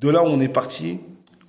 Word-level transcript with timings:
de 0.00 0.08
là 0.08 0.22
où 0.24 0.26
on 0.26 0.40
est 0.40 0.48
parti, 0.48 0.98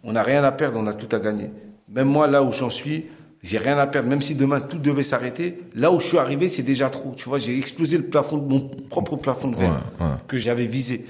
on 0.04 0.14
n'a 0.14 0.24
rien 0.24 0.44
à 0.44 0.52
perdre, 0.52 0.78
on 0.80 0.88
a 0.88 0.94
tout 0.94 1.14
à 1.16 1.20
gagner. 1.20 1.52
Même 1.90 2.08
moi, 2.08 2.28
là 2.28 2.44
où 2.44 2.52
j'en 2.52 2.70
suis, 2.70 3.06
j'ai 3.44 3.58
rien 3.58 3.78
à 3.78 3.88
perdre. 3.88 4.10
Même 4.10 4.22
si 4.22 4.36
demain 4.36 4.60
tout 4.60 4.78
devait 4.78 5.04
s'arrêter, 5.04 5.60
là 5.74 5.92
où 5.92 6.00
je 6.00 6.08
suis 6.08 6.18
arrivé, 6.18 6.50
c'est 6.50 6.64
déjà 6.64 6.90
trop. 6.90 7.14
Tu 7.16 7.28
vois, 7.30 7.40
j'ai 7.40 7.58
explosé 7.58 7.98
le 7.98 8.04
plafond 8.04 8.38
de 8.38 8.48
mon 8.48 8.70
propre 8.90 9.16
plafond 9.16 9.50
de 9.50 9.56
verre 9.56 9.82
que 10.28 10.38
j'avais 10.38 10.66
visé. 10.66 11.06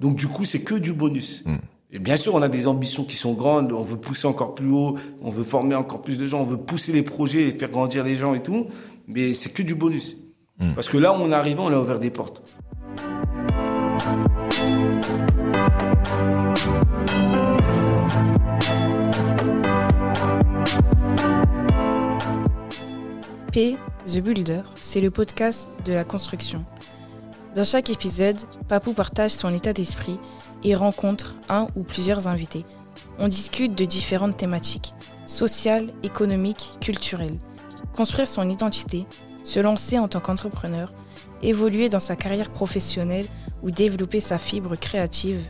Donc 0.00 0.16
du 0.16 0.26
coup, 0.26 0.44
c'est 0.44 0.60
que 0.60 0.74
du 0.74 0.92
bonus. 0.92 1.44
Et 1.92 1.98
bien 1.98 2.16
sûr, 2.16 2.34
on 2.34 2.42
a 2.42 2.48
des 2.48 2.66
ambitions 2.66 3.04
qui 3.04 3.16
sont 3.16 3.32
grandes. 3.32 3.72
On 3.72 3.84
veut 3.84 3.96
pousser 3.96 4.26
encore 4.26 4.54
plus 4.54 4.70
haut. 4.70 4.96
On 5.22 5.30
veut 5.30 5.44
former 5.44 5.74
encore 5.74 6.02
plus 6.02 6.18
de 6.18 6.26
gens. 6.26 6.40
On 6.40 6.44
veut 6.44 6.56
pousser 6.56 6.92
les 6.92 7.02
projets 7.02 7.42
et 7.42 7.52
faire 7.52 7.70
grandir 7.70 8.04
les 8.04 8.16
gens 8.16 8.34
et 8.34 8.42
tout. 8.42 8.66
Mais 9.06 9.34
c'est 9.34 9.50
que 9.50 9.62
du 9.62 9.74
bonus. 9.74 10.16
Parce 10.74 10.88
que 10.88 10.96
là 10.96 11.12
où 11.12 11.16
on 11.16 11.30
est 11.30 11.34
arrivé, 11.34 11.60
on 11.60 11.68
a 11.68 11.78
ouvert 11.78 12.00
des 12.00 12.10
portes. 12.10 12.42
P, 23.56 23.78
The 24.04 24.18
Builder, 24.18 24.60
c'est 24.82 25.00
le 25.00 25.10
podcast 25.10 25.66
de 25.86 25.94
la 25.94 26.04
construction. 26.04 26.62
Dans 27.54 27.64
chaque 27.64 27.88
épisode, 27.88 28.36
Papou 28.68 28.92
partage 28.92 29.30
son 29.30 29.54
état 29.54 29.72
d'esprit 29.72 30.20
et 30.62 30.74
rencontre 30.74 31.36
un 31.48 31.66
ou 31.74 31.82
plusieurs 31.82 32.28
invités. 32.28 32.66
On 33.18 33.28
discute 33.28 33.74
de 33.74 33.86
différentes 33.86 34.36
thématiques, 34.36 34.92
sociales, 35.24 35.88
économiques, 36.02 36.72
culturelles. 36.82 37.38
Construire 37.94 38.28
son 38.28 38.46
identité, 38.46 39.06
se 39.42 39.58
lancer 39.58 39.98
en 39.98 40.06
tant 40.06 40.20
qu'entrepreneur, 40.20 40.92
évoluer 41.40 41.88
dans 41.88 41.98
sa 41.98 42.14
carrière 42.14 42.50
professionnelle 42.50 43.26
ou 43.62 43.70
développer 43.70 44.20
sa 44.20 44.36
fibre 44.36 44.76
créative. 44.76 45.40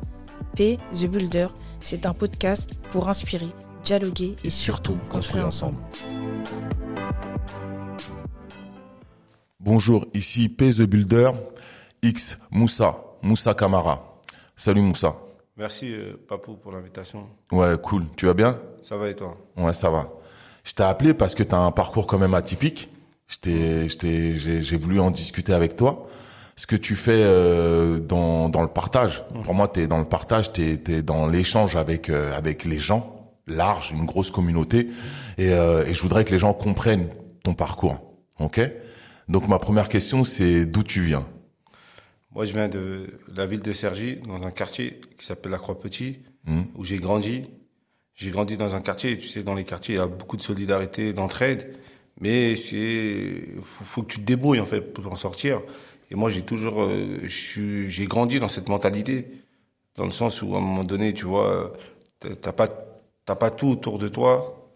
P, 0.55 0.78
The 0.92 1.06
Builder, 1.06 1.48
c'est 1.80 2.06
un 2.06 2.14
podcast 2.14 2.70
pour 2.92 3.09
inspirer, 3.09 3.48
dialoguer 3.83 4.36
et, 4.45 4.50
surtout 4.50 4.97
construire 5.11 5.48
ensemble. 5.48 5.78
Bonjour, 9.67 10.06
ici 10.14 10.48
P 10.48 10.72
The 10.72 10.83
Builder, 10.83 11.33
X 12.00 12.39
Moussa, 12.53 13.03
Moussa 13.20 13.53
Kamara. 13.53 14.20
Salut 14.55 14.81
Moussa. 14.81 15.17
Merci 15.56 15.92
euh, 15.92 16.12
Papou 16.28 16.55
pour 16.55 16.70
l'invitation. 16.70 17.27
Ouais, 17.50 17.77
cool. 17.83 18.05
Tu 18.17 18.27
vas 18.27 18.34
bien? 18.34 18.61
Ça 18.81 18.97
va 18.97 19.09
et 19.09 19.17
toi? 19.17 19.37
Ouais, 19.56 19.72
ça 19.72 19.91
va. 19.91 20.09
Je 20.62 20.72
t'ai 20.72 20.84
appelé 20.84 21.14
parce 21.14 21.34
que 21.34 21.42
tu 21.42 21.53
as 21.53 21.59
un 21.59 21.72
parcours 21.72 22.06
quand 22.06 22.17
même 22.17 22.34
atypique. 22.34 22.89
J'ai 23.44 24.77
voulu 24.78 25.00
en 25.00 25.11
discuter 25.11 25.53
avec 25.53 25.75
toi. 25.75 26.06
Ce 26.55 26.69
que 26.69 26.77
tu 26.77 26.94
fais 26.94 27.25
euh, 27.25 27.98
dans, 27.98 28.48
dans 28.48 28.62
le 28.62 28.69
partage. 28.69 29.25
Pour 29.42 29.55
moi, 29.55 29.67
tu 29.67 29.81
es 29.81 29.89
dans 29.89 29.98
le 29.98 30.05
partage, 30.05 30.53
tu 30.53 30.62
es, 30.62 31.03
dans 31.03 31.27
l'échange 31.27 31.75
avec, 31.75 32.09
euh, 32.09 32.33
avec 32.37 32.64
les 32.67 32.78
gens, 32.78 33.33
large, 33.48 33.91
une 33.91 34.06
grosse 34.06 34.31
communauté. 34.31 34.91
Et, 35.39 35.53
euh, 35.53 35.84
et 35.84 35.92
je 35.92 36.00
voudrais 36.03 36.25
que 36.25 36.31
les 36.31 36.39
gens 36.39 36.53
comprennent 36.53 37.09
ton 37.42 37.55
parcours. 37.55 37.98
OK? 38.39 38.61
Donc 39.28 39.48
ma 39.48 39.58
première 39.58 39.88
question, 39.88 40.24
c'est 40.24 40.66
d'où 40.66 40.82
tu 40.82 41.00
viens? 41.00 41.27
Moi, 42.32 42.44
je 42.44 42.52
viens 42.52 42.69
de 42.69 43.06
la 43.34 43.46
ville 43.46 43.60
de 43.60 43.72
Cergy, 43.72 44.16
dans 44.16 44.44
un 44.44 44.50
quartier 44.50 45.00
qui 45.19 45.24
s'appelle 45.24 45.52
la 45.52 45.58
Croix-Petit, 45.58 46.19
Hmm. 46.48 46.62
où 46.77 46.84
j'ai 46.84 46.98
grandi. 46.98 47.42
J'ai 48.14 48.30
grandi 48.30 48.56
dans 48.56 48.77
un 48.77 48.80
quartier, 48.80 49.19
tu 49.19 49.27
sais, 49.27 49.42
dans 49.42 49.54
les 49.54 49.64
quartiers, 49.64 49.97
il 49.97 49.98
y 49.98 50.00
a 50.00 50.06
beaucoup 50.06 50.36
de 50.36 50.42
solidarité, 50.42 51.12
d'entraide. 51.12 51.77
Mais 52.20 52.54
c'est, 52.54 53.42
faut, 53.62 53.84
faut 53.84 54.02
que 54.02 54.12
tu 54.12 54.20
te 54.20 54.24
débrouilles, 54.24 54.60
en 54.60 54.64
fait, 54.66 54.80
pour 54.80 55.10
en 55.12 55.16
sortir. 55.16 55.60
Et 56.10 56.14
moi, 56.14 56.30
j'ai 56.30 56.42
toujours, 56.42 56.82
euh, 56.82 57.19
j'ai 57.24 58.04
grandi 58.06 58.38
dans 58.38 58.47
cette 58.48 58.69
mentalité. 58.69 59.27
Dans 59.97 60.04
le 60.04 60.12
sens 60.12 60.41
où, 60.41 60.54
à 60.54 60.58
un 60.58 60.60
moment 60.60 60.84
donné, 60.84 61.12
tu 61.14 61.24
vois, 61.27 61.72
t'as 62.20 62.52
pas, 62.52 62.69
t'as 63.24 63.34
pas 63.34 63.50
tout 63.50 63.69
autour 63.70 63.98
de 63.98 64.06
toi. 64.06 64.70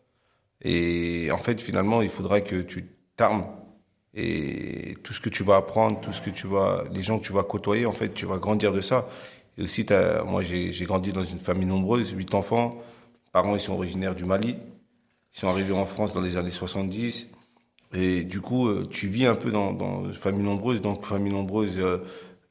Et 0.63 1.31
en 1.31 1.39
fait, 1.39 1.61
finalement, 1.61 2.03
il 2.03 2.09
faudra 2.11 2.41
que 2.41 2.61
tu 2.63 2.85
t'armes. 3.17 3.47
Et 4.15 4.97
tout 5.05 5.13
ce 5.13 5.21
que 5.21 5.29
tu 5.29 5.45
vas 5.45 5.57
apprendre, 5.57 6.01
tout 6.01 6.13
ce 6.13 6.21
que 6.21 6.31
tu 6.31 6.47
vas, 6.47 6.85
les 6.93 7.03
gens 7.03 7.19
que 7.19 7.25
tu 7.25 7.33
vas 7.33 7.45
côtoyer, 7.45 7.87
en 7.87 7.93
fait, 7.93 8.13
tu 8.13 8.27
vas 8.27 8.39
grandir 8.39 8.73
de 8.73 8.81
ça. 8.81 9.09
Et 9.57 9.63
aussi, 9.63 9.87
moi, 10.27 10.43
j'ai 10.43 10.85
grandi 10.85 11.13
dans 11.13 11.25
une 11.25 11.39
famille 11.39 11.67
nombreuse, 11.67 12.11
huit 12.13 12.35
enfants. 12.35 12.77
Mes 13.15 13.31
parents, 13.33 13.55
ils 13.55 13.61
sont 13.61 13.75
originaires 13.75 14.15
du 14.15 14.25
Mali. 14.25 14.57
Ils 15.35 15.39
sont 15.39 15.49
arrivés 15.49 15.73
en 15.73 15.87
France 15.87 16.13
dans 16.13 16.21
les 16.21 16.37
années 16.37 16.51
70. 16.51 17.29
Et 17.93 18.25
du 18.25 18.41
coup, 18.41 18.69
euh, 18.69 18.85
tu 18.89 19.09
vis 19.09 19.27
un 19.27 19.35
peu 19.35 19.51
dans, 19.51 20.05
une 20.05 20.13
famille 20.13 20.45
nombreuse. 20.45 20.81
Donc, 20.81 21.05
famille 21.05 21.33
nombreuse, 21.33 21.79
euh, 21.79 21.99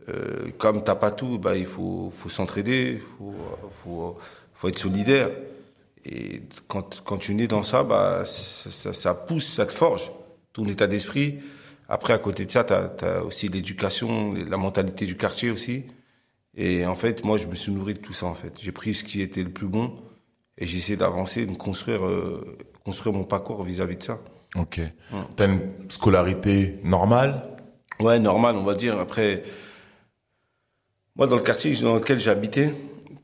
euh, 0.09 0.49
comme 0.57 0.83
t'as 0.83 0.95
pas 0.95 1.11
tout, 1.11 1.39
bah, 1.39 1.57
il 1.57 1.65
faut, 1.65 2.11
s'entraider, 2.27 3.01
faut, 3.83 4.17
faut, 4.53 4.67
être 4.67 4.79
solidaire. 4.79 5.29
Et 6.05 6.41
quand, 6.67 7.17
tu 7.19 7.35
nais 7.35 7.47
dans 7.47 7.63
ça, 7.63 7.83
bah, 7.83 8.23
ça, 8.25 8.93
ça 8.93 9.13
pousse, 9.13 9.47
ça 9.47 9.65
te 9.65 9.73
forge 9.73 10.11
ton 10.53 10.65
état 10.65 10.87
d'esprit. 10.87 11.39
Après, 11.89 12.13
à 12.13 12.19
côté 12.19 12.45
de 12.45 12.51
ça, 12.51 12.63
tu 12.63 12.73
as, 12.73 13.23
aussi 13.23 13.47
l'éducation, 13.47 14.33
la 14.33 14.57
mentalité 14.57 15.07
du 15.07 15.17
quartier 15.17 15.49
aussi. 15.49 15.85
Et 16.55 16.85
en 16.85 16.95
fait, 16.95 17.25
moi, 17.25 17.37
je 17.37 17.47
me 17.47 17.55
suis 17.55 17.71
nourri 17.71 17.95
de 17.95 17.99
tout 17.99 18.13
ça, 18.13 18.27
en 18.27 18.35
fait. 18.35 18.53
J'ai 18.61 18.71
pris 18.71 18.93
ce 18.93 19.03
qui 19.03 19.21
était 19.21 19.41
le 19.41 19.49
plus 19.49 19.67
bon 19.67 19.95
et 20.57 20.67
j'ai 20.67 20.77
essayé 20.77 20.97
d'avancer, 20.97 21.47
de 21.47 21.55
construire, 21.55 22.05
euh, 22.05 22.57
construire 22.85 23.15
mon 23.15 23.23
parcours 23.23 23.63
vis-à-vis 23.63 23.97
de 23.97 24.03
ça. 24.03 24.19
Ok. 24.55 24.79
T'as 25.35 25.47
une 25.47 25.61
scolarité 25.89 26.79
normale? 26.83 27.57
Ouais, 27.99 28.19
normal, 28.19 28.55
on 28.55 28.63
va 28.63 28.75
dire. 28.75 28.99
Après, 28.99 29.43
moi, 31.15 31.25
dans 31.25 31.37
le 31.37 31.41
quartier 31.41 31.75
dans 31.81 31.95
lequel 31.95 32.19
j'habitais, 32.19 32.73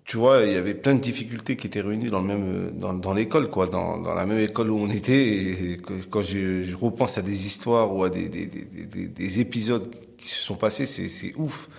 tu 0.05 0.17
vois, 0.17 0.43
il 0.43 0.53
y 0.53 0.55
avait 0.55 0.75
plein 0.75 0.93
de 0.93 0.99
difficultés 0.99 1.55
qui 1.55 1.65
étaient 1.65 1.81
réunies 1.81 2.09
dans 2.09 2.21
le 2.21 2.27
même, 2.27 2.71
dans, 2.77 2.93
dans 2.93 3.13
l'école, 3.13 3.49
quoi, 3.49 3.65
dans, 3.65 3.97
dans 3.97 4.13
la 4.13 4.27
même 4.27 4.39
école 4.39 4.69
où 4.69 4.77
on 4.77 4.89
était. 4.89 5.23
Et 5.25 5.77
quand 6.11 6.21
je, 6.21 6.63
je 6.63 6.75
repense 6.75 7.17
à 7.17 7.23
des 7.23 7.47
histoires 7.47 7.93
ou 7.93 8.03
à 8.03 8.09
des, 8.09 8.29
des, 8.29 8.45
des, 8.45 8.63
des, 8.85 9.07
des 9.07 9.39
épisodes 9.39 9.89
qui 10.17 10.27
se 10.27 10.41
sont 10.41 10.55
passés, 10.55 10.85
c'est, 10.85 11.09
c'est 11.09 11.33
ouf, 11.37 11.69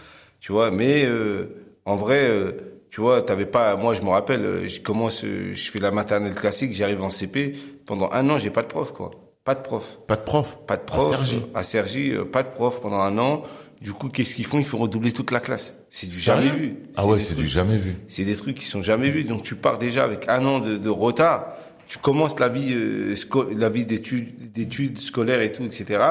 tu 0.41 0.51
vois. 0.51 0.73
Mais 0.73 1.05
euh, 1.05 1.45
en 1.85 1.95
vrai, 1.95 2.29
euh, 2.29 2.53
tu 2.91 3.01
vois, 3.01 3.23
t'avais 3.23 3.47
pas. 3.47 3.77
Moi, 3.77 3.95
je 3.95 4.03
me 4.03 4.09
rappelle, 4.09 4.45
euh, 4.45 4.69
je 4.69 4.81
commence, 4.81 5.23
euh, 5.23 5.55
je 5.55 5.71
fais 5.71 5.79
la 5.79 5.93
maternelle 5.93 6.35
classique, 6.35 6.73
j'arrive 6.73 7.03
en 7.03 7.11
CP. 7.11 7.53
Pendant 7.85 8.11
un 8.11 8.29
an, 8.29 8.39
j'ai 8.39 8.51
pas 8.51 8.63
de 8.63 8.69
prof, 8.69 8.93
quoi. 8.93 9.11
Pas 9.45 9.55
de 9.55 9.61
prof. 9.61 9.99
Pas 10.09 10.17
de 10.17 10.23
prof 10.23 10.59
Pas 10.67 10.77
de 10.77 10.83
prof. 10.83 11.13
À 11.55 11.63
Cergy. 11.63 12.13
À 12.13 12.17
euh, 12.17 12.25
pas 12.25 12.43
de 12.43 12.49
prof 12.49 12.81
pendant 12.81 12.99
un 12.99 13.17
an. 13.19 13.45
Du 13.81 13.93
coup, 13.93 14.09
qu'est-ce 14.09 14.35
qu'ils 14.35 14.47
font? 14.47 14.59
Ils 14.59 14.65
font 14.65 14.79
redoubler 14.79 15.13
toute 15.13 15.31
la 15.31 15.41
classe. 15.41 15.75
C'est 15.91 16.09
du 16.09 16.19
jamais 16.19 16.49
vu. 16.51 16.77
Ah 16.97 17.07
ouais, 17.07 17.21
c'est 17.21 17.35
du 17.35 17.47
jamais 17.47 17.77
vu. 17.77 17.95
C'est 18.09 18.25
des 18.25 18.35
trucs 18.37 18.57
qui 18.57 18.65
sont 18.65 18.83
jamais 18.83 19.11
vus. 19.11 19.25
Donc 19.25 19.43
tu 19.43 19.55
pars 19.55 19.79
déjà 19.79 20.05
avec 20.05 20.29
un 20.29 20.45
an 20.47 20.61
de, 20.61 20.77
de 20.79 20.89
retard. 20.89 21.49
Tu 21.87 21.99
commences 21.99 22.39
la 22.41 22.49
vie, 22.49 22.73
euh, 22.73 23.15
la 23.57 23.69
vie 23.69 23.85
d'études, 23.87 24.99
scolaires 24.99 25.41
et 25.41 25.53
tout, 25.53 25.65
etc. 25.65 26.03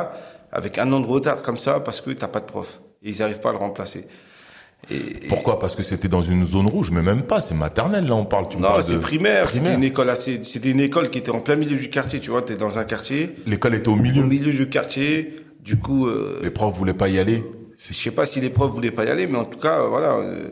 Avec 0.51 0.77
un 0.77 0.91
an 0.93 0.99
de 1.01 1.05
retard 1.07 1.41
comme 1.41 1.57
ça 1.57 1.79
parce 1.79 2.01
que 2.01 2.11
t'as 2.11 2.27
pas 2.27 2.39
de 2.39 2.45
prof 2.45 2.81
et 3.03 3.09
ils 3.09 3.21
arrivent 3.21 3.39
pas 3.41 3.49
à 3.49 3.53
le 3.53 3.57
remplacer. 3.57 4.05
Et, 4.91 5.27
Pourquoi? 5.27 5.57
Parce 5.59 5.75
que 5.75 5.81
c'était 5.81 6.07
dans 6.07 6.21
une 6.21 6.45
zone 6.45 6.67
rouge, 6.67 6.91
mais 6.91 7.01
même 7.01 7.23
pas, 7.23 7.41
c'est 7.41 7.55
maternelle, 7.55 8.05
là, 8.05 8.13
on 8.15 8.25
parle. 8.25 8.47
Tu 8.49 8.57
non, 8.57 8.69
c'est 8.85 8.93
de 8.93 8.97
primaire. 8.99 9.47
C'était 9.49 9.59
primaire. 9.61 9.77
une 9.77 9.83
école 9.83 10.09
assez. 10.11 10.41
C'était 10.43 10.69
une 10.69 10.79
école 10.79 11.09
qui 11.09 11.17
était 11.17 11.31
en 11.31 11.39
plein 11.39 11.55
milieu 11.55 11.75
du 11.75 11.89
quartier. 11.89 12.19
Tu 12.19 12.29
vois, 12.29 12.43
t'es 12.43 12.55
dans 12.55 12.77
un 12.77 12.83
quartier, 12.83 13.33
L'école 13.47 13.73
était 13.73 13.87
au 13.87 13.93
au 13.93 13.95
milieu. 13.95 14.21
milieu 14.23 14.53
du 14.53 14.69
quartier. 14.69 15.37
Du 15.65 15.77
coup, 15.77 16.07
euh, 16.07 16.39
Les 16.43 16.51
profs 16.51 16.77
voulaient 16.77 16.93
pas 16.93 17.09
y 17.09 17.17
aller. 17.19 17.43
Je 17.77 17.93
sais 17.93 18.11
pas 18.11 18.25
si 18.25 18.39
les 18.39 18.49
profs 18.51 18.71
voulaient 18.71 18.91
pas 18.91 19.03
y 19.05 19.09
aller, 19.09 19.27
mais 19.27 19.37
en 19.37 19.45
tout 19.45 19.59
cas, 19.59 19.81
euh, 19.81 19.87
voilà, 19.89 20.13
euh, 20.15 20.49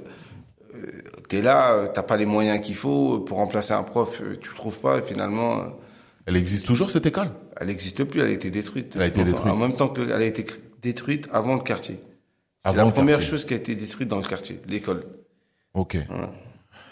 t'es 1.30 1.42
là, 1.42 1.88
t'as 1.94 2.04
pas 2.04 2.18
les 2.18 2.26
moyens 2.26 2.60
qu'il 2.66 2.76
faut 2.76 3.20
pour 3.20 3.38
remplacer 3.38 3.74
un 3.74 3.84
prof, 3.84 4.22
tu 4.42 4.50
le 4.50 4.56
trouves 4.56 4.80
pas. 4.80 4.98
Et 4.98 5.02
finalement, 5.04 5.64
Elle 6.26 6.36
existe 6.36 6.66
toujours, 6.66 6.90
cette 6.92 7.06
école? 7.06 7.30
elle 7.58 7.68
n'existe 7.68 8.04
plus, 8.04 8.22
elle 8.22 8.28
a 8.28 8.32
été 8.32 8.50
détruite. 8.52 8.94
Elle 8.96 9.04
a 9.04 9.08
été 9.08 9.22
Enfin, 9.22 9.30
détruite. 9.32 9.54
En 9.54 9.56
même 9.58 9.76
temps 9.76 9.88
que 9.90 10.02
le- 10.02 10.10
elle 10.12 10.22
a 10.22 10.26
été 10.26 10.46
détruite 10.82 11.30
avant 11.32 11.54
le 11.56 11.62
quartier. 11.62 12.00
C'est 12.66 12.76
la 12.76 12.86
première 12.88 13.18
quartier. 13.18 13.30
chose 13.30 13.46
qui 13.46 13.54
a 13.54 13.58
été 13.58 13.76
détruite 13.76 14.10
dans 14.10 14.18
le 14.18 14.24
quartier, 14.26 14.60
l'école. 14.68 15.04
Ok. 15.76 15.98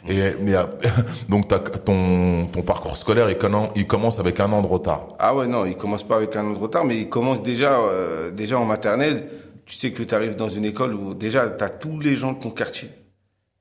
Et 0.08 0.32
mais, 0.42 0.56
euh, 0.56 0.64
donc 1.30 1.48
ton 1.86 2.48
ton 2.48 2.62
parcours 2.64 2.98
scolaire, 2.98 3.30
il, 3.30 3.38
il 3.76 3.88
commence 3.88 4.20
avec 4.20 4.40
un 4.40 4.52
an 4.52 4.62
de 4.62 4.68
retard. 4.68 5.10
Ah 5.20 5.36
ouais, 5.36 5.48
non, 5.48 5.66
il 5.66 5.78
commence 5.78 6.04
pas 6.04 6.18
avec 6.18 6.36
un 6.36 6.46
an 6.46 6.54
de 6.54 6.58
retard, 6.58 6.86
mais 6.86 6.98
il 6.98 7.10
commence 7.10 7.44
déjà, 7.44 7.80
euh, 7.80 8.32
déjà 8.32 8.58
en 8.58 8.66
maternelle. 8.66 9.30
Tu 9.66 9.76
sais 9.76 9.92
que 9.92 10.04
tu 10.04 10.14
arrives 10.16 10.36
dans 10.36 10.50
une 10.50 10.66
école 10.66 10.96
où 10.96 11.14
déjà 11.14 11.50
tu 11.50 11.64
as 11.64 11.70
tous 11.70 12.00
les 12.00 12.16
gens 12.16 12.34
de 12.34 12.40
ton 12.40 12.50
quartier 12.50 12.90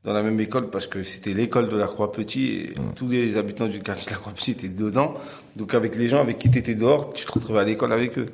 dans 0.03 0.15
la 0.15 0.23
même 0.23 0.41
école 0.41 0.71
parce 0.71 0.87
que 0.87 1.03
c'était 1.03 1.35
l'école 1.35 1.69
de 1.69 1.77
la 1.77 1.87
Croix-Petit 1.87 2.47
et 2.47 2.75
tous 2.97 3.07
les 3.09 3.37
habitants 3.37 3.67
du 3.67 3.81
quartier 3.81 4.07
de 4.07 4.13
la 4.13 4.17
Croix-Petit 4.17 4.53
étaient 4.53 4.69
dedans. 4.69 5.15
Donc 5.57 5.75
avec 5.75 5.95
les 5.97 6.09
gens 6.09 6.21
avec 6.21 6.39
qui 6.39 6.51
tu 6.51 6.59
étais 6.59 6.75
dehors, 6.75 7.13
tu 7.13 7.27
te 7.27 7.33
retrouvais 7.33 7.61
à 7.61 7.65
l'école 7.65 7.93
avec 7.93 8.19
eux. 8.19 8.27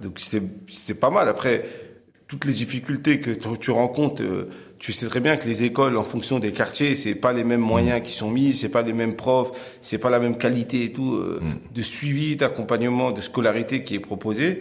Donc 0.00 0.20
c'était 0.20 0.46
c'était 0.68 0.98
pas 0.98 1.10
mal. 1.10 1.28
Après, 1.28 1.64
toutes 2.28 2.44
les 2.44 2.52
difficultés 2.52 3.20
que 3.20 3.30
tu 3.32 3.48
tu 3.58 3.70
rencontres, 3.72 4.22
euh, 4.22 4.48
tu 4.78 4.92
sais 4.92 5.06
très 5.06 5.20
bien 5.20 5.36
que 5.36 5.46
les 5.48 5.62
écoles, 5.64 5.96
en 5.96 6.04
fonction 6.04 6.38
des 6.38 6.52
quartiers, 6.52 6.94
c'est 6.94 7.14
pas 7.14 7.32
les 7.32 7.44
mêmes 7.44 7.60
moyens 7.60 8.00
qui 8.02 8.12
sont 8.12 8.30
mis, 8.30 8.52
c'est 8.54 8.68
pas 8.68 8.82
les 8.82 8.92
mêmes 8.92 9.14
profs, 9.16 9.50
c'est 9.80 9.98
pas 9.98 10.10
la 10.10 10.20
même 10.20 10.38
qualité 10.38 10.84
et 10.84 10.92
tout 10.92 11.14
euh, 11.14 11.40
de 11.74 11.82
suivi, 11.82 12.36
d'accompagnement, 12.36 13.10
de 13.10 13.20
scolarité 13.20 13.82
qui 13.82 13.94
est 13.94 14.00
proposé. 14.00 14.60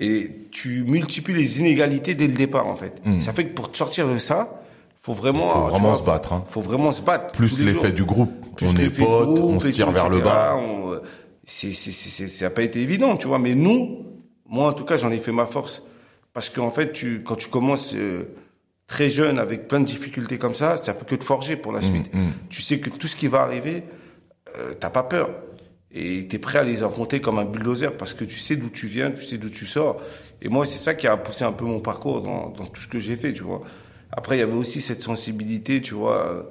Et 0.00 0.30
tu 0.50 0.82
multiplies 0.84 1.34
les 1.34 1.60
inégalités 1.60 2.14
dès 2.16 2.26
le 2.26 2.34
départ, 2.34 2.66
en 2.66 2.74
fait. 2.74 3.00
Ça 3.20 3.32
fait 3.32 3.44
que 3.46 3.54
pour 3.54 3.70
te 3.70 3.76
sortir 3.76 4.08
de 4.08 4.18
ça, 4.18 4.60
faut 5.00 5.12
vraiment, 5.12 5.48
Faut 5.48 5.60
vraiment 5.68 5.88
vois, 5.90 5.98
se 5.98 6.02
battre, 6.02 6.32
hein. 6.32 6.44
Faut 6.50 6.60
vraiment 6.60 6.90
se 6.90 7.02
battre. 7.02 7.32
Plus 7.32 7.58
l'effet 7.60 7.92
du 7.92 8.04
groupe. 8.04 8.32
Plus 8.56 8.66
on 8.66 8.74
est 8.76 8.90
potes, 8.90 9.38
on 9.38 9.60
se 9.60 9.68
tire 9.68 9.86
tout, 9.86 9.92
vers 9.92 10.08
le 10.08 10.20
bas. 10.20 10.56
On, 10.56 10.92
euh, 10.92 10.98
c'est, 11.44 11.70
c'est, 11.72 11.92
c'est, 11.92 12.08
c'est- 12.08 12.26
ça 12.28 12.46
n'a 12.46 12.50
pas 12.50 12.62
été 12.62 12.80
évident, 12.80 13.16
tu 13.16 13.28
vois. 13.28 13.38
Mais 13.38 13.54
nous, 13.54 13.98
moi 14.48 14.68
en 14.68 14.72
tout 14.72 14.84
cas, 14.84 14.96
j'en 14.96 15.10
ai 15.12 15.18
fait 15.18 15.30
ma 15.32 15.46
force. 15.46 15.82
Parce 16.32 16.48
qu'en 16.50 16.70
fait, 16.72 16.92
tu, 16.92 17.22
quand 17.22 17.36
tu 17.36 17.48
commences 17.48 17.94
euh, 17.94 18.24
très 18.86 19.10
jeune 19.10 19.38
avec 19.38 19.68
plein 19.68 19.80
de 19.80 19.86
difficultés 19.86 20.38
comme 20.38 20.54
ça, 20.54 20.76
ça 20.76 20.94
peut 20.94 21.04
que 21.06 21.14
te 21.14 21.24
forger 21.24 21.56
pour 21.56 21.72
la 21.72 21.80
Mmh, 21.80 21.82
suite. 21.82 22.10
Tu 22.50 22.62
sais 22.62 22.78
que 22.78 22.90
tout 22.90 23.06
ce 23.08 23.16
qui 23.16 23.28
va 23.28 23.40
arriver, 23.42 23.82
euh, 24.58 24.74
t'as 24.78 24.90
pas 24.90 25.02
peur. 25.02 25.30
Et 25.96 26.26
t'es 26.26 26.38
prêt 26.38 26.58
à 26.58 26.64
les 26.64 26.82
affronter 26.82 27.20
comme 27.20 27.38
un 27.38 27.44
bulldozer 27.44 27.96
parce 27.96 28.14
que 28.14 28.24
tu 28.24 28.38
sais 28.38 28.56
d'où 28.56 28.68
tu 28.68 28.86
viens, 28.88 29.10
tu 29.12 29.22
sais 29.22 29.38
d'où 29.38 29.48
tu 29.48 29.64
sors. 29.64 30.00
Et 30.42 30.48
moi, 30.48 30.66
c'est 30.66 30.78
ça 30.78 30.94
qui 30.94 31.06
a 31.06 31.16
poussé 31.16 31.44
un 31.44 31.52
peu 31.52 31.64
mon 31.64 31.80
parcours 31.80 32.20
dans, 32.20 32.48
dans 32.50 32.66
tout 32.66 32.80
ce 32.80 32.88
que 32.88 32.98
j'ai 32.98 33.14
fait, 33.16 33.32
tu 33.32 33.42
vois. 33.44 33.62
Après, 34.10 34.36
il 34.36 34.40
y 34.40 34.42
avait 34.42 34.52
aussi 34.52 34.80
cette 34.80 35.02
sensibilité, 35.02 35.80
tu 35.80 35.94
vois, 35.94 36.26
euh, 36.26 36.42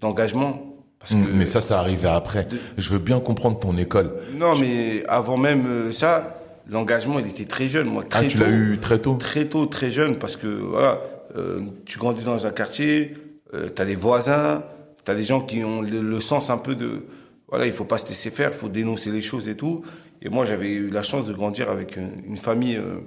d'engagement. 0.00 0.64
Parce 0.98 1.12
que, 1.12 1.18
Mm, 1.18 1.30
Mais 1.32 1.46
ça, 1.46 1.60
ça 1.60 1.78
arrivait 1.78 2.08
après. 2.08 2.48
Je 2.76 2.90
veux 2.92 2.98
bien 2.98 3.20
comprendre 3.20 3.58
ton 3.60 3.76
école. 3.76 4.14
non, 4.36 4.56
mais 4.58 5.04
avant 5.06 5.36
même 5.36 5.64
euh, 5.66 5.92
ça, 5.92 6.40
l'engagement, 6.68 7.20
il 7.20 7.28
était 7.28 7.44
très 7.44 7.68
jeune, 7.68 7.86
moi, 7.88 8.02
très 8.02 8.26
Ah, 8.26 8.28
tu 8.28 8.36
l'as 8.38 8.50
eu 8.50 8.78
très 8.80 8.98
tôt 8.98 9.14
Très 9.14 9.44
tôt, 9.46 9.66
très 9.66 9.92
jeune, 9.92 10.16
parce 10.18 10.36
que, 10.36 10.48
voilà, 10.48 11.00
euh, 11.36 11.60
tu 11.84 11.98
grandis 11.98 12.24
dans 12.24 12.46
un 12.46 12.50
quartier, 12.50 13.14
euh, 13.54 13.68
t'as 13.68 13.84
des 13.84 13.94
voisins, 13.94 14.64
t'as 15.04 15.14
des 15.14 15.24
gens 15.24 15.40
qui 15.40 15.64
ont 15.64 15.82
le, 15.82 16.00
le 16.00 16.20
sens 16.20 16.50
un 16.50 16.58
peu 16.58 16.74
de, 16.74 17.06
voilà, 17.48 17.66
il 17.66 17.72
faut 17.72 17.84
pas 17.84 17.98
se 17.98 18.06
laisser 18.06 18.30
faire, 18.30 18.50
il 18.52 18.58
faut 18.58 18.68
dénoncer 18.68 19.10
les 19.10 19.22
choses 19.22 19.48
et 19.48 19.56
tout. 19.56 19.82
Et 20.20 20.28
moi, 20.28 20.44
j'avais 20.44 20.70
eu 20.70 20.90
la 20.90 21.02
chance 21.02 21.26
de 21.26 21.32
grandir 21.32 21.70
avec 21.70 21.96
une, 21.96 22.10
une 22.26 22.36
famille 22.36 22.76
euh, 22.76 23.00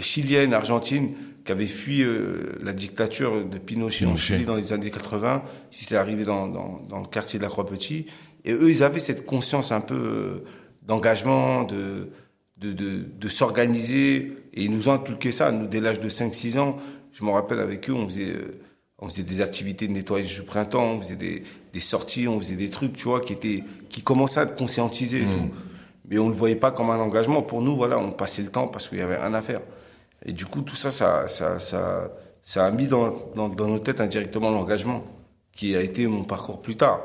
chilienne, 0.00 0.54
argentine, 0.54 1.14
qui 1.44 1.52
avait 1.52 1.66
fui 1.66 2.02
euh, 2.02 2.58
la 2.62 2.72
dictature 2.72 3.44
de 3.44 3.58
Pinochet 3.58 4.06
en. 4.06 4.16
Chili 4.16 4.44
dans 4.44 4.56
les 4.56 4.72
années 4.72 4.90
80. 4.90 5.42
Ils 5.72 5.82
étaient 5.84 5.96
arrivés 5.96 6.24
dans, 6.24 6.48
dans, 6.48 6.80
dans 6.88 7.00
le 7.00 7.06
quartier 7.06 7.38
de 7.38 7.44
la 7.44 7.50
Croix-Petit. 7.50 8.06
Et 8.44 8.52
eux, 8.52 8.70
ils 8.70 8.82
avaient 8.82 9.00
cette 9.00 9.26
conscience 9.26 9.72
un 9.72 9.80
peu 9.80 9.94
euh, 9.94 10.44
d'engagement, 10.82 11.64
de, 11.64 12.10
de, 12.58 12.72
de, 12.72 13.04
de 13.18 13.28
s'organiser. 13.28 14.36
Et 14.54 14.64
ils 14.64 14.70
nous 14.70 14.88
ont 14.88 14.92
inculqué 14.92 15.32
ça, 15.32 15.50
nous, 15.50 15.66
dès 15.66 15.80
l'âge 15.80 16.00
de 16.00 16.08
5-6 16.08 16.58
ans. 16.58 16.76
Je 17.14 17.24
me 17.24 17.30
rappelle 17.30 17.60
avec 17.60 17.88
eux, 17.88 17.94
on 17.94 18.06
faisait, 18.08 18.30
euh, 18.32 18.60
on 18.98 19.08
faisait 19.08 19.22
des 19.22 19.40
activités 19.40 19.86
de 19.86 19.92
nettoyage 19.92 20.34
du 20.34 20.42
printemps, 20.42 20.94
on 20.96 21.00
faisait 21.00 21.14
des, 21.16 21.44
des 21.72 21.80
sorties, 21.80 22.26
on 22.28 22.38
faisait 22.40 22.56
des 22.56 22.68
trucs, 22.70 22.94
tu 22.94 23.04
vois, 23.04 23.20
qui 23.20 23.32
étaient, 23.32 23.62
qui 23.88 24.02
commençaient 24.02 24.40
à 24.40 24.46
te 24.46 24.58
conscientiser 24.58 25.18
et 25.18 25.24
tout. 25.24 25.50
Mais 26.10 26.18
on 26.18 26.26
ne 26.26 26.30
le 26.32 26.36
voyait 26.36 26.56
pas 26.56 26.70
comme 26.72 26.90
un 26.90 26.98
engagement. 26.98 27.40
Pour 27.40 27.62
nous, 27.62 27.76
voilà, 27.76 27.98
on 27.98 28.10
passait 28.10 28.42
le 28.42 28.48
temps 28.50 28.66
parce 28.68 28.88
qu'il 28.88 28.98
y 28.98 29.02
avait 29.02 29.16
rien 29.16 29.32
à 29.32 29.40
faire. 29.42 29.60
Et 30.26 30.32
du 30.32 30.44
coup, 30.44 30.62
tout 30.62 30.74
ça, 30.74 30.90
ça, 30.92 31.28
ça, 31.28 31.60
ça, 31.60 32.10
ça 32.42 32.66
a 32.66 32.70
mis 32.72 32.86
dans, 32.88 33.14
dans, 33.36 33.48
dans 33.48 33.68
nos 33.68 33.78
têtes 33.78 34.00
indirectement 34.00 34.50
l'engagement, 34.50 35.04
qui 35.52 35.76
a 35.76 35.80
été 35.82 36.06
mon 36.08 36.24
parcours 36.24 36.60
plus 36.60 36.76
tard. 36.76 37.04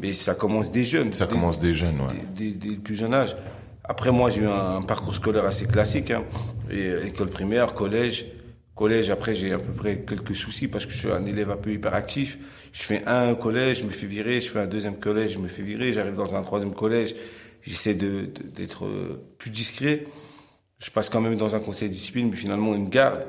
Mais 0.00 0.12
ça 0.14 0.34
commence 0.34 0.70
des 0.72 0.82
jeunes. 0.84 1.12
Ça 1.12 1.26
commence 1.28 1.60
des 1.60 1.72
jeunes, 1.74 2.00
ouais. 2.00 2.08
dès, 2.34 2.50
dès- 2.50 2.58
dès 2.58 2.68
le 2.74 2.80
plus 2.80 2.96
jeune 2.96 3.14
âge. 3.14 3.36
Après, 3.84 4.10
moi, 4.10 4.30
j'ai 4.30 4.42
eu 4.42 4.46
un, 4.46 4.76
un 4.78 4.82
parcours 4.82 5.14
scolaire 5.14 5.44
assez 5.46 5.66
classique. 5.66 6.10
Hein. 6.10 6.24
Et, 6.70 6.86
euh, 6.88 7.06
école 7.06 7.28
primaire, 7.28 7.72
collège. 7.74 8.26
Collège, 8.74 9.10
après, 9.10 9.34
j'ai 9.34 9.52
à 9.52 9.58
peu 9.58 9.72
près 9.72 10.00
quelques 10.00 10.34
soucis 10.34 10.66
parce 10.66 10.84
que 10.84 10.92
je 10.92 10.98
suis 10.98 11.10
un 11.10 11.24
élève 11.26 11.50
un 11.50 11.56
peu 11.56 11.70
hyperactif. 11.70 12.38
Je 12.72 12.82
fais 12.82 13.04
un 13.06 13.34
collège, 13.34 13.80
je 13.80 13.84
me 13.84 13.90
fais 13.90 14.06
virer. 14.06 14.40
Je 14.40 14.50
fais 14.50 14.60
un 14.60 14.66
deuxième 14.66 14.96
collège, 14.96 15.34
je 15.34 15.38
me 15.38 15.46
fais 15.46 15.62
virer. 15.62 15.92
J'arrive 15.92 16.16
dans 16.16 16.34
un 16.34 16.42
troisième 16.42 16.74
collège. 16.74 17.14
J'essaie 17.62 17.94
de, 17.94 18.28
d'être 18.54 18.86
euh, 18.86 19.22
plus 19.38 19.50
discret. 19.50 20.06
Je 20.80 20.90
passe 20.90 21.08
quand 21.08 21.20
même 21.20 21.36
dans 21.36 21.54
un 21.54 21.60
conseil 21.60 21.88
de 21.88 21.94
discipline, 21.94 22.28
mais 22.30 22.36
finalement, 22.36 22.74
ils 22.74 22.80
me 22.80 22.90
gardent. 22.90 23.26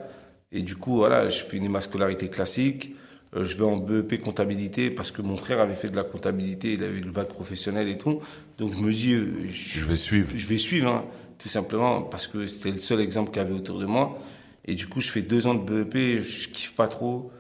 Et 0.52 0.62
du 0.62 0.76
coup, 0.76 0.96
voilà, 0.96 1.30
je 1.30 1.44
finis 1.44 1.70
ma 1.70 1.82
scolarité 1.82 2.28
classique. 2.30 2.96
Euh, 3.36 3.44
je 3.44 3.56
vais 3.56 3.66
en 3.66 3.78
BEP 3.78 4.22
comptabilité 4.24 4.90
parce 4.90 5.12
que 5.12 5.22
mon 5.22 5.38
frère 5.38 5.60
avait 5.60 5.74
fait 5.76 5.90
de 5.90 5.96
la 5.96 6.04
comptabilité, 6.04 6.74
il 6.74 6.84
avait 6.84 6.98
eu 6.98 7.02
le 7.02 7.12
bac 7.12 7.28
professionnel 7.28 7.88
et 7.88 7.98
tout. 7.98 8.20
Donc 8.58 8.74
je 8.74 8.80
me 8.80 8.92
dis, 8.92 9.14
euh, 9.14 9.48
Je 9.52 9.82
vais 9.82 9.98
suivre. 9.98 10.30
je 10.34 10.48
vais 10.48 10.58
suivre, 10.58 10.90
hein, 10.90 11.06
tout 11.38 11.50
simplement, 11.50 12.02
parce 12.02 12.28
que 12.28 12.48
c'était 12.48 12.72
le 12.72 12.78
seul 12.78 13.00
exemple 13.02 13.32
qu'il 13.32 13.42
y 13.42 13.46
avait 13.46 13.54
autour 13.54 13.80
de 13.80 13.86
moi. 13.86 14.18
Et 14.66 14.76
du 14.76 14.88
coup, 14.88 15.00
je 15.02 15.10
fais 15.10 15.22
deux 15.22 15.48
ans 15.48 15.54
de 15.54 15.84
BEP, 15.84 16.22
je 16.22 16.48
kiffe 16.50 16.74
pas 16.76 16.88
trop. 16.88 17.32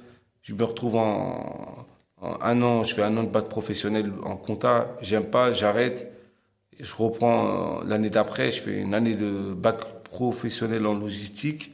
Je 0.43 0.53
me 0.53 0.63
retrouve 0.63 0.95
en, 0.95 1.85
en 2.21 2.37
un 2.41 2.61
an, 2.61 2.83
je 2.83 2.93
fais 2.93 3.01
un 3.03 3.17
an 3.17 3.23
de 3.23 3.29
bac 3.29 3.49
professionnel 3.49 4.11
en 4.23 4.37
compta, 4.37 4.95
j'aime 5.01 5.25
pas, 5.25 5.51
j'arrête. 5.51 6.11
Je 6.79 6.95
reprends 6.95 7.79
euh, 7.81 7.83
l'année 7.87 8.09
d'après, 8.09 8.51
je 8.51 8.61
fais 8.61 8.79
une 8.81 8.93
année 8.93 9.15
de 9.15 9.53
bac 9.53 10.03
professionnel 10.03 10.85
en 10.85 10.93
logistique. 10.93 11.71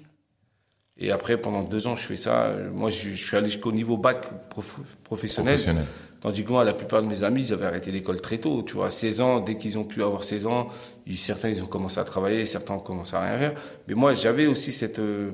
Et 0.97 1.11
après, 1.11 1.37
pendant 1.37 1.63
deux 1.63 1.87
ans, 1.87 1.95
je 1.95 2.03
fais 2.03 2.17
ça. 2.17 2.53
Moi, 2.73 2.91
je, 2.91 3.09
je 3.09 3.27
suis 3.27 3.35
allé 3.35 3.47
jusqu'au 3.49 3.71
niveau 3.71 3.97
bac 3.97 4.27
prof- 4.49 4.79
professionnel. 5.03 5.55
Professionnel. 5.55 5.85
Tandis 6.21 6.43
que 6.43 6.51
moi, 6.51 6.63
la 6.63 6.73
plupart 6.73 7.01
de 7.01 7.07
mes 7.07 7.23
amis, 7.23 7.47
ils 7.47 7.53
avaient 7.53 7.65
arrêté 7.65 7.91
l'école 7.91 8.21
très 8.21 8.37
tôt. 8.37 8.61
Tu 8.61 8.73
vois, 8.75 8.87
à 8.87 8.89
16 8.91 9.21
ans, 9.21 9.39
dès 9.39 9.57
qu'ils 9.57 9.79
ont 9.79 9.83
pu 9.83 10.03
avoir 10.03 10.23
16 10.23 10.45
ans, 10.45 10.69
certains, 11.15 11.49
ils 11.49 11.63
ont 11.63 11.67
commencé 11.67 11.99
à 11.99 12.03
travailler, 12.03 12.45
certains 12.45 12.75
ont 12.75 12.79
commencé 12.79 13.15
à 13.15 13.21
rien 13.21 13.37
faire. 13.37 13.53
Mais 13.87 13.93
moi, 13.93 14.13
j'avais 14.13 14.47
aussi 14.47 14.71
cette, 14.71 14.99
euh, 14.99 15.31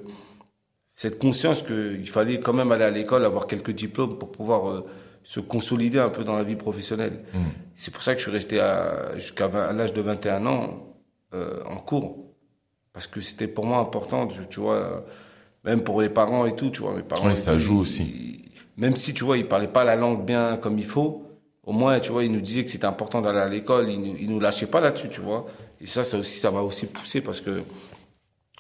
cette 0.94 1.20
conscience 1.20 1.62
qu'il 1.62 2.08
fallait 2.10 2.40
quand 2.40 2.54
même 2.54 2.72
aller 2.72 2.86
à 2.86 2.92
l'école, 2.92 3.26
avoir 3.26 3.48
quelques 3.48 3.72
diplômes 3.72 4.18
pour 4.18 4.32
pouvoir 4.32 4.70
euh, 4.70 4.86
se 5.24 5.40
consolider 5.40 6.00
un 6.00 6.10
peu 6.10 6.24
dans 6.24 6.36
la 6.38 6.44
vie 6.44 6.56
professionnelle. 6.56 7.20
C'est 7.76 7.94
pour 7.94 8.02
ça 8.02 8.14
que 8.14 8.20
je 8.20 8.24
suis 8.24 8.32
resté 8.32 8.60
jusqu'à 9.16 9.48
20 9.48 9.64
à 9.68 9.74
l'âge 9.74 9.94
de 9.94 10.02
21 10.02 10.46
ans 10.48 10.96
euh, 11.34 11.62
en 11.66 11.76
cours. 11.78 12.26
Parce 12.94 13.06
que 13.08 13.22
c'était 13.22 13.48
pour 13.48 13.66
moi 13.66 13.78
important, 13.80 14.26
tu, 14.26 14.40
tu 14.50 14.60
vois, 14.62 15.06
même 15.64 15.82
pour 15.82 16.02
les 16.02 16.10
parents 16.10 16.46
et 16.48 16.56
tout, 16.56 16.72
tu 16.72 16.82
vois, 16.82 16.94
mes 16.96 17.04
parents. 17.04 17.28
Oui, 17.28 17.38
ça 17.38 17.58
joue 17.58 17.76
ils- 17.76 17.82
aussi. 17.82 18.04
ils- 18.04 18.52
même 18.82 18.96
si, 18.96 19.14
tu 19.14 19.24
vois, 19.26 19.38
ils 19.38 19.48
parlaient 19.48 19.68
pas 19.68 19.84
la 19.84 19.96
langue 19.96 20.26
bien 20.26 20.58
comme 20.58 20.80
il 20.80 20.86
faut, 20.86 21.24
au 21.68 21.74
moins, 21.74 22.00
tu 22.00 22.14
vois, 22.14 22.24
ils 22.24 22.32
nous 22.32 22.40
disaient 22.40 22.64
que 22.64 22.72
c'était 22.72 22.86
important 22.86 23.22
d'aller 23.22 23.40
à 23.40 23.50
l'école, 23.50 23.90
ils 23.90 24.00
nous, 24.00 24.16
nous 24.34 24.40
lâchaient 24.40 24.68
pas 24.68 24.80
là-dessus, 24.80 25.10
tu 25.10 25.20
vois. 25.20 25.46
Et 25.82 25.86
ça, 25.86 26.06
ça 26.06 26.18
aussi, 26.18 26.40
ça 26.40 26.50
m'a 26.50 26.62
aussi 26.62 26.86
poussé 26.86 27.20
parce 27.20 27.42
que, 27.42 27.62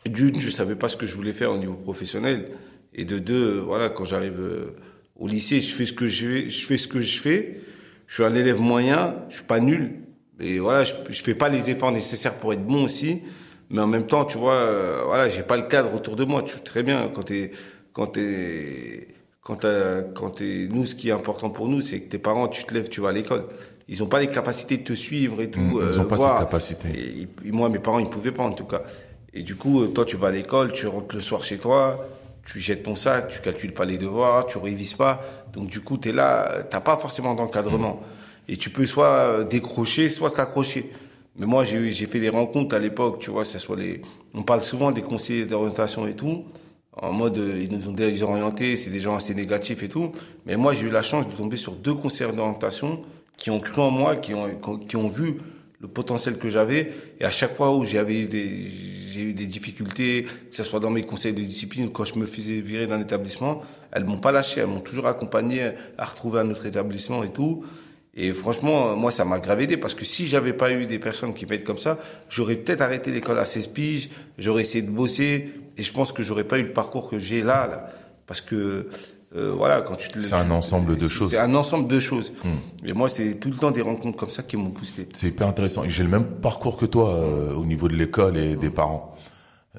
d'une, 0.05 0.41
je 0.41 0.49
savais 0.49 0.75
pas 0.75 0.89
ce 0.89 0.97
que 0.97 1.05
je 1.05 1.15
voulais 1.15 1.31
faire 1.31 1.53
au 1.53 1.57
niveau 1.57 1.75
professionnel. 1.75 2.51
Et 2.93 3.05
de 3.05 3.17
deux, 3.17 3.59
voilà, 3.59 3.87
quand 3.87 4.03
j'arrive 4.03 4.41
euh, 4.41 4.75
au 5.15 5.25
lycée, 5.25 5.61
je 5.61 5.73
fais 5.73 5.85
ce 5.85 5.93
que 5.93 6.05
je 6.05 6.25
fais, 6.25 6.49
je 6.49 6.67
fais 6.67 6.77
ce 6.77 6.89
que 6.89 6.99
je 6.99 7.21
fais. 7.21 7.61
Je 8.07 8.15
suis 8.15 8.23
un 8.25 8.35
élève 8.35 8.59
moyen, 8.59 9.15
je 9.29 9.35
suis 9.35 9.45
pas 9.45 9.61
nul. 9.61 10.01
Et 10.41 10.59
voilà, 10.59 10.83
je, 10.83 10.93
je 11.09 11.23
fais 11.23 11.33
pas 11.33 11.47
les 11.47 11.69
efforts 11.69 11.93
nécessaires 11.93 12.37
pour 12.37 12.51
être 12.51 12.65
bon 12.65 12.83
aussi. 12.83 13.21
Mais 13.69 13.79
en 13.79 13.87
même 13.87 14.05
temps, 14.05 14.25
tu 14.25 14.37
vois, 14.37 14.53
euh, 14.53 15.03
voilà, 15.05 15.29
j'ai 15.29 15.43
pas 15.43 15.55
le 15.55 15.63
cadre 15.63 15.93
autour 15.93 16.17
de 16.17 16.25
moi. 16.25 16.43
Tu 16.43 16.55
sais 16.55 16.59
très 16.59 16.83
bien 16.83 17.09
quand 17.15 17.23
t'es, 17.23 17.51
quand 17.93 18.07
t'es, 18.07 19.07
quand 19.47 19.55
t'as, 19.55 20.03
quand 20.03 20.31
t'es, 20.31 20.67
nous, 20.69 20.83
ce 20.83 20.93
qui 20.93 21.07
est 21.07 21.13
important 21.13 21.49
pour 21.49 21.69
nous, 21.69 21.79
c'est 21.79 22.01
que 22.01 22.09
tes 22.09 22.17
parents, 22.17 22.49
tu 22.49 22.65
te 22.65 22.73
lèves, 22.73 22.89
tu 22.89 22.99
vas 22.99 23.09
à 23.09 23.11
l'école. 23.13 23.45
Ils 23.87 24.03
ont 24.03 24.07
pas 24.07 24.19
les 24.19 24.27
capacités 24.27 24.75
de 24.75 24.83
te 24.83 24.91
suivre 24.91 25.41
et 25.41 25.49
tout. 25.49 25.61
Mmh, 25.61 25.71
ils 25.89 25.97
euh, 25.97 26.01
ont 26.01 26.03
pas 26.03 26.17
voir. 26.17 26.37
cette 26.37 26.47
capacité. 26.47 26.89
Et, 26.89 27.47
et 27.47 27.51
moi, 27.53 27.69
mes 27.69 27.79
parents, 27.79 27.99
ils 27.99 28.09
pouvaient 28.09 28.33
pas 28.33 28.43
en 28.43 28.51
tout 28.51 28.65
cas. 28.65 28.83
Et 29.33 29.43
du 29.43 29.55
coup, 29.55 29.83
euh, 29.83 29.87
toi, 29.87 30.03
tu 30.03 30.17
vas 30.17 30.27
à 30.27 30.31
l'école, 30.31 30.73
tu 30.73 30.85
rentres 30.87 31.15
le 31.15 31.21
soir 31.21 31.45
chez 31.45 31.59
toi, 31.59 32.05
tu 32.45 32.59
jettes 32.59 32.83
ton 32.83 32.97
sac, 32.97 33.29
tu 33.29 33.39
calcules 33.39 33.73
pas 33.73 33.85
les 33.85 33.97
devoirs, 33.97 34.47
tu 34.47 34.57
révises 34.57 34.95
pas. 34.95 35.21
Donc 35.53 35.67
du 35.67 35.79
coup, 35.79 35.97
tu 35.97 36.09
es 36.09 36.11
là, 36.11 36.51
euh, 36.51 36.63
t'as 36.69 36.81
pas 36.81 36.97
forcément 36.97 37.33
d'encadrement. 37.33 38.01
Et 38.49 38.57
tu 38.57 38.69
peux 38.69 38.85
soit 38.85 39.05
euh, 39.05 39.43
décrocher, 39.45 40.09
soit 40.09 40.31
t'accrocher. 40.31 40.91
Mais 41.37 41.45
moi, 41.45 41.63
j'ai 41.63 42.05
fait 42.05 42.19
des 42.19 42.29
rencontres 42.29 42.75
à 42.75 42.79
l'époque, 42.79 43.19
tu 43.19 43.31
vois, 43.31 43.45
ça 43.45 43.59
soit 43.59 43.77
les. 43.77 44.01
On 44.33 44.43
parle 44.43 44.61
souvent 44.61 44.91
des 44.91 45.03
conseillers 45.03 45.45
d'orientation 45.45 46.05
et 46.05 46.15
tout. 46.15 46.43
En 47.01 47.13
mode, 47.13 47.37
euh, 47.37 47.61
ils 47.63 47.71
nous 47.71 47.89
ont 47.89 47.93
désorientés, 47.93 48.75
c'est 48.75 48.89
des 48.89 48.99
gens 48.99 49.15
assez 49.15 49.33
négatifs 49.35 49.83
et 49.83 49.87
tout. 49.87 50.11
Mais 50.45 50.55
moi, 50.57 50.73
j'ai 50.73 50.87
eu 50.87 50.89
la 50.89 51.03
chance 51.03 51.27
de 51.27 51.33
tomber 51.33 51.57
sur 51.57 51.73
deux 51.73 51.93
conseillers 51.93 52.31
d'orientation 52.31 53.01
qui 53.37 53.51
ont 53.51 53.59
cru 53.59 53.81
en 53.81 53.91
moi, 53.91 54.15
qui 54.15 54.33
ont, 54.33 54.49
qui 54.87 54.95
ont 54.95 55.09
vu 55.09 55.37
le 55.79 55.87
potentiel 55.87 56.37
que 56.37 56.49
j'avais. 56.49 56.91
Et 57.19 57.25
à 57.25 57.31
chaque 57.31 57.55
fois 57.55 57.75
où 57.75 57.83
j'avais 57.83 58.25
des, 58.25 58.65
j'ai 59.17 59.21
eu 59.21 59.33
des 59.33 59.45
difficultés, 59.45 60.23
que 60.23 60.55
ce 60.55 60.63
soit 60.63 60.79
dans 60.79 60.89
mes 60.89 61.03
conseils 61.03 61.33
de 61.33 61.41
discipline 61.41 61.85
ou 61.85 61.89
quand 61.89 62.05
je 62.05 62.17
me 62.17 62.25
faisais 62.25 62.61
virer 62.61 62.87
d'un 62.87 62.99
établissement, 62.99 63.61
elles 63.91 64.05
m'ont 64.05 64.17
pas 64.17 64.31
lâché, 64.31 64.61
elles 64.61 64.67
m'ont 64.67 64.79
toujours 64.79 65.07
accompagné 65.07 65.71
à 65.97 66.05
retrouver 66.05 66.39
un 66.39 66.49
autre 66.49 66.65
établissement 66.65 67.23
et 67.23 67.29
tout. 67.29 67.63
Et 68.15 68.33
franchement, 68.33 68.95
moi, 68.95 69.11
ça 69.11 69.25
m'a 69.25 69.37
grave 69.37 69.61
aidé 69.61 69.77
parce 69.77 69.93
que 69.93 70.03
si 70.03 70.25
j'avais 70.25 70.53
pas 70.53 70.71
eu 70.71 70.87
des 70.87 70.97
personnes 70.97 71.35
qui 71.35 71.45
m'aident 71.45 71.63
comme 71.63 71.77
ça, 71.77 71.99
j'aurais 72.29 72.55
peut-être 72.55 72.81
arrêté 72.81 73.11
l'école 73.11 73.37
à 73.37 73.45
16 73.45 73.67
piges, 73.67 74.09
j'aurais 74.39 74.63
essayé 74.63 74.81
de 74.83 74.89
bosser 74.89 75.53
et 75.77 75.83
je 75.83 75.93
pense 75.93 76.11
que 76.11 76.23
j'aurais 76.23 76.43
pas 76.43 76.57
eu 76.59 76.63
le 76.63 76.73
parcours 76.73 77.09
que 77.09 77.19
j'ai 77.19 77.41
là, 77.43 77.67
là. 77.67 77.89
Parce 78.25 78.41
que, 78.41 78.89
euh, 79.35 79.53
voilà, 79.55 79.81
quand 79.81 79.95
tu 79.95 80.09
te 80.09 80.19
C'est 80.19 80.33
un 80.33 80.51
ensemble 80.51 80.95
de 80.97 81.07
choses. 81.07 81.29
C'est 81.29 81.37
un 81.37 81.53
ensemble 81.55 81.87
de 81.87 81.99
choses. 81.99 82.33
Et 82.85 82.93
moi, 82.93 83.07
c'est 83.09 83.35
tout 83.35 83.49
le 83.49 83.55
temps 83.55 83.71
des 83.71 83.81
rencontres 83.81 84.17
comme 84.17 84.29
ça 84.29 84.43
qui 84.43 84.57
m'ont 84.57 84.69
boosté. 84.69 85.07
C'est 85.13 85.27
hyper 85.27 85.47
intéressant. 85.47 85.83
J'ai 85.87 86.03
le 86.03 86.09
même 86.09 86.25
parcours 86.25 86.77
que 86.77 86.85
toi 86.85 87.13
euh, 87.13 87.53
au 87.53 87.65
niveau 87.65 87.87
de 87.87 87.95
l'école 87.95 88.37
et 88.37 88.55
des 88.55 88.69
parents. 88.69 89.13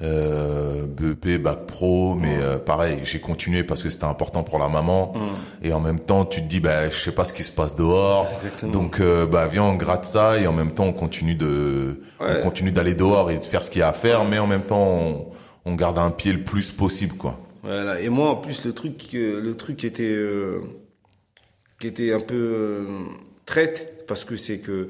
Euh, 0.01 0.85
BEP, 0.85 1.41
bac 1.41 1.65
pro, 1.65 2.15
mais 2.15 2.37
euh, 2.39 2.57
pareil, 2.57 2.99
j'ai 3.03 3.19
continué 3.19 3.63
parce 3.65 3.83
que 3.83 3.89
c'était 3.89 4.05
important 4.05 4.43
pour 4.43 4.57
la 4.57 4.69
maman. 4.69 5.13
Et 5.61 5.73
en 5.73 5.81
même 5.81 5.99
temps, 5.99 6.23
tu 6.23 6.41
te 6.41 6.47
dis, 6.47 6.61
bah, 6.61 6.89
je 6.89 6.97
sais 6.97 7.11
pas 7.11 7.25
ce 7.25 7.33
qui 7.33 7.43
se 7.43 7.51
passe 7.51 7.75
dehors. 7.75 8.27
Exactement. 8.35 8.71
Donc, 8.71 9.01
euh, 9.01 9.25
bah, 9.25 9.47
viens, 9.47 9.63
on 9.63 9.75
gratte 9.75 10.05
ça 10.05 10.39
et 10.39 10.47
en 10.47 10.53
même 10.53 10.71
temps, 10.71 10.85
on 10.85 10.93
continue 10.93 11.35
de, 11.35 12.01
Ouais. 12.21 12.37
on 12.39 12.43
continue 12.43 12.71
d'aller 12.71 12.93
dehors 12.93 13.29
et 13.29 13.37
de 13.39 13.43
faire 13.43 13.61
ce 13.61 13.69
qu'il 13.71 13.79
y 13.79 13.83
a 13.83 13.89
à 13.89 13.93
faire, 13.93 14.23
mais 14.23 14.39
en 14.39 14.47
même 14.47 14.61
temps, 14.63 14.87
on, 14.87 15.25
on 15.69 15.75
garde 15.75 15.99
un 15.99 16.11
pied 16.11 16.33
le 16.33 16.43
plus 16.43 16.71
possible, 16.71 17.15
quoi. 17.15 17.39
Et 18.01 18.09
moi, 18.09 18.29
en 18.29 18.35
plus, 18.37 18.65
le 18.65 18.73
truc, 18.73 19.09
le 19.13 19.53
truc 19.53 19.77
qui 19.77 19.85
était, 19.85 20.03
euh, 20.03 20.61
qui 21.79 21.87
était 21.87 22.13
un 22.13 22.19
peu 22.19 22.35
euh, 22.35 22.85
traite, 23.45 24.05
parce 24.07 24.25
que 24.25 24.35
c'est 24.35 24.59
que 24.59 24.89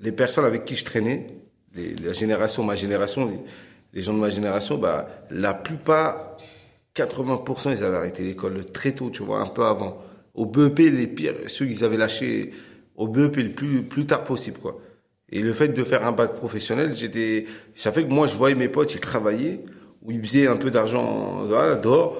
les 0.00 0.10
personnes 0.10 0.44
avec 0.44 0.64
qui 0.64 0.74
je 0.74 0.84
traînais, 0.84 1.26
les, 1.74 1.94
la 1.96 2.12
génération, 2.12 2.64
ma 2.64 2.74
génération, 2.74 3.30
les, 3.92 4.00
gens 4.00 4.14
de 4.14 4.18
ma 4.18 4.30
génération, 4.30 4.78
bah, 4.78 5.08
la 5.30 5.54
plupart, 5.54 6.36
80%, 6.96 7.76
ils 7.76 7.84
avaient 7.84 7.96
arrêté 7.96 8.24
l'école 8.24 8.64
très 8.66 8.92
tôt, 8.92 9.10
tu 9.10 9.22
vois, 9.22 9.40
un 9.40 9.46
peu 9.46 9.64
avant. 9.64 10.02
Au 10.34 10.46
BEP, 10.46 10.78
les 10.78 11.06
pires, 11.06 11.34
ceux 11.46 11.66
qu'ils 11.66 11.84
avaient 11.84 11.98
lâché 11.98 12.52
au 12.96 13.06
BEP 13.06 13.36
le 13.36 13.50
plus, 13.50 13.82
plus 13.82 14.06
tard 14.06 14.24
possible, 14.24 14.58
quoi. 14.58 14.80
Et 15.32 15.42
le 15.42 15.52
fait 15.52 15.68
de 15.68 15.84
faire 15.84 16.04
un 16.04 16.12
bac 16.12 16.32
professionnel, 16.32 16.96
j'étais, 16.96 17.44
ça 17.76 17.92
fait 17.92 18.02
que 18.02 18.10
moi, 18.10 18.26
je 18.26 18.36
voyais 18.36 18.56
mes 18.56 18.68
potes, 18.68 18.94
ils 18.94 19.00
travaillaient, 19.00 19.60
ou 20.02 20.12
ils 20.12 20.22
faisaient 20.22 20.46
un 20.46 20.56
peu 20.56 20.70
d'argent 20.70 21.44
voilà, 21.46 21.76
dehors. 21.76 22.16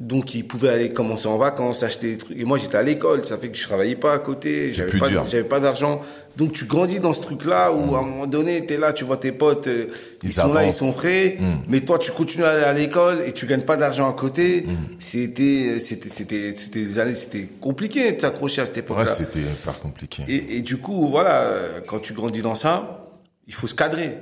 Donc, 0.00 0.34
ils 0.34 0.46
pouvaient 0.46 0.70
aller 0.70 0.92
commencer 0.92 1.28
en 1.28 1.38
vacances, 1.38 1.84
acheter 1.84 2.12
des 2.12 2.18
trucs. 2.18 2.36
Et 2.36 2.44
moi, 2.44 2.58
j'étais 2.58 2.76
à 2.76 2.82
l'école, 2.82 3.24
ça 3.24 3.38
fait 3.38 3.50
que 3.50 3.56
je 3.56 3.62
travaillais 3.62 3.94
pas 3.94 4.12
à 4.12 4.18
côté, 4.18 4.72
j'avais 4.72 4.98
pas, 4.98 5.08
j'avais 5.08 5.44
pas 5.44 5.60
d'argent. 5.60 6.00
Donc, 6.36 6.52
tu 6.52 6.64
grandis 6.64 6.98
dans 6.98 7.12
ce 7.12 7.20
truc-là 7.20 7.72
où, 7.72 7.94
à 7.94 8.00
un 8.00 8.02
moment 8.02 8.26
donné, 8.26 8.66
t'es 8.66 8.78
là, 8.78 8.92
tu 8.92 9.04
vois 9.04 9.16
tes 9.16 9.30
potes, 9.30 9.68
euh, 9.68 9.86
ils, 10.24 10.28
Ils 10.28 10.32
sont 10.32 10.52
là, 10.52 10.66
ils 10.66 10.72
sont 10.72 10.92
frais. 10.92 11.36
Mm. 11.38 11.44
Mais 11.68 11.80
toi, 11.82 11.98
tu 11.98 12.10
continues 12.10 12.44
à 12.44 12.50
aller 12.50 12.64
à 12.64 12.72
l'école 12.72 13.22
et 13.26 13.32
tu 13.32 13.46
gagnes 13.46 13.62
pas 13.62 13.76
d'argent 13.76 14.10
à 14.10 14.12
côté. 14.12 14.66
C'était, 14.98 15.78
c'était, 15.78 16.08
c'était, 16.08 16.54
c'était 16.56 16.84
des 16.84 16.98
années, 16.98 17.14
c'était 17.14 17.48
compliqué 17.60 18.10
de 18.12 18.20
s'accrocher 18.20 18.62
à 18.62 18.66
cette 18.66 18.78
époque-là. 18.78 19.04
Ouais, 19.04 19.10
c'était 19.16 19.38
hyper 19.38 19.78
compliqué. 19.78 20.24
Et, 20.28 20.56
et 20.56 20.62
du 20.62 20.78
coup, 20.78 21.06
voilà, 21.06 21.54
quand 21.86 22.00
tu 22.00 22.12
grandis 22.12 22.42
dans 22.42 22.56
ça, 22.56 23.08
il 23.46 23.54
faut 23.54 23.68
se 23.68 23.74
cadrer. 23.74 24.18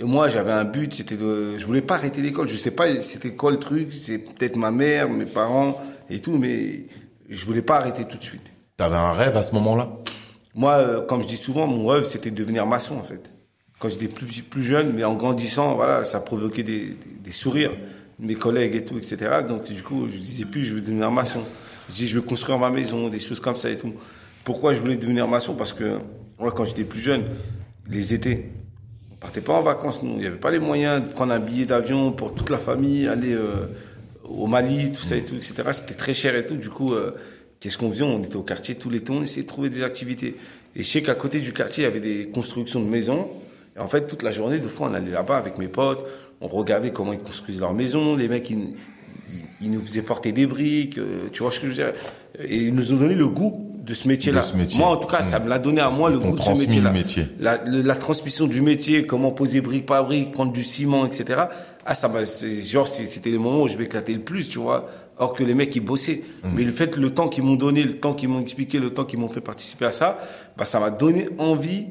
Et 0.00 0.04
moi, 0.04 0.30
j'avais 0.30 0.50
un 0.50 0.64
but, 0.64 0.94
c'était 0.94 1.18
de, 1.18 1.58
je 1.58 1.66
voulais 1.66 1.82
pas 1.82 1.96
arrêter 1.96 2.22
l'école. 2.22 2.48
Je 2.48 2.56
sais 2.56 2.70
pas, 2.70 2.90
c'était 3.02 3.34
quoi 3.34 3.50
le 3.50 3.58
truc. 3.58 3.92
C'est 3.92 4.16
peut-être 4.16 4.56
ma 4.56 4.70
mère, 4.70 5.10
mes 5.10 5.26
parents 5.26 5.78
et 6.08 6.20
tout, 6.20 6.38
mais 6.38 6.86
je 7.28 7.44
voulais 7.44 7.60
pas 7.60 7.76
arrêter 7.76 8.06
tout 8.06 8.16
de 8.16 8.22
suite. 8.22 8.50
T'avais 8.78 8.96
un 8.96 9.12
rêve 9.12 9.36
à 9.36 9.42
ce 9.42 9.54
moment-là? 9.56 9.92
Moi, 10.54 10.72
euh, 10.72 11.00
comme 11.02 11.22
je 11.22 11.28
dis 11.28 11.36
souvent, 11.36 11.66
mon 11.66 11.86
rêve, 11.86 12.06
c'était 12.06 12.30
de 12.30 12.36
devenir 12.36 12.66
maçon, 12.66 12.96
en 12.96 13.02
fait. 13.02 13.30
Quand 13.78 13.90
j'étais 13.90 14.08
plus, 14.08 14.40
plus 14.40 14.62
jeune, 14.62 14.94
mais 14.94 15.04
en 15.04 15.14
grandissant, 15.14 15.74
voilà, 15.74 16.04
ça 16.04 16.20
provoquait 16.20 16.62
des, 16.62 16.78
des, 16.78 16.96
des 17.22 17.32
sourires 17.32 17.72
mes 18.18 18.34
collègues 18.34 18.76
et 18.76 18.84
tout, 18.84 18.96
etc. 18.96 19.42
Donc, 19.46 19.64
du 19.64 19.82
coup, 19.82 20.08
je 20.08 20.16
disais 20.16 20.44
plus, 20.44 20.64
je 20.64 20.74
veux 20.74 20.80
devenir 20.80 21.10
maçon. 21.10 21.42
Je 21.88 21.94
dis, 21.94 22.08
je 22.08 22.14
veux 22.14 22.22
construire 22.22 22.58
ma 22.58 22.70
maison, 22.70 23.08
des 23.08 23.20
choses 23.20 23.40
comme 23.40 23.56
ça 23.56 23.70
et 23.70 23.76
tout. 23.76 23.92
Pourquoi 24.44 24.72
je 24.72 24.80
voulais 24.80 24.96
devenir 24.96 25.28
maçon? 25.28 25.54
Parce 25.54 25.72
que, 25.72 25.98
moi, 26.38 26.52
quand 26.52 26.64
j'étais 26.64 26.84
plus 26.84 27.00
jeune, 27.00 27.24
les 27.88 28.14
étés, 28.14 28.50
partait 29.20 29.42
pas 29.42 29.52
en 29.52 29.62
vacances, 29.62 30.02
nous. 30.02 30.12
Il 30.12 30.20
n'y 30.20 30.26
avait 30.26 30.36
pas 30.36 30.50
les 30.50 30.58
moyens 30.58 31.02
de 31.02 31.12
prendre 31.12 31.32
un 31.32 31.38
billet 31.38 31.66
d'avion 31.66 32.10
pour 32.10 32.34
toute 32.34 32.50
la 32.50 32.58
famille, 32.58 33.06
aller 33.06 33.34
euh, 33.34 33.66
au 34.24 34.46
Mali, 34.46 34.92
tout 34.92 35.02
ça 35.02 35.16
et 35.16 35.24
tout, 35.24 35.34
etc. 35.34 35.54
C'était 35.72 35.94
très 35.94 36.14
cher 36.14 36.34
et 36.34 36.44
tout. 36.44 36.56
Du 36.56 36.70
coup, 36.70 36.94
euh, 36.94 37.12
qu'est-ce 37.60 37.76
qu'on 37.76 37.90
faisait? 37.90 38.04
On 38.04 38.22
était 38.22 38.36
au 38.36 38.42
quartier 38.42 38.74
tout 38.74 38.88
l'été, 38.88 39.12
on 39.12 39.22
essayait 39.22 39.42
de 39.42 39.48
trouver 39.48 39.68
des 39.68 39.82
activités. 39.82 40.36
Et 40.74 40.82
je 40.82 40.88
sais 40.88 41.02
qu'à 41.02 41.14
côté 41.14 41.40
du 41.40 41.52
quartier, 41.52 41.84
il 41.84 41.86
y 41.86 41.90
avait 41.90 42.00
des 42.00 42.28
constructions 42.28 42.80
de 42.80 42.88
maisons. 42.88 43.28
Et 43.76 43.80
en 43.80 43.88
fait, 43.88 44.06
toute 44.06 44.22
la 44.22 44.32
journée, 44.32 44.58
des 44.58 44.68
fois, 44.68 44.88
on 44.90 44.94
allait 44.94 45.10
là-bas 45.10 45.36
avec 45.36 45.58
mes 45.58 45.68
potes, 45.68 46.04
on 46.40 46.48
regardait 46.48 46.92
comment 46.92 47.12
ils 47.12 47.20
construisaient 47.20 47.60
leur 47.60 47.74
maison. 47.74 48.16
Les 48.16 48.28
mecs, 48.28 48.48
ils, 48.48 48.58
ils, 48.58 49.44
ils 49.60 49.70
nous 49.70 49.84
faisaient 49.84 50.02
porter 50.02 50.32
des 50.32 50.46
briques, 50.46 50.98
euh, 50.98 51.28
tu 51.30 51.42
vois 51.42 51.52
ce 51.52 51.60
que 51.60 51.66
je 51.66 51.72
veux 51.72 51.76
dire? 51.76 51.92
Et 52.42 52.56
ils 52.56 52.74
nous 52.74 52.92
ont 52.94 52.96
donné 52.96 53.14
le 53.14 53.28
goût 53.28 53.69
de 53.80 53.94
ce 53.94 54.06
métier-là. 54.08 54.42
Métier. 54.56 54.78
Moi, 54.78 54.88
en 54.88 54.96
tout 54.96 55.08
cas, 55.08 55.22
ça 55.22 55.38
me 55.38 55.48
l'a 55.48 55.58
donné 55.58 55.80
à 55.80 55.90
moi 55.90 56.10
le 56.10 56.18
goût 56.18 56.32
de 56.36 56.40
ce 56.40 56.50
métier-là. 56.50 56.92
métier. 56.92 57.26
La, 57.40 57.58
la 57.66 57.94
transmission 57.96 58.46
du 58.46 58.60
métier, 58.60 59.02
comment 59.06 59.30
poser 59.32 59.60
brique 59.60 59.86
par 59.86 60.04
brique, 60.04 60.32
prendre 60.32 60.52
du 60.52 60.62
ciment, 60.62 61.06
etc. 61.06 61.42
Ah, 61.86 61.94
ça 61.94 62.08
m'a, 62.08 62.24
c'est- 62.26 62.60
genre, 62.60 62.86
c'était 62.86 63.30
les 63.30 63.38
moments 63.38 63.62
où 63.62 63.68
je 63.68 63.76
m'éclatais 63.76 64.12
le 64.12 64.20
plus, 64.20 64.48
tu 64.48 64.58
vois. 64.58 64.88
Or 65.18 65.32
que 65.34 65.42
les 65.44 65.54
mecs, 65.54 65.74
ils 65.76 65.80
bossaient. 65.80 66.22
Hum. 66.44 66.50
Mais 66.56 66.62
le 66.64 66.72
fait, 66.72 66.96
le 66.96 67.10
temps 67.10 67.28
qu'ils 67.28 67.44
m'ont 67.44 67.56
donné, 67.56 67.82
le 67.82 67.98
temps 67.98 68.14
qu'ils 68.14 68.28
m'ont 68.28 68.40
expliqué, 68.40 68.78
le 68.78 68.90
temps 68.90 69.04
qu'ils 69.04 69.18
m'ont 69.18 69.28
fait 69.28 69.40
participer 69.40 69.86
à 69.86 69.92
ça, 69.92 70.18
bah, 70.56 70.64
ça 70.64 70.78
m'a 70.80 70.90
donné 70.90 71.28
envie 71.38 71.84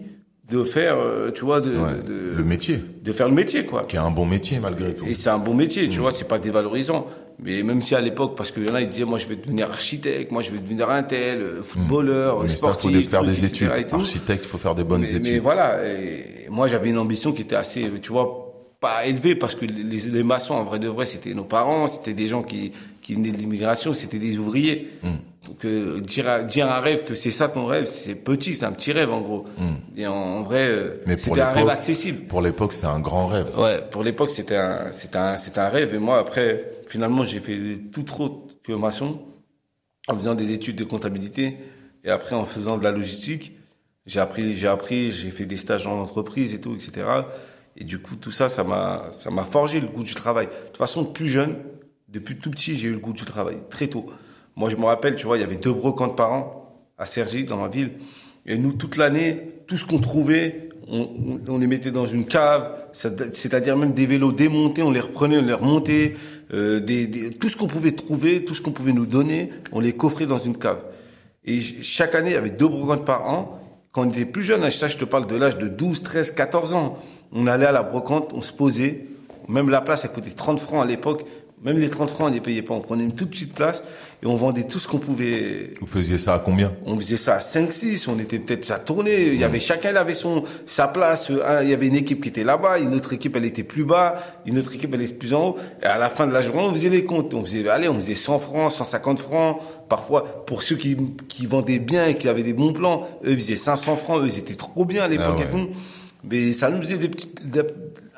de 0.50 0.64
faire, 0.64 0.96
euh, 0.98 1.30
tu 1.32 1.46
vois, 1.46 1.62
de, 1.62 1.70
Ouais, 1.72 2.02
de, 2.08 2.34
Le 2.38 2.44
métier, 2.44 2.84
de 3.04 3.12
faire 3.12 3.28
le 3.30 3.36
métier, 3.36 3.66
quoi. 3.66 3.82
qui 3.84 3.98
est 3.98 4.00
un 4.00 4.10
bon 4.10 4.26
métier 4.26 4.60
malgré 4.60 4.96
tout. 4.96 5.06
Et 5.08 5.14
c'est 5.14 5.30
un 5.30 5.38
bon 5.38 5.54
métier, 5.54 5.88
tu 5.90 6.00
vois, 6.00 6.12
c'est 6.12 6.28
pas 6.28 6.40
dévalorisant. 6.40 7.06
Mais 7.42 7.64
même 7.64 7.82
si 7.82 7.96
à 7.96 8.02
l'époque, 8.02 8.36
parce 8.36 8.52
qu'il 8.52 8.68
y 8.68 8.70
en 8.70 8.76
a, 8.76 8.82
ils 8.82 8.90
disaient, 8.90 9.06
moi, 9.06 9.18
je 9.18 9.28
vais 9.28 9.38
devenir 9.38 9.70
architecte, 9.72 10.32
moi, 10.32 10.42
je 10.42 10.52
vais 10.52 10.60
devenir 10.60 10.90
un 10.90 11.04
tel, 11.04 11.42
euh, 11.42 11.64
footballeur. 11.64 12.44
Mais 12.44 12.50
sportif, 12.50 13.06
faut 13.06 13.10
faire 13.10 13.24
des 13.24 13.46
études. 13.46 13.70
Architecte, 13.92 14.44
il 14.44 14.50
faut 14.50 14.58
faire 14.58 14.76
des 14.76 14.84
bonnes 14.84 15.02
mais, 15.02 15.12
études. 15.12 15.32
mais 15.32 15.40
voilà, 15.40 15.78
et 15.86 16.48
moi 16.50 16.68
j'avais 16.68 16.90
une 16.90 16.98
ambition 16.98 17.32
qui 17.32 17.44
était 17.44 17.56
assez, 17.56 17.90
tu 18.02 18.12
vois, 18.12 18.50
pas 18.80 19.06
élevée 19.06 19.36
parce 19.36 19.56
que 19.56 19.66
les, 19.66 20.00
les 20.00 20.24
maçons, 20.24 20.54
en 20.54 20.64
vrai 20.64 20.80
de 20.80 20.88
vrai, 20.88 21.06
c'était 21.06 21.34
nos 21.34 21.44
parents, 21.44 21.88
c'était 21.88 22.14
des 22.14 22.28
gens 22.28 22.44
qui, 22.44 22.72
qui 23.10 23.16
venaient 23.16 23.32
de 23.32 23.38
l'immigration, 23.38 23.92
c'était 23.94 24.20
des 24.20 24.38
ouvriers. 24.38 24.88
Donc 25.48 25.66
euh, 25.66 26.00
dire, 26.00 26.30
à- 26.30 26.44
dire 26.44 26.70
un 26.72 26.80
rêve 26.80 27.06
que 27.06 27.16
c'est 27.16 27.32
ça 27.32 27.48
ton 27.48 27.66
rêve, 27.66 27.88
c'est 27.88 28.14
petit, 28.14 28.54
c'est 28.54 28.66
un 28.66 28.72
petit 28.72 28.92
rêve 28.92 29.12
en 29.12 29.22
gros. 29.22 29.46
Et 29.98 30.06
en, 30.06 30.14
en 30.14 30.42
vrai, 30.42 30.68
euh, 30.68 30.98
c'était 31.18 31.42
un 31.42 31.52
rêve 31.54 31.70
accessible. 31.70 32.28
Pour 32.28 32.42
l'époque, 32.42 32.72
c'est 32.74 32.86
un 32.86 33.00
grand 33.00 33.26
rêve. 33.26 33.48
Ouais, 33.58 33.82
pour 33.90 34.04
l'époque, 34.04 34.30
c'était 34.30 34.58
un, 34.58 34.92
c'était 34.92 35.18
un, 35.18 35.38
c'était 35.38 35.60
un 35.60 35.70
rêve. 35.70 35.96
Et 35.96 35.98
moi, 35.98 36.20
après, 36.20 36.68
finalement, 36.86 37.24
j'ai 37.24 37.40
fait 37.40 37.58
tout 37.92 38.06
autre 38.22 38.54
que 38.64 38.74
maçon, 38.74 39.22
en 40.08 40.16
faisant 40.16 40.36
des 40.36 40.52
études 40.52 40.76
de 40.76 40.84
comptabilité. 40.84 41.58
Et 42.04 42.12
après, 42.12 42.36
en 42.36 42.46
faisant 42.46 42.78
de 42.78 42.84
la 42.84 42.92
logistique, 42.92 43.54
j'ai 44.06 44.20
appris, 44.20 44.56
j'ai 44.56 44.68
appris, 44.68 45.12
j'ai 45.12 45.32
fait 45.32 45.46
des 45.48 45.58
stages 45.58 45.88
en 45.88 46.00
entreprise 46.00 46.54
et 46.54 46.62
tout, 46.62 46.76
etc. 46.76 47.08
Et 47.76 47.86
du 47.86 48.00
coup, 48.00 48.16
tout 48.18 48.32
ça, 48.32 48.50
ça 48.50 48.64
m'a, 48.64 49.08
ça 49.14 49.32
m'a 49.32 49.44
forgé 49.44 49.80
le 49.82 49.88
goût 49.88 50.04
du 50.04 50.14
travail. 50.14 50.46
De 50.48 50.52
toute 50.68 50.78
façon, 50.78 51.06
plus 51.06 51.28
jeune, 51.30 51.56
depuis 52.12 52.36
tout 52.38 52.52
petit, 52.52 52.76
j'ai 52.76 52.88
eu 52.88 52.94
le 52.94 53.00
goût 53.00 53.14
du 53.14 53.24
travail, 53.24 53.58
très 53.70 53.88
tôt. 53.88 54.06
Moi, 54.56 54.70
je 54.70 54.76
me 54.78 54.86
rappelle, 54.86 55.16
tu 55.16 55.26
vois, 55.26 55.38
il 55.38 55.42
y 55.42 55.44
avait 55.44 55.56
deux 55.58 55.74
brocantes 55.74 56.16
par 56.18 56.34
an 56.34 56.76
à 56.98 57.06
Cergy, 57.06 57.46
dans 57.46 57.58
ma 57.58 57.68
ville. 57.68 57.92
Et 58.46 58.58
nous, 58.58 58.74
toute 58.74 58.98
l'année, 58.98 59.52
tout 59.68 59.78
ce 59.78 59.86
qu'on 59.86 60.00
trouvait, 60.00 60.70
on, 60.88 61.08
on- 61.48 61.58
les 61.60 61.68
mettait 61.68 61.92
dans 61.92 62.08
une 62.08 62.26
cave, 62.26 62.72
c'est-à-dire 62.94 63.78
même 63.78 63.94
des 63.94 64.06
vélos 64.08 64.32
démontés, 64.32 64.82
on 64.82 64.92
les 64.92 65.00
reprenait, 65.00 65.38
on 65.38 65.44
les 65.44 65.54
remontait, 65.54 66.14
euh, 66.54 66.80
des, 66.80 67.06
des- 67.06 67.30
tout 67.30 67.48
ce 67.48 67.56
qu'on 67.56 67.68
pouvait 67.68 67.92
trouver, 67.92 68.44
tout 68.44 68.56
ce 68.56 68.62
qu'on 68.62 68.72
pouvait 68.72 68.94
nous 68.94 69.06
donner, 69.06 69.52
on 69.72 69.80
les 69.80 69.94
coffrait 69.94 70.26
dans 70.26 70.40
une 70.40 70.58
cave. 70.58 70.82
Et 71.46 71.62
ch- 71.62 71.76
chaque 71.84 72.16
année, 72.16 72.32
il 72.32 72.34
y 72.34 72.38
avait 72.38 72.50
deux 72.50 72.68
brocantes 72.68 73.06
par 73.06 73.30
an. 73.30 73.60
Quand 73.92 74.08
on 74.08 74.10
était 74.12 74.26
plus 74.26 74.44
jeune, 74.44 74.68
ça, 74.72 74.88
je 74.88 74.98
te 74.98 75.06
parle 75.06 75.28
de 75.28 75.36
l'âge 75.36 75.58
de 75.58 75.68
12, 75.68 76.02
13, 76.04 76.32
14 76.32 76.74
ans, 76.74 76.98
on 77.32 77.46
allait 77.48 77.66
à 77.68 77.72
la 77.72 77.84
brocante, 77.84 78.32
on 78.34 78.42
se 78.42 78.52
posait, 78.54 79.06
même 79.48 79.70
la 79.70 79.82
place, 79.82 80.06
elle 80.06 80.12
coûtait 80.12 80.32
30 80.32 80.60
francs 80.60 80.84
à 80.84 80.88
l'époque, 80.88 81.24
même 81.64 81.78
les 81.78 81.90
30 81.90 82.10
francs, 82.10 82.28
on 82.30 82.34
les 82.34 82.40
payait 82.40 82.62
pas, 82.62 82.74
on 82.74 82.80
prenait 82.82 83.04
une 83.04 83.14
toute 83.16 83.32
petite 83.32 83.54
place 83.54 83.84
et 84.24 84.26
on 84.26 84.36
vendait 84.36 84.64
tout 84.64 84.80
ce 84.80 84.88
qu'on 84.88 84.98
pouvait, 85.00 85.74
Vous 85.82 85.88
faisiez 85.88 86.18
ça 86.18 86.34
à 86.36 86.40
combien? 86.40 86.74
On 86.86 86.96
faisait 86.98 87.18
ça 87.18 87.36
à 87.36 87.40
5 87.42 87.72
6 87.72 88.08
on 88.08 88.18
était 88.20 88.40
peut-être 88.40 88.64
ça 88.66 88.80
tournait 88.80 89.28
il 89.28 89.36
y 89.40 89.44
avait 89.44 89.60
chacun 89.60 89.92
il 89.92 89.98
avait 89.98 90.14
son 90.14 90.44
sa 90.66 90.88
place. 90.88 91.30
Il 91.64 91.70
y 91.70 91.74
avait 91.74 91.88
une 91.88 91.96
équipe 91.96 92.22
qui 92.24 92.30
était 92.30 92.44
là-bas. 92.44 92.80
Une 92.80 92.94
autre 92.94 93.14
équipe 93.14 93.36
elle 93.36 93.46
était 93.46 93.64
plus 93.64 93.84
bas. 93.86 94.22
Une 94.46 94.58
autre 94.58 94.74
équipe 94.76 94.94
elle 94.94 95.02
était 95.02 95.14
plus 95.14 95.34
en 95.34 95.50
haut. 95.50 95.56
Et 95.82 95.86
à 95.86 95.98
la 95.98 96.10
fin 96.10 96.28
de 96.28 96.34
la 96.34 96.42
journée 96.42 96.62
on 96.62 96.74
faisait 96.74 96.90
les 96.90 97.06
comptes. 97.06 97.34
On 97.34 97.44
faisait 97.44 97.68
allez 97.70 97.88
on 97.90 97.96
faisait 97.96 98.16
100 98.16 98.40
francs 98.40 98.72
150 98.72 99.20
francs. 99.20 99.60
Parfois 99.90 100.46
pour 100.46 100.64
ceux 100.64 100.76
qui 100.76 100.96
qui 101.28 101.46
vendaient 101.46 101.80
bien 101.80 102.08
et 102.08 102.16
qui 102.16 102.28
avaient 102.30 102.44
des 102.44 102.54
bons 102.54 102.74
plans 102.74 103.08
eux 103.26 103.32
ils 103.32 103.40
faisaient 103.40 103.56
500 103.56 103.96
francs. 103.98 104.22
Eux 104.22 104.28
ils 104.28 104.40
étaient 104.40 104.56
trop 104.56 104.86
bien 104.86 105.04
à 105.04 105.08
l'époque 105.08 105.38
Ah 105.40 105.44
et 105.44 105.50
tout. 105.50 105.70
Mais 106.24 106.52
ça 106.52 106.70
nous 106.70 106.82
faisait 106.82 106.98
des 106.98 107.08
petits, 107.08 107.30
des- 107.46 107.62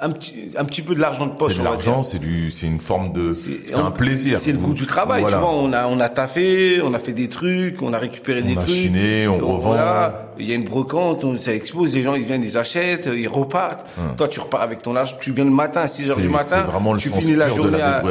un 0.02 0.10
petit 0.10 0.50
un 0.58 0.66
petit 0.66 0.82
peu 0.82 0.96
de 0.96 1.00
l'argent 1.00 1.28
de 1.28 1.32
poche 1.32 1.54
C'est 1.56 1.62
on 1.62 1.64
l'argent, 1.64 2.04
c'est 2.04 2.20
du, 2.20 2.50
c'est 2.50 2.66
une 2.68 2.80
forme 2.80 3.14
de, 3.14 3.34
c'est 3.34 3.76
on- 3.76 3.86
un 3.86 3.92
plaisir. 3.92 4.40
C'est 4.42 4.52
le 4.52 4.58
goût 4.58 4.74
du 4.74 4.86
travail, 4.88 5.22
Voilà. 5.22 5.38
tu 5.38 5.42
vois. 5.44 5.54
On 5.54 5.72
a, 5.74 5.88
on 5.88 6.00
a 6.00 6.10
taffé, 6.10 6.82
on 6.84 6.94
a 6.94 7.00
fait 7.00 7.14
des 7.14 7.30
trucs, 7.30 7.82
on 7.82 7.94
a 7.94 8.00
récupéré 8.00 8.42
des 8.42 8.54
a 8.58 8.62
trucs. 8.62 8.70
chiné, 8.76 9.28
on 9.28 9.38
Donc, 9.38 9.48
revend. 9.58 9.60
Voilà. 9.74 10.31
Il 10.42 10.50
y 10.50 10.52
a 10.52 10.56
une 10.56 10.64
brocante, 10.64 11.24
on, 11.24 11.38
ça 11.38 11.54
expose, 11.54 11.94
les 11.96 12.02
gens, 12.02 12.16
ils 12.16 12.24
viennent, 12.24 12.44
ils 12.44 12.58
achètent, 12.58 13.08
ils 13.14 13.28
repartent. 13.28 13.86
Toi, 14.18 14.28
tu 14.28 14.40
repars 14.40 14.62
avec 14.62 14.82
ton 14.82 14.96
argent, 14.96 15.16
tu 15.20 15.32
viens 15.32 15.46
le 15.46 15.52
matin 15.52 15.82
à 15.82 15.88
6 15.88 16.10
heures 16.10 16.18
du 16.18 16.30
matin. 16.30 16.64
vraiment 16.64 16.94
le 16.94 17.00
tu 17.00 17.10
finis 17.10 17.36
la 17.36 17.50
de 17.50 17.56
journée 17.56 17.78
la 17.78 17.98
à, 17.98 18.04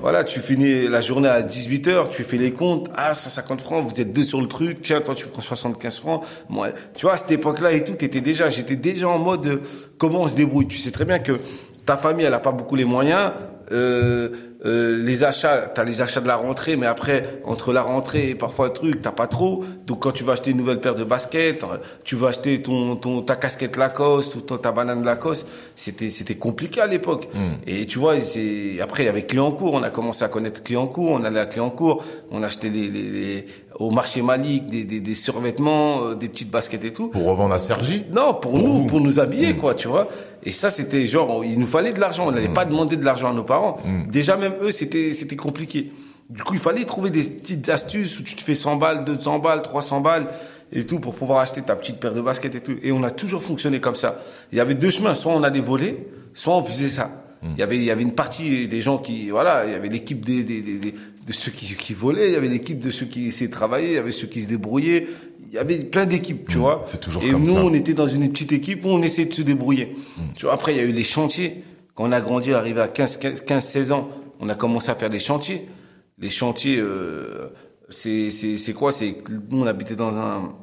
voilà, 0.00 0.24
tu 0.24 0.40
finis 0.40 0.88
la 0.88 1.00
journée 1.00 1.28
à 1.28 1.42
18 1.42 1.88
heures, 1.88 2.10
tu 2.10 2.24
fais 2.24 2.36
les 2.36 2.52
comptes. 2.52 2.88
Ah, 2.96 3.14
150 3.14 3.60
francs, 3.60 3.84
vous 3.84 4.00
êtes 4.00 4.12
deux 4.12 4.22
sur 4.22 4.40
le 4.40 4.48
truc. 4.48 4.82
Tiens, 4.82 5.00
toi, 5.00 5.14
tu 5.14 5.26
prends 5.26 5.42
75 5.42 5.98
francs. 5.98 6.22
Moi, 6.48 6.68
tu 6.94 7.06
vois, 7.06 7.14
à 7.14 7.18
cette 7.18 7.30
époque-là 7.30 7.72
et 7.72 7.84
tout, 7.84 7.94
t'étais 7.94 8.20
déjà, 8.20 8.50
j'étais 8.50 8.76
déjà 8.76 9.08
en 9.08 9.18
mode, 9.18 9.46
euh, 9.46 9.62
comment 9.96 10.22
on 10.22 10.28
se 10.28 10.34
débrouille? 10.34 10.66
Tu 10.66 10.78
sais 10.78 10.90
très 10.90 11.04
bien 11.04 11.18
que 11.18 11.40
ta 11.86 11.96
famille, 11.96 12.26
elle 12.26 12.34
a 12.34 12.40
pas 12.40 12.52
beaucoup 12.52 12.76
les 12.76 12.84
moyens. 12.84 13.32
Euh, 13.72 14.28
euh, 14.66 15.02
les 15.04 15.22
achats, 15.22 15.70
t'as 15.72 15.84
les 15.84 16.00
achats 16.00 16.20
de 16.20 16.26
la 16.26 16.34
rentrée, 16.36 16.76
mais 16.76 16.86
après 16.86 17.22
entre 17.44 17.72
la 17.72 17.82
rentrée 17.82 18.30
et 18.30 18.34
parfois 18.34 18.66
un 18.66 18.70
truc, 18.70 19.00
t'as 19.02 19.12
pas 19.12 19.28
trop. 19.28 19.62
Donc 19.86 20.00
quand 20.02 20.10
tu 20.12 20.24
vas 20.24 20.32
acheter 20.32 20.50
une 20.50 20.56
nouvelle 20.56 20.80
paire 20.80 20.96
de 20.96 21.04
baskets, 21.04 21.62
euh, 21.62 21.76
tu 22.02 22.16
vas 22.16 22.28
acheter 22.28 22.60
ton, 22.60 22.96
ton 22.96 23.22
ta 23.22 23.36
casquette 23.36 23.76
Lacoste 23.76 24.34
ou 24.34 24.40
ton, 24.40 24.56
ta 24.58 24.72
banane 24.72 25.04
Lacoste, 25.04 25.46
c'était 25.76 26.10
c'était 26.10 26.34
compliqué 26.36 26.80
à 26.80 26.86
l'époque. 26.88 27.28
Et 27.66 27.86
tu 27.86 27.98
vois, 28.00 28.20
c'est 28.20 28.80
après 28.80 29.04
il 29.04 29.06
y 29.06 29.08
avait 29.10 29.26
Cléancourt, 29.26 29.74
on 29.74 29.82
a 29.84 29.90
commencé 29.90 30.24
à 30.24 30.28
connaître 30.28 30.62
Cléancourt, 30.64 31.10
on 31.12 31.22
allait 31.24 31.38
à 31.40 31.46
Cléancourt, 31.46 32.02
on 32.32 32.42
achetait 32.42 32.68
les, 32.68 32.88
les, 32.88 33.02
les- 33.02 33.46
au 33.78 33.90
marché 33.90 34.22
Malik 34.22 34.66
des, 34.66 34.84
des, 34.84 35.00
des 35.00 35.14
survêtements, 35.14 36.02
euh, 36.04 36.14
des 36.14 36.28
petites 36.28 36.50
baskets 36.50 36.84
et 36.84 36.92
tout. 36.92 37.08
Pour 37.08 37.24
revendre 37.24 37.54
à 37.54 37.58
Sergi 37.60 38.04
Non, 38.12 38.34
pour, 38.34 38.50
Pour 38.52 38.58
nous, 38.58 38.72
vous. 38.72 38.86
pour 38.86 39.00
nous 39.00 39.20
habiller, 39.20 39.56
quoi, 39.56 39.74
tu 39.74 39.88
vois. 39.88 40.08
Et 40.42 40.52
ça, 40.52 40.70
c'était 40.70 41.06
genre, 41.06 41.44
il 41.44 41.58
nous 41.58 41.66
fallait 41.66 41.92
de 41.92 42.00
l'argent. 42.00 42.26
On 42.26 42.32
n'allait 42.32 42.48
pas 42.48 42.64
demander 42.64 42.96
de 42.96 43.04
l'argent 43.04 43.30
à 43.30 43.32
nos 43.32 43.44
parents. 43.44 43.76
Déjà, 44.10 44.36
même 44.36 44.54
eux, 44.62 44.70
c'était, 44.72 45.14
c'était 45.14 45.36
compliqué. 45.36 45.92
Du 46.28 46.42
coup, 46.42 46.54
il 46.54 46.60
fallait 46.60 46.84
trouver 46.84 47.10
des 47.10 47.22
petites 47.22 47.68
astuces 47.68 48.18
où 48.20 48.22
tu 48.22 48.34
te 48.34 48.42
fais 48.42 48.54
100 48.54 48.76
balles, 48.76 49.04
200 49.04 49.38
balles, 49.38 49.62
300 49.62 50.00
balles 50.00 50.26
et 50.72 50.84
tout 50.84 50.98
pour 51.00 51.14
pouvoir 51.14 51.38
acheter 51.38 51.62
ta 51.62 51.74
petite 51.74 51.98
paire 52.00 52.12
de 52.12 52.20
baskets 52.20 52.54
et 52.54 52.60
tout. 52.60 52.74
Et 52.82 52.92
on 52.92 53.02
a 53.02 53.10
toujours 53.10 53.42
fonctionné 53.42 53.80
comme 53.80 53.96
ça. 53.96 54.20
Il 54.52 54.58
y 54.58 54.60
avait 54.60 54.74
deux 54.74 54.90
chemins. 54.90 55.14
Soit 55.14 55.32
on 55.32 55.42
allait 55.42 55.60
voler, 55.60 56.06
soit 56.34 56.54
on 56.56 56.62
faisait 56.64 56.88
ça. 56.88 57.10
Il 57.42 57.56
y 57.56 57.62
avait, 57.62 57.76
il 57.76 57.84
y 57.84 57.90
avait 57.92 58.02
une 58.02 58.14
partie 58.16 58.66
des 58.66 58.80
gens 58.80 58.98
qui, 58.98 59.30
voilà, 59.30 59.64
il 59.64 59.70
y 59.70 59.74
avait 59.74 59.88
l'équipe 59.88 60.24
des, 60.24 60.42
des, 60.42 60.60
des, 60.60 60.74
des- 60.74 60.94
de 61.28 61.32
ceux 61.34 61.50
qui, 61.52 61.66
qui 61.76 61.92
volaient, 61.92 62.28
il 62.28 62.32
y 62.32 62.36
avait 62.36 62.48
l'équipe 62.48 62.80
de 62.80 62.90
ceux 62.90 63.04
qui 63.04 63.28
essayaient 63.28 63.48
de 63.48 63.52
travailler, 63.52 63.88
il 63.88 63.94
y 63.94 63.98
avait 63.98 64.12
ceux 64.12 64.26
qui 64.26 64.40
se 64.40 64.48
débrouillaient. 64.48 65.06
Il 65.46 65.52
y 65.54 65.58
avait 65.58 65.84
plein 65.84 66.06
d'équipes, 66.06 66.48
tu 66.48 66.56
vois. 66.58 66.84
c'est 66.86 67.00
toujours 67.00 67.22
Et 67.22 67.30
comme 67.30 67.44
nous, 67.44 67.54
ça. 67.54 67.64
on 67.64 67.72
était 67.74 67.94
dans 67.94 68.06
une 68.06 68.30
petite 68.30 68.52
équipe 68.52 68.84
où 68.84 68.88
on 68.88 69.02
essayait 69.02 69.28
de 69.28 69.32
se 69.34 69.42
débrouiller. 69.42 69.94
Tu 70.34 70.46
vois, 70.46 70.54
après, 70.54 70.72
il 70.74 70.78
y 70.78 70.80
a 70.80 70.84
eu 70.84 70.92
les 70.92 71.04
chantiers. 71.04 71.62
Quand 71.94 72.08
on 72.08 72.12
a 72.12 72.20
grandi, 72.20 72.52
arrivé 72.52 72.80
à 72.80 72.88
15, 72.88 73.18
15, 73.18 73.40
15, 73.42 73.64
16 73.64 73.92
ans, 73.92 74.08
on 74.40 74.48
a 74.48 74.54
commencé 74.54 74.90
à 74.90 74.94
faire 74.94 75.10
des 75.10 75.18
chantiers. 75.18 75.68
Les 76.18 76.30
chantiers, 76.30 76.78
euh, 76.78 77.48
c'est, 77.90 78.30
c'est, 78.30 78.56
c'est 78.56 78.72
quoi? 78.72 78.90
C'est 78.92 79.16
nous, 79.50 79.62
on 79.62 79.66
habitait 79.66 79.96
dans 79.96 80.14
un, 80.16 80.54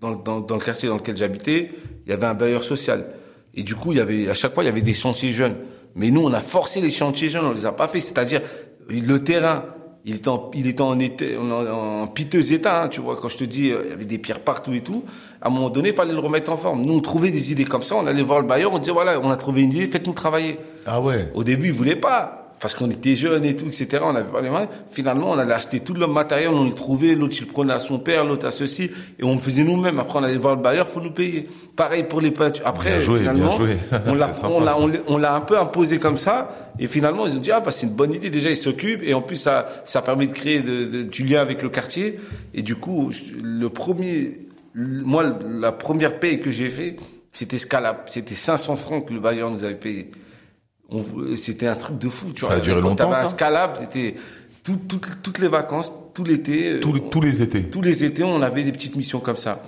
dans, 0.00 0.16
dans, 0.16 0.40
dans 0.40 0.54
le 0.56 0.60
quartier 0.64 0.88
dans 0.88 0.96
lequel 0.96 1.16
j'habitais, 1.16 1.70
il 2.06 2.10
y 2.10 2.12
avait 2.12 2.26
un 2.26 2.34
bailleur 2.34 2.64
social. 2.64 3.06
Et 3.54 3.62
du 3.62 3.74
coup, 3.74 3.92
il 3.92 3.98
y 3.98 4.00
avait, 4.00 4.28
à 4.28 4.34
chaque 4.34 4.54
fois, 4.54 4.62
il 4.64 4.66
y 4.66 4.70
avait 4.70 4.80
des 4.82 4.94
chantiers 4.94 5.30
jeunes. 5.32 5.56
Mais 5.94 6.10
nous, 6.10 6.20
on 6.22 6.32
a 6.32 6.40
forcé 6.40 6.80
les 6.80 6.90
chantiers 6.90 7.28
jeunes, 7.30 7.44
on 7.44 7.52
les 7.52 7.66
a 7.66 7.72
pas 7.72 7.88
fait. 7.88 8.00
C'est-à-dire, 8.00 8.42
le 8.88 9.18
terrain, 9.24 9.64
il 10.04 10.14
était 10.14 10.28
en, 10.28 10.50
il 10.54 10.66
était 10.66 10.80
en, 10.80 10.98
été, 10.98 11.36
en, 11.36 11.50
en 11.50 12.06
piteux 12.06 12.52
état, 12.52 12.84
hein, 12.84 12.88
tu 12.88 13.00
vois. 13.00 13.16
Quand 13.16 13.28
je 13.28 13.38
te 13.38 13.44
dis, 13.44 13.70
euh, 13.70 13.82
il 13.84 13.90
y 13.90 13.92
avait 13.92 14.04
des 14.04 14.18
pierres 14.18 14.40
partout 14.40 14.72
et 14.72 14.80
tout. 14.80 15.04
À 15.42 15.48
un 15.48 15.50
moment 15.50 15.70
donné, 15.70 15.90
il 15.90 15.94
fallait 15.94 16.12
le 16.12 16.18
remettre 16.18 16.50
en 16.50 16.56
forme. 16.56 16.82
Nous, 16.82 16.94
on 16.94 17.00
trouvait 17.00 17.30
des 17.30 17.52
idées 17.52 17.64
comme 17.64 17.82
ça. 17.82 17.96
On 17.96 18.06
allait 18.06 18.22
voir 18.22 18.40
le 18.40 18.46
bailleur, 18.46 18.72
on 18.72 18.78
disait, 18.78 18.92
voilà, 18.92 19.20
on 19.20 19.30
a 19.30 19.36
trouvé 19.36 19.62
une 19.62 19.72
idée, 19.72 19.86
faites-nous 19.86 20.14
travailler. 20.14 20.58
Ah 20.86 21.00
ouais. 21.00 21.30
Au 21.34 21.44
début, 21.44 21.66
ils 21.66 21.72
voulaient 21.72 21.96
pas. 21.96 22.47
Parce 22.60 22.74
qu'on 22.74 22.90
était 22.90 23.14
jeunes 23.14 23.44
et 23.44 23.54
tout, 23.54 23.66
etc. 23.66 24.00
On 24.02 24.12
n'avait 24.12 24.28
pas 24.30 24.40
les 24.40 24.50
moyens. 24.50 24.68
Finalement, 24.90 25.30
on 25.30 25.38
allait 25.38 25.52
acheter 25.54 25.78
tout 25.80 25.94
le 25.94 26.06
matériel, 26.08 26.48
on 26.50 26.64
le 26.64 26.72
trouvait. 26.72 27.14
L'autre, 27.14 27.36
il 27.38 27.46
le 27.46 27.52
prenait 27.52 27.72
à 27.72 27.78
son 27.78 28.00
père, 28.00 28.24
l'autre 28.24 28.46
à 28.46 28.50
ceci. 28.50 28.90
Et 29.18 29.22
on 29.24 29.34
le 29.34 29.38
faisait 29.40 29.62
nous-mêmes. 29.62 30.00
Après, 30.00 30.18
on 30.18 30.22
allait 30.24 30.36
voir 30.36 30.56
le 30.56 30.62
bailleur, 30.62 30.88
faut 30.88 31.00
nous 31.00 31.12
payer. 31.12 31.48
Pareil 31.76 32.04
pour 32.08 32.20
les 32.20 32.32
peintures. 32.32 32.66
Après, 32.66 32.90
Bien 32.94 33.00
joué, 33.00 33.18
finalement, 33.20 33.46
bien 33.48 33.56
joué. 33.56 33.76
on 34.08 34.14
l'a, 34.14 34.30
on 34.44 34.60
l'a, 34.60 34.76
on 35.06 35.18
l'a- 35.18 35.34
un 35.34 35.40
peu 35.40 35.56
imposé 35.56 35.98
comme 36.00 36.16
ça. 36.18 36.72
Et 36.80 36.88
finalement, 36.88 37.26
ils 37.28 37.36
ont 37.36 37.40
dit, 37.40 37.52
ah, 37.52 37.60
bah, 37.60 37.70
c'est 37.70 37.86
une 37.86 37.92
bonne 37.92 38.12
idée. 38.12 38.28
Déjà, 38.30 38.50
ils 38.50 38.56
s'occupent. 38.56 39.02
Et 39.04 39.14
en 39.14 39.22
plus, 39.22 39.36
ça, 39.36 39.68
ça 39.84 40.02
permet 40.02 40.26
de 40.26 40.32
créer 40.32 40.60
de, 40.60 40.84
de- 40.84 41.02
du 41.04 41.24
lien 41.24 41.40
avec 41.40 41.62
le 41.62 41.68
quartier. 41.68 42.18
Et 42.54 42.62
du 42.62 42.74
coup, 42.74 43.10
le 43.40 43.68
premier, 43.68 44.32
moi, 44.74 45.24
la 45.60 45.70
première 45.70 46.18
paye 46.18 46.40
que 46.40 46.50
j'ai 46.50 46.70
fait, 46.70 46.96
c'était 47.30 47.58
Scalab. 47.58 47.98
C'était 48.06 48.34
500 48.34 48.74
francs 48.74 49.06
que 49.06 49.14
le 49.14 49.20
bailleur 49.20 49.48
nous 49.50 49.62
avait 49.62 49.74
payé. 49.76 50.10
On- 50.90 51.04
C'était 51.36 51.66
un 51.66 51.74
truc 51.74 51.98
de 51.98 52.08
fou, 52.08 52.32
tu 52.34 52.40
Ça 52.42 52.46
vois. 52.48 52.56
a 52.56 52.60
duré 52.60 52.80
longtemps, 52.80 53.06
t'avais 53.10 53.16
un 53.16 53.24
ça 53.24 53.30
Scalab, 53.30 53.76
c'était 53.78 54.14
tout- 54.62 54.78
tout- 54.88 55.00
toutes 55.22 55.38
les 55.38 55.48
vacances, 55.48 55.92
tout 56.14 56.24
l'été. 56.24 56.72
euh, 56.72 56.80
Tous 56.80 56.92
les, 56.94 57.00
tous 57.00 57.20
les 57.20 57.42
étés. 57.42 57.64
tous 57.68 57.82
les 57.82 58.04
étés, 58.04 58.24
on 58.24 58.40
avait 58.42 58.62
des 58.62 58.72
petites 58.72 58.96
missions 58.96 59.20
comme 59.20 59.36
ça. 59.36 59.62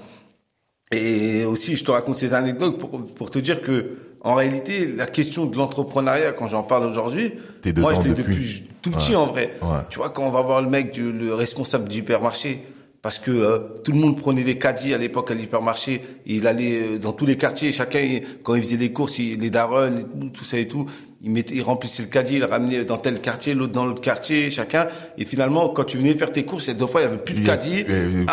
Et 0.93 1.45
aussi, 1.45 1.77
je 1.77 1.85
te 1.85 1.91
raconte 1.91 2.17
ces 2.17 2.35
anecdotes 2.35 2.79
pour, 2.79 3.07
pour 3.07 3.31
te 3.31 3.39
dire 3.39 3.63
que, 3.63 3.97
en 4.23 4.35
réalité, 4.35 4.87
la 4.87 5.07
question 5.07 5.47
de 5.47 5.57
l'entrepreneuriat, 5.57 6.33
quand 6.33 6.49
j'en 6.49 6.63
parle 6.65 6.85
aujourd'hui, 6.87 7.35
moi, 7.77 7.95
je 7.95 8.01
l'ai 8.01 8.09
depuis. 8.15 8.35
depuis 8.35 8.63
tout 8.83 8.91
petit 8.91 9.11
Ouais. 9.11 9.17
en 9.17 9.27
vrai. 9.27 9.53
Ouais. 9.63 9.69
Tu 9.91 9.99
vois, 9.99 10.11
quand 10.11 10.25
on 10.27 10.31
va 10.31 10.43
voir 10.43 10.63
le 10.63 10.69
mec, 10.69 10.91
du, 10.91 11.13
le 11.13 11.33
responsable 11.35 11.89
du 11.89 11.99
hypermarché, 11.99 12.63
parce 13.03 13.19
que 13.19 13.31
euh, 13.31 13.59
tout 13.83 13.93
le 13.93 13.99
monde 13.99 14.19
prenait 14.21 14.45
des 14.45 14.59
caddies 14.59 14.93
à 14.93 14.99
l'époque 14.99 15.31
à 15.31 15.35
l'hypermarché, 15.35 15.95
et 16.27 16.35
il 16.35 16.47
allait 16.47 16.83
euh, 16.83 16.99
dans 16.99 17.13
tous 17.13 17.25
les 17.27 17.37
quartiers, 17.37 17.73
chacun, 17.73 18.01
il- 18.01 18.23
quand 18.43 18.55
il 18.55 18.63
faisait 18.63 18.77
les 18.77 18.93
courses, 18.93 19.19
il- 19.19 19.39
les 19.41 19.49
darons, 19.51 20.05
tout, 20.35 20.45
ça 20.45 20.59
et 20.59 20.69
tout, 20.69 20.85
il, 21.23 21.31
mettait, 21.31 21.55
il 21.55 21.63
remplissait 21.63 22.03
le 22.03 22.09
caddie, 22.09 22.35
il 22.35 22.41
le 22.41 22.45
ramenait 22.47 22.85
dans 22.85 22.99
tel 22.99 23.21
quartier, 23.23 23.55
l'autre 23.55 23.73
dans 23.73 23.87
l'autre 23.87 24.03
quartier, 24.03 24.51
chacun. 24.51 24.87
Et 25.17 25.25
finalement, 25.25 25.71
quand 25.71 25.85
tu 25.85 25.97
venais 25.97 26.13
faire 26.15 26.31
tes 26.31 26.45
courses, 26.45 26.69
et 26.69 26.75
deux 26.75 26.87
fois, 26.87 27.01
il 27.01 27.05
y 27.05 27.07
avait 27.07 27.17
plus 27.19 27.35
de 27.35 27.47
caddie, 27.47 27.85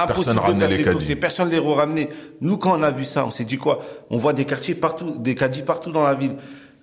personne 0.08 0.36
impossible 0.36 0.56
de 0.56 0.60
faire 0.60 0.70
les 0.70 0.78
tes 0.78 0.84
courses, 0.92 1.10
et 1.10 1.16
personne 1.16 1.50
les 1.50 1.60
ramenait. 1.60 2.10
Nous, 2.42 2.58
quand 2.58 2.78
on 2.78 2.84
a 2.84 2.92
vu 2.92 3.06
ça, 3.06 3.26
on 3.26 3.32
s'est 3.32 3.46
dit 3.46 3.58
quoi? 3.58 3.82
On 4.10 4.18
voit 4.18 4.34
des 4.34 4.46
quartiers 4.46 4.76
partout, 4.76 5.16
des 5.18 5.36
caddies 5.36 5.62
partout 5.64 5.92
dans 5.92 6.04
la 6.04 6.14
ville. 6.14 6.36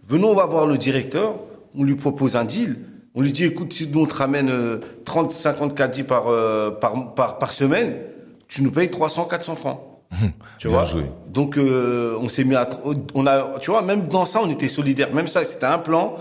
Venons, 0.08 0.30
on 0.30 0.34
va 0.34 0.46
voir 0.46 0.66
le 0.66 0.78
directeur, 0.78 1.38
on 1.76 1.84
lui 1.84 1.96
propose 1.96 2.34
un 2.36 2.44
deal. 2.44 2.76
On 3.14 3.20
lui 3.20 3.32
dit, 3.32 3.44
écoute, 3.44 3.72
si 3.72 3.86
nous 3.86 4.02
on 4.02 4.06
te 4.06 4.14
ramène 4.14 4.48
euh, 4.50 4.78
30, 5.04 5.32
50 5.32 5.74
caddies 5.76 6.02
par, 6.02 6.28
euh, 6.28 6.70
par, 6.70 7.14
par, 7.14 7.38
par 7.38 7.52
semaine, 7.52 7.96
tu 8.48 8.62
nous 8.62 8.70
payes 8.72 8.90
300, 8.90 9.26
400 9.26 9.56
francs. 9.56 9.80
tu 10.58 10.68
Bien 10.68 10.76
vois 10.76 10.84
joué. 10.84 11.04
Donc, 11.28 11.56
euh, 11.56 12.16
on 12.20 12.28
s'est 12.28 12.44
mis 12.44 12.56
à, 12.56 12.68
on 13.14 13.26
a, 13.26 13.58
tu 13.60 13.70
vois, 13.70 13.82
même 13.82 14.08
dans 14.08 14.26
ça, 14.26 14.40
on 14.42 14.50
était 14.50 14.68
solidaires. 14.68 15.12
Même 15.14 15.28
ça, 15.28 15.44
c'était 15.44 15.66
un 15.66 15.78
plan. 15.78 16.16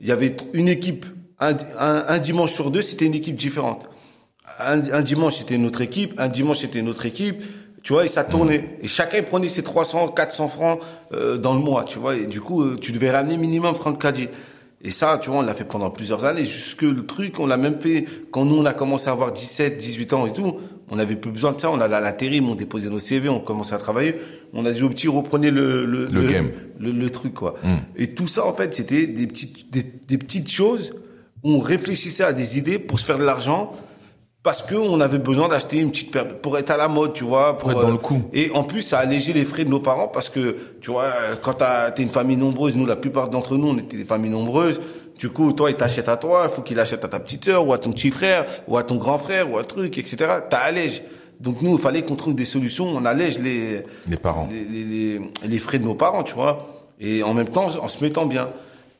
Il 0.00 0.06
y 0.06 0.12
avait 0.12 0.36
une 0.52 0.68
équipe, 0.68 1.06
un, 1.40 1.54
un, 1.78 2.04
un 2.08 2.18
dimanche 2.18 2.52
sur 2.52 2.70
deux, 2.70 2.82
c'était 2.82 3.06
une 3.06 3.14
équipe 3.14 3.36
différente. 3.36 3.88
Un, 4.60 4.92
un 4.92 5.00
dimanche, 5.00 5.36
c'était 5.36 5.58
notre 5.58 5.80
équipe. 5.80 6.14
Un 6.18 6.28
dimanche, 6.28 6.58
c'était 6.58 6.82
notre 6.82 7.06
équipe. 7.06 7.42
Tu 7.82 7.92
vois, 7.92 8.06
et 8.06 8.08
ça 8.08 8.24
tournait. 8.24 8.78
Et 8.80 8.86
chacun 8.86 9.18
il 9.18 9.24
prenait 9.24 9.48
ses 9.48 9.62
300, 9.62 10.08
400 10.08 10.48
francs 10.48 10.80
euh, 11.12 11.36
dans 11.36 11.52
le 11.52 11.60
mois, 11.60 11.84
tu 11.84 11.98
vois. 11.98 12.16
Et 12.16 12.26
du 12.26 12.40
coup, 12.40 12.62
euh, 12.62 12.78
tu 12.80 12.92
devais 12.92 13.10
ramener 13.10 13.36
minimum 13.36 13.74
30 13.74 14.00
caddies. 14.00 14.28
Et 14.86 14.90
ça, 14.90 15.18
tu 15.20 15.30
vois, 15.30 15.38
on 15.38 15.42
l'a 15.42 15.54
fait 15.54 15.64
pendant 15.64 15.88
plusieurs 15.90 16.26
années. 16.26 16.44
Jusque 16.44 16.82
le 16.82 17.06
truc, 17.06 17.40
on 17.40 17.46
l'a 17.46 17.56
même 17.56 17.80
fait 17.80 18.04
quand 18.30 18.44
nous, 18.44 18.56
on 18.56 18.66
a 18.66 18.74
commencé 18.74 19.08
à 19.08 19.12
avoir 19.12 19.32
17, 19.32 19.78
18 19.78 20.12
ans 20.12 20.26
et 20.26 20.32
tout. 20.32 20.58
On 20.90 20.96
n'avait 20.96 21.16
plus 21.16 21.30
besoin 21.30 21.52
de 21.52 21.60
ça. 21.60 21.70
On 21.70 21.80
allait 21.80 21.94
à 21.96 22.00
l'intérim, 22.00 22.48
on 22.50 22.54
déposait 22.54 22.90
nos 22.90 22.98
CV, 22.98 23.30
on 23.30 23.40
commençait 23.40 23.74
à 23.74 23.78
travailler. 23.78 24.16
On 24.52 24.66
a 24.66 24.72
dit 24.72 24.82
au 24.82 24.90
petit, 24.90 25.08
reprenez 25.08 25.50
le, 25.50 25.86
le, 25.86 26.06
Le 26.06 26.22
game. 26.24 26.50
le, 26.78 26.92
le 26.92 27.10
truc, 27.10 27.32
quoi. 27.32 27.54
Et 27.96 28.08
tout 28.08 28.26
ça, 28.26 28.46
en 28.46 28.52
fait, 28.52 28.74
c'était 28.74 29.06
des 29.06 29.26
petites, 29.26 29.72
des, 29.72 29.82
des 29.82 30.18
petites 30.18 30.50
choses 30.50 30.90
où 31.42 31.52
on 31.52 31.58
réfléchissait 31.60 32.24
à 32.24 32.32
des 32.34 32.58
idées 32.58 32.78
pour 32.78 33.00
se 33.00 33.06
faire 33.06 33.18
de 33.18 33.24
l'argent 33.24 33.72
parce 34.44 34.62
que 34.62 34.76
on 34.76 35.00
avait 35.00 35.18
besoin 35.18 35.48
d'acheter 35.48 35.78
une 35.78 35.90
petite 35.90 36.12
paire 36.12 36.28
de- 36.28 36.34
pour 36.34 36.56
être 36.58 36.70
à 36.70 36.76
la 36.76 36.86
mode, 36.86 37.14
tu 37.14 37.24
vois, 37.24 37.58
pour, 37.58 37.72
être 37.72 37.80
dans 37.80 37.88
euh, 37.88 37.92
le 37.92 37.96
coup. 37.98 38.22
Et 38.32 38.50
en 38.54 38.62
plus, 38.62 38.82
ça 38.82 38.98
allégeait 38.98 39.32
les 39.32 39.44
frais 39.44 39.64
de 39.64 39.70
nos 39.70 39.80
parents 39.80 40.06
parce 40.06 40.28
que, 40.28 40.56
tu 40.80 40.92
vois, 40.92 41.06
quand 41.42 41.56
t'es 41.96 42.02
une 42.02 42.10
famille 42.10 42.36
nombreuse, 42.36 42.76
nous, 42.76 42.86
la 42.86 42.94
plupart 42.96 43.28
d'entre 43.30 43.56
nous, 43.56 43.68
on 43.70 43.78
était 43.78 43.96
des 43.96 44.04
familles 44.04 44.30
nombreuses. 44.30 44.80
Du 45.18 45.30
coup, 45.30 45.52
toi, 45.52 45.70
il 45.70 45.76
t'achète 45.76 46.08
à 46.08 46.16
toi, 46.16 46.46
il 46.48 46.54
faut 46.54 46.62
qu'il 46.62 46.78
achète 46.78 47.04
à 47.04 47.08
ta 47.08 47.18
petite 47.20 47.44
sœur 47.44 47.66
ou 47.66 47.72
à 47.72 47.78
ton 47.78 47.90
petit 47.92 48.10
frère 48.10 48.46
ou 48.68 48.76
à 48.76 48.82
ton 48.84 48.96
grand 48.96 49.16
frère 49.18 49.50
ou 49.50 49.58
un 49.58 49.64
truc, 49.64 49.96
etc. 49.98 50.16
T'as 50.50 50.58
allège. 50.58 51.02
Donc 51.40 51.62
nous, 51.62 51.72
il 51.72 51.80
fallait 51.80 52.02
qu'on 52.02 52.14
trouve 52.16 52.34
des 52.34 52.44
solutions. 52.44 52.84
On 52.86 53.04
allège 53.04 53.38
les 53.38 53.82
Les 54.08 54.16
parents. 54.16 54.48
les, 54.50 54.64
les, 54.64 54.84
les, 54.84 55.20
les 55.48 55.58
frais 55.58 55.78
de 55.78 55.84
nos 55.84 55.94
parents, 55.94 56.22
tu 56.22 56.34
vois. 56.34 56.84
Et 57.00 57.22
en 57.22 57.32
même 57.34 57.48
temps, 57.48 57.68
en 57.82 57.88
se 57.88 58.04
mettant 58.04 58.26
bien. 58.26 58.50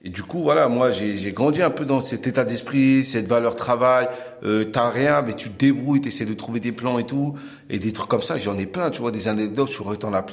Et 0.06 0.10
du 0.10 0.22
coup, 0.22 0.42
voilà, 0.42 0.68
moi, 0.68 0.90
j'ai 0.90 1.16
j'ai 1.16 1.32
grandi 1.32 1.62
un 1.62 1.70
peu 1.70 1.86
dans 1.86 2.02
cet 2.02 2.26
état 2.26 2.44
d'esprit, 2.44 3.06
cette 3.06 3.26
valeur 3.26 3.56
travail. 3.56 4.06
Euh, 4.44 4.64
T'as 4.64 4.90
rien, 4.90 5.22
mais 5.22 5.32
tu 5.32 5.48
te 5.48 5.58
débrouilles, 5.58 6.02
t'essaies 6.02 6.26
de 6.26 6.34
trouver 6.34 6.60
des 6.60 6.72
plans 6.72 6.98
et 6.98 7.04
tout. 7.06 7.34
Et 7.70 7.78
des 7.78 7.92
trucs 7.92 8.08
comme 8.10 8.20
ça, 8.20 8.36
j'en 8.36 8.58
ai 8.58 8.66
plein, 8.66 8.90
tu 8.90 9.00
vois, 9.00 9.10
des 9.10 9.28
anecdotes, 9.28 9.72
je 9.72 9.78
pourrais 9.78 9.96
t'en 9.96 10.10
ra- 10.10 10.26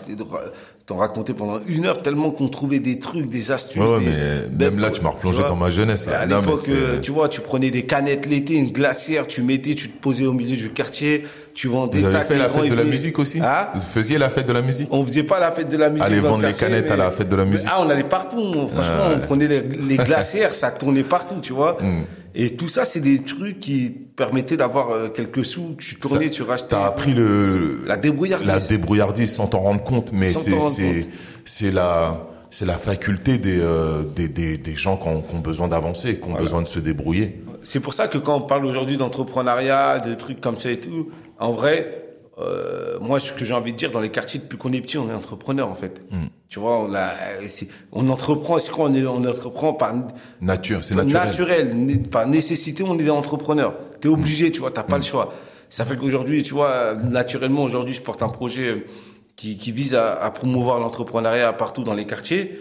t'en 0.85 0.97
raconter 0.97 1.33
pendant 1.33 1.59
une 1.67 1.85
heure, 1.85 2.01
tellement 2.01 2.31
qu'on 2.31 2.49
trouvait 2.49 2.79
des 2.79 2.99
trucs, 2.99 3.29
des 3.29 3.51
astuces. 3.51 3.81
Ouais, 3.81 3.87
ouais, 3.93 3.99
des- 4.01 4.49
mais 4.59 4.65
même 4.71 4.79
là, 4.79 4.89
tu 4.91 4.99
m'as 4.99 5.11
replongé 5.11 5.41
dans 5.43 5.55
ma 5.55 5.69
jeunesse, 5.69 6.05
là. 6.07 6.19
À 6.19 6.25
l'époque, 6.41 6.67
euh, 6.67 6.99
tu 6.99 7.11
vois, 7.11 7.29
tu 7.29 7.39
prenais 7.39 7.71
des 7.71 7.83
canettes 7.85 8.25
l'été, 8.25 8.55
une 8.55 8.71
glacière, 8.71 9.25
tu 9.25 9.41
mettais, 9.41 9.75
tu 9.75 9.89
te 9.89 9.97
posais 10.01 10.25
au 10.25 10.33
milieu 10.33 10.57
du 10.57 10.71
quartier, 10.71 11.23
tu 11.53 11.67
vendais 11.67 11.99
Vous 11.99 12.05
avez 12.05 12.25
fait 12.25 12.37
la 12.37 12.49
fête 12.49 12.69
de 12.69 12.75
la 12.75 12.83
musique 12.83 13.19
aussi 13.19 13.39
Hein 13.39 13.67
Vous 13.75 13.81
faisiez 13.81 14.17
la 14.17 14.29
fête 14.29 14.47
de 14.47 14.53
la 14.53 14.61
musique 14.61 14.87
on 14.91 15.05
faisait 15.05 15.23
pas 15.23 15.39
la 15.39 15.51
fête 15.51 15.67
de 15.69 15.77
la 15.77 15.89
musique. 15.89 16.09
Le 16.09 16.19
vendre 16.19 16.45
les 16.45 16.53
canettes 16.53 16.91
à 16.91 16.95
la 16.95 17.11
fête 17.11 17.29
de 17.29 17.35
la 17.35 17.45
musique. 17.45 17.67
Ah, 17.71 17.81
on 17.81 17.89
allait 17.89 18.03
partout. 18.03 18.53
franchement, 18.73 19.15
on 19.15 19.19
prenait 19.19 19.47
les, 19.47 19.61
les 19.61 19.97
glacières, 20.05 20.53
ça 20.53 20.71
tournait 20.71 21.03
partout, 21.03 21.35
tu 21.41 21.53
vois. 21.53 21.77
Mm. 21.81 22.03
Et 22.33 22.55
tout 22.55 22.67
ça, 22.67 22.85
c'est 22.85 23.01
des 23.01 23.23
trucs 23.23 23.59
qui 23.59 23.89
permettaient 23.89 24.57
d'avoir 24.57 24.91
euh, 24.91 25.09
quelques 25.09 25.45
sous. 25.45 25.75
Tu 25.77 25.95
tournais, 25.95 26.29
tu 26.29 26.43
rachetais. 26.43 26.69
T'as 26.69 26.85
appris 26.85 27.13
le 27.13 27.81
La 27.85 27.97
débrouillardise. 27.97 28.47
la 28.47 28.59
débrouillardise 28.59 29.33
sans 29.33 29.47
t'en 29.47 29.59
rendre 29.59 29.83
compte, 29.83 30.11
mais 30.13 30.31
c'est 30.31 30.57
c'est 30.59 31.07
c'est 31.43 31.71
la 31.71 32.27
c'est 32.49 32.65
la 32.65 32.77
faculté 32.77 33.37
des 33.37 33.59
euh, 33.59 34.03
des, 34.15 34.29
des 34.29 34.57
des 34.57 34.75
gens 34.75 34.95
qui 34.95 35.09
ont, 35.09 35.21
qui 35.21 35.35
ont 35.35 35.39
besoin 35.39 35.67
d'avancer, 35.67 36.19
qui 36.19 36.29
ont 36.29 36.35
besoin 36.35 36.61
de 36.61 36.67
se 36.67 36.79
débrouiller. 36.79 37.43
C'est 37.63 37.79
pour 37.79 37.93
ça 37.93 38.07
que 38.07 38.17
quand 38.17 38.37
on 38.37 38.41
parle 38.41 38.65
aujourd'hui 38.65 38.97
d'entrepreneuriat, 38.97 39.99
de 39.99 40.15
trucs 40.15 40.41
comme 40.41 40.57
ça 40.57 40.71
et 40.71 40.79
tout, 40.79 41.09
en 41.41 41.51
vrai, 41.51 42.05
euh, 42.39 42.97
moi, 43.01 43.19
ce 43.19 43.33
que 43.33 43.43
j'ai 43.43 43.53
envie 43.53 43.73
de 43.73 43.77
dire, 43.77 43.91
dans 43.91 43.99
les 43.99 44.09
quartiers, 44.09 44.39
depuis 44.39 44.57
qu'on 44.57 44.71
est 44.71 44.81
petit, 44.81 44.97
on 44.97 45.09
est 45.09 45.13
entrepreneur, 45.13 45.67
en 45.67 45.75
fait. 45.75 46.01
Mm. 46.11 46.25
Tu 46.49 46.59
vois, 46.59 46.79
on, 46.79 46.93
a, 46.93 47.11
on 47.91 48.09
entreprend, 48.09 48.59
c'est 48.59 48.71
quoi, 48.71 48.85
on, 48.85 48.93
est, 48.93 49.05
on 49.05 49.25
entreprend 49.25 49.73
par 49.73 49.93
Nature, 50.39 50.83
c'est 50.83 50.95
naturel. 50.95 51.75
né- 51.75 51.97
par 51.97 52.27
nécessité, 52.27 52.83
on 52.83 52.95
est 52.97 53.03
des 53.03 53.09
entrepreneurs. 53.09 53.75
T'es 53.99 54.07
obligé, 54.07 54.51
tu 54.51 54.59
vois, 54.59 54.71
t'as 54.71 54.83
pas 54.83 54.97
le 54.97 55.03
choix. 55.03 55.33
Ça 55.69 55.85
fait 55.85 55.95
qu'aujourd'hui, 55.95 56.43
tu 56.43 56.53
vois, 56.53 56.93
naturellement, 56.95 57.63
aujourd'hui, 57.63 57.93
je 57.93 58.01
porte 58.01 58.21
un 58.21 58.29
projet 58.29 58.85
qui, 59.35 59.57
qui 59.57 59.71
vise 59.71 59.95
à, 59.95 60.13
à 60.13 60.29
promouvoir 60.31 60.79
l'entrepreneuriat 60.79 61.53
partout 61.53 61.83
dans 61.83 61.93
les 61.93 62.05
quartiers. 62.05 62.57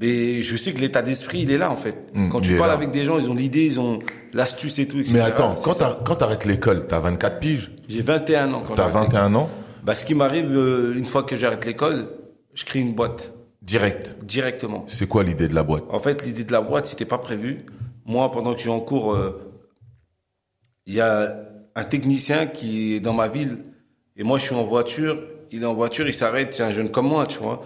Mais 0.00 0.42
je 0.42 0.56
sais 0.56 0.72
que 0.72 0.80
l'état 0.80 1.02
d'esprit, 1.02 1.40
il 1.42 1.50
est 1.50 1.58
là, 1.58 1.70
en 1.70 1.76
fait. 1.76 1.96
Mm, 2.14 2.30
Quand 2.30 2.40
tu 2.40 2.56
parles 2.56 2.70
avec 2.70 2.90
des 2.90 3.04
gens, 3.04 3.18
ils 3.18 3.28
ont 3.28 3.34
l'idée, 3.34 3.64
ils 3.66 3.78
ont 3.78 3.98
l'astuce 4.32 4.78
et 4.78 4.86
tout, 4.86 4.98
etc. 4.98 5.12
Mais 5.14 5.20
attends, 5.20 5.54
quand 5.62 5.76
quand 6.04 6.16
t'arrêtes 6.16 6.46
l'école, 6.46 6.86
t'as 6.86 7.00
24 7.00 7.38
piges, 7.38 7.70
J'ai 7.88 8.00
21 8.00 8.52
ans 8.54 8.62
t'as 8.66 8.76
j'arrête 8.90 9.10
21 9.10 9.34
ans, 9.34 9.50
bah, 9.84 9.94
ce 9.94 10.04
qui 10.04 10.14
m'arrive, 10.14 10.50
euh, 10.56 10.94
une 10.96 11.04
fois 11.04 11.22
que 11.22 11.36
j'arrête 11.36 11.64
l'école, 11.66 12.08
je 12.54 12.64
crée 12.64 12.80
une 12.80 12.94
boîte. 12.94 13.32
Direct. 13.62 14.16
directement. 14.24 14.84
C'est 14.88 15.06
quoi 15.06 15.22
l'idée 15.22 15.46
de 15.46 15.54
la 15.54 15.62
boîte? 15.62 15.84
En 15.90 16.00
fait, 16.00 16.24
l'idée 16.24 16.44
de 16.44 16.50
la 16.52 16.62
boîte, 16.62 16.86
c'était 16.86 17.04
pas 17.04 17.18
prévu. 17.18 17.66
Moi, 18.06 18.32
pendant 18.32 18.52
que 18.52 18.56
je 18.56 18.62
suis 18.62 18.70
en 18.70 18.80
cours, 18.80 19.12
euh, 19.12 19.38
il 20.86 20.94
y 20.94 21.00
a 21.00 21.36
un 21.76 21.84
technicien 21.84 22.46
qui 22.46 22.94
est 22.94 23.00
dans 23.00 23.12
ma 23.12 23.28
ville 23.28 23.58
et 24.16 24.24
moi, 24.24 24.38
je 24.38 24.44
suis 24.46 24.54
en 24.54 24.64
voiture. 24.64 25.22
Il 25.52 25.62
est 25.62 25.66
en 25.66 25.74
voiture, 25.74 26.08
il 26.08 26.14
s'arrête. 26.14 26.54
C'est 26.54 26.62
un 26.62 26.72
jeune 26.72 26.90
comme 26.90 27.06
moi, 27.06 27.26
tu 27.26 27.38
vois. 27.38 27.62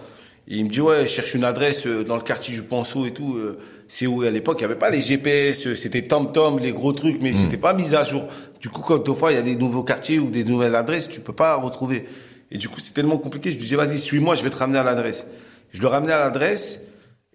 Et 0.47 0.57
il 0.57 0.65
me 0.65 0.69
dit 0.69 0.81
ouais, 0.81 1.01
je 1.01 1.07
cherche 1.07 1.33
une 1.33 1.43
adresse 1.43 1.87
euh, 1.87 2.03
dans 2.03 2.15
le 2.15 2.21
quartier 2.21 2.53
du 2.53 2.61
Ponceau 2.61 3.05
et 3.05 3.11
tout. 3.13 3.35
euh, 3.37 3.57
C'est 3.87 4.05
où? 4.05 4.21
À 4.21 4.29
l'époque, 4.29 4.57
il 4.59 4.61
y 4.61 4.65
avait 4.65 4.75
pas 4.75 4.89
les 4.91 5.01
GPS, 5.01 5.67
euh, 5.67 5.75
c'était 5.75 6.03
TomTom, 6.03 6.59
les 6.59 6.71
gros 6.71 6.93
trucs, 6.93 7.21
mais 7.21 7.33
c'était 7.33 7.57
pas 7.57 7.73
mis 7.73 7.95
à 7.95 8.03
jour. 8.03 8.25
Du 8.61 8.69
coup, 8.69 8.81
quand 8.81 9.03
des 9.03 9.13
fois 9.13 9.31
il 9.31 9.35
y 9.35 9.39
a 9.39 9.43
des 9.43 9.55
nouveaux 9.55 9.83
quartiers 9.83 10.19
ou 10.19 10.29
des 10.29 10.43
nouvelles 10.43 10.75
adresses, 10.75 11.09
tu 11.09 11.19
peux 11.19 11.33
pas 11.33 11.55
retrouver. 11.55 12.05
Et 12.51 12.57
du 12.59 12.69
coup, 12.69 12.79
c'est 12.79 12.93
tellement 12.93 13.17
compliqué. 13.17 13.51
Je 13.51 13.57
lui 13.57 13.65
dis 13.65 13.75
vas-y, 13.75 13.97
suis-moi, 13.99 14.35
je 14.35 14.43
vais 14.43 14.49
te 14.51 14.55
ramener 14.57 14.77
à 14.79 14.83
l'adresse. 14.83 15.25
Je 15.73 15.81
le 15.81 15.87
ramenais 15.87 16.13
à 16.13 16.19
l'adresse. 16.19 16.79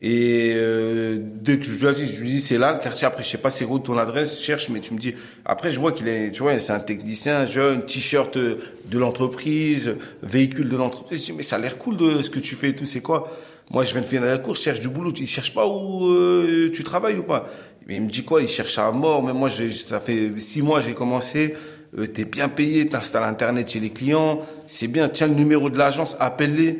Et 0.03 0.53
euh, 0.55 1.19
dès 1.21 1.59
que 1.59 1.65
je 1.65 1.87
lui 2.21 2.31
dis, 2.31 2.41
c'est 2.41 2.57
là 2.57 2.73
le 2.73 2.79
quartier. 2.83 3.07
Après, 3.07 3.23
je 3.23 3.29
sais 3.29 3.39
pas 3.39 3.51
c'est 3.51 3.67
où 3.67 3.79
ton 3.79 3.99
adresse, 3.99 4.41
cherche, 4.41 4.71
mais 4.71 4.81
tu 4.81 4.95
me 4.95 4.99
dis. 4.99 5.15
Après, 5.45 5.71
je 5.71 5.79
vois 5.79 5.93
qu'il 5.93 6.09
est, 6.09 6.31
tu 6.33 6.43
vois, 6.43 6.59
c'est 6.59 6.73
un 6.73 6.81
technicien 6.81 7.45
jeune, 7.45 7.85
t-shirt 7.85 8.39
de 8.39 8.99
l'entreprise, 8.99 9.97
véhicule 10.23 10.71
de 10.71 10.77
l'entreprise. 10.77 11.21
Je 11.21 11.33
dis 11.33 11.37
mais 11.37 11.43
ça 11.43 11.57
a 11.57 11.59
l'air 11.59 11.77
cool 11.77 11.99
de 11.99 12.23
ce 12.23 12.31
que 12.31 12.39
tu 12.39 12.55
fais 12.57 12.71
et 12.71 12.75
tout. 12.75 12.87
C'est 12.87 13.03
quoi? 13.03 13.31
Moi, 13.71 13.85
je 13.85 13.93
viens 13.93 14.01
de 14.01 14.07
finir 14.07 14.25
la 14.25 14.39
course, 14.39 14.63
cherche 14.63 14.81
du 14.81 14.89
boulot. 14.89 15.13
Il 15.21 15.29
cherche 15.29 15.53
pas 15.55 15.67
où 15.67 16.13
euh, 16.13 16.71
tu 16.73 16.83
travailles 16.83 17.19
ou 17.19 17.23
pas? 17.23 17.49
Mais 17.87 17.97
il 17.97 18.03
me 18.03 18.09
dit 18.09 18.25
quoi? 18.25 18.41
Il 18.41 18.49
cherche 18.49 18.79
à 18.79 18.91
mort. 18.93 19.23
Mais 19.23 19.35
moi, 19.35 19.51
ça 19.51 20.01
fait 20.01 20.33
six 20.39 20.63
mois 20.63 20.81
j'ai 20.81 20.95
commencé. 20.95 21.55
Euh, 21.99 22.07
T'es 22.07 22.25
bien 22.25 22.49
payé, 22.49 22.89
t'installes 22.89 23.25
internet 23.25 23.69
chez 23.69 23.81
les 23.81 23.91
clients, 23.91 24.41
c'est 24.67 24.87
bien. 24.87 25.09
Tiens 25.09 25.27
le 25.27 25.35
numéro 25.35 25.71
de 25.71 25.77
l'agence, 25.77 26.17
appelle-les 26.21 26.79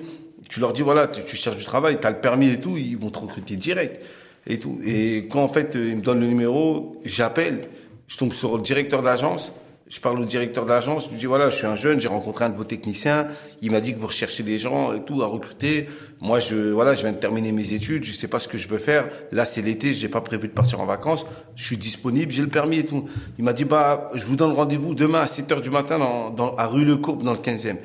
tu 0.51 0.61
leur 0.61 0.73
dis 0.75 0.83
voilà, 0.83 1.07
tu, 1.07 1.23
tu 1.25 1.37
cherches 1.37 1.57
du 1.57 1.65
travail, 1.65 1.99
tu 2.01 2.07
as 2.07 2.11
le 2.11 2.21
permis 2.21 2.51
et 2.51 2.59
tout, 2.59 2.77
ils 2.77 2.99
vont 2.99 3.11
te 3.11 3.21
recruter 3.21 3.57
direct 3.57 4.03
et 4.47 4.59
tout. 4.59 4.79
Et 4.85 5.29
quand 5.31 5.43
en 5.43 5.49
fait 5.49 5.73
ils 5.75 5.97
me 5.97 6.03
donnent 6.03 6.21
le 6.21 6.27
numéro, 6.27 7.01
j'appelle, 7.05 7.69
je 8.09 8.17
tombe 8.17 8.33
sur 8.33 8.57
le 8.57 8.63
directeur 8.63 9.01
d'agence, 9.01 9.53
je 9.89 10.01
parle 10.01 10.21
au 10.21 10.25
directeur 10.25 10.67
d'agence, 10.67 11.07
je 11.07 11.11
lui 11.11 11.19
dis 11.19 11.27
voilà, 11.27 11.51
je 11.51 11.57
suis 11.57 11.67
un 11.67 11.77
jeune, 11.77 12.01
j'ai 12.01 12.09
rencontré 12.09 12.45
un 12.45 12.49
de 12.49 12.57
vos 12.57 12.65
techniciens, 12.65 13.29
il 13.63 13.71
m'a 13.71 13.81
dit 13.81 13.95
que 13.95 13.99
vous 13.99 14.09
recherchez 14.09 14.43
des 14.43 14.59
gens 14.59 14.93
et 14.93 15.05
tout 15.05 15.23
à 15.23 15.27
recruter. 15.27 15.89
Moi 16.21 16.41
je 16.41 16.71
voilà, 16.71 16.95
je 16.95 17.03
viens 17.03 17.13
de 17.13 17.19
terminer 17.19 17.53
mes 17.53 17.73
études, 17.73 18.03
je 18.03 18.13
sais 18.13 18.29
pas 18.29 18.41
ce 18.41 18.49
que 18.49 18.59
je 18.59 18.69
veux 18.69 18.79
faire. 18.79 19.09
Là 19.31 19.45
c'est 19.45 19.63
l'été, 19.63 19.93
j'ai 19.93 20.09
pas 20.09 20.21
prévu 20.21 20.49
de 20.49 20.53
partir 20.53 20.81
en 20.81 20.87
vacances, 20.87 21.27
je 21.55 21.65
suis 21.65 21.77
disponible, 21.77 22.33
j'ai 22.33 22.43
le 22.43 22.49
permis 22.49 22.79
et 22.79 22.85
tout. 22.85 23.09
Il 23.39 23.45
m'a 23.45 23.53
dit 23.53 23.65
bah 23.65 24.11
je 24.15 24.25
vous 24.27 24.35
donne 24.35 24.53
rendez-vous 24.53 24.97
demain 24.97 25.21
à 25.21 25.27
7h 25.27 25.61
du 25.61 25.71
matin 25.71 26.01
dans, 26.01 26.31
dans 26.31 26.55
à 26.55 26.67
rue 26.67 26.85
Le 26.85 26.97
Courbe 26.97 27.23
dans 27.23 27.33
le 27.33 27.39
15e. 27.39 27.77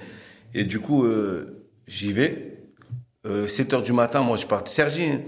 Et 0.54 0.63
du 0.63 0.80
coup 0.80 1.06
euh, 1.06 1.45
j'y 1.88 2.13
vais. 2.13 2.55
Euh, 3.26 3.48
7 3.48 3.74
heures 3.74 3.82
du 3.82 3.94
matin, 3.94 4.22
moi 4.22 4.38
je 4.38 4.46
pars 4.46 4.64
de 4.64 4.70
hein. 5.02 5.20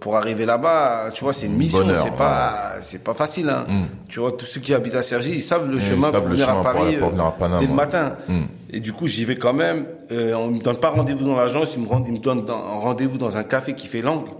Pour 0.00 0.16
arriver 0.16 0.46
là-bas, 0.46 1.10
tu 1.14 1.22
vois, 1.22 1.32
c'est 1.32 1.46
une 1.46 1.56
mission, 1.56 1.86
c'est 2.02 2.16
pas, 2.16 2.72
c'est 2.80 3.04
pas 3.04 3.14
facile. 3.14 3.48
Hein. 3.48 3.66
Mm. 3.68 3.82
Tu 4.08 4.18
vois, 4.18 4.32
tous 4.32 4.44
ceux 4.44 4.60
qui 4.60 4.74
habitent 4.74 4.96
à 4.96 5.02
Cergy, 5.02 5.30
ils 5.34 5.42
savent 5.42 5.70
le 5.70 5.76
ils 5.76 5.80
chemin 5.80 6.10
savent 6.10 6.22
pour 6.22 6.30
le 6.30 6.34
venir 6.34 6.48
à 6.48 6.60
Paris 6.60 6.96
pour 6.96 7.06
euh, 7.08 7.10
venir 7.12 7.24
à 7.26 7.30
Paname, 7.36 7.60
dès 7.60 7.66
le 7.66 7.70
ouais. 7.70 7.76
matin. 7.76 8.16
Mm. 8.28 8.34
Et 8.70 8.80
du 8.80 8.92
coup, 8.92 9.06
j'y 9.06 9.24
vais 9.24 9.36
quand 9.36 9.52
même. 9.52 9.86
Euh, 10.10 10.34
on 10.34 10.50
me 10.50 10.58
donne 10.60 10.78
pas 10.78 10.90
rendez-vous 10.90 11.24
dans 11.24 11.36
l'agence, 11.36 11.74
ils 11.76 11.82
me, 11.82 11.86
rendent- 11.86 12.06
ils 12.08 12.14
me 12.14 12.18
donnent 12.18 12.44
un 12.50 12.52
rendez-vous 12.80 13.16
dans 13.16 13.36
un 13.36 13.44
café 13.44 13.74
qui 13.74 13.86
fait 13.86 14.02
l'angle. 14.02 14.30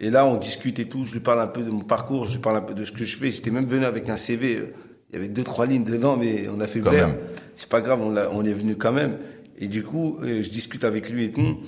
Et 0.00 0.08
là, 0.08 0.24
on 0.24 0.36
discute 0.36 0.78
et 0.78 0.88
tout. 0.88 1.04
Je 1.04 1.12
lui 1.12 1.20
parle 1.20 1.40
un 1.42 1.46
peu 1.46 1.60
de 1.60 1.70
mon 1.70 1.80
parcours, 1.80 2.24
je 2.24 2.32
lui 2.32 2.38
parle 2.40 2.56
un 2.56 2.62
peu 2.62 2.72
de 2.72 2.84
ce 2.84 2.92
que 2.92 3.04
je 3.04 3.18
fais. 3.18 3.30
J'étais 3.30 3.50
même 3.50 3.66
venu 3.66 3.84
avec 3.84 4.08
un 4.08 4.16
CV. 4.16 4.54
euh, 4.56 4.72
Il 5.10 5.16
y 5.16 5.18
avait 5.18 5.28
deux, 5.28 5.44
trois 5.44 5.66
lignes 5.66 5.84
dedans, 5.84 6.16
mais 6.16 6.46
on 6.48 6.58
a 6.60 6.66
fait 6.66 6.80
même. 6.80 7.16
C'est 7.54 7.68
pas 7.68 7.82
grave, 7.82 8.00
on, 8.00 8.14
on 8.32 8.44
est 8.46 8.54
venu 8.54 8.76
quand 8.76 8.92
même. 8.92 9.18
Et 9.58 9.68
du 9.68 9.82
coup, 9.84 10.16
euh, 10.22 10.42
je 10.42 10.48
discute 10.48 10.84
avec 10.84 11.10
lui 11.10 11.24
et 11.24 11.32
tout. 11.32 11.58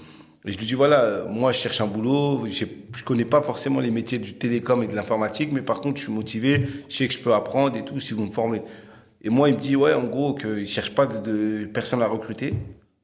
Et 0.45 0.53
je 0.53 0.59
lui 0.59 0.67
dis 0.67 0.75
voilà, 0.75 1.01
euh, 1.03 1.29
moi 1.29 1.53
je 1.53 1.59
cherche 1.59 1.81
un 1.81 1.87
boulot, 1.87 2.47
je 2.47 3.05
connais 3.05 3.25
pas 3.25 3.43
forcément 3.43 3.81
les 3.81 3.91
métiers 3.91 4.19
du 4.19 4.35
télécom 4.35 4.83
et 4.83 4.87
de 4.87 4.95
l'informatique, 4.95 5.51
mais 5.53 5.63
par 5.63 5.81
contre 5.81 5.99
je 5.99 6.05
suis 6.05 6.13
motivé, 6.13 6.65
je 6.89 6.97
sais 6.97 7.09
que 7.09 7.15
je 7.15 7.19
peux 7.19 7.35
apprendre 7.35 7.77
et 7.77 7.85
tout 7.85 7.99
si 8.01 8.15
vous 8.15 8.25
me 8.25 8.31
formez. 8.31 8.63
Et 9.23 9.31
moi 9.31 9.49
il 9.49 9.57
me 9.57 9.61
dit 9.61 9.75
ouais 9.77 9.95
en 9.95 10.05
gros 10.05 10.35
qu'il 10.35 10.67
cherche 10.67 10.95
pas 10.95 11.07
de, 11.07 11.19
de 11.19 11.67
personne 11.67 12.03
à 12.03 12.07
recruter. 12.07 12.55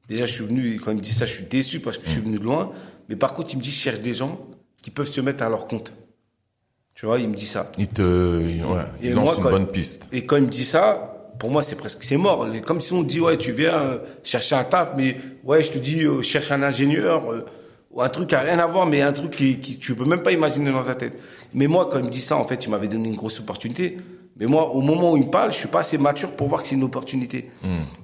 Déjà 0.07 0.25
je 0.25 0.33
suis 0.33 0.45
venu, 0.45 0.79
quand 0.79 0.91
il 0.91 0.97
me 0.97 1.01
dit 1.01 1.11
ça 1.11 1.25
je 1.25 1.33
suis 1.33 1.45
déçu 1.45 1.81
parce 1.81 1.97
que 1.97 2.05
je 2.05 2.11
suis 2.11 2.21
venu 2.21 2.39
de 2.39 2.43
loin, 2.43 2.71
mais 3.09 3.15
par 3.15 3.33
contre 3.33 3.53
il 3.53 3.57
me 3.57 3.61
dit 3.61 3.71
je 3.71 3.79
cherche 3.79 3.99
des 3.99 4.13
gens 4.13 4.39
qui 4.81 4.89
peuvent 4.91 5.11
se 5.11 5.21
mettre 5.21 5.43
à 5.43 5.49
leur 5.49 5.67
compte. 5.67 5.91
Tu 6.93 7.05
vois, 7.05 7.19
il 7.19 7.27
me 7.27 7.35
dit 7.35 7.45
ça. 7.45 7.69
Il 7.77 7.89
te, 7.89 8.01
ouais, 8.01 8.81
il 9.03 9.11
lance 9.11 9.37
moi, 9.37 9.51
une 9.51 9.57
bonne 9.57 9.67
piste. 9.67 10.07
Et 10.13 10.25
quand 10.25 10.37
il 10.37 10.43
me 10.43 10.49
dit 10.49 10.63
ça, 10.63 11.14
pour 11.39 11.49
moi, 11.49 11.63
c'est 11.63 11.75
presque, 11.75 12.03
c'est 12.03 12.17
mort. 12.17 12.47
Comme 12.65 12.81
si 12.81 12.93
on 12.93 13.03
dit, 13.03 13.19
ouais, 13.19 13.37
tu 13.37 13.51
viens 13.51 13.77
euh, 13.77 13.97
chercher 14.23 14.55
un 14.55 14.63
taf, 14.63 14.93
mais 14.97 15.17
ouais, 15.43 15.63
je 15.63 15.71
te 15.71 15.77
dis, 15.77 16.03
euh, 16.03 16.21
cherche 16.21 16.51
un 16.51 16.63
ingénieur, 16.63 17.31
euh, 17.31 17.45
ou 17.91 18.01
un 18.01 18.09
truc 18.09 18.29
qui 18.29 18.35
a 18.35 18.41
rien 18.41 18.59
à 18.59 18.67
voir, 18.67 18.85
mais 18.85 19.01
un 19.01 19.13
truc 19.13 19.31
qui, 19.31 19.59
qui 19.59 19.77
tu 19.77 19.95
peux 19.95 20.05
même 20.05 20.23
pas 20.23 20.31
imaginer 20.31 20.71
dans 20.71 20.83
ta 20.83 20.95
tête. 20.95 21.17
Mais 21.53 21.67
moi, 21.67 21.89
quand 21.91 21.99
il 21.99 22.05
me 22.05 22.09
dit 22.09 22.21
ça, 22.21 22.37
en 22.37 22.45
fait, 22.45 22.65
il 22.65 22.69
m'avait 22.69 22.87
donné 22.87 23.09
une 23.09 23.15
grosse 23.15 23.39
opportunité. 23.39 23.97
Mais 24.37 24.47
moi, 24.47 24.71
au 24.71 24.81
moment 24.81 25.13
où 25.13 25.17
il 25.17 25.25
me 25.25 25.31
parle, 25.31 25.53
je 25.53 25.57
suis 25.57 25.67
pas 25.67 25.79
assez 25.79 25.97
mature 25.97 26.31
pour 26.31 26.47
voir 26.47 26.61
que 26.61 26.67
c'est 26.67 26.75
une 26.75 26.83
opportunité. 26.83 27.49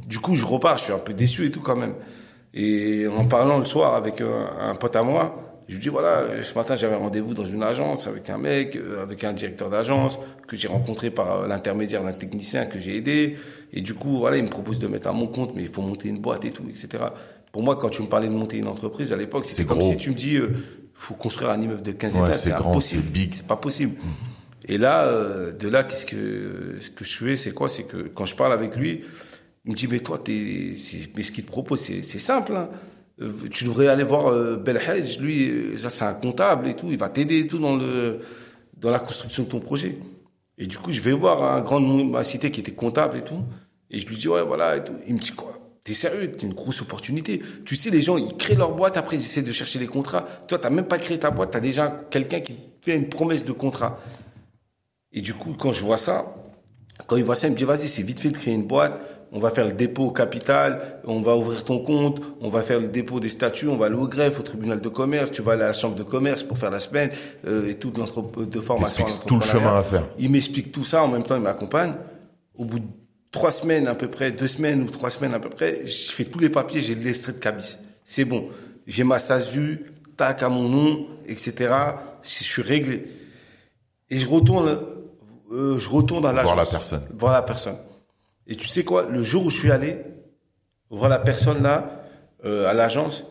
Du 0.07 0.19
coup, 0.19 0.35
je 0.35 0.45
repars, 0.45 0.77
je 0.77 0.85
suis 0.85 0.93
un 0.93 0.97
peu 0.97 1.13
déçu 1.13 1.45
et 1.45 1.51
tout 1.51 1.59
quand 1.59 1.75
même. 1.75 1.93
Et 2.53 3.07
en 3.07 3.25
parlant 3.25 3.57
le 3.57 3.65
soir 3.65 3.95
avec 3.95 4.19
euh, 4.19 4.45
un 4.59 4.75
pote 4.75 4.95
à 4.95 5.03
moi, 5.03 5.50
je 5.71 5.75
lui 5.77 5.83
dis 5.83 5.89
voilà, 5.89 6.43
ce 6.43 6.53
matin 6.53 6.75
j'avais 6.75 6.95
rendez-vous 6.95 7.33
dans 7.33 7.45
une 7.45 7.63
agence 7.63 8.05
avec 8.05 8.29
un 8.29 8.37
mec, 8.37 8.75
euh, 8.75 9.01
avec 9.01 9.23
un 9.23 9.31
directeur 9.31 9.69
d'agence 9.69 10.19
que 10.45 10.57
j'ai 10.57 10.67
rencontré 10.67 11.11
par 11.11 11.31
euh, 11.43 11.47
l'intermédiaire 11.47 12.03
d'un 12.03 12.11
technicien 12.11 12.65
que 12.65 12.77
j'ai 12.77 12.97
aidé. 12.97 13.37
Et 13.71 13.79
du 13.79 13.93
coup, 13.93 14.17
voilà, 14.17 14.35
il 14.35 14.43
me 14.43 14.49
propose 14.49 14.79
de 14.79 14.87
mettre 14.87 15.07
à 15.07 15.13
mon 15.13 15.27
compte, 15.27 15.55
mais 15.55 15.61
il 15.63 15.69
faut 15.69 15.81
monter 15.81 16.09
une 16.09 16.19
boîte 16.19 16.43
et 16.43 16.51
tout, 16.51 16.63
etc. 16.69 17.05
Pour 17.53 17.63
moi, 17.63 17.77
quand 17.77 17.87
tu 17.89 18.01
me 18.01 18.07
parlais 18.07 18.27
de 18.27 18.33
monter 18.33 18.57
une 18.57 18.67
entreprise 18.67 19.13
à 19.13 19.15
l'époque, 19.15 19.45
c'était 19.45 19.61
C'est 19.61 19.67
comme 19.67 19.77
gros. 19.79 19.91
si 19.91 19.97
tu 19.97 20.09
me 20.09 20.15
dis, 20.15 20.35
euh, 20.35 20.49
faut 20.93 21.13
construire 21.13 21.51
un 21.51 21.61
immeuble 21.61 21.81
de 21.81 21.93
15 21.93 22.15
Ouais, 22.17 22.21
étages, 22.27 22.35
c'est 22.39 22.51
impossible, 22.51 23.03
c'est 23.05 23.11
big. 23.11 23.33
c'est 23.33 23.47
pas 23.47 23.55
possible. 23.55 23.95
Et 24.67 24.77
là, 24.77 25.03
euh, 25.05 25.53
de 25.53 25.69
là, 25.69 25.85
qu'est-ce 25.85 26.05
que 26.05 26.75
ce 26.81 26.89
que 26.89 27.05
je 27.05 27.17
fais, 27.17 27.35
c'est 27.37 27.51
quoi? 27.53 27.69
C'est 27.69 27.83
que 27.83 28.09
quand 28.13 28.25
je 28.25 28.35
parle 28.35 28.51
avec 28.51 28.75
lui, 28.75 29.01
il 29.65 29.71
me 29.71 29.75
dit 29.77 29.87
mais 29.87 29.99
toi, 29.99 30.19
t'es, 30.21 30.73
c'est- 30.77 31.09
mais 31.15 31.23
ce 31.23 31.31
qu'il 31.31 31.45
te 31.45 31.49
propose, 31.49 31.79
c'est, 31.79 32.01
c'est 32.01 32.19
simple. 32.19 32.53
hein. 32.57 32.67
Euh, 33.21 33.31
Tu 33.51 33.63
devrais 33.65 33.87
aller 33.87 34.03
voir 34.03 34.27
euh, 34.27 34.57
Belhadj, 34.57 35.19
lui, 35.19 35.49
euh, 35.49 35.89
c'est 35.89 36.03
un 36.03 36.13
comptable 36.13 36.67
et 36.67 36.75
tout, 36.75 36.87
il 36.89 36.97
va 36.97 37.09
t'aider 37.09 37.39
et 37.39 37.47
tout 37.47 37.59
dans 37.59 37.75
le 37.75 38.19
dans 38.77 38.89
la 38.89 38.99
construction 38.99 39.43
de 39.43 39.49
ton 39.49 39.59
projet. 39.59 39.97
Et 40.57 40.65
du 40.65 40.77
coup, 40.77 40.91
je 40.91 41.01
vais 41.01 41.11
voir 41.11 41.43
un 41.43 41.61
grand 41.61 41.79
nom 41.79 42.03
de 42.03 42.09
ma 42.09 42.23
cité 42.23 42.49
qui 42.51 42.59
était 42.61 42.73
comptable 42.73 43.17
et 43.17 43.23
tout, 43.23 43.43
et 43.89 43.99
je 43.99 44.07
lui 44.07 44.17
dis 44.17 44.27
ouais 44.27 44.43
voilà 44.43 44.77
et 44.77 44.83
tout. 44.83 44.93
Il 45.07 45.13
me 45.13 45.19
dit 45.19 45.31
quoi? 45.31 45.57
T'es 45.83 45.93
sérieux? 45.93 46.31
T'es 46.31 46.45
une 46.45 46.53
grosse 46.53 46.81
opportunité. 46.81 47.41
Tu 47.65 47.75
sais, 47.75 47.89
les 47.89 48.01
gens, 48.01 48.17
ils 48.17 48.35
créent 48.37 48.55
leur 48.55 48.75
boîte, 48.75 48.97
après 48.97 49.17
ils 49.17 49.21
essaient 49.21 49.41
de 49.41 49.51
chercher 49.51 49.79
les 49.79 49.87
contrats. 49.87 50.27
Toi, 50.47 50.59
t'as 50.59 50.69
même 50.69 50.85
pas 50.85 50.99
créé 50.99 51.17
ta 51.17 51.31
boîte, 51.31 51.51
t'as 51.51 51.59
déjà 51.59 51.89
quelqu'un 52.11 52.39
qui 52.39 52.55
fait 52.81 52.95
une 52.95 53.09
promesse 53.09 53.45
de 53.45 53.51
contrat. 53.51 53.99
Et 55.11 55.21
du 55.21 55.33
coup, 55.33 55.55
quand 55.57 55.71
je 55.71 55.83
vois 55.83 55.97
ça, 55.97 56.35
quand 57.07 57.17
il 57.17 57.23
voit 57.23 57.35
ça, 57.35 57.47
il 57.47 57.51
me 57.53 57.57
dit, 57.57 57.63
vas-y, 57.63 57.87
c'est 57.87 58.03
vite 58.03 58.19
fait 58.19 58.29
de 58.29 58.37
créer 58.37 58.53
une 58.53 58.67
boîte, 58.67 59.01
on 59.31 59.39
va 59.39 59.49
faire 59.51 59.65
le 59.65 59.71
dépôt 59.71 60.05
au 60.05 60.11
capital, 60.11 60.99
on 61.05 61.21
va 61.21 61.35
ouvrir 61.37 61.63
ton 61.63 61.79
compte, 61.79 62.21
on 62.41 62.49
va 62.49 62.61
faire 62.61 62.79
le 62.79 62.89
dépôt 62.89 63.19
des 63.19 63.29
statuts, 63.29 63.67
on 63.67 63.77
va 63.77 63.85
aller 63.85 63.95
au 63.95 64.07
greffe, 64.07 64.39
au 64.39 64.43
tribunal 64.43 64.81
de 64.81 64.89
commerce, 64.89 65.31
tu 65.31 65.41
vas 65.41 65.53
aller 65.53 65.63
à 65.63 65.67
la 65.67 65.73
chambre 65.73 65.95
de 65.95 66.03
commerce 66.03 66.43
pour 66.43 66.57
faire 66.57 66.71
la 66.71 66.81
semaine, 66.81 67.11
euh, 67.47 67.69
et 67.69 67.75
toute 67.75 67.97
l'entreprise 67.97 68.49
de 68.49 68.59
formation. 68.59 69.05
tout 69.25 69.35
le 69.35 69.41
chemin 69.41 69.77
à 69.77 69.83
faire. 69.83 70.03
Il 70.19 70.31
m'explique 70.31 70.71
tout 70.71 70.83
ça, 70.83 71.03
en 71.03 71.07
même 71.07 71.23
temps, 71.23 71.35
il 71.35 71.41
m'accompagne. 71.41 71.93
Au 72.57 72.65
bout 72.65 72.79
de 72.79 72.85
trois 73.31 73.51
semaines 73.51 73.87
à 73.87 73.95
peu 73.95 74.09
près, 74.09 74.31
deux 74.31 74.47
semaines 74.47 74.81
ou 74.83 74.89
trois 74.89 75.09
semaines 75.09 75.33
à 75.33 75.39
peu 75.39 75.49
près, 75.49 75.85
je 75.85 76.11
fais 76.11 76.25
tous 76.25 76.39
les 76.39 76.49
papiers, 76.49 76.81
j'ai 76.81 76.95
l'extrait 76.95 77.31
de 77.31 77.39
cabis. 77.39 77.77
C'est 78.03 78.25
bon. 78.25 78.49
J'ai 78.85 79.05
ma 79.05 79.19
SASU, 79.19 79.93
tac 80.17 80.43
à 80.43 80.49
mon 80.49 80.67
nom, 80.67 81.07
etc. 81.25 81.73
Je 82.21 82.43
suis 82.43 82.61
réglé. 82.61 83.05
Et 84.09 84.17
je 84.17 84.27
retourne, 84.27 84.77
euh, 85.51 85.79
je 85.79 85.89
retourne 85.89 86.25
à 86.25 86.33
l'agence. 86.33 86.53
Voir 86.53 86.65
la 86.65 86.69
personne. 86.69 87.01
Voir 87.17 87.33
la 87.33 87.41
personne. 87.43 87.77
Et 88.51 88.57
tu 88.57 88.67
sais 88.67 88.83
quoi, 88.83 89.07
le 89.09 89.23
jour 89.23 89.45
où 89.45 89.49
je 89.49 89.57
suis 89.57 89.71
allé 89.71 89.95
voir 90.89 91.07
la 91.07 91.19
personne 91.19 91.63
là, 91.63 92.03
euh, 92.43 92.67
à 92.67 92.73
l'agence, 92.73 93.23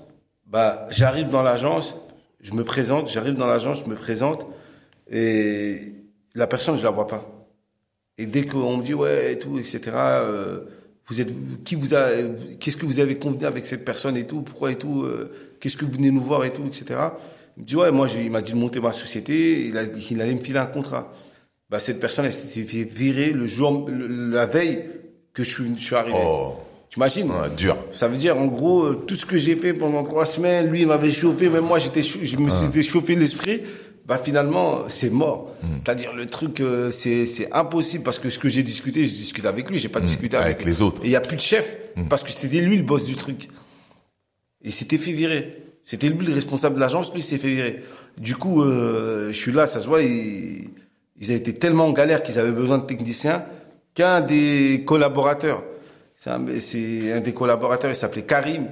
bah, 0.47 0.87
j'arrive 0.89 1.29
dans 1.29 1.43
l'agence, 1.43 1.95
je 2.41 2.55
me 2.55 2.65
présente, 2.65 3.11
j'arrive 3.11 3.35
dans 3.35 3.47
l'agence, 3.47 3.85
je 3.85 3.91
me 3.91 3.97
présente, 3.97 4.47
et 5.11 5.77
la 6.35 6.47
personne, 6.47 6.79
je 6.79 6.83
la 6.83 6.89
vois 6.89 7.07
pas. 7.07 7.47
Et 8.17 8.25
dès 8.25 8.47
qu'on 8.47 8.79
me 8.79 8.83
dit 8.83 8.95
ouais 8.95 9.35
et 9.35 9.39
tout, 9.39 9.59
etc. 9.59 9.81
euh, 9.95 10.61
vous 11.07 11.21
êtes 11.21 11.35
qui 11.65 11.75
vous 11.75 11.89
qu'est-ce 12.59 12.79
que 12.79 12.87
vous 12.87 12.99
avez 12.99 13.19
convenu 13.19 13.45
avec 13.45 13.67
cette 13.67 13.85
personne 13.85 14.17
et 14.17 14.27
tout, 14.27 14.41
pourquoi 14.41 14.73
et 14.73 14.77
tout, 14.77 15.03
euh, 15.03 15.31
qu'est-ce 15.61 15.77
que 15.77 15.85
vous 15.85 15.93
venez 15.93 16.11
nous 16.11 16.23
voir 16.23 16.47
et 16.47 16.53
tout, 16.55 16.67
etc. 16.67 16.99
Il 17.59 17.65
me 17.65 17.67
dit 17.67 17.77
ouais, 17.77 17.93
moi 17.93 18.09
il 18.09 18.31
m'a 18.31 18.41
dit 18.41 18.53
de 18.53 18.57
monter 18.57 18.81
ma 18.81 18.95
société, 18.95 19.67
il, 19.67 19.77
allait 19.77 20.35
me 20.35 20.41
filer 20.41 20.61
un 20.61 20.67
contrat. 20.67 21.13
Bah 21.69 21.79
cette 21.79 22.01
personne 22.01 22.25
elle 22.25 22.33
s'était 22.33 22.63
virer 22.63 23.33
le 23.33 23.47
jour, 23.47 23.87
la 23.91 24.47
veille 24.47 25.00
que 25.33 25.43
je 25.43 25.51
suis, 25.51 25.65
je 25.79 25.83
suis 25.85 25.95
arrivé. 25.97 26.19
Oh, 26.21 26.55
T'imagines 26.91 27.31
ouais, 27.31 27.51
dur. 27.57 27.77
ça 27.93 28.09
veut 28.09 28.17
dire, 28.17 28.37
en 28.37 28.47
gros, 28.47 28.83
euh, 28.83 29.05
tout 29.07 29.15
ce 29.15 29.25
que 29.25 29.39
j'ai 29.39 29.55
fait 29.55 29.73
pendant 29.75 30.03
trois 30.03 30.27
semaines, 30.27 30.69
lui, 30.69 30.81
il 30.83 30.87
m'avait 30.89 31.13
chauffé, 31.13 31.49
même 31.49 31.65
moi, 31.65 31.79
j'étais, 31.79 32.03
je 32.03 32.37
me 32.37 32.49
suis 32.49 32.83
chauffé 32.83 33.15
l'esprit. 33.15 33.63
Bah, 34.07 34.19
finalement, 34.19 34.81
c'est 34.89 35.11
mort. 35.11 35.53
Hmm. 35.63 35.77
C'est-à-dire, 35.85 36.13
le 36.13 36.27
truc, 36.27 36.59
euh, 36.59 36.91
c'est, 36.91 37.27
c'est 37.27 37.53
impossible 37.53 38.03
parce 38.03 38.19
que 38.19 38.29
ce 38.29 38.41
que 38.41 38.49
j'ai 38.49 38.65
discuté, 38.65 39.07
je 39.07 39.15
discute 39.15 39.45
avec 39.47 39.71
lui, 39.71 39.79
j'ai 39.79 39.89
pas 39.89 40.01
discuté 40.01 40.37
avec, 40.37 40.47
Hmm. 40.47 40.51
avec 40.63 40.65
les 40.65 40.83
autres. 40.83 41.01
Hmm. 41.03 41.05
Et 41.05 41.09
il 41.09 41.13
y 41.13 41.17
a 41.17 41.21
plus 41.21 41.37
de 41.37 41.41
chef 41.43 41.77
parce 42.09 42.25
que 42.25 42.33
c'était 42.33 42.61
lui 42.61 42.77
le 42.77 42.83
boss 42.83 43.05
du 43.05 43.15
truc. 43.15 43.45
Et 44.65 44.69
il 44.69 44.73
s'était 44.73 44.99
fait 44.99 45.13
virer. 45.13 45.63
C'était 45.85 46.09
lui 46.09 46.27
le 46.27 46.35
responsable 46.35 46.75
de 46.75 46.81
l'agence, 46.81 47.13
lui 47.13 47.21
il 47.21 47.23
s'est 47.23 47.39
fait 47.39 47.51
virer. 47.51 47.83
Du 48.19 48.35
coup, 48.35 48.63
euh, 48.63 49.29
je 49.33 49.37
suis 49.37 49.53
là, 49.53 49.67
ça 49.69 49.81
se 49.81 49.87
voit, 49.87 50.03
ils, 50.03 50.71
ils 51.21 51.27
avaient 51.31 51.37
été 51.39 51.55
tellement 51.55 51.87
en 51.87 51.93
galère 51.93 52.23
qu'ils 52.25 52.39
avaient 52.41 52.51
besoin 52.53 52.79
de 52.79 52.85
techniciens 52.87 53.45
qu'un 53.95 54.21
des 54.21 54.83
collaborateurs, 54.87 55.65
c'est 56.17 56.31
un, 56.31 56.41
des 56.41 57.33
collaborateurs, 57.35 57.91
il 57.91 57.97
s'appelait 57.97 58.23
Karim. 58.23 58.67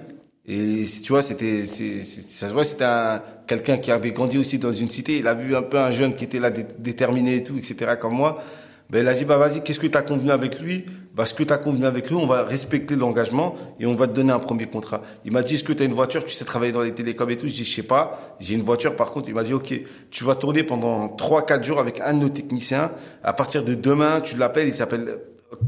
Et 0.47 0.85
tu 1.03 1.13
vois, 1.13 1.23
c'était, 1.23 1.67
ça 1.67 2.49
se 2.49 2.53
voit, 2.53 2.65
c'était 2.65 2.85
un, 2.85 3.23
quelqu'un 3.47 3.77
qui 3.77 3.91
avait 3.91 4.13
grandi 4.13 4.39
aussi 4.39 4.59
dans 4.59 4.73
une 4.73 4.89
cité. 4.89 5.19
Il 5.19 5.27
a 5.27 5.35
vu 5.35 5.55
un 5.55 5.63
peu 5.63 5.79
un 5.79 5.91
jeune 5.93 6.15
qui 6.15 6.25
était 6.25 6.41
là 6.41 6.51
dé- 6.51 6.67
déterminé 6.79 7.37
et 7.37 7.43
tout, 7.43 7.57
etc. 7.59 7.93
comme 8.01 8.15
moi. 8.15 8.43
Ben, 8.89 9.01
il 9.01 9.09
a 9.09 9.13
dit, 9.15 9.27
bah, 9.27 9.37
vas-y, 9.37 9.63
qu'est-ce 9.63 9.79
que 9.79 9.87
tu 9.87 9.99
as 9.99 10.03
convenu 10.03 10.31
avec 10.31 10.59
lui? 10.61 10.87
Bah, 11.19 11.27
ce 11.27 11.35
que 11.35 11.43
tu 11.43 11.53
as 11.53 11.59
convenu 11.59 11.85
avec 11.85 12.09
lui, 12.09 12.15
on 12.15 12.29
va 12.29 12.45
respecter 12.45 12.95
l'engagement 12.95 13.57
et 13.81 13.87
on 13.87 13.97
va 13.97 14.07
te 14.07 14.13
donner 14.13 14.31
un 14.31 14.39
premier 14.39 14.67
contrat. 14.67 15.03
Il 15.25 15.33
m'a 15.33 15.43
dit, 15.43 15.55
est-ce 15.55 15.65
que 15.65 15.73
tu 15.73 15.83
as 15.83 15.87
une 15.87 15.93
voiture? 15.93 16.25
Tu 16.25 16.33
sais 16.33 16.45
travailler 16.45 16.71
dans 16.71 16.83
les 16.83 16.95
télécoms 16.95 17.29
et 17.29 17.37
tout? 17.37 17.49
Je 17.49 17.55
dis, 17.55 17.65
je 17.65 17.75
sais 17.75 17.83
pas. 17.83 18.37
J'ai 18.39 18.55
une 18.55 18.63
voiture, 18.63 18.95
par 18.95 19.11
contre. 19.11 19.29
Il 19.29 19.35
m'a 19.35 19.43
dit, 19.43 19.53
OK, 19.53 19.75
tu 20.13 20.23
vas 20.23 20.37
tourner 20.37 20.63
pendant 20.63 21.09
trois, 21.09 21.45
quatre 21.45 21.65
jours 21.65 21.81
avec 21.81 22.01
un 22.01 22.15
de 22.15 22.21
nos 22.21 22.29
techniciens. 22.29 22.93
À 23.25 23.33
partir 23.33 23.65
de 23.65 23.75
demain, 23.75 24.21
tu 24.21 24.37
l'appelles, 24.37 24.69
il 24.69 24.75
s'appelle 24.75 25.19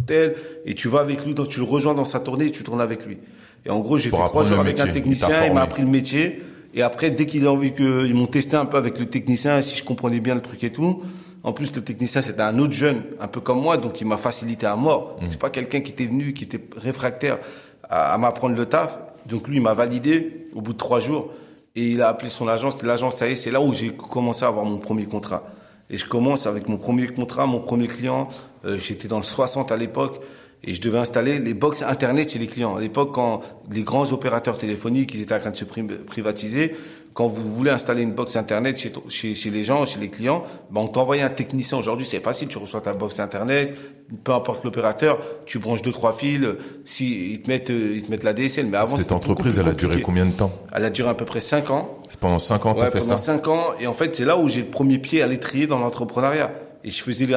tel, 0.07 0.37
et 0.67 0.77
tu 0.77 0.87
vas 0.87 1.01
avec 1.01 1.27
lui, 1.27 1.35
donc 1.35 1.49
tu 1.49 1.59
le 1.59 1.67
rejoins 1.67 1.95
dans 1.95 2.05
sa 2.05 2.21
tournée 2.21 2.47
et 2.47 2.51
tu 2.53 2.63
tournes 2.63 2.81
avec 2.81 3.05
lui. 3.05 3.19
Et 3.67 3.71
en 3.71 3.81
gros, 3.81 3.99
j'ai 3.99 4.05
fait 4.05 4.11
Pour 4.11 4.19
trois 4.21 4.43
apprendre 4.43 4.47
jours 4.47 4.57
le 4.59 4.61
avec 4.61 4.79
un 4.79 4.85
métier. 4.85 5.03
Technicien, 5.03 5.47
il 5.47 5.53
m'a 5.53 5.63
appris 5.63 5.83
le 5.83 5.89
métier. 5.89 6.45
Et 6.75 6.83
après, 6.83 7.11
dès 7.11 7.27
qu'il 7.27 7.45
a 7.47 7.51
envie 7.51 7.73
que, 7.73 8.07
ils 8.07 8.15
m'ont 8.15 8.29
testé 8.29 8.55
un 8.55 8.67
peu 8.67 8.77
avec 8.77 9.01
le 9.01 9.07
technicien, 9.07 9.61
si 9.63 9.77
je 9.77 9.83
comprenais 9.83 10.21
bien 10.21 10.37
le 10.37 10.43
truc 10.43 10.63
et 10.63 10.71
tout. 10.71 11.03
En 11.43 11.53
plus, 11.53 11.75
le 11.75 11.83
technicien, 11.83 12.21
c'était 12.23 12.43
un 12.43 12.59
autre 12.59 12.73
jeune, 12.75 13.03
un 13.19 13.29
peu 13.29 13.41
comme 13.41 13.61
moi, 13.61 13.77
donc 13.79 14.01
il 14.01 14.07
m'a 14.07 14.19
facilité 14.19 14.67
à 14.67 14.77
mort. 14.77 15.17
Mm. 15.21 15.27
C'est 15.31 15.39
pas 15.41 15.51
quelqu'un 15.51 15.81
qui 15.81 15.93
était 15.93 16.07
venu, 16.07 16.33
qui 16.35 16.45
était 16.45 16.61
réfractaire 16.77 17.39
à, 17.89 18.13
à 18.15 18.19
m'apprendre 18.19 18.57
le 18.57 18.67
taf. 18.67 18.99
Donc 19.27 19.49
lui, 19.49 19.57
il 19.57 19.63
m'a 19.63 19.75
validé 19.75 20.49
au 20.55 20.61
bout 20.61 20.73
de 20.73 20.79
trois 20.79 21.01
jours. 21.01 21.31
Et 21.77 21.93
il 21.93 22.03
a 22.03 22.09
appelé 22.09 22.29
son 22.31 22.47
agence. 22.49 22.83
L'agence, 22.83 23.17
ça 23.17 23.29
y 23.29 23.33
est, 23.33 23.37
c'est 23.37 23.51
là 23.51 23.61
où 23.61 23.73
j'ai 23.73 23.93
commencé 23.95 24.45
à 24.45 24.49
avoir 24.49 24.65
mon 24.65 24.79
premier 24.79 25.07
contrat. 25.07 25.45
Et 25.89 25.97
je 25.97 26.05
commence 26.07 26.47
avec 26.47 26.69
mon 26.69 26.77
premier 26.77 27.07
contrat, 27.09 27.47
mon 27.47 27.61
premier 27.61 27.87
client. 27.89 28.29
Euh, 28.65 28.77
J'étais 28.77 29.09
dans 29.09 29.17
le 29.19 29.23
60 29.25 29.73
à 29.73 29.77
l'époque. 29.77 30.21
Et 30.63 30.75
je 30.75 30.81
devais 30.83 30.99
installer 30.99 31.39
les 31.39 31.55
box 31.55 31.81
internet 31.83 32.31
chez 32.33 32.39
les 32.39 32.47
clients. 32.49 32.77
À 32.77 32.81
l'époque, 32.81 33.13
quand 33.15 33.41
les 33.71 33.83
grands 33.83 34.13
opérateurs 34.13 34.59
téléphoniques, 34.59 35.15
ils 35.15 35.23
étaient 35.23 35.35
en 35.35 35.41
train 35.41 35.51
de 35.51 35.57
se 35.57 35.65
pri- 35.65 35.87
privatiser, 36.05 36.77
quand 37.13 37.27
vous 37.27 37.49
voulez 37.49 37.71
installer 37.71 38.03
une 38.03 38.13
box 38.13 38.37
internet 38.37 38.79
chez, 38.79 38.93
chez, 39.09 39.35
chez 39.35 39.51
les 39.51 39.65
gens, 39.65 39.85
chez 39.85 39.99
les 40.01 40.11
clients, 40.11 40.45
ben 40.71 40.83
on 40.83 40.89
t'envoie 40.89 41.17
un 41.17 41.29
technicien. 41.29 41.79
Aujourd'hui, 41.79 42.07
c'est 42.07 42.21
facile. 42.21 42.49
Tu 42.49 42.59
reçois 42.59 42.81
ta 42.81 42.95
box 42.95 43.19
internet, 43.19 43.77
peu 44.23 44.33
importe 44.33 44.65
l'opérateur, 44.65 45.19
tu 45.47 45.59
branches 45.59 45.83
deux 45.83 45.93
trois 45.93 46.13
fils. 46.13 46.47
Si 46.85 47.33
ils 47.33 47.43
te 47.43 47.51
mettent, 47.51 47.71
euh, 47.71 47.95
ils 47.97 48.03
te 48.03 48.11
mettent 48.11 48.23
la 48.25 48.33
DSL. 48.33 48.67
Mais 48.67 48.77
avant, 48.77 48.97
Cette 48.97 49.13
entreprise, 49.13 49.59
elle 49.59 49.69
a 49.69 49.73
duré 49.73 50.03
combien 50.03 50.27
de 50.27 50.33
temps 50.33 50.53
Elle 50.73 50.85
a 50.85 50.91
duré 50.91 51.09
à 51.09 51.15
peu 51.15 51.25
près 51.25 51.41
cinq 51.41 51.71
ans. 51.71 51.99
C'est 52.09 52.19
pendant 52.19 52.39
5 52.39 52.67
ans 52.67 52.75
que 52.75 52.79
Ouais, 52.79 52.85
t'as 52.87 52.91
fait 52.91 52.99
pendant 53.01 53.17
ça 53.17 53.23
cinq 53.23 53.49
ans. 53.49 53.67
Et 53.81 53.87
en 53.87 53.93
fait, 53.93 54.15
c'est 54.15 54.25
là 54.25 54.37
où 54.37 54.49
j'ai 54.49 54.63
le 54.63 54.71
premier 54.71 54.99
pied 54.99 55.23
à 55.23 55.27
l'étrier 55.27 55.67
dans 55.67 55.79
l'entrepreneuriat. 55.79 56.53
Et 56.85 56.91
je 56.91 57.03
faisais 57.03 57.29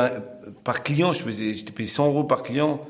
par 0.63 0.83
client, 0.83 1.13
je 1.13 1.23
faisais, 1.23 1.53
j'étais 1.53 1.71
payé 1.71 1.87
100 1.87 2.07
euros 2.07 2.23
par 2.23 2.43
client. 2.43 2.81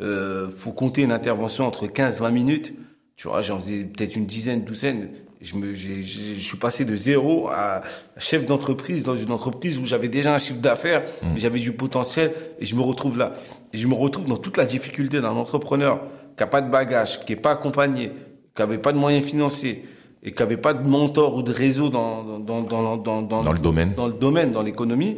Euh, 0.00 0.48
faut 0.50 0.72
compter 0.72 1.02
une 1.02 1.12
intervention 1.12 1.66
entre 1.66 1.86
15 1.86 2.16
et 2.16 2.20
20 2.20 2.30
minutes. 2.30 2.74
Tu 3.16 3.28
vois, 3.28 3.42
j'en 3.42 3.58
faisais 3.60 3.84
peut-être 3.84 4.16
une 4.16 4.26
dizaine, 4.26 4.64
douzaine. 4.64 5.10
Je 5.42 5.56
me, 5.56 5.72
j'ai- 5.72 6.02
j'ai- 6.02 6.34
je 6.36 6.46
suis 6.46 6.58
passé 6.58 6.84
de 6.84 6.94
zéro 6.94 7.48
à 7.48 7.80
chef 8.18 8.44
d'entreprise 8.44 9.02
dans 9.02 9.16
une 9.16 9.30
entreprise 9.32 9.78
où 9.78 9.86
j'avais 9.86 10.08
déjà 10.10 10.34
un 10.34 10.38
chiffre 10.38 10.60
d'affaires, 10.60 11.02
j'avais 11.36 11.58
du 11.60 11.72
potentiel 11.72 12.34
et 12.58 12.66
je 12.66 12.74
me 12.76 12.82
retrouve 12.82 13.16
là. 13.16 13.32
Et 13.72 13.78
je 13.78 13.88
me 13.88 13.94
retrouve 13.94 14.26
dans 14.26 14.36
toute 14.36 14.58
la 14.58 14.66
difficulté 14.66 15.20
d'un 15.22 15.30
entrepreneur 15.30 16.02
qui 16.36 16.42
a 16.42 16.46
pas 16.46 16.60
de 16.60 16.70
bagage, 16.70 17.24
qui 17.24 17.32
est 17.32 17.36
pas 17.36 17.52
accompagné, 17.52 18.12
qui 18.54 18.60
avait 18.62 18.76
pas 18.78 18.92
de 18.92 18.98
moyens 18.98 19.24
financiers 19.24 19.84
et 20.22 20.32
qui 20.32 20.42
avait 20.42 20.58
pas 20.58 20.74
de 20.74 20.86
mentor 20.86 21.34
ou 21.36 21.42
de 21.42 21.52
réseau 21.52 21.88
dans, 21.88 22.22
dans, 22.38 22.60
dans, 22.60 22.96
dans, 22.98 23.22
dans, 23.22 23.40
Dans 23.42 23.52
le 23.52 23.58
domaine. 23.58 23.94
dans 23.94 24.08
le 24.08 24.12
domaine, 24.12 24.52
dans 24.52 24.62
l'économie, 24.62 25.16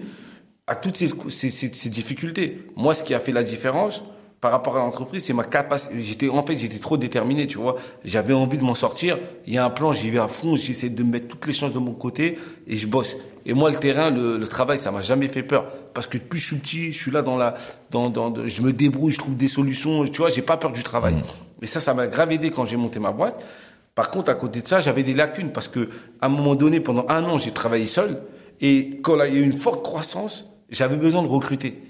à 0.68 0.76
toutes 0.76 0.96
ces, 0.96 1.10
ces, 1.30 1.50
ces, 1.50 1.72
ces 1.74 1.90
difficultés. 1.90 2.64
Moi, 2.76 2.94
ce 2.94 3.02
qui 3.02 3.12
a 3.12 3.18
fait 3.18 3.32
la 3.32 3.42
différence 3.42 4.04
par 4.42 4.50
rapport 4.50 4.76
à 4.76 4.80
l'entreprise, 4.80 5.24
c'est 5.24 5.32
ma 5.34 5.44
capacité. 5.44 5.94
J'étais, 6.00 6.28
en 6.28 6.42
fait, 6.42 6.56
j'étais 6.56 6.80
trop 6.80 6.96
déterminé, 6.96 7.46
tu 7.46 7.58
vois. 7.58 7.76
J'avais 8.04 8.34
envie 8.34 8.58
de 8.58 8.64
m'en 8.64 8.74
sortir. 8.74 9.16
Il 9.46 9.54
y 9.54 9.56
a 9.56 9.64
un 9.64 9.70
plan, 9.70 9.92
j'y 9.92 10.10
vais 10.10 10.18
à 10.18 10.26
fond, 10.26 10.56
j'essaie 10.56 10.88
de 10.88 11.04
mettre 11.04 11.28
toutes 11.28 11.46
les 11.46 11.52
chances 11.52 11.72
de 11.72 11.78
mon 11.78 11.92
côté 11.92 12.40
et 12.66 12.76
je 12.76 12.88
bosse. 12.88 13.16
Et 13.46 13.54
moi, 13.54 13.70
le 13.70 13.76
terrain, 13.76 14.10
le, 14.10 14.38
le 14.38 14.48
travail, 14.48 14.80
ça 14.80 14.90
m'a 14.90 15.00
jamais 15.00 15.28
fait 15.28 15.44
peur. 15.44 15.66
Parce 15.94 16.08
que 16.08 16.18
depuis 16.18 16.40
que 16.40 16.42
je 16.42 16.46
suis 16.46 16.56
petit, 16.56 16.90
je 16.90 17.00
suis 17.00 17.12
là 17.12 17.22
dans 17.22 17.36
la, 17.36 17.54
dans, 17.92 18.10
dans, 18.10 18.34
je 18.44 18.62
me 18.62 18.72
débrouille, 18.72 19.12
je 19.12 19.18
trouve 19.18 19.36
des 19.36 19.46
solutions. 19.46 20.04
Tu 20.06 20.20
vois, 20.20 20.28
j'ai 20.28 20.42
pas 20.42 20.56
peur 20.56 20.72
du 20.72 20.82
travail. 20.82 21.14
Et 21.62 21.68
ça, 21.68 21.78
ça 21.78 21.94
m'a 21.94 22.08
grave 22.08 22.32
aidé 22.32 22.50
quand 22.50 22.64
j'ai 22.66 22.76
monté 22.76 22.98
ma 22.98 23.12
boîte. 23.12 23.46
Par 23.94 24.10
contre, 24.10 24.28
à 24.28 24.34
côté 24.34 24.60
de 24.60 24.66
ça, 24.66 24.80
j'avais 24.80 25.04
des 25.04 25.14
lacunes 25.14 25.52
parce 25.52 25.68
que, 25.68 25.88
à 26.20 26.26
un 26.26 26.30
moment 26.30 26.56
donné, 26.56 26.80
pendant 26.80 27.06
un 27.08 27.22
an, 27.26 27.38
j'ai 27.38 27.52
travaillé 27.52 27.86
seul. 27.86 28.20
Et 28.60 28.98
quand 29.04 29.14
là, 29.14 29.28
il 29.28 29.34
y 29.34 29.36
a 29.38 29.40
eu 29.40 29.44
une 29.44 29.52
forte 29.52 29.84
croissance, 29.84 30.50
j'avais 30.68 30.96
besoin 30.96 31.22
de 31.22 31.28
recruter. 31.28 31.80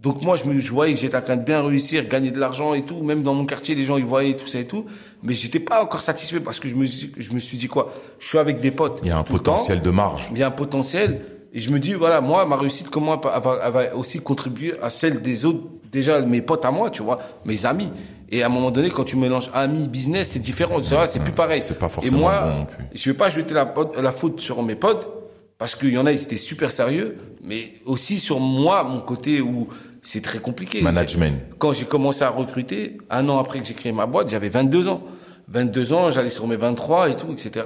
Donc 0.00 0.22
moi, 0.22 0.36
je 0.36 0.44
me 0.46 0.58
je 0.58 0.72
voyais 0.72 0.92
que 0.92 0.98
j'étais 1.00 1.16
en 1.16 1.22
train 1.22 1.36
de 1.36 1.44
bien 1.44 1.62
réussir, 1.64 2.06
gagner 2.08 2.30
de 2.32 2.40
l'argent 2.40 2.74
et 2.74 2.82
tout. 2.82 3.02
Même 3.02 3.22
dans 3.22 3.32
mon 3.32 3.46
quartier, 3.46 3.74
les 3.76 3.84
gens 3.84 3.96
ils 3.96 4.04
voyaient 4.04 4.34
tout 4.34 4.46
ça 4.46 4.58
et 4.58 4.66
tout. 4.66 4.86
Mais 5.22 5.34
j'étais 5.34 5.60
pas 5.60 5.82
encore 5.82 6.00
satisfait 6.02 6.40
parce 6.40 6.58
que 6.58 6.66
je 6.68 6.74
me 6.74 6.84
suis- 6.84 7.12
je 7.16 7.32
me 7.32 7.38
suis 7.38 7.56
dit 7.56 7.68
quoi? 7.68 7.92
Je 8.18 8.26
suis 8.28 8.38
avec 8.38 8.60
des 8.60 8.72
potes. 8.72 8.98
Il 9.02 9.08
y 9.08 9.12
a 9.12 9.18
un 9.18 9.22
potentiel 9.22 9.80
de 9.80 9.90
marge. 9.90 10.28
Il 10.32 10.38
y 10.38 10.42
a 10.42 10.48
un 10.48 10.50
potentiel. 10.50 11.20
Et 11.56 11.60
je 11.60 11.70
me 11.70 11.78
dis, 11.78 11.92
voilà, 11.94 12.20
moi, 12.20 12.44
ma 12.46 12.56
réussite, 12.56 12.90
comment 12.90 13.14
elle 13.22 13.40
va, 13.40 13.60
elle 13.64 13.72
va 13.72 13.94
aussi 13.96 14.18
contribuer 14.18 14.74
à 14.82 14.90
celle 14.90 15.22
des 15.22 15.44
autres, 15.46 15.60
déjà 15.92 16.20
mes 16.20 16.42
potes 16.42 16.64
à 16.64 16.72
moi, 16.72 16.90
tu 16.90 17.04
vois, 17.04 17.20
mes 17.44 17.64
amis. 17.64 17.92
Et 18.28 18.42
à 18.42 18.46
un 18.46 18.48
moment 18.48 18.72
donné, 18.72 18.90
quand 18.90 19.04
tu 19.04 19.16
mélanges 19.16 19.50
amis, 19.54 19.86
business, 19.86 20.30
c'est 20.30 20.40
différent, 20.40 20.80
tu 20.80 20.88
vois, 20.88 21.06
c'est 21.06 21.20
plus 21.20 21.32
pareil. 21.32 21.62
c'est 21.62 21.78
pas 21.78 21.86
Et 21.86 21.90
forcément 21.90 22.18
moi, 22.18 22.40
bon 22.42 22.58
non 22.58 22.64
plus. 22.64 22.84
je 22.92 23.08
vais 23.08 23.16
pas 23.16 23.28
jeter 23.30 23.54
la, 23.54 23.72
la 24.02 24.10
faute 24.10 24.40
sur 24.40 24.60
mes 24.64 24.74
potes, 24.74 25.08
parce 25.58 25.74
qu'il 25.76 25.90
y 25.92 25.98
en 25.98 26.06
a, 26.06 26.12
ils 26.12 26.22
étaient 26.22 26.36
super 26.36 26.70
sérieux, 26.70 27.16
mais 27.42 27.74
aussi 27.84 28.18
sur 28.20 28.40
moi, 28.40 28.84
mon 28.84 29.00
côté 29.00 29.40
où 29.40 29.68
c'est 30.02 30.20
très 30.20 30.38
compliqué. 30.38 30.82
Management. 30.82 31.34
Quand 31.58 31.72
j'ai 31.72 31.86
commencé 31.86 32.22
à 32.22 32.28
recruter, 32.30 32.98
un 33.10 33.28
an 33.28 33.38
après 33.38 33.60
que 33.60 33.66
j'ai 33.66 33.74
créé 33.74 33.92
ma 33.92 34.06
boîte, 34.06 34.28
j'avais 34.28 34.48
22 34.50 34.88
ans. 34.88 35.02
22 35.48 35.92
ans, 35.92 36.10
j'allais 36.10 36.28
sur 36.30 36.46
mes 36.46 36.56
23 36.56 37.10
et 37.10 37.14
tout, 37.16 37.32
etc. 37.32 37.64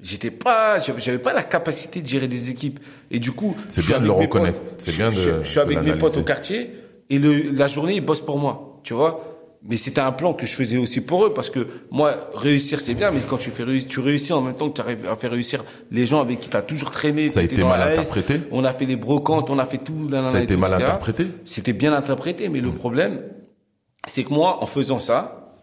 J'étais 0.00 0.30
pas, 0.30 0.78
j'avais 0.80 1.18
pas 1.18 1.32
la 1.32 1.42
capacité 1.44 2.02
de 2.02 2.06
gérer 2.06 2.28
des 2.28 2.50
équipes. 2.50 2.80
Et 3.10 3.18
du 3.20 3.32
coup, 3.32 3.56
C'est 3.68 3.84
bien 3.86 3.98
de 4.00 4.04
le 4.06 4.12
reconnaître. 4.12 4.60
C'est 4.78 4.94
bien 4.96 5.10
de- 5.10 5.14
je, 5.14 5.30
je 5.42 5.48
suis 5.48 5.60
avec 5.60 5.78
de 5.78 5.82
mes 5.84 5.98
potes 5.98 6.16
au 6.18 6.22
quartier 6.24 6.70
et 7.10 7.18
le, 7.18 7.50
la 7.52 7.66
journée, 7.68 7.94
ils 7.94 8.04
bossent 8.04 8.20
pour 8.20 8.38
moi. 8.38 8.80
Tu 8.82 8.92
vois? 8.94 9.33
Mais 9.66 9.76
c'était 9.76 10.02
un 10.02 10.12
plan 10.12 10.34
que 10.34 10.44
je 10.44 10.54
faisais 10.54 10.76
aussi 10.76 11.00
pour 11.00 11.24
eux 11.24 11.32
parce 11.32 11.48
que 11.48 11.66
moi, 11.90 12.28
réussir, 12.34 12.80
c'est 12.80 12.92
bien, 12.92 13.10
mais 13.10 13.20
quand 13.26 13.38
tu 13.38 13.50
fais 13.50 13.62
réussir, 13.62 13.88
tu 13.88 14.00
réussis 14.00 14.34
en 14.34 14.42
même 14.42 14.54
temps 14.54 14.68
que 14.68 14.74
tu 14.74 14.80
arrives 14.82 15.06
à 15.06 15.16
faire 15.16 15.30
réussir 15.30 15.64
les 15.90 16.04
gens 16.04 16.20
avec 16.20 16.38
qui 16.38 16.50
tu 16.50 16.56
as 16.56 16.62
toujours 16.62 16.90
traîné. 16.90 17.30
Ça 17.30 17.40
a 17.40 17.42
été 17.42 17.64
mal 17.64 17.80
interprété 17.80 18.42
On 18.50 18.62
a 18.64 18.74
fait 18.74 18.84
les 18.84 18.96
brocantes, 18.96 19.48
on 19.48 19.58
a 19.58 19.64
fait 19.64 19.78
tout. 19.78 20.10
Ça 20.10 20.36
a 20.36 20.40
été 20.42 20.54
tout, 20.54 20.60
mal 20.60 20.72
etc. 20.72 20.84
interprété 20.84 21.26
C'était 21.46 21.72
bien 21.72 21.94
interprété, 21.94 22.50
mais 22.50 22.60
le 22.60 22.72
problème, 22.72 23.22
c'est 24.06 24.24
que 24.24 24.34
moi, 24.34 24.62
en 24.62 24.66
faisant 24.66 24.98
ça, 24.98 25.56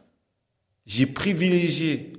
j'ai 0.88 1.06
privilégié 1.06 2.14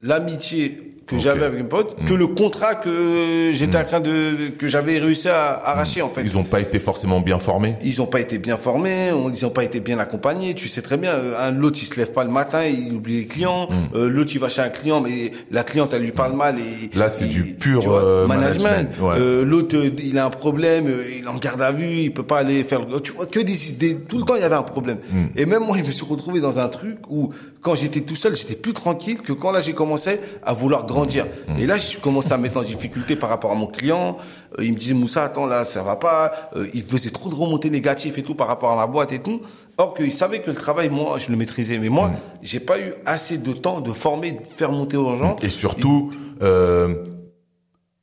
l'amitié 0.00 0.93
que 1.06 1.18
j'avais 1.18 1.44
avec 1.44 1.62
mes 1.62 1.68
potes 1.68 1.96
que 2.06 2.14
le 2.14 2.26
contrat 2.28 2.74
que 2.76 3.50
j'étais 3.52 3.76
en 3.76 3.84
train 3.84 4.00
de 4.00 4.48
que 4.56 4.68
j'avais 4.68 4.98
réussi 4.98 5.28
à 5.28 5.52
arracher 5.52 6.00
en 6.02 6.08
fait. 6.08 6.22
Ils 6.22 6.38
ont 6.38 6.44
pas 6.44 6.60
été 6.60 6.80
forcément 6.80 7.20
bien 7.20 7.38
formés? 7.38 7.76
Ils 7.84 8.00
ont 8.00 8.06
pas 8.06 8.20
été 8.20 8.38
bien 8.38 8.56
formés, 8.56 9.12
on- 9.12 9.30
ils 9.30 9.44
ont 9.44 9.50
pas 9.50 9.64
été 9.64 9.80
bien 9.80 9.98
accompagnés. 9.98 10.54
Tu 10.54 10.68
sais 10.68 10.82
très 10.82 10.96
bien, 10.96 11.12
euh, 11.12 11.34
un 11.38 11.50
l'autre 11.50 11.78
il 11.82 11.86
se 11.86 11.96
lève 11.96 12.12
pas 12.12 12.24
le 12.24 12.30
matin, 12.30 12.64
il 12.64 12.92
oublie 12.94 13.18
les 13.18 13.26
clients. 13.26 13.68
Mm. 13.70 13.96
Euh, 13.96 14.08
l'autre 14.08 14.30
il 14.34 14.40
va 14.40 14.48
chez 14.48 14.62
un 14.62 14.68
client, 14.70 15.00
mais 15.00 15.32
la 15.50 15.62
cliente 15.64 15.92
elle 15.92 16.02
lui 16.02 16.12
parle 16.12 16.34
mal 16.34 16.56
et 16.58 16.96
Là, 16.96 17.08
c'est 17.10 17.26
du 17.26 17.42
pur, 17.54 17.82
vois, 17.82 18.02
euh, 18.04 18.26
management. 18.26 18.62
management, 18.64 19.00
ouais. 19.00 19.14
Euh, 19.18 19.44
l'autre 19.44 19.76
euh, 19.76 19.90
il 20.02 20.16
a 20.18 20.24
un 20.24 20.30
problème, 20.30 20.86
euh, 20.88 21.04
il 21.18 21.28
en 21.28 21.34
garde 21.36 21.60
à 21.62 21.70
vue, 21.72 21.96
il 21.98 22.12
peut 22.14 22.22
pas 22.22 22.38
aller 22.38 22.64
faire. 22.64 22.80
le- 22.86 23.00
Tu 23.00 23.12
vois 23.12 23.26
que 23.26 23.40
des, 23.40 23.56
des- 23.78 23.96
tout 23.96 24.18
le 24.18 24.24
temps 24.24 24.36
il 24.36 24.40
y 24.40 24.44
avait 24.44 24.54
un 24.54 24.62
problème. 24.62 24.98
Mm. 25.12 25.24
Et 25.36 25.44
même 25.46 25.64
moi 25.64 25.76
je 25.78 25.82
me 25.84 25.90
suis 25.90 26.04
retrouvé 26.06 26.40
dans 26.40 26.58
un 26.60 26.68
truc 26.68 26.96
où 27.10 27.30
quand 27.60 27.74
j'étais 27.74 28.00
tout 28.00 28.16
seul 28.16 28.36
j'étais 28.36 28.54
plus 28.56 28.72
tranquille 28.72 29.20
que 29.22 29.32
quand 29.32 29.50
là 29.50 29.60
j'ai 29.60 29.72
commencé 29.74 30.20
à 30.44 30.52
vouloir 30.52 30.84
grandir. 30.94 31.26
Mm. 31.48 31.58
Et 31.58 31.66
là 31.66 31.76
j'ai 31.76 31.98
commencé 31.98 32.32
à 32.32 32.36
me 32.36 32.44
mettre 32.44 32.58
en 32.58 32.62
difficulté 32.62 33.16
par 33.16 33.28
rapport 33.28 33.52
à 33.52 33.54
mon 33.54 33.66
client. 33.66 34.18
Euh, 34.58 34.64
il 34.64 34.72
me 34.72 34.78
disait 34.78 34.94
Moussa 34.94 35.24
attends 35.24 35.46
là 35.46 35.64
ça 35.64 35.82
va 35.82 35.96
pas. 35.96 36.50
Euh, 36.56 36.66
il 36.74 36.84
faisait 36.84 37.10
trop 37.10 37.28
de 37.28 37.34
remontées 37.34 37.70
négatives 37.70 38.18
et 38.18 38.22
tout 38.22 38.34
par 38.34 38.48
rapport 38.48 38.70
à 38.72 38.76
ma 38.76 38.86
boîte 38.86 39.12
et 39.12 39.20
tout. 39.20 39.40
Or 39.76 39.94
qu'il 39.94 40.12
savait 40.12 40.40
que 40.40 40.50
le 40.50 40.56
travail 40.56 40.88
moi 40.88 41.18
je 41.18 41.30
le 41.30 41.36
maîtrisais, 41.36 41.78
mais 41.78 41.88
moi 41.88 42.12
j'ai 42.42 42.60
pas 42.60 42.78
eu 42.78 42.94
assez 43.06 43.38
de 43.38 43.52
temps 43.52 43.80
de 43.80 43.92
former, 43.92 44.32
de 44.32 44.40
faire 44.54 44.72
monter 44.72 44.96
aux 44.96 45.16
gens. 45.16 45.36
Et 45.42 45.48
surtout, 45.48 46.10
euh, 46.42 46.94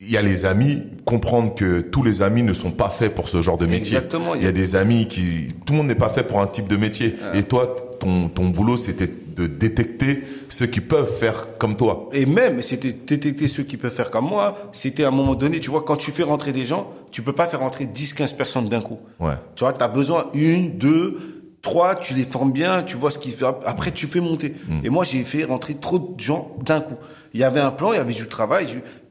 il 0.02 0.10
y 0.10 0.16
a 0.16 0.22
les 0.22 0.44
amis, 0.44 0.82
comprendre 1.04 1.54
que 1.54 1.80
tous 1.80 2.02
les 2.02 2.22
amis 2.22 2.42
ne 2.42 2.52
sont 2.52 2.72
pas 2.72 2.88
faits 2.88 3.14
pour 3.14 3.28
ce 3.28 3.40
genre 3.40 3.56
de 3.56 3.66
métier. 3.66 3.96
Exactement. 3.96 4.34
Il 4.34 4.42
y 4.42 4.46
a 4.46 4.52
des 4.52 4.74
amis 4.74 5.06
qui, 5.06 5.54
tout 5.64 5.72
le 5.72 5.78
monde 5.78 5.86
n'est 5.86 5.94
pas 5.94 6.08
fait 6.08 6.24
pour 6.24 6.40
un 6.40 6.46
type 6.48 6.66
de 6.66 6.76
métier. 6.76 7.14
Et 7.34 7.44
toi, 7.44 7.74
ton, 8.00 8.28
ton 8.28 8.46
boulot, 8.48 8.76
c'était 8.76 9.08
de 9.34 9.46
détecter 9.46 10.22
ceux 10.48 10.66
qui 10.66 10.80
peuvent 10.80 11.10
faire 11.10 11.56
comme 11.58 11.76
toi. 11.76 12.08
Et 12.12 12.26
même, 12.26 12.62
c'était 12.62 12.92
détecter 12.92 13.48
ceux 13.48 13.62
qui 13.62 13.76
peuvent 13.76 13.94
faire 13.94 14.10
comme 14.10 14.28
moi. 14.28 14.56
C'était 14.72 15.04
à 15.04 15.08
un 15.08 15.12
moment 15.12 15.34
donné, 15.34 15.60
tu 15.60 15.70
vois, 15.70 15.82
quand 15.82 15.96
tu 15.96 16.10
fais 16.10 16.22
rentrer 16.22 16.52
des 16.52 16.64
gens, 16.64 16.92
tu 17.10 17.22
peux 17.22 17.32
pas 17.32 17.46
faire 17.46 17.60
rentrer 17.60 17.86
10, 17.86 18.14
15 18.14 18.32
personnes 18.34 18.68
d'un 18.68 18.80
coup. 18.80 18.98
Ouais. 19.20 19.34
Tu 19.54 19.64
vois, 19.64 19.72
tu 19.72 19.82
as 19.82 19.88
besoin 19.88 20.28
une, 20.34 20.78
deux, 20.78 21.42
trois, 21.62 21.94
tu 21.94 22.14
les 22.14 22.24
formes 22.24 22.52
bien, 22.52 22.82
tu 22.82 22.96
vois 22.96 23.10
ce 23.10 23.18
qu'il 23.18 23.32
fait. 23.32 23.46
Après, 23.64 23.92
tu 23.92 24.06
fais 24.06 24.20
monter. 24.20 24.54
Mm. 24.68 24.80
Et 24.84 24.90
moi, 24.90 25.04
j'ai 25.04 25.22
fait 25.22 25.44
rentrer 25.44 25.74
trop 25.74 25.98
de 25.98 26.20
gens 26.20 26.56
d'un 26.64 26.80
coup. 26.80 26.96
Il 27.32 27.40
y 27.40 27.44
avait 27.44 27.60
un 27.60 27.70
plan, 27.70 27.92
il 27.92 27.96
y 27.96 28.00
avait 28.00 28.12
du 28.12 28.26
travail. 28.26 28.66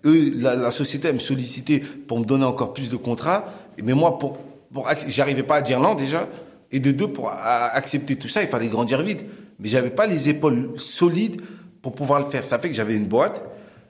Eux, 0.06 0.32
la, 0.36 0.56
la 0.56 0.72
société, 0.72 1.08
elle 1.08 1.16
me 1.16 1.20
sollicitait 1.20 1.80
pour 1.80 2.20
me 2.20 2.26
donner 2.26 2.46
encore 2.46 2.74
plus 2.74 2.90
de 2.90 2.98
contrats. 2.98 3.46
Mais 3.82 3.94
moi, 3.94 4.20
pour, 4.20 4.38
pour, 4.74 4.88
j'arrivais 5.08 5.44
pas 5.44 5.56
à 5.56 5.62
dire 5.62 5.80
non 5.80 5.96
déjà. 5.96 6.28
Et 6.74 6.80
de 6.80 6.92
deux, 6.92 7.08
pour 7.08 7.32
accepter 7.32 8.16
tout 8.16 8.30
ça, 8.30 8.42
il 8.42 8.48
fallait 8.48 8.70
grandir 8.70 9.02
vite. 9.02 9.26
Mais 9.62 9.70
j'avais 9.70 9.92
pas 9.92 10.08
les 10.08 10.28
épaules 10.28 10.74
solides 10.78 11.42
pour 11.82 11.94
pouvoir 11.94 12.20
le 12.20 12.26
faire. 12.26 12.44
Ça 12.44 12.60
fait 12.60 12.70
que 12.70 12.76
j'avais 12.76 12.96
une 12.96 13.08
boîte. 13.08 13.44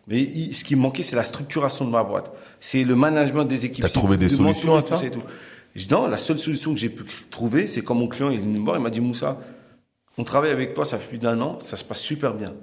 Mais 0.07 0.25
ce 0.53 0.63
qui 0.63 0.75
me 0.75 0.81
manquait, 0.81 1.03
c'est 1.03 1.15
la 1.15 1.23
structuration 1.23 1.85
de 1.85 1.89
ma 1.89 2.03
boîte. 2.03 2.31
C'est 2.59 2.83
le 2.83 2.95
management 2.95 3.45
des 3.45 3.65
équipes. 3.65 3.83
T'as 3.83 3.89
trouvé 3.89 4.17
des 4.17 4.25
de 4.25 4.35
solutions 4.35 4.75
à 4.75 4.81
ça 4.81 4.97
tout. 4.97 5.23
Je 5.73 5.87
dis 5.87 5.93
non, 5.93 6.07
la 6.07 6.17
seule 6.17 6.37
solution 6.37 6.73
que 6.73 6.79
j'ai 6.79 6.89
pu 6.89 7.05
trouver, 7.29 7.65
c'est 7.65 7.81
quand 7.81 7.95
mon 7.95 8.07
client 8.07 8.29
il 8.29 8.35
est 8.35 8.41
venu 8.41 8.59
me 8.59 8.65
voir, 8.65 8.75
il 8.75 8.83
m'a 8.83 8.89
dit 8.89 8.99
Moussa, 8.99 9.39
on 10.17 10.25
travaille 10.25 10.51
avec 10.51 10.73
toi, 10.73 10.85
ça 10.85 10.99
fait 10.99 11.07
plus 11.07 11.17
d'un 11.17 11.39
an, 11.39 11.59
ça 11.61 11.77
se 11.77 11.85
passe 11.85 12.01
super 12.01 12.33
bien. 12.33 12.53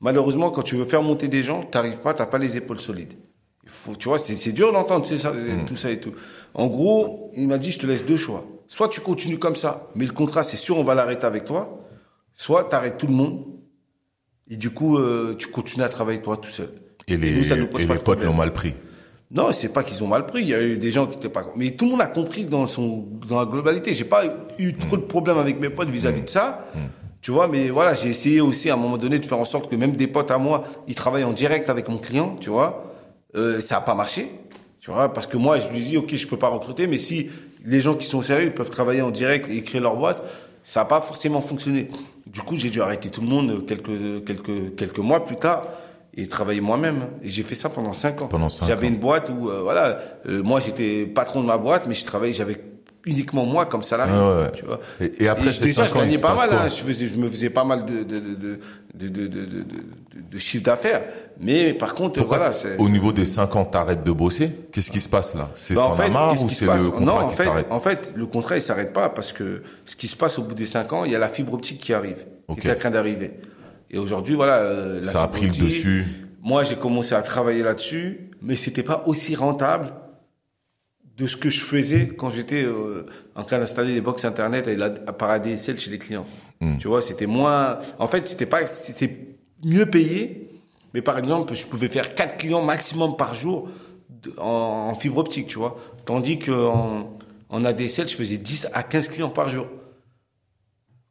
Malheureusement, 0.00 0.50
quand 0.50 0.62
tu 0.62 0.76
veux 0.76 0.84
faire 0.84 1.02
monter 1.02 1.28
des 1.28 1.42
gens, 1.42 1.62
t'arrives 1.62 2.00
pas, 2.00 2.12
t'as 2.12 2.26
pas 2.26 2.36
les 2.36 2.58
épaules 2.58 2.80
solides. 2.80 3.14
Il 3.64 3.70
faut, 3.70 3.96
tu 3.96 4.08
vois, 4.08 4.18
c'est 4.18 4.52
dur 4.52 4.70
d'entendre 4.72 5.06
ça, 5.06 5.32
tout 5.66 5.76
ça 5.76 5.90
et 5.90 5.98
tout. 5.98 6.12
En 6.52 6.66
gros, 6.66 7.30
il 7.34 7.48
m'a 7.48 7.56
dit, 7.56 7.72
je 7.72 7.78
te 7.78 7.86
laisse 7.86 8.04
deux 8.04 8.18
choix. 8.18 8.46
Soit 8.68 8.88
tu 8.88 9.00
continues 9.00 9.38
comme 9.38 9.56
ça, 9.56 9.88
mais 9.94 10.04
le 10.04 10.12
contrat, 10.12 10.44
c'est 10.44 10.58
sûr, 10.58 10.76
on 10.76 10.84
va 10.84 10.94
l'arrêter 10.94 11.24
avec 11.24 11.44
toi. 11.44 11.85
Soit 12.36 12.64
t'arrêtes 12.64 12.98
tout 12.98 13.08
le 13.08 13.14
monde. 13.14 13.44
Et 14.48 14.56
du 14.56 14.70
coup, 14.70 14.98
euh, 14.98 15.34
tu 15.36 15.48
continues 15.48 15.82
à 15.82 15.88
travailler 15.88 16.22
toi 16.22 16.36
tout 16.36 16.50
seul. 16.50 16.70
Et 17.08 17.16
les, 17.16 17.32
nous, 17.32 17.42
ça 17.42 17.56
nous 17.56 17.66
pose 17.66 17.82
et 17.82 17.86
pas 17.86 17.94
les 17.94 18.00
potes 18.00 18.22
l'ont 18.22 18.34
mal 18.34 18.52
pris. 18.52 18.74
Non, 19.30 19.50
c'est 19.50 19.70
pas 19.70 19.82
qu'ils 19.82 20.04
ont 20.04 20.06
mal 20.06 20.26
pris. 20.26 20.42
Il 20.42 20.48
y 20.48 20.54
a 20.54 20.62
eu 20.62 20.78
des 20.78 20.92
gens 20.92 21.06
qui 21.06 21.16
étaient 21.16 21.28
pas. 21.28 21.44
Mais 21.56 21.72
tout 21.72 21.86
le 21.86 21.92
monde 21.92 22.00
a 22.00 22.06
compris 22.06 22.44
dans 22.44 22.68
son 22.68 23.08
dans 23.28 23.40
la 23.40 23.46
globalité. 23.46 23.92
J'ai 23.92 24.04
pas 24.04 24.24
eu 24.58 24.74
trop 24.76 24.96
de 24.96 25.02
problèmes 25.02 25.38
avec 25.38 25.58
mes 25.58 25.70
potes 25.70 25.88
vis-à-vis 25.88 26.22
de 26.22 26.28
ça. 26.28 26.64
Tu 27.22 27.32
vois, 27.32 27.48
mais 27.48 27.70
voilà, 27.70 27.94
j'ai 27.94 28.10
essayé 28.10 28.40
aussi 28.40 28.70
à 28.70 28.74
un 28.74 28.76
moment 28.76 28.98
donné 28.98 29.18
de 29.18 29.26
faire 29.26 29.38
en 29.38 29.44
sorte 29.44 29.68
que 29.68 29.74
même 29.74 29.96
des 29.96 30.06
potes 30.06 30.30
à 30.30 30.38
moi, 30.38 30.64
ils 30.86 30.94
travaillent 30.94 31.24
en 31.24 31.32
direct 31.32 31.68
avec 31.68 31.88
mon 31.88 31.98
client. 31.98 32.36
Tu 32.40 32.50
vois, 32.50 32.94
euh, 33.34 33.60
ça 33.60 33.78
a 33.78 33.80
pas 33.80 33.94
marché. 33.94 34.30
Tu 34.78 34.92
vois, 34.92 35.12
parce 35.12 35.26
que 35.26 35.36
moi, 35.36 35.58
je 35.58 35.68
lui 35.70 35.80
dis, 35.80 35.96
ok, 35.96 36.14
je 36.14 36.26
peux 36.28 36.36
pas 36.36 36.48
recruter, 36.48 36.86
mais 36.86 36.98
si 36.98 37.28
les 37.64 37.80
gens 37.80 37.94
qui 37.94 38.06
sont 38.06 38.22
sérieux 38.22 38.46
ils 38.46 38.54
peuvent 38.54 38.70
travailler 38.70 39.02
en 39.02 39.10
direct 39.10 39.48
et 39.50 39.60
créer 39.62 39.80
leur 39.80 39.96
boîte, 39.96 40.22
ça 40.62 40.82
a 40.82 40.84
pas 40.84 41.00
forcément 41.00 41.40
fonctionné. 41.40 41.88
Du 42.26 42.40
coup, 42.42 42.56
j'ai 42.56 42.70
dû 42.70 42.80
arrêter 42.82 43.08
tout 43.08 43.20
le 43.20 43.28
monde 43.28 43.64
quelques 43.66 44.24
quelques 44.26 44.74
quelques 44.76 44.98
mois 44.98 45.24
plus 45.24 45.36
tard 45.36 45.62
et 46.16 46.26
travailler 46.28 46.60
moi-même. 46.60 47.08
Et 47.22 47.28
j'ai 47.28 47.42
fait 47.42 47.54
ça 47.54 47.68
pendant 47.68 47.92
cinq 47.92 48.22
ans. 48.22 48.26
Pendant 48.26 48.48
cinq 48.48 48.66
J'avais 48.66 48.88
une 48.88 48.96
boîte 48.96 49.30
où, 49.30 49.48
euh, 49.48 49.60
voilà, 49.62 49.98
euh, 50.28 50.42
moi 50.42 50.60
j'étais 50.60 51.06
patron 51.06 51.40
de 51.42 51.46
ma 51.46 51.56
boîte, 51.58 51.86
mais 51.86 51.94
je 51.94 52.04
travaillais, 52.04 52.32
j'avais 52.32 52.60
uniquement 53.04 53.44
moi 53.44 53.66
comme 53.66 53.84
salarié. 53.84 54.14
Ah 54.16 54.40
ouais. 54.42 54.50
Tu 54.56 54.64
vois. 54.64 54.80
Et- 55.00 55.24
et 55.24 55.28
après 55.28 55.44
je- 55.46 55.50
ces 55.64 55.72
cinq 55.72 55.86
je 55.88 55.92
ans, 55.94 55.98
il 56.02 56.06
gagnais 56.10 56.18
pas 56.18 56.34
mal. 56.34 56.48
hein. 56.52 56.68
je, 56.68 56.74
faisais, 56.82 57.06
je 57.06 57.16
me 57.16 57.28
faisais 57.28 57.50
pas 57.50 57.62
mal 57.64 57.86
de 57.86 58.02
de 58.02 58.18
de 58.18 58.34
de 58.34 58.58
de, 58.94 59.08
de, 59.08 59.26
de, 59.28 59.44
de- 59.44 59.64
de 60.32 60.38
chiffre 60.38 60.64
d'affaires. 60.64 61.02
Mais 61.40 61.74
par 61.74 61.94
contre, 61.94 62.20
Pourquoi, 62.20 62.50
voilà, 62.50 62.76
au 62.78 62.88
niveau 62.88 63.12
des 63.12 63.26
5 63.26 63.56
ans, 63.56 63.64
t'arrêtes 63.64 64.04
de 64.04 64.12
bosser 64.12 64.50
Qu'est-ce 64.72 64.90
qui 64.90 65.00
se 65.00 65.08
passe 65.08 65.34
là? 65.34 65.50
C'est 65.54 65.74
bah, 65.74 65.94
marre 66.10 66.30
qu'est-ce 66.30 66.44
ou 66.44 66.48
c'est 66.48 66.64
le 66.64 66.90
contrat 66.90 67.00
Non, 67.00 67.12
en 67.12 67.28
qui 67.28 67.36
s'arrête? 67.36 67.66
en 67.70 67.80
fait, 67.80 68.12
le 68.16 68.26
contrat 68.26 68.56
il 68.56 68.62
s'arrête 68.62 68.92
pas 68.92 69.10
parce 69.10 69.32
que 69.32 69.62
ce 69.84 69.96
qui 69.96 70.08
se 70.08 70.16
passe 70.16 70.38
au 70.38 70.42
bout 70.42 70.54
des 70.54 70.66
cinq 70.66 70.92
ans, 70.92 71.04
il 71.04 71.12
y 71.12 71.14
a 71.14 71.18
la 71.18 71.28
fibre 71.28 71.52
optique 71.54 71.78
qui 71.78 71.92
arrive, 71.92 72.24
Ok. 72.48 72.60
qui 72.60 72.68
est 72.68 72.72
en 72.72 72.78
train 72.78 72.90
d'arriver. 72.90 73.32
Et 73.90 73.98
aujourd'hui, 73.98 74.34
voilà, 74.34 74.54
euh, 74.56 75.00
la 75.00 75.12
Ça 75.12 75.22
a 75.22 75.28
pris 75.28 75.46
le 75.46 75.64
dessus. 75.64 76.06
Moi, 76.42 76.64
j'ai 76.64 76.76
commencé 76.76 77.14
à 77.14 77.22
travailler 77.22 77.62
là-dessus, 77.62 78.30
mais 78.40 78.56
c'était 78.56 78.82
pas 78.82 79.04
aussi 79.06 79.34
rentable 79.34 79.92
de 81.16 81.26
ce 81.26 81.36
que 81.36 81.48
je 81.48 81.60
faisais 81.60 82.08
quand 82.08 82.30
j'étais 82.30 82.62
euh, 82.62 83.06
en 83.34 83.42
train 83.42 83.58
d'installer 83.58 83.94
les 83.94 84.00
box 84.00 84.24
internet 84.24 84.68
et 84.68 84.76
la, 84.76 84.90
par 84.90 85.30
ADSL 85.30 85.78
chez 85.78 85.90
les 85.90 85.98
clients. 85.98 86.26
Hmm. 86.60 86.78
Tu 86.78 86.88
vois, 86.88 87.02
c'était 87.02 87.26
moins. 87.26 87.78
En 87.98 88.06
fait, 88.06 88.28
c'était 88.28 88.46
pas, 88.46 88.66
c'était 88.66 89.16
mieux 89.64 89.86
payé, 89.86 90.45
mais 90.96 91.02
par 91.02 91.18
exemple, 91.18 91.54
je 91.54 91.66
pouvais 91.66 91.88
faire 91.88 92.14
quatre 92.14 92.38
clients 92.38 92.62
maximum 92.62 93.18
par 93.18 93.34
jour 93.34 93.68
en, 94.38 94.94
fibre 94.94 95.18
optique, 95.18 95.46
tu 95.46 95.58
vois. 95.58 95.76
Tandis 96.06 96.38
que 96.38 96.50
en, 97.50 97.64
ADSL, 97.66 98.08
je 98.08 98.16
faisais 98.16 98.38
10 98.38 98.68
à 98.72 98.82
15 98.82 99.08
clients 99.08 99.28
par 99.28 99.50
jour. 99.50 99.66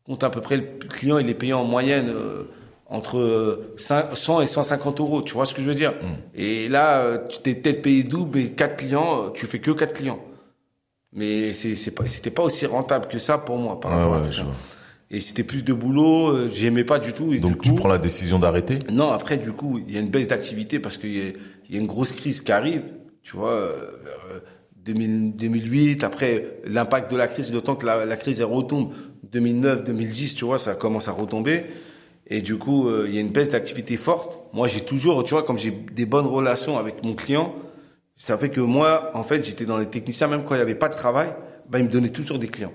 Compte 0.04 0.24
à 0.24 0.32
peu 0.32 0.42
près, 0.42 0.58
le 0.58 0.64
client, 0.90 1.20
il 1.20 1.30
est 1.30 1.36
payé 1.36 1.54
en 1.54 1.66
moyenne 1.66 2.10
euh, 2.10 2.50
entre 2.88 3.20
euh, 3.20 3.76
5 3.78 4.18
100 4.18 4.42
et 4.42 4.48
150 4.48 5.00
euros. 5.02 5.22
Tu 5.22 5.36
vois 5.36 5.46
ce 5.46 5.54
que 5.54 5.62
je 5.62 5.68
veux 5.68 5.76
dire 5.76 5.94
Et 6.34 6.68
là, 6.68 7.02
euh, 7.02 7.20
tu 7.28 7.38
t'es 7.38 7.54
peut-être 7.54 7.84
payé 7.84 8.02
double, 8.02 8.40
mais 8.40 8.50
4 8.54 8.78
clients, 8.78 9.26
euh, 9.26 9.30
tu 9.36 9.46
fais 9.46 9.60
que 9.60 9.70
4 9.70 9.94
clients. 9.94 10.20
Mais 11.14 11.54
c'est 11.54 11.92
pas 11.92 12.08
c'était 12.08 12.32
pas 12.32 12.42
aussi 12.42 12.66
rentable 12.66 13.08
que 13.08 13.20
ça 13.20 13.38
pour 13.38 13.60
moi 13.60 13.80
par 13.80 14.10
Ouais, 14.10 14.28
à 14.28 14.32
ça. 14.32 14.46
Et 15.12 15.20
c'était 15.20 15.44
plus 15.44 15.64
de 15.64 15.72
boulot, 15.74 16.30
euh, 16.30 16.50
j'aimais 16.52 16.84
pas 16.84 16.98
du 17.00 17.14
tout 17.14 17.32
et 17.34 17.40
Donc 17.40 17.54
du 17.54 17.58
tu 17.60 17.70
coup 17.70 17.76
prends 17.76 17.90
la 17.90 18.00
décision 18.00 18.40
d'arrêter? 18.40 18.80
Non, 18.92 19.12
après, 19.12 19.38
du 19.38 19.52
coup, 19.52 19.80
il 19.88 19.94
y 19.94 19.98
a 19.98 20.02
une 20.02 20.10
baisse 20.10 20.28
d'activité 20.28 20.80
parce 20.80 20.98
qu'il 20.98 21.16
y, 21.16 21.22
a- 21.22 21.32
il 21.70 21.76
y 21.76 21.78
a 21.78 21.82
une 21.82 21.88
grosse 21.88 22.12
crise 22.12 22.42
qui 22.42 22.52
arrive, 22.52 22.82
tu 23.22 23.38
vois, 23.38 23.52
euh, 23.52 23.74
vers, 24.04 24.36
euh, 24.36 24.40
2000 24.84 25.36
2008, 25.36 26.04
après 26.04 26.60
l'impact 26.66 27.12
de 27.12 27.18
la 27.18 27.28
crise, 27.28 27.54
le 27.54 27.62
temps 27.62 27.76
que 27.76 27.86
la, 27.86 28.06
la 28.06 28.18
crise 28.18 28.40
elle 28.40 28.46
retombe, 28.48 28.94
2009, 29.32 29.84
2010, 29.84 30.36
tu 30.36 30.46
vois, 30.46 30.58
ça 30.58 30.74
commence 30.76 31.08
à 31.08 31.12
retomber. 31.12 31.66
Et 32.28 32.42
du 32.42 32.58
coup, 32.58 32.88
euh, 32.90 33.06
il 33.08 33.14
y 33.14 33.18
a 33.20 33.22
une 33.22 33.30
baisse 33.30 33.52
d'activité 33.52 33.98
forte. 33.98 34.40
Moi, 34.54 34.68
j'ai 34.68 34.82
toujours, 34.82 35.24
tu 35.24 35.36
vois, 35.36 35.44
comme 35.44 35.60
j'ai 35.60 35.72
des 35.72 36.06
bonnes 36.08 36.26
relations 36.26 36.78
avec 36.80 37.04
mon 37.04 37.14
client, 37.14 37.54
ça 38.18 38.38
fait 38.40 38.50
que 38.50 38.62
moi, 38.62 39.12
en 39.14 39.24
fait, 39.24 39.46
j'étais 39.46 39.66
dans 39.66 39.78
les 39.78 39.86
techniciens, 39.86 40.28
même 40.28 40.44
quand 40.46 40.56
il 40.56 40.58
n'y 40.58 40.64
avait 40.64 40.74
pas 40.76 40.90
de 40.90 40.96
travail, 40.96 41.30
bah, 41.70 41.78
ils 41.80 41.86
me 41.86 41.90
donnaient 41.92 42.10
toujours 42.10 42.40
des 42.40 42.48
clients. 42.48 42.72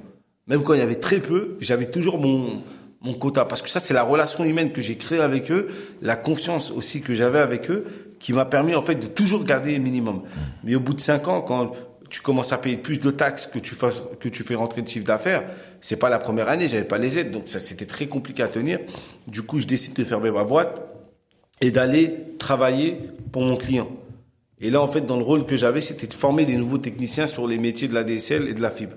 Même 0.50 0.64
quand 0.64 0.74
il 0.74 0.80
y 0.80 0.82
avait 0.82 0.96
très 0.96 1.20
peu, 1.20 1.56
j'avais 1.60 1.86
toujours 1.86 2.18
mon, 2.18 2.60
mon 3.02 3.14
quota. 3.14 3.44
Parce 3.44 3.62
que 3.62 3.68
ça, 3.68 3.78
c'est 3.78 3.94
la 3.94 4.02
relation 4.02 4.42
humaine 4.42 4.72
que 4.72 4.80
j'ai 4.80 4.96
créée 4.96 5.20
avec 5.20 5.48
eux, 5.52 5.68
la 6.02 6.16
confiance 6.16 6.72
aussi 6.72 7.00
que 7.00 7.14
j'avais 7.14 7.38
avec 7.38 7.70
eux, 7.70 7.84
qui 8.18 8.32
m'a 8.32 8.44
permis, 8.44 8.74
en 8.74 8.82
fait, 8.82 8.96
de 8.96 9.06
toujours 9.06 9.44
garder 9.44 9.72
le 9.72 9.78
minimum. 9.78 10.22
Mais 10.64 10.74
au 10.74 10.80
bout 10.80 10.92
de 10.92 11.00
cinq 11.00 11.28
ans, 11.28 11.40
quand 11.40 11.70
tu 12.10 12.20
commences 12.20 12.52
à 12.52 12.58
payer 12.58 12.76
plus 12.76 12.98
de 12.98 13.12
taxes 13.12 13.46
que 13.46 13.60
tu 13.60 13.76
que 14.18 14.28
tu 14.28 14.42
fais 14.42 14.56
rentrer 14.56 14.82
de 14.82 14.88
chiffre 14.88 15.06
d'affaires, 15.06 15.44
c'est 15.80 15.96
pas 15.96 16.10
la 16.10 16.18
première 16.18 16.48
année, 16.48 16.66
j'avais 16.66 16.82
pas 16.82 16.98
les 16.98 17.16
aides. 17.16 17.30
Donc 17.30 17.44
ça, 17.46 17.60
c'était 17.60 17.86
très 17.86 18.08
compliqué 18.08 18.42
à 18.42 18.48
tenir. 18.48 18.80
Du 19.28 19.42
coup, 19.42 19.60
je 19.60 19.68
décide 19.68 19.94
de 19.94 20.02
fermer 20.02 20.32
ma 20.32 20.42
boîte 20.42 20.82
et 21.60 21.70
d'aller 21.70 22.12
travailler 22.40 22.98
pour 23.30 23.42
mon 23.42 23.56
client. 23.56 23.88
Et 24.60 24.70
là, 24.70 24.82
en 24.82 24.88
fait, 24.88 25.02
dans 25.02 25.16
le 25.16 25.22
rôle 25.22 25.46
que 25.46 25.54
j'avais, 25.54 25.80
c'était 25.80 26.08
de 26.08 26.14
former 26.14 26.44
des 26.44 26.56
nouveaux 26.56 26.78
techniciens 26.78 27.28
sur 27.28 27.46
les 27.46 27.56
métiers 27.56 27.86
de 27.86 27.94
la 27.94 28.02
DSL 28.02 28.48
et 28.48 28.54
de 28.54 28.60
la 28.60 28.72
fibre. 28.72 28.96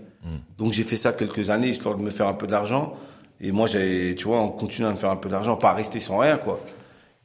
Donc, 0.58 0.72
j'ai 0.74 0.84
fait 0.84 0.96
ça 0.96 1.12
quelques 1.14 1.50
années, 1.50 1.70
histoire 1.70 1.96
de 1.98 2.02
me 2.04 2.10
faire 2.10 2.28
un 2.28 2.34
peu 2.34 2.48
d'argent. 2.48 2.96
Et 3.42 3.52
moi, 3.52 3.68
j'ai, 3.68 4.16
tu 4.16 4.26
vois, 4.26 4.40
en 4.40 4.50
continuant 4.50 4.90
à 4.90 4.92
me 4.94 4.98
faire 4.98 5.10
un 5.12 5.18
peu 5.18 5.28
d'argent, 5.30 5.56
pas 5.58 5.74
rester 5.74 6.00
sans 6.00 6.18
rien, 6.20 6.38
quoi. 6.38 6.60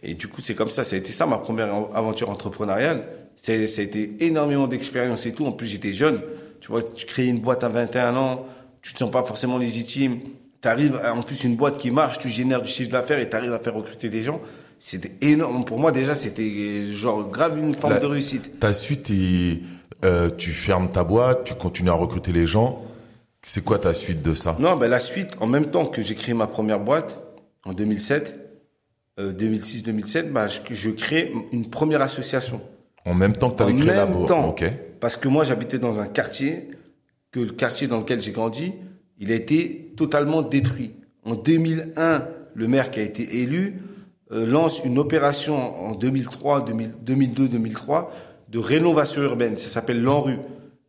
Et 0.02 0.14
du 0.14 0.28
coup, 0.28 0.40
c'est 0.40 0.54
comme 0.54 0.70
ça. 0.70 0.82
Ça 0.84 0.96
a 0.96 0.98
été 0.98 1.12
ça, 1.12 1.26
ma 1.26 1.38
première 1.38 1.68
aventure 1.94 2.30
entrepreneuriale. 2.30 3.04
C'est, 3.40 3.66
ça 3.68 3.82
a 3.82 3.84
été 3.84 4.16
énormément 4.20 4.66
d'expérience 4.66 5.26
et 5.26 5.32
tout. 5.32 5.46
En 5.46 5.52
plus, 5.52 5.66
j'étais 5.66 5.92
jeune. 5.92 6.20
Tu 6.60 6.68
vois, 6.72 6.82
tu 6.82 7.06
crées 7.06 7.26
une 7.26 7.38
boîte 7.38 7.62
à 7.62 7.68
21 7.68 8.16
ans, 8.16 8.46
tu 8.82 8.92
te 8.94 8.98
sens 8.98 9.10
pas 9.12 9.22
forcément 9.22 9.58
légitime. 9.58 10.18
Tu 10.60 10.66
arrives, 10.68 11.00
en 11.14 11.22
plus, 11.22 11.44
une 11.44 11.54
boîte 11.54 11.78
qui 11.78 11.92
marche, 11.92 12.18
tu 12.18 12.28
génères 12.28 12.62
du 12.62 12.68
chiffre 12.68 12.90
d'affaires 12.90 13.20
et 13.20 13.30
tu 13.30 13.36
arrives 13.36 13.52
à 13.52 13.60
faire 13.60 13.74
recruter 13.74 14.08
des 14.08 14.22
gens. 14.22 14.40
C'était 14.80 15.12
énorme. 15.20 15.64
Pour 15.64 15.78
moi, 15.78 15.92
déjà, 15.92 16.16
c'était 16.16 16.90
genre 16.90 17.28
grave 17.30 17.58
une 17.58 17.74
forme 17.74 17.94
La- 17.94 18.00
de 18.00 18.06
réussite. 18.06 18.58
Ta 18.58 18.72
suite, 18.72 19.10
euh, 20.04 20.30
tu 20.36 20.50
fermes 20.50 20.90
ta 20.90 21.04
boîte, 21.04 21.44
tu 21.44 21.54
continues 21.54 21.90
à 21.90 21.94
recruter 21.94 22.32
les 22.32 22.46
gens. 22.46 22.82
C'est 23.48 23.64
quoi 23.64 23.78
ta 23.78 23.94
suite 23.94 24.20
de 24.20 24.34
ça? 24.34 24.56
Non, 24.60 24.76
ben 24.76 24.88
la 24.90 25.00
suite, 25.00 25.30
en 25.40 25.46
même 25.46 25.70
temps 25.70 25.86
que 25.86 26.02
j'ai 26.02 26.14
créé 26.14 26.34
ma 26.34 26.46
première 26.46 26.80
boîte, 26.80 27.18
en 27.64 27.72
2007, 27.72 28.38
euh, 29.18 29.32
2006-2007, 29.32 30.30
bah, 30.30 30.48
je, 30.48 30.60
je 30.74 30.90
crée 30.90 31.32
une 31.50 31.64
première 31.70 32.02
association. 32.02 32.60
En 33.06 33.14
même 33.14 33.32
temps 33.32 33.50
que 33.50 33.56
tu 33.56 33.62
En 33.62 33.66
avais 33.68 33.74
créé 33.74 33.86
la 33.86 34.04
même 34.04 34.16
boîte. 34.18 34.28
temps. 34.28 34.54
Parce 35.00 35.16
que 35.16 35.28
moi, 35.28 35.44
j'habitais 35.44 35.78
dans 35.78 35.98
un 35.98 36.06
quartier, 36.06 36.68
que 37.30 37.40
le 37.40 37.52
quartier 37.52 37.86
dans 37.88 38.00
lequel 38.00 38.20
j'ai 38.20 38.32
grandi, 38.32 38.74
il 39.18 39.32
a 39.32 39.34
été 39.34 39.94
totalement 39.96 40.42
détruit. 40.42 40.92
En 41.24 41.34
2001, 41.34 42.28
le 42.54 42.68
maire 42.68 42.90
qui 42.90 43.00
a 43.00 43.02
été 43.02 43.40
élu 43.40 43.80
euh, 44.30 44.44
lance 44.44 44.82
une 44.84 44.98
opération 44.98 45.56
en 45.86 45.94
2003, 45.94 46.66
2000 46.66 46.92
2002-2003 47.02 48.08
de 48.50 48.58
rénovation 48.58 49.22
urbaine. 49.22 49.56
Ça 49.56 49.68
s'appelle 49.68 50.02
l'ANRU. 50.02 50.36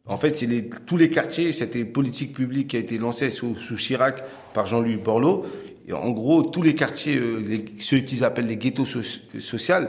En 0.09 0.17
fait, 0.17 0.43
tous 0.87 0.97
les 0.97 1.09
quartiers, 1.11 1.53
c'était 1.53 1.85
politique 1.85 2.33
publique 2.33 2.69
qui 2.69 2.77
a 2.77 2.79
été 2.79 2.97
lancée 2.97 3.29
sous, 3.29 3.55
sous 3.55 3.75
Chirac 3.75 4.23
par 4.53 4.65
Jean-Louis 4.65 4.97
Borloo. 4.97 5.45
Et 5.87 5.93
en 5.93 6.09
gros, 6.09 6.41
tous 6.41 6.63
les 6.63 6.73
quartiers, 6.73 7.17
euh, 7.17 7.63
ceux 7.79 7.99
qu'ils 7.99 8.23
appellent 8.23 8.47
les 8.47 8.57
ghettos 8.57 8.85
so- 8.85 9.03
sociaux, 9.39 9.85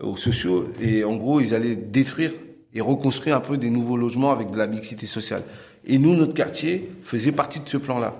aux 0.00 0.16
sociaux, 0.16 0.66
et 0.80 1.04
en 1.04 1.14
gros, 1.14 1.40
ils 1.40 1.54
allaient 1.54 1.76
détruire 1.76 2.32
et 2.74 2.80
reconstruire 2.80 3.36
un 3.36 3.40
peu 3.40 3.56
des 3.56 3.70
nouveaux 3.70 3.96
logements 3.96 4.32
avec 4.32 4.50
de 4.50 4.58
la 4.58 4.66
mixité 4.66 5.06
sociale. 5.06 5.44
Et 5.86 5.98
nous, 5.98 6.16
notre 6.16 6.34
quartier 6.34 6.90
faisait 7.04 7.30
partie 7.30 7.60
de 7.60 7.68
ce 7.68 7.76
plan-là. 7.76 8.16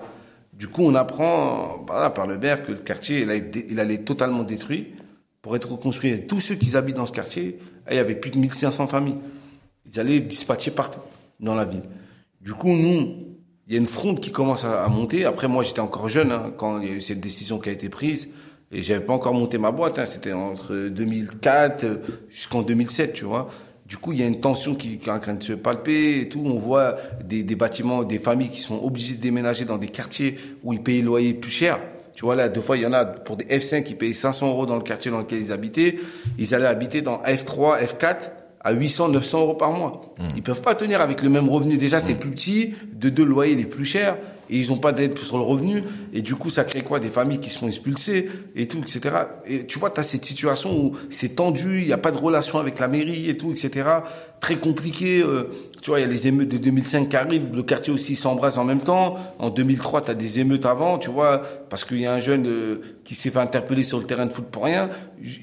Du 0.52 0.68
coup, 0.68 0.82
on 0.84 0.94
apprend 0.94 1.84
par 2.14 2.28
le 2.28 2.38
maire 2.38 2.64
que 2.64 2.70
le 2.70 2.78
quartier, 2.78 3.26
il, 3.70 3.80
allait 3.80 3.98
totalement 3.98 4.44
détruit 4.44 4.92
pour 5.42 5.56
être 5.56 5.72
reconstruit. 5.72 6.10
Et 6.10 6.26
tous 6.26 6.38
ceux 6.38 6.54
qui 6.54 6.76
habitent 6.76 6.96
dans 6.96 7.06
ce 7.06 7.12
quartier, 7.12 7.58
il 7.90 7.96
y 7.96 7.98
avait 7.98 8.14
plus 8.14 8.30
de 8.30 8.38
1500 8.38 8.86
familles. 8.86 9.16
Ils 9.90 9.98
allaient 9.98 10.20
dispatcher 10.20 10.70
partout 10.70 11.00
dans 11.40 11.54
la 11.54 11.64
ville. 11.64 11.82
Du 12.40 12.52
coup, 12.52 12.72
nous, 12.72 13.24
il 13.66 13.72
y 13.72 13.76
a 13.76 13.78
une 13.78 13.86
fronde 13.86 14.20
qui 14.20 14.30
commence 14.30 14.64
à, 14.64 14.86
monter. 14.88 15.24
Après, 15.24 15.48
moi, 15.48 15.62
j'étais 15.62 15.80
encore 15.80 16.08
jeune 16.08 16.32
hein, 16.32 16.52
quand 16.56 16.80
il 16.80 16.88
y 16.88 16.92
a 16.92 16.94
eu 16.94 17.00
cette 17.00 17.20
décision 17.20 17.58
qui 17.58 17.70
a 17.70 17.72
été 17.72 17.88
prise. 17.88 18.28
Et 18.70 18.82
j'avais 18.82 19.04
pas 19.04 19.12
encore 19.12 19.34
monté 19.34 19.56
ma 19.56 19.70
boîte. 19.70 19.98
Hein. 19.98 20.06
C'était 20.06 20.32
entre 20.32 20.88
2004 20.88 21.86
jusqu'en 22.28 22.62
2007, 22.62 23.14
tu 23.14 23.24
vois. 23.24 23.48
Du 23.86 23.96
coup, 23.96 24.12
il 24.12 24.20
y 24.20 24.22
a 24.22 24.26
une 24.26 24.40
tension 24.40 24.74
qui, 24.74 25.00
est 25.02 25.10
en 25.10 25.18
train 25.18 25.34
de 25.34 25.42
se 25.42 25.52
palper 25.52 26.20
et 26.20 26.28
tout. 26.28 26.42
On 26.44 26.58
voit 26.58 26.96
des, 27.24 27.42
des 27.42 27.54
bâtiments, 27.54 28.04
des 28.04 28.18
familles 28.18 28.50
qui 28.50 28.60
sont 28.60 28.82
obligées 28.82 29.14
de 29.14 29.20
déménager 29.20 29.64
dans 29.64 29.78
des 29.78 29.88
quartiers 29.88 30.36
où 30.62 30.72
ils 30.72 30.82
payent 30.82 31.00
le 31.00 31.06
loyer 31.06 31.34
plus 31.34 31.50
cher. 31.50 31.80
Tu 32.14 32.24
vois, 32.24 32.36
là, 32.36 32.48
deux 32.48 32.60
fois, 32.60 32.76
il 32.76 32.82
y 32.82 32.86
en 32.86 32.92
a 32.92 33.04
pour 33.04 33.36
des 33.36 33.44
F5 33.44 33.82
qui 33.82 33.94
payaient 33.94 34.12
500 34.12 34.48
euros 34.48 34.66
dans 34.66 34.76
le 34.76 34.82
quartier 34.82 35.10
dans 35.10 35.18
lequel 35.18 35.40
ils 35.40 35.52
habitaient. 35.52 35.96
Ils 36.38 36.54
allaient 36.54 36.66
habiter 36.66 37.02
dans 37.02 37.18
F3, 37.22 37.84
F4 37.84 38.30
à 38.64 38.72
800, 38.72 39.10
900 39.10 39.40
euros 39.40 39.54
par 39.54 39.70
mois. 39.70 40.14
Mmh. 40.18 40.24
Ils 40.36 40.42
peuvent 40.42 40.62
pas 40.62 40.74
tenir 40.74 41.00
avec 41.00 41.22
le 41.22 41.28
même 41.28 41.48
revenu. 41.48 41.76
Déjà, 41.76 42.00
c'est 42.00 42.14
mmh. 42.14 42.18
plus 42.18 42.30
petit. 42.30 42.74
De 42.92 43.10
deux 43.10 43.24
loyers 43.24 43.54
les 43.54 43.66
plus 43.66 43.84
chers 43.84 44.16
et 44.50 44.58
ils 44.58 44.68
n'ont 44.68 44.76
pas 44.76 44.92
d'aide 44.92 45.16
sur 45.18 45.36
le 45.36 45.42
revenu 45.42 45.82
et 46.12 46.22
du 46.22 46.34
coup 46.34 46.50
ça 46.50 46.64
crée 46.64 46.82
quoi? 46.82 47.00
Des 47.00 47.08
familles 47.08 47.38
qui 47.38 47.50
sont 47.50 47.66
expulsées 47.66 48.28
et 48.54 48.66
tout 48.66 48.80
etc 48.80 49.16
et 49.46 49.66
tu 49.66 49.78
vois 49.78 49.90
tu 49.90 50.00
as 50.00 50.02
cette 50.02 50.24
situation 50.24 50.78
où 50.78 50.96
c'est 51.10 51.36
tendu 51.36 51.80
il 51.80 51.86
n'y 51.86 51.92
a 51.92 51.98
pas 51.98 52.10
de 52.10 52.18
relation 52.18 52.58
avec 52.58 52.78
la 52.78 52.88
mairie 52.88 53.28
et 53.28 53.36
tout 53.36 53.52
etc 53.52 53.88
très 54.40 54.56
compliqué 54.56 55.22
euh, 55.22 55.50
tu 55.84 55.90
vois 55.90 56.00
il 56.00 56.02
y 56.02 56.06
a 56.06 56.10
les 56.10 56.26
émeutes 56.26 56.48
de 56.48 56.56
2005 56.56 57.10
qui 57.10 57.16
arrivent 57.16 57.54
le 57.54 57.62
quartier 57.62 57.92
aussi 57.92 58.16
s'embrasse 58.16 58.56
en 58.56 58.64
même 58.64 58.80
temps 58.80 59.16
en 59.38 59.50
2003 59.50 60.00
tu 60.00 60.10
as 60.12 60.14
des 60.14 60.40
émeutes 60.40 60.64
avant 60.64 60.96
tu 60.96 61.10
vois 61.10 61.42
parce 61.68 61.84
qu'il 61.84 62.00
y 62.00 62.06
a 62.06 62.14
un 62.14 62.20
jeune 62.20 62.46
euh, 62.46 62.80
qui 63.04 63.14
s'est 63.14 63.28
fait 63.28 63.38
interpeller 63.38 63.82
sur 63.82 63.98
le 63.98 64.04
terrain 64.04 64.24
de 64.24 64.32
foot 64.32 64.46
pour 64.46 64.64
rien 64.64 64.88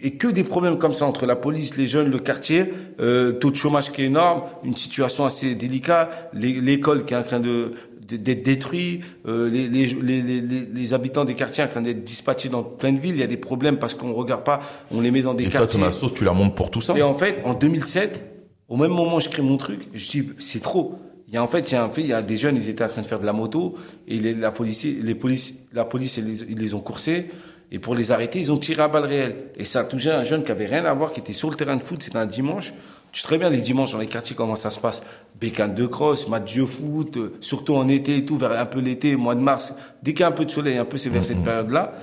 et 0.02 0.16
que 0.16 0.28
des 0.28 0.44
problèmes 0.44 0.80
comme 0.80 0.96
ça 0.96 1.06
entre 1.06 1.28
la 1.28 1.36
police 1.36 1.78
les 1.78 1.86
jeunes 1.86 2.10
le 2.10 2.18
quartier 2.18 2.74
euh, 3.00 3.34
taux 3.34 3.52
de 3.52 3.56
chômage 3.56 3.92
qui 3.92 4.02
est 4.02 4.06
énorme 4.06 4.42
une 4.64 4.76
situation 4.76 5.26
assez 5.26 5.54
délicate 5.54 6.32
l'école 6.34 7.06
qui 7.06 7.14
est 7.14 7.18
en 7.18 7.24
train 7.24 7.39
de 7.39 7.74
d'être 8.18 8.44
détruits, 8.44 9.00
euh, 9.26 9.50
les, 9.50 9.70
les, 9.70 9.86
les, 9.86 10.42
les, 10.42 10.94
habitants 10.94 11.24
des 11.24 11.34
quartiers 11.34 11.64
en 11.64 11.68
train 11.68 11.82
d'être 11.82 12.04
dispatchés 12.04 12.50
dans 12.50 12.62
plein 12.62 12.92
de 12.92 13.00
villes. 13.00 13.14
Il 13.14 13.22
y 13.22 13.24
a 13.24 13.28
des 13.28 13.38
problèmes 13.38 13.78
parce 13.78 13.94
qu'on 13.94 14.12
regarde 14.12 14.44
pas, 14.44 14.60
on 14.92 15.00
les 15.00 15.12
met 15.12 15.22
dans 15.22 15.34
des 15.34 15.46
et 15.46 15.50
quartiers. 15.50 15.80
Et 15.80 15.82
toi, 15.82 15.94
sauce, 15.94 16.14
tu 16.14 16.26
la 16.26 16.34
montes 16.34 16.54
pour 16.54 16.72
tout 16.72 16.82
ça? 16.82 16.94
Et 16.98 17.04
en 17.04 17.14
fait, 17.14 17.42
en 17.46 17.54
2007, 17.54 18.30
au 18.72 18.78
même 18.78 18.91
moment 18.91 19.19
je 19.19 19.28
crée 19.28 19.41
mon 19.43 19.57
truc, 19.57 19.82
je 19.93 20.09
dis 20.09 20.30
c'est 20.39 20.61
trop. 20.61 20.97
Il 21.28 21.34
y 21.34 21.38
a 21.38 21.43
en 21.43 21.47
fait, 21.47 21.72
il 21.72 21.74
y 21.74 21.78
a 21.78 21.84
un 21.84 21.89
fait, 21.89 22.01
il 22.01 22.07
y 22.07 22.13
a 22.13 22.22
des 22.22 22.38
jeunes, 22.38 22.55
ils 22.55 22.69
étaient 22.69 22.84
en 22.84 22.89
train 22.89 23.01
de 23.01 23.07
faire 23.07 23.19
de 23.19 23.26
la 23.26 23.34
moto 23.34 23.76
et 24.07 24.17
les, 24.17 24.34
la 24.34 24.51
police, 24.51 24.86
les 24.86 25.15
polices, 25.15 25.53
la 25.74 25.84
police, 25.84 26.17
ils 26.17 26.26
les, 26.26 26.41
ils 26.43 26.57
les 26.57 26.74
ont 26.74 26.80
coursés. 26.80 27.28
Et 27.74 27.80
pour 27.80 27.95
les 27.95 28.11
arrêter, 28.11 28.39
ils 28.39 28.51
ont 28.51 28.57
tiré 28.57 28.82
à 28.82 28.89
balles 28.89 29.05
réelles. 29.05 29.36
Et 29.55 29.63
ça 29.63 29.82
a 29.82 29.84
touché 29.86 30.11
un 30.11 30.26
jeune 30.26 30.43
qui 30.43 30.51
avait 30.51 30.65
rien 30.65 30.84
à 30.84 30.93
voir, 30.93 31.13
qui 31.13 31.22
était 31.22 31.32
sur 31.32 31.49
le 31.49 31.55
terrain 31.55 31.78
de 31.78 31.82
foot. 31.82 32.03
C'était 32.03 32.17
un 32.17 32.26
dimanche. 32.26 32.74
Tu 33.13 33.22
sais 33.22 33.28
très 33.28 33.38
bien 33.38 33.49
les 33.49 33.61
dimanches 33.61 33.93
dans 33.93 33.97
les 33.97 34.07
quartiers 34.07 34.36
comment 34.36 34.55
ça 34.55 34.72
se 34.72 34.80
passe? 34.80 35.01
Bécane 35.39 35.74
de 35.74 35.86
cross, 35.86 36.28
match 36.28 36.53
de 36.53 36.65
foot, 36.65 37.15
euh, 37.15 37.34
surtout 37.39 37.76
en 37.76 37.88
été 37.88 38.17
et 38.17 38.26
tout, 38.26 38.38
vers 38.38 38.51
un 38.51 38.65
peu 38.65 38.80
l'été, 38.80 39.15
mois 39.17 39.36
de 39.36 39.41
mars. 39.41 39.74
Dès 40.03 40.13
qu'il 40.13 40.22
y 40.22 40.24
a 40.24 40.28
un 40.28 40.34
peu 40.34 40.45
de 40.45 40.51
soleil, 40.51 40.78
un 40.78 40.86
peu 40.86 40.97
c'est 40.97 41.09
vers 41.09 41.24
cette 41.24 41.38
mm-hmm. 41.38 41.43
période-là, 41.43 41.93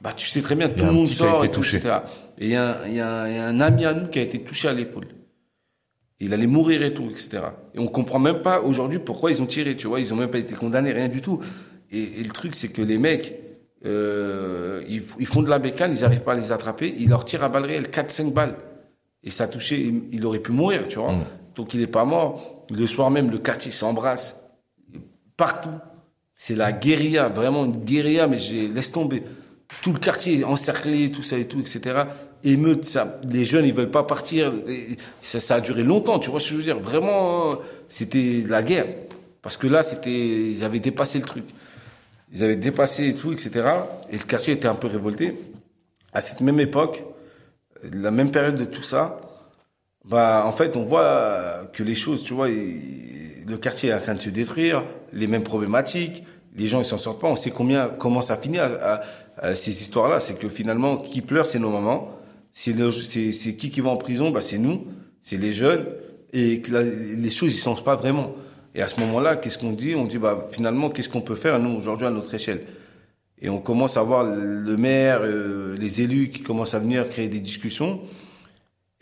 bah 0.00 0.12
tu 0.16 0.28
sais 0.28 0.42
très 0.42 0.54
bien, 0.54 0.68
tout 0.68 0.84
le 0.84 0.92
monde 0.92 1.06
sort 1.06 1.44
et 1.44 1.50
tout, 1.50 1.64
etc. 1.64 1.98
Et 2.38 2.46
il 2.46 2.50
y, 2.50 2.50
y, 2.50 2.96
y 2.96 3.00
a 3.00 3.46
un 3.46 3.60
ami 3.60 3.84
à 3.84 3.94
nous 3.94 4.08
qui 4.08 4.18
a 4.18 4.22
été 4.22 4.40
touché 4.40 4.68
à 4.68 4.72
l'épaule. 4.72 5.06
Il 6.20 6.32
allait 6.32 6.46
mourir 6.46 6.82
et 6.82 6.94
tout, 6.94 7.08
etc. 7.10 7.42
Et 7.74 7.78
on 7.78 7.86
comprend 7.86 8.18
même 8.18 8.40
pas 8.40 8.60
aujourd'hui 8.60 8.98
pourquoi 8.98 9.30
ils 9.30 9.42
ont 9.42 9.46
tiré, 9.46 9.76
tu 9.76 9.86
vois. 9.86 10.00
Ils 10.00 10.14
ont 10.14 10.16
même 10.16 10.30
pas 10.30 10.38
été 10.38 10.54
condamnés, 10.54 10.92
rien 10.92 11.08
du 11.08 11.20
tout. 11.20 11.40
Et, 11.90 12.22
le 12.22 12.30
truc, 12.30 12.54
c'est 12.54 12.68
que 12.68 12.82
les 12.82 12.98
mecs, 12.98 13.34
euh, 13.84 14.82
ils, 14.88 15.02
ils, 15.18 15.26
font 15.26 15.42
de 15.42 15.50
la 15.50 15.58
bécane, 15.58 15.92
ils 15.92 16.04
arrivent 16.04 16.22
pas 16.22 16.32
à 16.32 16.36
les 16.36 16.52
attraper, 16.52 16.94
ils 16.98 17.08
leur 17.08 17.24
tirent 17.24 17.44
à 17.44 17.48
balles 17.48 17.66
réelles, 17.66 17.88
4-5 17.88 18.32
balles 18.32 18.56
et 19.26 19.30
ça 19.30 19.44
a 19.44 19.48
touché, 19.48 19.92
il 20.12 20.24
aurait 20.24 20.38
pu 20.38 20.52
mourir, 20.52 20.86
tu 20.88 20.98
vois. 20.98 21.12
Mm. 21.12 21.24
Donc 21.56 21.74
il 21.74 21.80
n'est 21.80 21.88
pas 21.88 22.04
mort. 22.04 22.64
Le 22.70 22.86
soir 22.86 23.10
même, 23.10 23.30
le 23.30 23.38
quartier 23.38 23.72
s'embrasse 23.72 24.40
partout. 25.36 25.78
C'est 26.34 26.54
la 26.54 26.72
guérilla, 26.72 27.28
vraiment 27.28 27.64
une 27.64 27.84
guérilla, 27.84 28.28
mais 28.28 28.38
j'ai 28.38 28.68
laisse 28.68 28.92
tomber. 28.92 29.24
Tout 29.82 29.92
le 29.92 29.98
quartier 29.98 30.40
est 30.40 30.44
encerclé, 30.44 31.10
tout 31.10 31.22
ça 31.22 31.38
et 31.38 31.46
tout, 31.46 31.58
etc. 31.58 32.04
Émeute, 32.46 32.96
les 33.28 33.44
jeunes, 33.44 33.64
ils 33.64 33.74
veulent 33.74 33.90
pas 33.90 34.04
partir. 34.04 34.52
Ça, 35.20 35.56
a 35.56 35.60
duré 35.60 35.82
longtemps, 35.82 36.18
tu 36.18 36.30
vois 36.30 36.40
ce 36.40 36.46
que 36.46 36.52
je 36.52 36.58
veux 36.58 36.62
dire? 36.62 36.78
Vraiment, 36.78 37.58
c'était 37.88 38.44
la 38.46 38.62
guerre. 38.62 38.86
Parce 39.42 39.56
que 39.56 39.66
là, 39.66 39.82
c'était, 39.82 40.50
ils 40.50 40.64
avaient 40.64 40.80
dépassé 40.80 41.18
le 41.18 41.24
truc. 41.24 41.44
Ils 42.32 42.44
avaient 42.44 42.56
dépassé 42.56 43.08
et 43.08 43.14
tout, 43.14 43.32
etc. 43.32 43.50
Et 44.10 44.16
le 44.16 44.24
quartier 44.24 44.54
était 44.54 44.68
un 44.68 44.76
peu 44.76 44.86
révolté. 44.86 45.36
À 46.12 46.20
cette 46.20 46.40
même 46.40 46.60
époque, 46.60 47.04
la 47.92 48.10
même 48.10 48.30
période 48.30 48.56
de 48.56 48.64
tout 48.64 48.82
ça, 48.82 49.20
bah 50.04 50.44
en 50.46 50.52
fait 50.52 50.76
on 50.76 50.84
voit 50.84 51.66
que 51.72 51.82
les 51.82 51.94
choses, 51.94 52.22
tu 52.22 52.32
vois, 52.32 52.48
le 52.48 53.56
quartier 53.56 53.90
est 53.90 53.94
en 53.94 54.00
train 54.00 54.14
de 54.14 54.20
se 54.20 54.30
détruire, 54.30 54.84
les 55.12 55.26
mêmes 55.26 55.42
problématiques, 55.42 56.24
les 56.54 56.68
gens 56.68 56.80
ils 56.80 56.84
s'en 56.84 56.96
sortent 56.96 57.20
pas. 57.20 57.28
On 57.28 57.36
sait 57.36 57.50
combien 57.50 57.88
comment 57.88 58.22
ça 58.22 58.36
finit 58.36 58.58
à, 58.58 59.02
ces 59.54 59.82
histoires-là, 59.82 60.20
c'est 60.20 60.34
que 60.34 60.48
finalement 60.48 60.96
qui 60.96 61.20
pleure 61.20 61.46
c'est 61.46 61.58
nos 61.58 61.70
mamans, 61.70 62.15
c'est 62.56 63.32
c'est 63.32 63.54
qui 63.54 63.68
qui 63.68 63.80
va 63.82 63.90
en 63.90 63.98
prison, 63.98 64.30
bah 64.30 64.40
c'est 64.40 64.56
nous, 64.56 64.86
c'est 65.20 65.36
les 65.36 65.52
jeunes. 65.52 65.84
Et 66.32 66.62
les 66.64 67.30
choses 67.30 67.54
ils 67.54 67.60
changent 67.60 67.84
pas 67.84 67.96
vraiment. 67.96 68.34
Et 68.74 68.82
à 68.82 68.88
ce 68.88 68.98
moment-là, 69.00 69.36
qu'est-ce 69.36 69.58
qu'on 69.58 69.72
dit? 69.72 69.94
On 69.94 70.04
dit 70.04 70.18
bah 70.18 70.48
finalement 70.50 70.88
qu'est-ce 70.88 71.10
qu'on 71.10 71.20
peut 71.20 71.34
faire 71.34 71.58
nous 71.60 71.76
aujourd'hui 71.76 72.06
à 72.06 72.10
notre 72.10 72.32
échelle? 72.34 72.62
Et 73.42 73.50
on 73.50 73.58
commence 73.58 73.98
à 73.98 74.02
voir 74.02 74.24
le 74.24 74.76
maire, 74.78 75.20
euh, 75.22 75.76
les 75.78 76.00
élus 76.00 76.30
qui 76.30 76.40
commencent 76.40 76.72
à 76.72 76.78
venir 76.78 77.08
créer 77.10 77.28
des 77.28 77.40
discussions. 77.40 78.00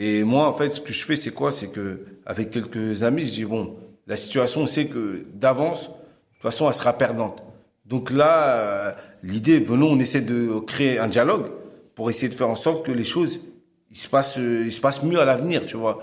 Et 0.00 0.24
moi, 0.24 0.48
en 0.48 0.52
fait, 0.52 0.72
ce 0.72 0.80
que 0.80 0.92
je 0.92 1.04
fais, 1.04 1.14
c'est 1.14 1.30
quoi? 1.30 1.52
C'est 1.52 1.68
que 1.68 2.00
avec 2.26 2.50
quelques 2.50 3.04
amis, 3.04 3.24
je 3.24 3.32
dis 3.32 3.44
bon, 3.44 3.76
la 4.08 4.16
situation, 4.16 4.62
on 4.62 4.66
sait 4.66 4.86
que 4.86 5.24
d'avance, 5.32 5.82
de 5.82 5.94
toute 5.94 6.42
façon, 6.42 6.68
elle 6.68 6.74
sera 6.74 6.98
perdante. 6.98 7.40
Donc 7.86 8.10
là, 8.10 8.58
euh, 8.58 8.92
l'idée, 9.22 9.60
venons, 9.60 9.92
on 9.92 10.00
essaie 10.00 10.22
de 10.22 10.58
créer 10.66 10.98
un 10.98 11.06
dialogue 11.06 11.46
pour 11.94 12.10
essayer 12.10 12.28
de 12.28 12.34
faire 12.34 12.48
en 12.48 12.54
sorte 12.54 12.84
que 12.84 12.92
les 12.92 13.04
choses, 13.04 13.40
il 13.90 13.96
se 13.96 14.08
passe, 14.08 14.36
il 14.36 14.72
se 14.72 14.80
passe 14.80 15.02
mieux 15.02 15.20
à 15.20 15.24
l'avenir, 15.24 15.66
tu 15.66 15.76
vois. 15.76 16.02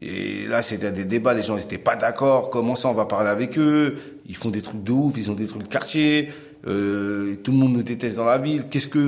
Et 0.00 0.46
là, 0.48 0.62
c'était 0.62 0.90
des 0.90 1.04
débats, 1.04 1.32
les 1.32 1.44
gens 1.44 1.56
n'étaient 1.56 1.78
pas 1.78 1.94
d'accord. 1.94 2.50
Comment 2.50 2.74
ça, 2.74 2.88
on 2.88 2.92
va 2.92 3.04
parler 3.04 3.30
avec 3.30 3.56
eux? 3.56 3.96
Ils 4.26 4.36
font 4.36 4.50
des 4.50 4.60
trucs 4.60 4.82
de 4.82 4.90
ouf, 4.90 5.14
ils 5.16 5.30
ont 5.30 5.34
des 5.34 5.46
trucs 5.46 5.62
de 5.62 5.68
quartier. 5.68 6.32
Euh, 6.66 7.36
tout 7.36 7.52
le 7.52 7.56
monde 7.56 7.72
nous 7.72 7.84
déteste 7.84 8.16
dans 8.16 8.24
la 8.24 8.38
ville. 8.38 8.64
Qu'est-ce 8.68 8.88
que 8.88 8.98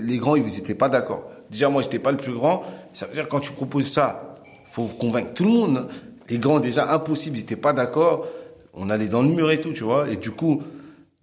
les 0.00 0.18
grands, 0.18 0.36
ils 0.36 0.44
n'étaient 0.44 0.76
pas 0.76 0.88
d'accord. 0.88 1.28
Déjà, 1.50 1.68
moi, 1.68 1.82
j'étais 1.82 1.98
pas 1.98 2.12
le 2.12 2.16
plus 2.16 2.32
grand. 2.32 2.62
Ça 2.94 3.06
veut 3.06 3.14
dire 3.14 3.26
quand 3.26 3.40
tu 3.40 3.52
proposes 3.52 3.88
ça, 3.88 4.36
faut 4.70 4.86
convaincre 4.86 5.34
tout 5.34 5.44
le 5.44 5.50
monde. 5.50 5.88
Les 6.28 6.38
grands, 6.38 6.60
déjà, 6.60 6.92
impossible, 6.92 7.36
ils 7.36 7.40
n'étaient 7.40 7.56
pas 7.56 7.72
d'accord. 7.72 8.26
On 8.72 8.88
allait 8.88 9.08
dans 9.08 9.22
le 9.22 9.30
mur 9.30 9.50
et 9.50 9.60
tout, 9.60 9.72
tu 9.72 9.82
vois. 9.82 10.08
Et 10.08 10.16
du 10.16 10.30
coup, 10.30 10.62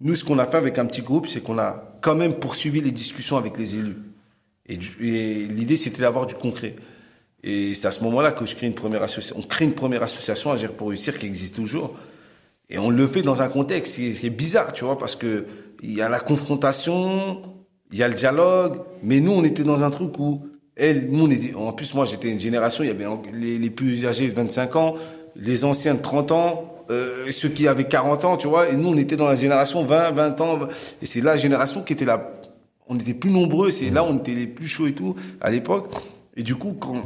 nous, 0.02 0.14
ce 0.14 0.24
qu'on 0.24 0.38
a 0.38 0.44
fait 0.44 0.58
avec 0.58 0.78
un 0.78 0.84
petit 0.84 1.02
groupe, 1.02 1.28
c'est 1.28 1.40
qu'on 1.40 1.58
a 1.58 1.96
quand 2.02 2.14
même 2.14 2.34
poursuivi 2.34 2.82
les 2.82 2.90
discussions 2.90 3.38
avec 3.38 3.56
les 3.56 3.76
élus. 3.76 3.96
Et, 4.68 4.78
et 5.00 5.46
l'idée, 5.46 5.76
c'était 5.76 6.02
d'avoir 6.02 6.26
du 6.26 6.34
concret. 6.34 6.76
Et 7.42 7.74
c'est 7.74 7.88
à 7.88 7.90
ce 7.90 8.02
moment-là 8.04 8.32
que 8.32 8.46
je 8.46 8.54
crée 8.54 8.66
une 8.66 8.74
première 8.74 9.02
association. 9.02 9.36
On 9.38 9.42
crée 9.42 9.66
une 9.66 9.74
première 9.74 10.02
association, 10.02 10.50
Agir 10.50 10.72
pour 10.72 10.88
réussir, 10.88 11.18
qui 11.18 11.26
existe 11.26 11.54
toujours. 11.54 11.94
Et 12.70 12.78
on 12.78 12.88
le 12.90 13.06
fait 13.06 13.22
dans 13.22 13.42
un 13.42 13.48
contexte, 13.48 14.00
c'est 14.14 14.30
bizarre, 14.30 14.72
tu 14.72 14.84
vois, 14.84 14.96
parce 14.96 15.16
que 15.16 15.46
il 15.82 15.92
y 15.92 16.00
a 16.00 16.08
la 16.08 16.18
confrontation, 16.18 17.42
il 17.92 17.98
y 17.98 18.02
a 18.02 18.08
le 18.08 18.14
dialogue, 18.14 18.80
mais 19.02 19.20
nous, 19.20 19.32
on 19.32 19.44
était 19.44 19.64
dans 19.64 19.82
un 19.82 19.90
truc 19.90 20.18
où, 20.18 20.40
elle, 20.74 21.08
nous, 21.10 21.26
on 21.26 21.30
était, 21.30 21.54
en 21.54 21.72
plus, 21.72 21.92
moi, 21.94 22.06
j'étais 22.06 22.30
une 22.30 22.40
génération, 22.40 22.82
il 22.82 22.88
y 22.88 22.90
avait 22.90 23.06
les, 23.34 23.70
plus 23.70 24.06
âgés 24.06 24.26
de 24.26 24.32
25 24.32 24.76
ans, 24.76 24.94
les 25.36 25.64
anciens 25.64 25.94
de 25.94 26.00
30 26.00 26.32
ans, 26.32 26.74
euh, 26.90 27.30
ceux 27.30 27.50
qui 27.50 27.68
avaient 27.68 27.86
40 27.86 28.24
ans, 28.24 28.36
tu 28.38 28.48
vois, 28.48 28.70
et 28.70 28.76
nous, 28.76 28.88
on 28.88 28.96
était 28.96 29.16
dans 29.16 29.28
la 29.28 29.34
génération 29.34 29.84
20, 29.84 30.12
20 30.12 30.40
ans, 30.40 30.58
et 31.02 31.06
c'est 31.06 31.20
la 31.20 31.36
génération 31.36 31.82
qui 31.82 31.92
était 31.92 32.06
là, 32.06 32.32
on 32.88 32.98
était 32.98 33.14
plus 33.14 33.30
nombreux, 33.30 33.70
c'est 33.70 33.90
là, 33.90 34.04
on 34.04 34.18
était 34.18 34.34
les 34.34 34.46
plus 34.46 34.68
chauds 34.68 34.86
et 34.86 34.94
tout, 34.94 35.14
à 35.40 35.50
l'époque, 35.50 35.92
et 36.36 36.42
du 36.42 36.54
coup, 36.54 36.76
quand 36.78 37.02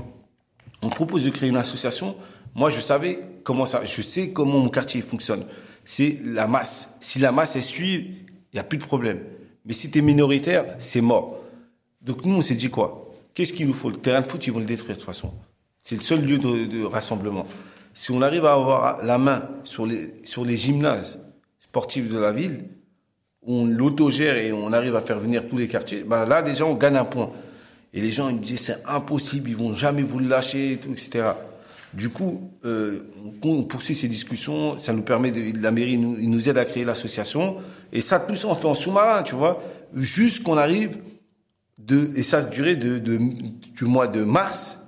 on 0.82 0.88
propose 0.88 1.24
de 1.24 1.30
créer 1.30 1.48
une 1.48 1.56
association, 1.56 2.16
moi, 2.54 2.70
je 2.70 2.80
savais 2.80 3.20
comment 3.44 3.66
ça, 3.66 3.84
je 3.84 4.02
sais 4.02 4.30
comment 4.30 4.58
mon 4.58 4.68
quartier 4.68 5.00
fonctionne. 5.00 5.44
C'est 5.84 6.18
la 6.24 6.46
masse. 6.46 6.90
Si 7.00 7.18
la 7.18 7.32
masse 7.32 7.56
est 7.56 7.62
suivie, 7.62 8.08
il 8.52 8.56
n'y 8.56 8.60
a 8.60 8.64
plus 8.64 8.78
de 8.78 8.84
problème. 8.84 9.20
Mais 9.64 9.72
si 9.72 9.90
tu 9.90 9.98
es 9.98 10.02
minoritaire, 10.02 10.64
c'est 10.78 11.00
mort. 11.00 11.42
Donc 12.00 12.24
nous, 12.24 12.36
on 12.36 12.42
s'est 12.42 12.54
dit 12.54 12.70
quoi? 12.70 13.12
Qu'est-ce 13.34 13.52
qu'il 13.52 13.66
nous 13.66 13.74
faut? 13.74 13.90
Le 13.90 13.96
terrain 13.96 14.20
de 14.20 14.26
foot, 14.26 14.46
ils 14.46 14.52
vont 14.52 14.58
le 14.58 14.64
détruire 14.64 14.96
de 14.96 15.00
toute 15.00 15.06
façon. 15.06 15.32
C'est 15.80 15.96
le 15.96 16.02
seul 16.02 16.24
lieu 16.24 16.38
de, 16.38 16.84
rassemblement. 16.84 17.46
Si 17.94 18.10
on 18.10 18.22
arrive 18.22 18.44
à 18.44 18.52
avoir 18.54 19.04
la 19.04 19.18
main 19.18 19.48
sur 19.64 19.86
les, 19.86 20.12
sur 20.24 20.44
les 20.44 20.56
gymnases 20.56 21.20
sportifs 21.60 22.08
de 22.10 22.18
la 22.18 22.32
ville, 22.32 22.64
on 23.48 23.64
l'autogère 23.64 24.36
et 24.36 24.52
on 24.52 24.72
arrive 24.72 24.94
à 24.94 25.00
faire 25.00 25.18
venir 25.18 25.48
tous 25.48 25.56
les 25.56 25.66
quartiers, 25.66 26.04
bah 26.06 26.26
là 26.26 26.42
déjà 26.42 26.66
on 26.66 26.74
gagne 26.74 26.96
un 26.96 27.04
point. 27.04 27.32
Et 27.94 28.00
les 28.00 28.10
gens 28.10 28.28
ils 28.28 28.36
me 28.36 28.40
disent 28.40 28.60
c'est 28.60 28.86
impossible, 28.86 29.48
ils 29.48 29.56
vont 29.56 29.74
jamais 29.74 30.02
vous 30.02 30.18
le 30.18 30.28
lâcher, 30.28 30.72
et 30.72 30.76
tout, 30.76 30.92
etc. 30.92 31.30
Du 31.94 32.10
coup, 32.10 32.50
euh, 32.66 33.00
on 33.42 33.62
poursuit 33.62 33.96
ces 33.96 34.08
discussions, 34.08 34.76
ça 34.76 34.92
nous 34.92 35.02
permet, 35.02 35.30
de, 35.30 35.58
la 35.60 35.70
mairie 35.70 35.96
nous, 35.96 36.48
aide 36.48 36.58
à 36.58 36.66
créer 36.66 36.84
l'association, 36.84 37.56
et 37.92 38.02
ça, 38.02 38.20
tout 38.20 38.34
ça, 38.34 38.48
on 38.48 38.54
fait 38.54 38.68
en 38.68 38.74
sous-marin, 38.74 39.22
tu 39.22 39.34
vois, 39.34 39.62
jusqu'on 39.94 40.58
arrive 40.58 40.98
de, 41.78 42.10
et 42.14 42.22
ça 42.22 42.38
a 42.38 42.42
duré 42.42 42.76
de, 42.76 42.98
du 42.98 43.84
mois 43.84 44.06
de 44.06 44.22
mars 44.22 44.78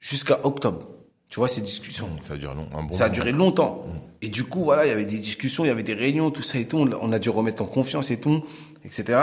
jusqu'à 0.00 0.40
octobre. 0.44 0.88
Tu 1.28 1.40
vois, 1.40 1.48
ces 1.48 1.60
discussions. 1.60 2.08
Ça 2.22 2.34
a 2.34 2.36
duré 2.38 2.54
long, 2.54 2.66
un 2.74 2.82
bon 2.84 2.94
Ça 2.94 3.04
a 3.06 3.08
duré 3.10 3.32
longtemps. 3.32 3.82
Et 4.22 4.28
du 4.30 4.44
coup, 4.44 4.64
voilà, 4.64 4.86
il 4.86 4.88
y 4.88 4.92
avait 4.92 5.04
des 5.04 5.18
discussions, 5.18 5.64
il 5.64 5.68
y 5.68 5.70
avait 5.70 5.82
des 5.82 5.92
réunions, 5.94 6.30
tout 6.30 6.42
ça 6.42 6.58
et 6.58 6.64
tout. 6.66 6.78
On 6.78 7.12
a- 7.12 7.18
dû 7.18 7.28
remettre 7.30 7.62
en 7.62 7.66
confiance 7.66 8.10
et 8.10 8.18
tout, 8.18 8.42
etc. 8.84 9.18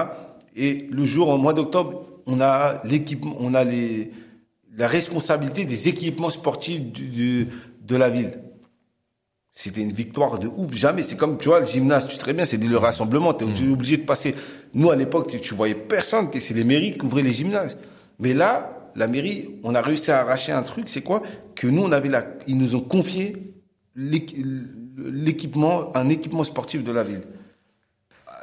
Et 0.55 0.87
le 0.91 1.03
jour, 1.05 1.29
au 1.29 1.37
mois 1.37 1.53
d'octobre, 1.53 2.05
on 2.27 2.39
a 2.41 2.79
l'équipement, 2.85 3.35
on 3.39 3.53
a 3.55 3.63
les, 3.63 4.11
la 4.77 4.87
responsabilité 4.87 5.65
des 5.65 5.87
équipements 5.87 6.29
sportifs 6.29 6.81
du, 6.81 7.07
du- 7.09 7.47
de 7.81 7.95
la 7.95 8.09
ville. 8.09 8.39
C'était 9.53 9.81
une 9.81 9.91
victoire 9.93 10.37
de 10.37 10.47
ouf. 10.47 10.73
Jamais. 10.75 11.01
C'est 11.01 11.15
comme, 11.15 11.37
tu 11.37 11.47
vois, 11.47 11.61
le 11.61 11.65
gymnase, 11.65 12.05
tu 12.07 12.11
sais 12.13 12.19
très 12.19 12.33
bien, 12.33 12.45
c'est 12.45 12.57
le 12.57 12.77
rassemblement. 12.77 13.33
T'es 13.33 13.45
es 13.45 13.67
obligé 13.71 13.97
de 13.97 14.03
passer. 14.03 14.35
Nous, 14.73 14.91
à 14.91 14.95
l'époque, 14.95 15.27
tu, 15.31 15.39
tu 15.39 15.55
voyais 15.55 15.75
personne. 15.75 16.29
C'est 16.39 16.53
les 16.53 16.63
mairies 16.65 16.97
qui 16.97 17.05
ouvraient 17.05 17.21
les 17.23 17.31
gymnases. 17.31 17.77
Mais 18.19 18.33
là, 18.33 18.84
la 18.95 19.07
mairie, 19.07 19.59
on 19.63 19.75
a 19.75 19.81
réussi 19.81 20.11
à 20.11 20.21
arracher 20.21 20.51
un 20.51 20.63
truc. 20.63 20.87
C'est 20.87 21.01
quoi? 21.01 21.21
Que 21.55 21.67
nous, 21.67 21.83
on 21.83 21.91
avait 21.91 22.09
la, 22.09 22.25
ils 22.47 22.57
nous 22.57 22.75
ont 22.75 22.81
confié 22.81 23.53
l'équi- 23.95 24.43
l'équipement, 24.97 25.95
un 25.95 26.09
équipement 26.09 26.43
sportif 26.43 26.83
de 26.83 26.91
la 26.91 27.03
ville. 27.03 27.21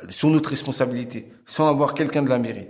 Sur 0.08 0.30
notre 0.30 0.50
responsabilité. 0.50 1.32
Sans 1.46 1.68
avoir 1.68 1.94
quelqu'un 1.94 2.22
de 2.22 2.28
la 2.28 2.38
mairie. 2.38 2.66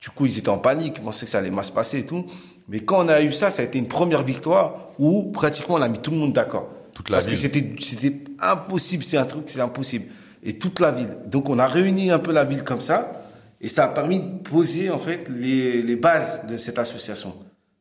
Du 0.00 0.10
coup, 0.10 0.26
ils 0.26 0.38
étaient 0.38 0.48
en 0.48 0.58
panique, 0.58 0.94
ils 0.98 1.02
pensaient 1.04 1.24
que 1.26 1.30
ça 1.32 1.38
allait 1.38 1.50
mal 1.50 1.64
se 1.64 1.72
passer 1.72 2.00
et 2.00 2.06
tout. 2.06 2.26
Mais 2.68 2.80
quand 2.80 3.04
on 3.04 3.08
a 3.08 3.22
eu 3.22 3.32
ça, 3.32 3.50
ça 3.50 3.62
a 3.62 3.64
été 3.64 3.78
une 3.78 3.88
première 3.88 4.22
victoire 4.22 4.90
où 4.98 5.30
pratiquement 5.32 5.76
on 5.76 5.82
a 5.82 5.88
mis 5.88 5.98
tout 5.98 6.10
le 6.10 6.18
monde 6.18 6.32
d'accord. 6.32 6.68
Toute 6.94 7.10
la 7.10 7.18
Parce 7.18 7.26
ville. 7.28 7.50
que 7.50 7.82
c'était 7.84 8.24
impossible, 8.38 9.04
c'est 9.04 9.16
un 9.16 9.24
truc, 9.24 9.44
c'est 9.46 9.60
impossible. 9.60 10.06
Et 10.42 10.58
toute 10.58 10.80
la 10.80 10.92
ville. 10.92 11.08
Donc 11.26 11.48
on 11.48 11.58
a 11.58 11.66
réuni 11.66 12.10
un 12.10 12.18
peu 12.18 12.32
la 12.32 12.44
ville 12.44 12.62
comme 12.62 12.80
ça, 12.80 13.24
et 13.60 13.68
ça 13.68 13.84
a 13.84 13.88
permis 13.88 14.20
de 14.20 14.38
poser 14.48 14.90
en 14.90 14.98
fait 14.98 15.28
les, 15.28 15.82
les 15.82 15.96
bases 15.96 16.46
de 16.46 16.56
cette 16.56 16.78
association. 16.78 17.34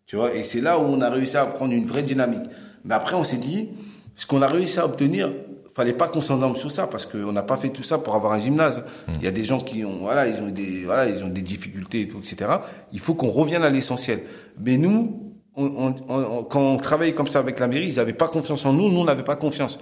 Tu 0.05 0.15
vois, 0.15 0.33
et 0.33 0.43
c'est 0.43 0.61
là 0.61 0.77
où 0.79 0.83
on 0.83 1.01
a 1.01 1.09
réussi 1.09 1.35
à 1.37 1.45
prendre 1.45 1.73
une 1.73 1.85
vraie 1.85 2.03
dynamique. 2.03 2.47
Mais 2.83 2.93
après, 2.93 3.15
on 3.15 3.23
s'est 3.23 3.37
dit, 3.37 3.69
ce 4.15 4.25
qu'on 4.25 4.41
a 4.41 4.47
réussi 4.47 4.79
à 4.79 4.85
obtenir, 4.85 5.33
fallait 5.73 5.93
pas 5.93 6.07
qu'on 6.07 6.21
s'endorme 6.21 6.55
sur 6.55 6.71
ça 6.71 6.87
parce 6.87 7.05
qu'on 7.05 7.31
n'a 7.33 7.41
pas 7.43 7.57
fait 7.57 7.69
tout 7.69 7.83
ça 7.83 7.97
pour 7.97 8.15
avoir 8.15 8.31
un 8.33 8.39
gymnase. 8.39 8.83
Il 9.09 9.23
y 9.23 9.27
a 9.27 9.31
des 9.31 9.43
gens 9.43 9.59
qui 9.59 9.83
ont, 9.83 9.97
voilà, 10.01 10.27
ils 10.27 10.41
ont 10.41 10.49
des, 10.49 10.83
voilà, 10.85 11.09
ils 11.09 11.23
ont 11.23 11.27
des 11.29 11.41
difficultés 11.41 12.01
et 12.01 12.07
tout, 12.07 12.19
etc. 12.19 12.49
Il 12.93 12.99
faut 12.99 13.15
qu'on 13.15 13.31
revienne 13.31 13.63
à 13.63 13.69
l'essentiel. 13.69 14.21
Mais 14.63 14.77
nous, 14.77 15.33
on, 15.55 15.65
on- 15.65 15.95
on- 16.07 16.43
quand 16.43 16.61
on 16.61 16.77
travaillait 16.77 17.13
comme 17.13 17.27
ça 17.27 17.39
avec 17.39 17.59
la 17.59 17.67
mairie, 17.67 17.87
ils 17.89 17.95
n'avaient 17.95 18.13
pas 18.13 18.27
confiance 18.27 18.65
en 18.65 18.71
nous, 18.73 18.89
nous 18.89 18.99
on 18.99 19.05
n'avait 19.05 19.23
pas 19.23 19.35
confiance. 19.35 19.79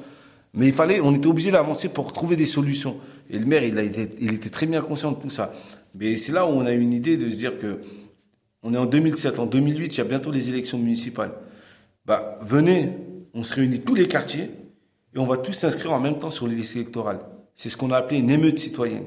Mais 0.56 0.68
il 0.68 0.74
fallait, 0.74 1.02
on 1.02 1.14
était 1.14 1.28
obligé 1.28 1.52
d'avancer 1.52 1.90
pour 1.90 2.14
trouver 2.14 2.36
des 2.38 2.46
solutions. 2.46 2.98
Et 3.30 3.38
le 3.40 3.46
maire, 3.46 3.64
il, 3.64 3.78
a 3.78 3.84
été, 3.84 4.10
il 4.20 4.34
était 4.34 4.50
très 4.52 4.66
bien 4.68 4.82
conscient 4.82 5.12
de 5.12 5.18
tout 5.18 5.30
ça. 5.32 5.52
Mais 5.96 6.16
c'est 6.16 6.32
là 6.32 6.46
où 6.46 6.50
on 6.50 6.66
a 6.66 6.74
eu 6.74 6.80
une 6.80 6.94
idée 6.94 7.18
de 7.18 7.30
se 7.30 7.38
dire 7.38 7.60
que 7.60 7.82
on 8.64 8.74
est 8.74 8.78
en 8.78 8.86
2007, 8.86 9.40
en 9.40 9.46
2008, 9.46 9.96
il 9.96 9.98
y 9.98 10.02
a 10.02 10.06
bientôt 10.06 10.32
les 10.32 10.48
élections 10.50 10.78
municipales. 10.78 11.34
Bah, 12.06 12.38
venez, 12.42 12.92
on 13.34 13.44
se 13.44 13.54
réunit 13.54 13.82
tous 13.82 13.94
les 13.94 14.08
quartiers 14.08 14.50
et 15.14 15.20
on 15.20 15.26
va 15.26 15.38
tous 15.38 15.54
s'inscrire 15.54 15.92
en 15.92 16.00
même 16.00 16.18
temps 16.18 16.32
sur 16.32 16.48
les 16.48 16.56
listes 16.56 16.76
électorales. 16.78 17.20
C'est 17.56 17.70
ce 17.70 17.78
qu'on 17.78 17.92
a 17.92 17.98
appelé 17.98 18.20
une 18.20 18.32
émeute 18.32 18.60
citoyenne. 18.60 19.06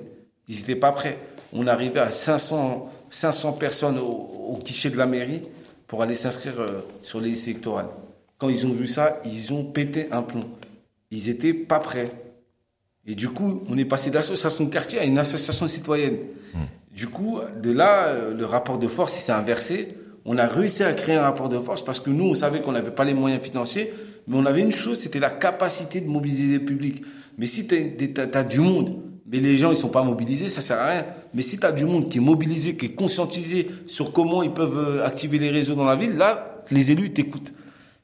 Ils 0.48 0.56
n'étaient 0.56 0.76
pas 0.76 0.92
prêts. 0.92 1.18
On 1.52 1.66
arrivait 1.66 2.00
à 2.00 2.10
500, 2.10 2.92
500 3.10 3.52
personnes 3.54 3.98
au, 3.98 4.58
guichet 4.62 4.90
de 4.90 4.96
la 4.96 5.06
mairie 5.06 5.42
pour 5.86 6.02
aller 6.02 6.14
s'inscrire 6.14 6.60
euh, 6.60 6.80
sur 7.02 7.20
les 7.20 7.30
listes 7.30 7.48
électorales. 7.48 7.88
Quand 8.38 8.48
ils 8.48 8.66
ont 8.66 8.72
vu 8.72 8.88
ça, 8.88 9.20
ils 9.24 9.52
ont 9.52 9.64
pété 9.64 10.08
un 10.10 10.22
plomb. 10.22 10.44
Ils 11.10 11.30
étaient 11.30 11.54
pas 11.54 11.78
prêts. 11.78 12.10
Et 13.06 13.14
du 13.14 13.28
coup, 13.28 13.62
on 13.68 13.78
est 13.78 13.84
passé 13.84 14.10
d'association 14.10 14.64
de 14.64 14.70
quartier 14.70 14.98
à 14.98 15.04
une 15.04 15.18
association 15.18 15.66
citoyenne. 15.66 16.18
Du 16.96 17.08
coup, 17.08 17.38
de 17.62 17.70
là, 17.70 18.06
euh, 18.06 18.34
le 18.34 18.46
rapport 18.46 18.78
de 18.78 18.88
force, 18.88 19.12
s'est 19.12 19.30
inversé. 19.30 19.96
On 20.24 20.38
a 20.38 20.46
réussi 20.46 20.82
à 20.82 20.94
créer 20.94 21.16
un 21.16 21.22
rapport 21.22 21.50
de 21.50 21.58
force 21.58 21.84
parce 21.84 22.00
que 22.00 22.08
nous, 22.08 22.24
on 22.24 22.34
savait 22.34 22.62
qu'on 22.62 22.72
n'avait 22.72 22.90
pas 22.90 23.04
les 23.04 23.12
moyens 23.12 23.42
financiers, 23.42 23.92
mais 24.26 24.36
on 24.36 24.46
avait 24.46 24.62
une 24.62 24.72
chose, 24.72 24.98
c'était 24.98 25.20
la 25.20 25.28
capacité 25.28 26.00
de 26.00 26.08
mobiliser 26.08 26.58
le 26.58 26.64
public. 26.64 27.04
Mais 27.36 27.44
si 27.44 27.66
tu 27.66 27.76
as, 28.32 28.44
du 28.44 28.60
monde, 28.60 28.96
mais 29.30 29.38
les 29.40 29.58
gens, 29.58 29.72
ils 29.72 29.76
sont 29.76 29.90
pas 29.90 30.02
mobilisés, 30.02 30.48
ça 30.48 30.62
sert 30.62 30.78
à 30.80 30.86
rien. 30.86 31.06
Mais 31.34 31.42
si 31.42 31.58
tu 31.58 31.66
as 31.66 31.72
du 31.72 31.84
monde 31.84 32.08
qui 32.08 32.16
est 32.16 32.22
mobilisé, 32.22 32.76
qui 32.76 32.86
est 32.86 32.94
conscientisé 32.94 33.68
sur 33.86 34.12
comment 34.12 34.42
ils 34.42 34.52
peuvent 34.52 34.78
euh, 34.78 35.06
activer 35.06 35.38
les 35.38 35.50
réseaux 35.50 35.74
dans 35.74 35.84
la 35.84 35.96
ville, 35.96 36.16
là, 36.16 36.62
les 36.70 36.90
élus 36.90 37.12
t'écoutent. 37.12 37.52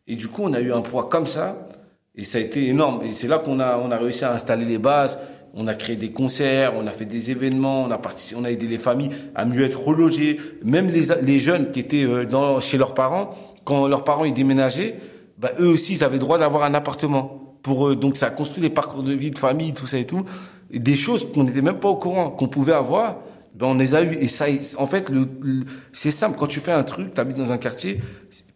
Et 0.07 0.17
du 0.17 0.29
coup, 0.29 0.43
on 0.45 0.53
a 0.53 0.61
eu 0.61 0.71
un 0.71 0.83
poids 0.83 1.09
comme 1.09 1.27
ça, 1.27 1.69
et 2.17 2.25
ça 2.25 2.39
a 2.39 2.41
été 2.41 2.67
énorme. 2.69 3.03
Et 3.05 3.13
c'est 3.13 3.29
là 3.29 3.39
qu'on 3.39 3.61
a, 3.61 3.79
on 3.79 3.91
a 3.91 3.97
réussi 3.97 4.25
à 4.25 4.33
installer 4.33 4.65
les 4.65 4.79
bases. 4.79 5.19
On 5.55 5.67
a 5.67 5.75
créé 5.75 5.97
des 5.97 6.13
concerts, 6.13 6.73
on 6.77 6.87
a 6.87 6.93
fait 6.93 7.05
des 7.05 7.31
événements, 7.31 7.83
on 7.85 7.91
a 7.91 7.99
participé, 7.99 8.41
on 8.41 8.45
a 8.45 8.51
aidé 8.51 8.67
les 8.67 8.79
familles 8.79 9.11
à 9.35 9.45
mieux 9.45 9.65
être 9.65 9.83
relogées. 9.83 10.41
Même 10.65 10.89
les, 10.89 11.09
les 11.23 11.39
jeunes 11.39 11.71
qui 11.71 11.81
étaient 11.81 12.05
euh, 12.05 12.25
dans, 12.25 12.59
chez 12.61 12.79
leurs 12.79 12.95
parents, 12.95 13.35
quand 13.65 13.87
leurs 13.87 14.03
parents 14.03 14.25
ils 14.25 14.33
déménageaient, 14.33 14.97
bah, 15.37 15.51
eux 15.61 15.69
aussi 15.69 15.93
ils 15.95 16.05
avaient 16.05 16.19
droit 16.19 16.39
d'avoir 16.39 16.65
un 16.65 16.73
appartement. 16.73 17.39
Pour 17.63 17.87
eux, 17.87 17.95
donc 17.97 18.17
ça 18.17 18.27
a 18.27 18.31
construit 18.31 18.61
des 18.63 18.71
parcours 18.71 19.03
de 19.03 19.13
vie, 19.13 19.31
de 19.31 19.39
famille, 19.39 19.73
tout 19.73 19.87
ça 19.87 19.99
et 19.99 20.07
tout, 20.07 20.25
et 20.73 20.81
des 20.81 20.97
choses 20.97 21.29
qu'on 21.33 21.45
n'était 21.45 21.63
même 21.63 21.79
pas 21.79 21.91
au 21.91 21.97
courant, 21.97 22.31
qu'on 22.31 22.49
pouvait 22.49 22.73
avoir. 22.73 23.19
Ben 23.55 23.67
on 23.67 23.75
les 23.75 23.95
a 23.95 24.03
eu 24.03 24.15
et 24.15 24.27
ça, 24.29 24.47
en 24.79 24.87
fait, 24.87 25.11
le, 25.11 25.29
le- 25.43 25.65
c'est 25.93 26.11
simple. 26.11 26.37
Quand 26.39 26.47
tu 26.49 26.59
fais 26.61 26.73
un 26.73 26.83
truc, 26.83 27.15
tu 27.15 27.21
habites 27.21 27.37
dans 27.37 27.53
un 27.53 27.59
quartier, 27.59 28.01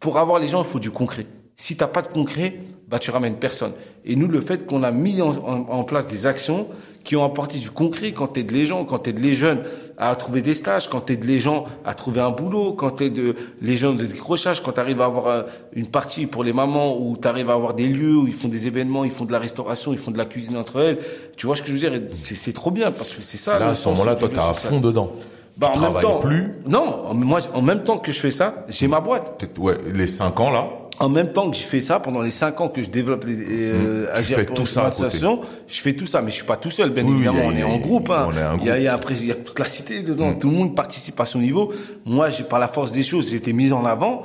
pour 0.01 0.19
avoir 0.19 0.41
les 0.41 0.47
gens, 0.47 0.63
il 0.63 0.67
faut 0.67 0.79
du 0.81 0.91
concret. 0.91 1.27
Si 1.59 1.75
t'as 1.75 1.87
pas 1.87 2.03
de 2.03 2.09
concret, 2.09 2.59
bah 2.87 2.99
tu 2.99 3.11
ramènes 3.11 3.37
personne. 3.37 3.73
Et 4.05 4.15
nous, 4.15 4.29
le 4.29 4.41
fait 4.43 4.67
qu'on 4.67 4.83
a 4.83 4.91
mis 4.91 5.23
en, 5.23 5.31
en- 5.31 5.67
en 5.71 5.85
place 5.85 6.07
des 6.07 6.27
actions 6.27 6.67
qui 7.03 7.17
ont 7.17 7.25
apporté 7.25 7.57
du 7.59 7.71
concret, 7.71 8.13
quand 8.13 8.27
t'aides 8.27 8.51
les 8.51 8.67
gens, 8.67 8.85
quand 8.85 8.99
t'aides 8.99 9.19
les 9.21 9.33
jeunes 9.35 9.63
à 9.97 10.15
trouver 10.17 10.43
des 10.43 10.53
stages, 10.53 10.89
quand 10.91 11.01
t'aides 11.01 11.25
les 11.25 11.41
gens 11.41 11.65
à 11.87 11.95
trouver 11.95 12.21
un 12.21 12.31
boulot, 12.31 12.75
quand 12.75 12.91
t'aides 12.91 13.35
les 13.63 13.77
gens 13.77 13.95
de 13.95 14.05
décrochage, 14.05 14.63
quand 14.63 14.73
t'arrives 14.73 15.01
à 15.01 15.07
avoir 15.07 15.27
euh, 15.29 15.43
une 15.73 15.87
partie 15.87 16.27
pour 16.27 16.45
les 16.45 16.53
mamans 16.53 16.99
où 17.01 17.17
t'arrives 17.17 17.49
à 17.49 17.55
avoir 17.55 17.73
des 17.73 17.89
lieux 17.89 18.17
où 18.17 18.27
ils 18.27 18.35
font 18.35 18.49
des 18.49 18.67
événements, 18.67 19.05
ils 19.05 19.11
font 19.11 19.25
de 19.25 19.33
la 19.33 19.39
restauration, 19.39 19.93
ils 19.95 19.99
font 19.99 20.11
de 20.11 20.19
la 20.19 20.27
cuisine 20.27 20.59
entre 20.59 20.79
elles. 20.81 20.99
Tu 21.39 21.47
vois 21.47 21.57
ce 21.57 21.63
que 21.63 21.69
je 21.69 21.73
veux 21.73 21.79
dire? 21.79 21.93
C'est 22.13 22.53
trop 22.53 22.71
bien 22.71 22.93
parce 22.93 23.13
que 23.15 23.23
c'est 23.23 23.39
ça. 23.39 23.59
Là, 23.59 23.69
à 23.71 23.75
ce 23.75 23.89
moment-là, 23.89 24.15
toi, 24.15 24.29
t'es 24.29 24.39
à 24.39 24.53
fond 24.69 24.81
dedans. 24.81 25.11
Bah, 25.57 25.71
tu 25.73 25.79
en 25.79 25.83
même 25.85 26.03
temps, 26.03 26.19
plus. 26.19 26.53
Non, 26.69 27.15
moi, 27.15 27.41
en 27.55 27.63
même 27.63 27.83
temps 27.83 27.97
que 27.97 28.13
je 28.13 28.21
fais 28.21 28.31
ça, 28.31 28.67
j'ai 28.69 28.89
ma 28.89 29.01
boîte. 29.01 29.43
Ouais, 29.59 29.79
les 29.95 30.07
cinq 30.07 30.39
ans 30.39 30.51
là. 30.51 30.69
En 30.99 31.09
même 31.11 31.31
temps 31.33 31.51
que 31.51 31.57
je 31.57 31.63
fais 31.63 31.81
ça, 31.83 32.01
pendant 32.01 32.23
les 32.23 32.31
cinq 32.31 32.61
ans 32.61 32.69
que 32.69 32.83
je 32.83 32.89
développe 32.89 33.25
les, 33.25 33.37
euh, 33.39 34.07
Agir 34.15 34.39
fais 34.39 34.45
pour 34.47 34.57
tout 34.57 34.67
ça 34.67 34.91
je 35.69 35.81
fais 35.81 35.93
tout 35.95 36.07
ça, 36.07 36.23
mais 36.23 36.31
je 36.31 36.37
suis 36.37 36.45
pas 36.45 36.57
tout 36.57 36.71
seul, 36.71 36.91
bien 36.91 37.05
Oui, 37.05 37.17
évidemment. 37.17 37.41
a- 37.49 37.53
on 37.53 37.57
est 37.57 37.63
en 37.63 37.77
groupe, 37.79 38.09
hein. 38.11 38.29
Il 38.61 38.67
y 38.67 38.71
a, 38.71 38.79
il 38.79 38.85
y 38.85 38.89
a 38.89 38.95
un 38.95 38.99
il 39.21 39.27
y 39.27 39.31
a 39.33 39.35
toute 39.35 39.59
la 39.59 39.67
cité 39.67 40.01
dedans. 40.03 40.33
Tout 40.35 40.49
le 40.49 40.55
monde 40.57 40.75
participe 40.75 41.21
à 41.21 41.27
son 41.27 41.39
niveau. 41.39 41.73
Moi, 42.07 42.31
j'ai 42.31 42.45
par 42.45 42.59
la 42.59 42.69
force 42.69 42.93
des 42.93 43.03
choses, 43.03 43.31
j'ai 43.31 43.37
été 43.37 43.53
mis 43.53 43.73
en 43.73 43.85
avant. 43.85 44.25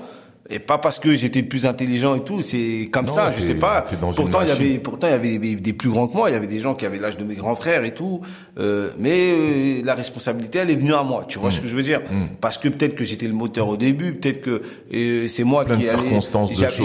Et 0.53 0.59
pas 0.59 0.77
parce 0.77 0.99
que 0.99 1.13
j'étais 1.15 1.41
le 1.41 1.47
plus 1.47 1.65
intelligent 1.65 2.15
et 2.15 2.23
tout, 2.23 2.41
c'est 2.41 2.89
comme 2.91 3.05
Non, 3.05 3.13
ça, 3.13 3.31
je 3.31 3.41
sais 3.41 3.53
pas. 3.55 3.85
Pourtant, 4.15 4.41
il 4.41 4.47
y 4.49 4.51
avait, 4.51 4.79
pourtant, 4.79 5.07
il 5.07 5.11
y 5.11 5.13
avait 5.13 5.37
des, 5.37 5.55
des 5.55 5.73
plus 5.73 5.89
grands 5.89 6.07
que 6.07 6.15
moi, 6.17 6.29
il 6.29 6.33
y 6.33 6.35
avait 6.35 6.47
des 6.47 6.59
gens 6.59 6.75
qui 6.75 6.85
avaient 6.85 6.99
l'âge 6.99 7.15
de 7.17 7.23
mes 7.23 7.35
grands 7.35 7.55
frères 7.55 7.83
et 7.85 7.93
tout. 7.93 8.21
Euh, 8.59 8.89
mais 8.99 9.31
euh, 9.31 9.81
la 9.85 9.95
responsabilité, 9.95 10.59
elle 10.59 10.69
est 10.69 10.75
venue 10.75 10.93
à 10.93 11.03
moi. 11.03 11.25
Tu 11.27 11.39
vois 11.39 11.49
Mm. 11.49 11.53
ce 11.53 11.61
que 11.61 11.67
je 11.67 11.75
veux 11.75 11.83
dire? 11.83 12.01
Parce 12.41 12.57
que 12.57 12.67
peut-être 12.67 12.95
que 12.95 13.03
j'étais 13.03 13.27
le 13.27 13.33
moteur 13.33 13.69
au 13.69 13.77
début, 13.77 14.13
peut-être 14.13 14.41
que 14.41 14.61
euh, 14.93 15.27
c'est 15.27 15.43
moi 15.45 15.63
Plein 15.63 15.77
qui 15.77 15.87
allais- 15.87 15.97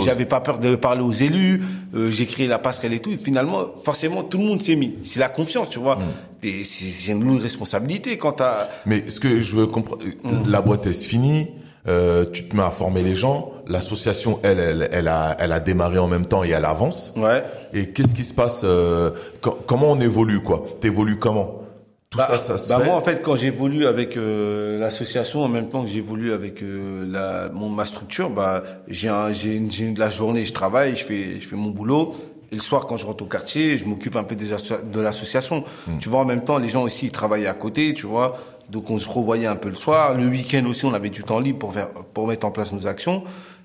j'avais- 0.05 0.25
pas 0.27 0.41
peur 0.41 0.59
de 0.59 0.77
parler 0.77 1.03
aux 1.03 1.12
élus. 1.12 1.62
j'ai 2.11 2.27
créé 2.27 2.47
la 2.47 2.59
passerelle 2.59 2.93
et 2.93 3.01
tout. 3.01 3.11
Et 3.12 3.17
finalement, 3.17 3.64
forcément, 3.85 4.23
tout 4.23 4.39
le 4.39 4.45
monde 4.45 4.62
s'est 4.62 4.77
mis. 4.77 4.95
C'est 5.03 5.19
la 5.21 5.29
confiance, 5.29 5.71
tu 5.71 5.79
Mm. 5.79 5.83
vois. 5.83 5.99
Et 6.43 6.62
c'est 6.64 7.11
une 7.12 7.25
lourde 7.25 7.41
responsabilité 7.43 8.17
quand 8.19 8.33
t'as. 8.33 8.69
Mais 8.85 9.09
ce 9.09 9.19
que 9.19 9.41
je 9.41 9.57
veux 9.57 9.67
comprendre, 9.67 10.05
Mm. 10.23 10.49
la 10.49 10.61
boîte 10.62 10.87
est 10.87 10.93
finie. 10.93 11.49
Euh, 11.89 12.24
tu 12.32 12.49
te 12.49 12.57
mets 12.57 12.62
à 12.64 12.70
former 12.70 13.03
les 13.03 13.14
gens. 13.14 13.53
L'association, 13.68 14.41
elle, 14.43 14.59
elle, 14.59 14.89
elle 14.93 15.09
a, 15.09 15.37
elle 15.39 15.53
a 15.53 15.61
démarré 15.61 15.99
en 15.99 16.09
même 16.09 16.26
temps 16.26 16.43
et 16.45 16.51
elle 16.51 16.64
avance. 16.64 17.12
Ouais. 17.16 17.45
Et 17.72 17.91
qu'est-ce 17.91 18.14
qui 18.14 18.24
se 18.24 18.34
passe 18.34 18.62
euh, 18.64 19.11
co- 19.41 19.59
Comment 19.66 19.93
on 19.93 20.01
évolue 20.01 20.41
quoi? 20.41 20.66
T'évolues 20.80 21.18
comment? 21.18 21.62
Tout 22.11 22.18
Bah, 22.18 22.26
ça, 22.30 22.39
ça 22.39 22.57
se 22.59 22.68
bah 22.68 22.78
fait 22.78 22.87
moi 22.87 22.95
en 22.95 23.01
fait 23.01 23.20
quand 23.20 23.34
j'évolue 23.34 23.84
avec 23.87 24.16
euh, 24.16 24.78
l'association 24.78 25.43
en 25.43 25.49
même 25.49 25.68
temps 25.68 25.82
que 25.82 25.89
j'évolue 25.89 26.32
avec 26.32 26.62
euh, 26.62 27.05
la 27.11 27.49
mon 27.53 27.68
ma 27.68 27.84
structure 27.84 28.30
bah 28.30 28.62
j'ai 28.87 29.09
un 29.09 29.32
j'ai 29.32 29.57
une, 29.57 29.72
j'ai 29.72 29.87
une- 29.87 29.99
la 29.99 30.09
journée 30.09 30.45
je 30.45 30.53
travaille 30.53 30.95
je 30.95 31.05
fais 31.05 31.41
je 31.41 31.47
fais 31.49 31.57
mon 31.57 31.70
boulot 31.70 32.14
et 32.53 32.55
le 32.55 32.61
soir 32.61 32.87
quand 32.87 32.97
je 32.97 33.05
rentre 33.07 33.24
au 33.24 33.26
quartier 33.26 33.76
je 33.76 33.84
m'occupe 33.87 34.14
un 34.14 34.22
peu 34.22 34.37
des 34.37 34.47
de 34.47 35.01
l'association 35.01 35.64
Hmm. 35.89 35.99
tu 35.99 36.09
vois 36.09 36.20
en 36.20 36.24
même 36.24 36.45
temps 36.45 36.59
les 36.59 36.68
gens 36.68 36.84
aussi 36.84 37.07
ils 37.07 37.12
travaillaient 37.12 37.49
à 37.49 37.55
côté 37.55 37.93
tu 37.93 38.07
vois 38.07 38.37
donc 38.71 38.91
on 38.91 38.99
se 38.99 39.09
revoyait 39.09 39.47
un 39.47 39.57
peu 39.57 39.69
le 39.69 39.77
soir 39.77 40.14
le 40.14 40.27
week-end 40.27 40.64
aussi 40.67 40.85
on 40.85 40.95
avait 40.95 41.11
du 41.11 41.23
temps 41.23 41.39
libre 41.39 41.59
pour 41.61 41.73
faire 41.73 41.89
pour 42.14 42.27
mettre 42.27 42.47
en 42.47 42.51
place 42.51 42.73
nos 42.73 42.87
actions 42.87 43.23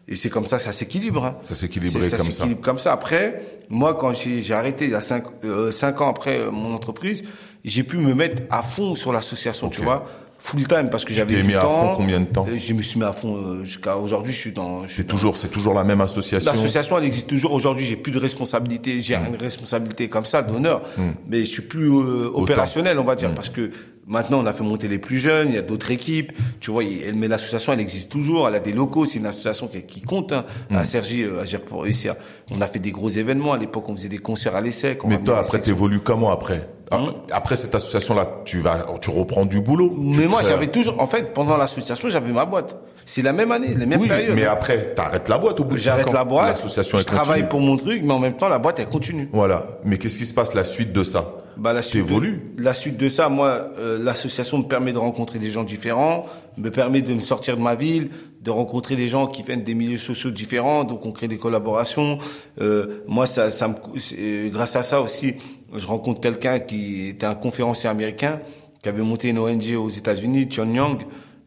et 0.08 0.16
c'est 0.16 0.30
comme 0.30 0.46
ça 0.46 0.60
ça 0.60 0.74
s'équilibre 0.74 1.26
hein. 1.26 1.36
Ça 1.44 1.56
s'équilibrait 1.56 2.10
C'est- 2.10 2.18
comme 2.18 2.26
ça. 2.28 2.32
s'équilibre 2.32 2.62
comme 2.62 2.80
ça. 2.80 2.92
Après, 2.92 3.42
moi, 3.70 3.94
quand 3.94 4.14
j'ai 4.16 4.54
arrêté 4.54 4.86
il 4.86 4.92
y 4.92 4.96
a 4.96 5.02
cinq, 5.02 5.24
euh, 5.46 5.72
cinq 5.72 6.02
ans 6.02 6.10
après 6.10 6.40
euh, 6.40 6.52
mon 6.52 6.74
entreprise, 6.74 7.24
j'ai 7.64 7.84
pu 7.84 7.98
me 7.98 8.14
mettre 8.16 8.42
à 8.50 8.64
fond 8.64 8.96
sur 8.96 9.14
l'association, 9.14 9.70
tu 9.70 9.82
vois, 9.82 10.06
full 10.40 10.68
time 10.68 10.90
parce 10.90 11.06
que 11.06 11.14
j'avais 11.14 11.36
du 11.36 11.48
mis 11.48 11.54
à 11.54 11.62
fond 11.62 11.94
combien 11.96 12.20
de 12.20 12.26
temps 12.26 12.46
Euh, 12.50 12.58
Je 12.58 12.74
me 12.74 12.82
suis 12.82 13.00
mis 13.00 13.06
à 13.06 13.14
fond 13.14 13.36
euh, 13.38 13.64
jusqu'à 13.64 13.96
aujourd'hui. 13.96 14.34
Je 14.34 14.38
suis 14.40 14.52
dans. 14.52 14.86
C'est 14.88 15.06
toujours, 15.08 15.38
c'est 15.38 15.50
toujours 15.50 15.76
la 15.76 15.84
même 15.84 16.02
association. 16.02 16.52
L'association, 16.52 16.98
elle 16.98 17.06
existe 17.06 17.28
toujours. 17.28 17.54
Aujourd'hui, 17.54 17.86
j'ai 17.86 17.96
plus 17.96 18.12
de 18.12 18.20
responsabilité. 18.20 19.00
J'ai 19.02 19.16
Mm. 19.16 19.28
une 19.30 19.36
responsabilité 19.38 20.10
comme 20.10 20.26
ça, 20.26 20.42
d'honneur. 20.42 20.82
Mais 21.30 21.42
je 21.42 21.46
suis 21.52 21.62
plus 21.62 21.90
euh, 21.90 22.28
opérationnel, 22.34 22.98
on 23.00 23.04
va 23.06 23.16
dire, 23.16 23.30
parce 23.36 23.50
que 23.50 23.70
Maintenant, 24.08 24.40
on 24.42 24.46
a 24.46 24.54
fait 24.54 24.64
monter 24.64 24.88
les 24.88 24.98
plus 24.98 25.20
jeunes, 25.20 25.50
il 25.50 25.56
y 25.56 25.58
a 25.58 25.62
d'autres 25.62 25.92
équipes. 25.92 26.32
Tu 26.60 26.72
vois, 26.72 26.84
elle, 26.84 27.16
mais 27.16 27.28
l'association, 27.28 27.72
elle 27.74 27.80
existe 27.80 28.10
toujours. 28.12 28.48
Elle 28.48 28.56
a 28.56 28.60
des 28.60 28.74
locaux. 28.74 29.06
C'est 29.06 29.20
une 29.20 29.26
association 29.28 29.68
qui, 29.68 29.84
qui 29.84 30.02
compte 30.02 30.34
hein, 30.34 30.44
à 30.72 30.84
Sergi, 30.84 31.24
euh, 31.24 31.42
Agir 31.42 31.62
pour 31.62 31.84
réussir. 31.84 32.16
On 32.50 32.62
a 32.62 32.68
fait 32.68 32.80
des 32.80 32.92
gros 32.92 33.10
événements. 33.10 33.54
À 33.54 33.58
l'époque, 33.58 33.88
on 33.88 33.96
faisait 33.96 34.10
des 34.10 34.18
concerts 34.18 34.56
à 34.56 34.62
l'essai. 34.62 34.98
Mais 35.06 35.20
toi, 35.20 35.40
après, 35.40 35.62
t'évolues 35.62 36.00
comment 36.00 36.32
après 36.32 36.68
Hum. 36.92 37.14
Après 37.32 37.56
cette 37.56 37.74
association-là, 37.74 38.42
tu 38.44 38.60
vas, 38.60 38.86
tu 39.00 39.12
reprends 39.12 39.46
du 39.46 39.62
boulot. 39.62 39.96
Mais 39.98 40.28
moi, 40.28 40.42
j'avais 40.44 40.68
toujours, 40.68 41.02
en 41.02 41.08
fait, 41.08 41.34
pendant 41.34 41.56
l'association, 41.56 42.10
j'avais 42.10 42.34
ma 42.34 42.46
boîte. 42.46 42.76
C'est 43.06 43.22
la 43.22 43.32
même 43.32 43.52
année, 43.54 43.74
les 43.74 43.86
mêmes 43.86 44.02
Oui, 44.02 44.10
périodes. 44.10 44.36
mais 44.36 44.44
après, 44.46 44.94
t'arrêtes 44.94 45.30
la 45.30 45.38
boîte 45.38 45.60
au 45.62 45.64
bout 45.64 45.76
de 45.76 45.80
J'arrête 45.80 46.12
la 46.12 46.26
boîte. 46.26 46.50
L'association, 46.50 46.98
je 46.98 47.04
travaille 47.04 47.48
pour 47.48 47.62
mon 47.62 47.78
truc, 47.78 48.02
mais 48.04 48.12
en 48.12 48.20
même 48.20 48.36
temps, 48.36 48.50
la 48.50 48.60
boîte, 48.60 48.80
elle 48.82 48.90
continue. 48.90 49.30
Voilà. 49.32 49.80
Mais 49.86 49.98
qu'est-ce 49.98 50.18
qui 50.18 50.26
se 50.26 50.34
passe 50.34 50.54
la 50.54 50.66
suite 50.66 50.92
de 50.92 51.04
ça? 51.06 51.34
Bah, 51.62 51.74
la 51.74 51.84
suite 51.84 52.02
de, 52.58 52.64
la 52.64 52.74
suite 52.74 52.98
de 52.98 53.08
ça, 53.08 53.30
moi, 53.30 53.72
euh, 53.78 54.04
l'association 54.04 54.58
me 54.58 54.64
permet 54.64 54.94
de 54.94 54.98
rencontrer 54.98 55.38
des 55.38 55.50
gens 55.50 55.64
différents, 55.64 56.26
me 56.58 56.72
permet 56.72 57.02
de 57.02 57.14
me 57.14 57.20
sortir 57.20 57.56
de 57.56 57.62
ma 57.62 57.76
ville, 57.76 58.10
de 58.42 58.50
rencontrer 58.50 58.96
des 58.96 59.08
gens 59.08 59.28
qui 59.28 59.44
viennent 59.44 59.64
des 59.64 59.76
milieux 59.76 60.00
sociaux 60.00 60.32
différents, 60.32 60.84
donc 60.86 61.06
on 61.06 61.12
crée 61.12 61.28
des 61.28 61.38
collaborations. 61.38 62.18
Euh, 62.60 63.04
moi, 63.08 63.28
ça, 63.28 63.52
ça 63.52 63.68
me, 63.68 63.76
c'est- 64.00 64.16
euh, 64.20 64.50
grâce 64.50 64.76
à 64.76 64.82
ça 64.82 65.02
aussi, 65.02 65.36
je 65.76 65.86
rencontre 65.86 66.20
quelqu'un 66.20 66.60
qui 66.60 67.10
était 67.10 67.28
un 67.28 67.36
conférencier 67.36 67.90
américain, 67.90 68.40
qui 68.82 68.90
avait 68.90 69.04
monté 69.04 69.30
une 69.30 69.38
ONG 69.38 69.76
aux 69.78 69.90
États-Unis, 69.90 70.50
Young, 70.58 71.02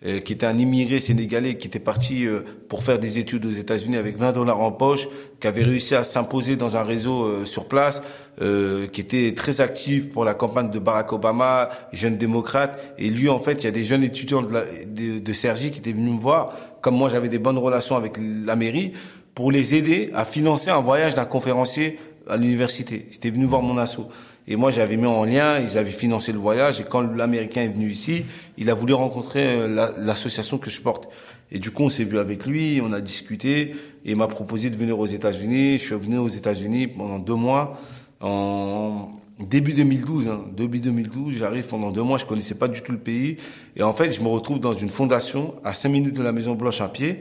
euh, 0.06 0.20
qui 0.20 0.34
était 0.34 0.46
un 0.46 0.56
immigré 0.58 1.00
sénégalais 1.00 1.56
qui 1.56 1.66
était 1.66 1.80
parti 1.80 2.26
euh, 2.26 2.40
pour 2.68 2.84
faire 2.84 2.98
des 3.00 3.18
études 3.18 3.46
aux 3.46 3.50
États-Unis 3.50 3.96
avec 3.96 4.16
20 4.16 4.32
dollars 4.32 4.60
en 4.60 4.70
poche, 4.70 5.08
qui 5.44 5.48
avait 5.48 5.62
réussi 5.62 5.94
à 5.94 6.04
s'imposer 6.04 6.56
dans 6.56 6.78
un 6.78 6.82
réseau 6.82 7.24
euh, 7.24 7.44
sur 7.44 7.68
place, 7.68 8.00
euh, 8.40 8.86
qui 8.86 9.02
était 9.02 9.34
très 9.34 9.60
actif 9.60 10.10
pour 10.10 10.24
la 10.24 10.32
campagne 10.32 10.70
de 10.70 10.78
Barack 10.78 11.12
Obama, 11.12 11.68
jeune 11.92 12.16
démocrate. 12.16 12.94
Et 12.96 13.10
lui, 13.10 13.28
en 13.28 13.38
fait, 13.38 13.62
il 13.62 13.64
y 13.64 13.66
a 13.66 13.70
des 13.70 13.84
jeunes 13.84 14.02
étudiants 14.04 14.40
de, 14.40 14.50
la, 14.54 14.62
de, 14.86 15.18
de 15.18 15.32
Sergi 15.34 15.70
qui 15.70 15.80
étaient 15.80 15.92
venus 15.92 16.14
me 16.14 16.18
voir, 16.18 16.54
comme 16.80 16.96
moi 16.96 17.10
j'avais 17.10 17.28
des 17.28 17.38
bonnes 17.38 17.58
relations 17.58 17.94
avec 17.94 18.14
la 18.18 18.56
mairie, 18.56 18.92
pour 19.34 19.52
les 19.52 19.74
aider 19.74 20.10
à 20.14 20.24
financer 20.24 20.70
un 20.70 20.80
voyage 20.80 21.14
d'un 21.14 21.26
conférencier 21.26 21.98
à 22.26 22.38
l'université. 22.38 23.06
Ils 23.10 23.16
étaient 23.16 23.28
venus 23.28 23.46
voir 23.46 23.60
mon 23.60 23.76
assaut. 23.76 24.08
Et 24.48 24.56
moi, 24.56 24.70
j'avais 24.70 24.96
mis 24.96 25.06
en 25.06 25.24
lien, 25.24 25.58
ils 25.58 25.76
avaient 25.76 25.90
financé 25.90 26.32
le 26.32 26.38
voyage. 26.38 26.80
Et 26.80 26.84
quand 26.84 27.02
l'Américain 27.02 27.62
est 27.64 27.68
venu 27.68 27.90
ici, 27.90 28.24
il 28.56 28.70
a 28.70 28.74
voulu 28.74 28.94
rencontrer 28.94 29.44
euh, 29.44 29.68
la- 29.68 29.92
l'association 29.98 30.56
que 30.56 30.70
je 30.70 30.80
porte. 30.80 31.08
Et 31.50 31.58
du 31.58 31.70
coup, 31.70 31.84
on 31.84 31.88
s'est 31.88 32.04
vu 32.04 32.18
avec 32.18 32.46
lui, 32.46 32.80
on 32.82 32.92
a 32.92 33.00
discuté, 33.00 33.74
et 34.04 34.10
il 34.10 34.16
m'a 34.16 34.28
proposé 34.28 34.70
de 34.70 34.76
venir 34.76 34.98
aux 34.98 35.06
États-Unis. 35.06 35.78
Je 35.78 35.84
suis 35.84 35.94
venu 35.94 36.18
aux 36.18 36.28
États-Unis 36.28 36.88
pendant 36.88 37.18
deux 37.18 37.34
mois, 37.34 37.78
en 38.20 39.08
début 39.38 39.72
2012. 39.72 40.28
Hein, 40.28 40.44
début 40.56 40.80
2012, 40.80 41.34
j'arrive 41.34 41.66
pendant 41.66 41.90
deux 41.90 42.02
mois, 42.02 42.18
je 42.18 42.24
connaissais 42.24 42.54
pas 42.54 42.68
du 42.68 42.82
tout 42.82 42.92
le 42.92 42.98
pays. 42.98 43.36
Et 43.76 43.82
en 43.82 43.92
fait, 43.92 44.12
je 44.12 44.20
me 44.20 44.28
retrouve 44.28 44.60
dans 44.60 44.74
une 44.74 44.90
fondation 44.90 45.54
à 45.64 45.74
cinq 45.74 45.90
minutes 45.90 46.14
de 46.14 46.22
la 46.22 46.32
Maison 46.32 46.54
Blanche 46.54 46.80
à 46.80 46.88
pied, 46.88 47.20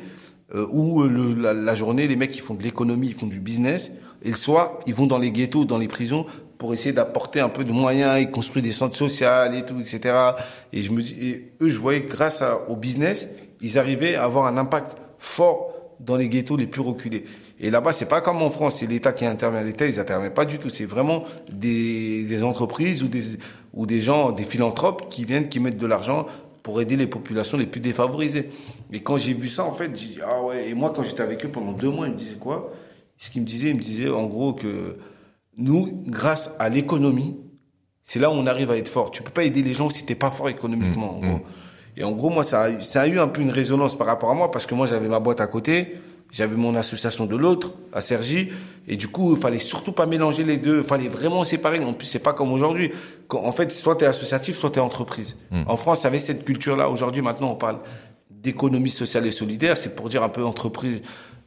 euh, 0.55 0.65
où 0.71 1.01
euh, 1.01 1.53
la, 1.53 1.75
journée, 1.75 2.07
les 2.07 2.15
mecs, 2.15 2.35
ils 2.35 2.41
font 2.41 2.53
de 2.53 2.63
l'économie, 2.63 3.07
ils 3.07 3.15
font 3.15 3.27
du 3.27 3.39
business. 3.39 3.91
Et 4.23 4.29
le 4.29 4.35
soir, 4.35 4.79
ils 4.85 4.93
vont 4.93 5.07
dans 5.07 5.17
les 5.17 5.31
ghettos, 5.31 5.65
dans 5.65 5.77
les 5.77 5.87
prisons, 5.87 6.25
pour 6.57 6.73
essayer 6.73 6.93
d'apporter 6.93 7.39
un 7.39 7.49
peu 7.49 7.63
de 7.63 7.71
moyens. 7.71 8.21
Ils 8.21 8.29
construisent 8.29 8.63
des 8.63 8.71
centres 8.71 8.95
sociaux 8.95 9.27
et 9.53 9.65
tout, 9.65 9.79
etc. 9.79 10.15
Et 10.71 10.81
je 10.81 10.91
me 10.91 11.01
dis, 11.01 11.41
eux, 11.59 11.69
je 11.69 11.79
voyais 11.79 12.01
grâce 12.01 12.43
au 12.69 12.75
business, 12.75 13.27
ils 13.63 13.79
arrivaient 13.79 14.15
à 14.15 14.25
avoir 14.25 14.45
un 14.45 14.57
impact 14.57 14.97
fort 15.17 15.73
dans 15.99 16.17
les 16.17 16.27
ghettos 16.27 16.57
les 16.57 16.67
plus 16.67 16.81
reculés. 16.81 17.23
Et 17.59 17.69
là-bas, 17.69 17.93
c'est 17.93 18.07
pas 18.07 18.19
comme 18.19 18.41
en 18.41 18.49
France, 18.49 18.79
c'est 18.79 18.87
l'État 18.87 19.13
qui 19.13 19.25
intervient. 19.25 19.63
L'État, 19.63 19.87
ils 19.87 19.99
interviennent 19.99 20.33
pas 20.33 20.43
du 20.43 20.59
tout. 20.59 20.69
C'est 20.69 20.85
vraiment 20.85 21.23
des, 21.49 22.23
des 22.23 22.43
entreprises 22.43 23.03
ou 23.03 23.07
des, 23.07 23.23
ou 23.73 23.85
des 23.85 24.01
gens, 24.01 24.31
des 24.33 24.43
philanthropes 24.43 25.09
qui 25.09 25.23
viennent, 25.23 25.47
qui 25.47 25.61
mettent 25.61 25.77
de 25.77 25.87
l'argent 25.87 26.27
pour 26.61 26.81
aider 26.81 26.97
les 26.97 27.07
populations 27.07 27.57
les 27.57 27.65
plus 27.65 27.79
défavorisées. 27.79 28.49
Et 28.91 29.01
quand 29.01 29.15
j'ai 29.15 29.33
vu 29.33 29.47
ça, 29.47 29.63
en 29.63 29.71
fait, 29.71 29.95
j'ai 29.95 30.07
dit, 30.07 30.19
ah 30.25 30.43
ouais, 30.43 30.69
et 30.69 30.73
moi, 30.73 30.91
quand 30.93 31.03
j'étais 31.03 31.23
avec 31.23 31.45
eux 31.45 31.49
pendant 31.49 31.71
deux 31.71 31.89
mois, 31.89 32.07
ils 32.07 32.13
me 32.13 32.17
disaient 32.17 32.35
quoi? 32.35 32.71
Ce 33.17 33.29
qu'ils 33.29 33.41
me 33.41 33.47
disaient, 33.47 33.69
ils 33.69 33.75
me 33.75 33.81
disaient, 33.81 34.09
en 34.09 34.25
gros, 34.25 34.53
que 34.53 34.97
nous, 35.57 36.03
grâce 36.07 36.49
à 36.59 36.67
l'économie, 36.67 37.37
c'est 38.03 38.19
là 38.19 38.29
où 38.29 38.33
on 38.33 38.45
arrive 38.45 38.71
à 38.71 38.77
être 38.77 38.89
fort. 38.89 39.11
Tu 39.11 39.23
peux 39.23 39.31
pas 39.31 39.45
aider 39.45 39.61
les 39.61 39.73
gens 39.73 39.89
si 39.89 40.05
t'es 40.05 40.15
pas 40.15 40.31
fort 40.31 40.49
économiquement. 40.49 41.17
en 41.17 41.19
gros. 41.19 41.39
Et 41.97 42.03
en 42.03 42.11
gros, 42.11 42.29
moi, 42.29 42.43
ça 42.43 42.63
a, 42.63 42.69
eu- 42.71 42.81
ça 42.81 43.01
a 43.01 43.07
eu 43.07 43.19
un 43.19 43.27
peu 43.27 43.41
une 43.41 43.51
résonance 43.51 43.97
par 43.97 44.07
rapport 44.07 44.29
à 44.31 44.33
moi 44.33 44.49
parce 44.51 44.65
que 44.65 44.73
moi, 44.75 44.87
j'avais 44.87 45.07
ma 45.07 45.19
boîte 45.19 45.41
à 45.41 45.47
côté, 45.47 45.97
j'avais 46.31 46.55
mon 46.55 46.75
association 46.75 47.25
de 47.27 47.35
l'autre 47.35 47.73
à 47.93 48.01
Sergi, 48.01 48.49
et 48.87 48.95
du 48.95 49.07
coup, 49.07 49.35
il 49.35 49.39
fallait 49.41 49.59
surtout 49.59 49.91
pas 49.91 50.07
mélanger 50.07 50.43
les 50.43 50.57
deux. 50.57 50.79
Il 50.79 50.83
fallait 50.83 51.07
vraiment 51.07 51.43
séparer. 51.43 51.79
En 51.83 51.93
plus, 51.93 52.07
c'est 52.07 52.17
pas 52.19 52.33
comme 52.33 52.51
aujourd'hui. 52.51 52.91
En 53.31 53.51
fait, 53.51 53.71
soit 53.71 53.95
t'es 53.97 54.05
associatif, 54.07 54.57
soit 54.57 54.71
t'es 54.71 54.79
entreprise. 54.79 55.37
En 55.67 55.77
France, 55.77 56.01
il 56.01 56.03
y 56.05 56.07
avait 56.07 56.19
cette 56.19 56.43
culture-là. 56.43 56.89
Aujourd'hui, 56.89 57.21
maintenant, 57.21 57.51
on 57.51 57.55
parle 57.55 57.77
d'économie 58.29 58.89
sociale 58.89 59.25
et 59.27 59.31
solidaire. 59.31 59.77
C'est 59.77 59.95
pour 59.95 60.09
dire 60.09 60.23
un 60.23 60.29
peu 60.29 60.43
entreprise. 60.43 61.01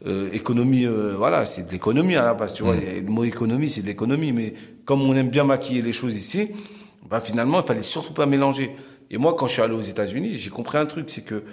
Euh, 0.06 0.28
économie, 0.32 0.84
euh, 0.84 1.14
voilà, 1.16 1.44
c'est 1.46 1.66
de 1.66 1.72
l'économie 1.72 2.16
à 2.16 2.24
la 2.24 2.34
base, 2.34 2.54
tu 2.54 2.62
vois. 2.62 2.76
Et 2.76 3.00
Le 3.00 3.10
mot 3.10 3.24
économie, 3.24 3.68
c'est 3.70 3.80
de 3.82 3.86
l'économie, 3.86 4.32
mais 4.32 4.54
comme 4.84 5.02
on 5.02 5.14
aime 5.16 5.30
bien 5.30 5.42
maquiller 5.44 5.82
les 5.82 5.92
choses 5.92 6.16
ici, 6.16 6.50
bah 7.10 7.20
finalement, 7.20 7.60
il 7.60 7.66
fallait 7.66 7.82
surtout 7.82 8.12
pas 8.12 8.26
mélanger. 8.26 8.76
Et 9.10 9.18
moi, 9.18 9.34
quand 9.34 9.46
je 9.46 9.52
suis 9.54 9.62
allé 9.62 9.74
aux 9.74 9.80
États-Unis, 9.80 10.34
j'ai 10.34 10.50
compris 10.50 10.78
un 10.78 10.86
truc, 10.86 11.08
c'est 11.10 11.22
que 11.22 11.44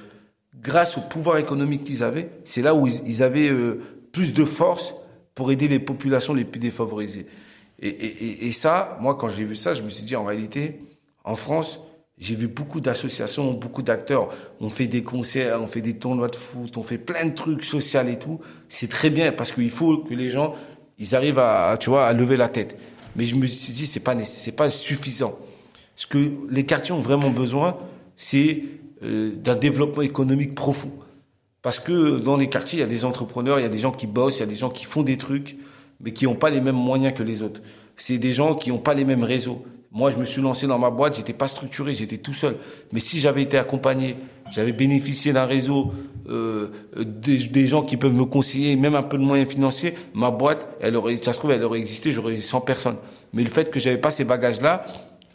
grâce 0.61 0.97
au 0.97 1.01
pouvoir 1.01 1.37
économique 1.37 1.83
qu'ils 1.83 2.03
avaient, 2.03 2.29
c'est 2.45 2.61
là 2.61 2.73
où 2.73 2.87
ils, 2.87 3.23
avaient 3.23 3.51
euh, 3.51 3.81
plus 4.11 4.33
de 4.33 4.45
force 4.45 4.95
pour 5.35 5.51
aider 5.51 5.67
les 5.67 5.79
populations 5.79 6.33
les 6.33 6.45
plus 6.45 6.59
défavorisées. 6.59 7.27
Et, 7.85 8.53
ça, 8.53 8.97
moi, 9.01 9.15
quand 9.15 9.27
j'ai 9.27 9.43
vu 9.43 9.55
ça, 9.55 9.73
je 9.73 9.81
me 9.83 9.89
suis 9.89 10.05
dit, 10.05 10.15
en 10.15 10.23
réalité, 10.23 10.79
en 11.25 11.35
France, 11.35 11.81
j'ai 12.17 12.35
vu 12.35 12.47
beaucoup 12.47 12.79
d'associations, 12.79 13.51
beaucoup 13.51 13.81
d'acteurs. 13.81 14.29
On 14.61 14.69
fait 14.69 14.87
des 14.87 15.03
concerts, 15.03 15.61
on 15.61 15.67
fait 15.67 15.81
des 15.81 15.97
tournois 15.97 16.29
de 16.29 16.35
foot, 16.37 16.77
on 16.77 16.83
fait 16.83 16.97
plein 16.97 17.25
de 17.25 17.33
trucs 17.33 17.63
sociaux 17.63 18.07
et 18.07 18.17
tout. 18.17 18.39
C'est 18.69 18.89
très 18.89 19.09
bien 19.09 19.33
parce 19.33 19.51
qu'il 19.51 19.69
faut 19.69 19.97
que 19.97 20.13
les 20.13 20.29
gens, 20.29 20.55
ils 20.97 21.13
arrivent 21.13 21.39
à, 21.39 21.71
à, 21.71 21.77
tu 21.77 21.89
vois, 21.89 22.05
à 22.05 22.13
lever 22.13 22.37
la 22.37 22.47
tête. 22.47 22.77
Mais 23.17 23.25
je 23.25 23.35
me 23.35 23.45
suis 23.45 23.73
dit, 23.73 23.85
c'est 23.85 23.99
pas, 23.99 24.15
c'est 24.23 24.53
pas 24.53 24.69
suffisant. 24.69 25.37
Ce 25.95 26.07
que 26.07 26.31
les 26.49 26.65
quartiers 26.65 26.93
ont 26.93 26.99
vraiment 26.99 27.29
besoin, 27.29 27.77
c'est 28.17 28.63
euh, 29.03 29.31
d'un 29.35 29.55
développement 29.55 30.01
économique 30.01 30.55
profond. 30.55 30.91
Parce 31.61 31.79
que 31.79 32.19
dans 32.19 32.35
les 32.35 32.49
quartiers, 32.49 32.79
il 32.79 32.81
y 32.81 32.85
a 32.85 32.87
des 32.87 33.05
entrepreneurs, 33.05 33.59
il 33.59 33.63
y 33.63 33.65
a 33.65 33.69
des 33.69 33.77
gens 33.77 33.91
qui 33.91 34.07
bossent, 34.07 34.37
il 34.37 34.41
y 34.41 34.43
a 34.43 34.47
des 34.47 34.55
gens 34.55 34.69
qui 34.69 34.85
font 34.85 35.01
des 35.01 35.17
trucs, 35.17 35.55
mais 36.01 36.11
qui 36.11 36.25
n'ont 36.25 36.35
pas 36.35 36.49
les 36.49 36.61
mêmes 36.61 36.75
moyens 36.75 37.13
que 37.13 37.23
les 37.23 37.41
autres. 37.41 37.61
C'est 37.95 38.17
des 38.17 38.33
gens 38.33 38.55
qui 38.55 38.69
n'ont 38.69 38.79
pas 38.79 38.93
les 38.93 39.05
mêmes 39.05 39.23
réseaux. 39.23 39.63
Moi, 39.91 40.09
je 40.09 40.17
me 40.17 40.25
suis 40.25 40.41
lancé 40.41 40.65
dans 40.65 40.79
ma 40.79 40.89
boîte, 40.89 41.15
j'étais 41.17 41.33
pas 41.33 41.47
structuré, 41.47 41.93
j'étais 41.93 42.17
tout 42.17 42.33
seul. 42.33 42.57
Mais 42.91 42.99
si 42.99 43.19
j'avais 43.19 43.43
été 43.43 43.57
accompagné, 43.57 44.17
j'avais 44.51 44.71
bénéficié 44.71 45.33
d'un 45.33 45.45
réseau, 45.45 45.93
euh, 46.29 46.69
des, 46.97 47.67
gens 47.67 47.83
qui 47.83 47.95
peuvent 47.95 48.13
me 48.13 48.25
conseiller, 48.25 48.75
même 48.75 48.95
un 48.95 49.03
peu 49.03 49.17
de 49.17 49.23
moyens 49.23 49.49
financiers, 49.49 49.93
ma 50.15 50.31
boîte, 50.31 50.67
elle 50.81 50.95
aurait, 50.95 51.15
ça 51.17 51.31
se 51.31 51.37
trouve, 51.37 51.51
elle 51.51 51.63
aurait 51.63 51.79
existé, 51.79 52.11
j'aurais 52.11 52.33
eu 52.33 52.41
100 52.41 52.61
personnes. 52.61 52.95
Mais 53.33 53.43
le 53.43 53.49
fait 53.49 53.69
que 53.69 53.79
j'avais 53.79 53.97
pas 53.97 54.09
ces 54.09 54.23
bagages-là, 54.23 54.85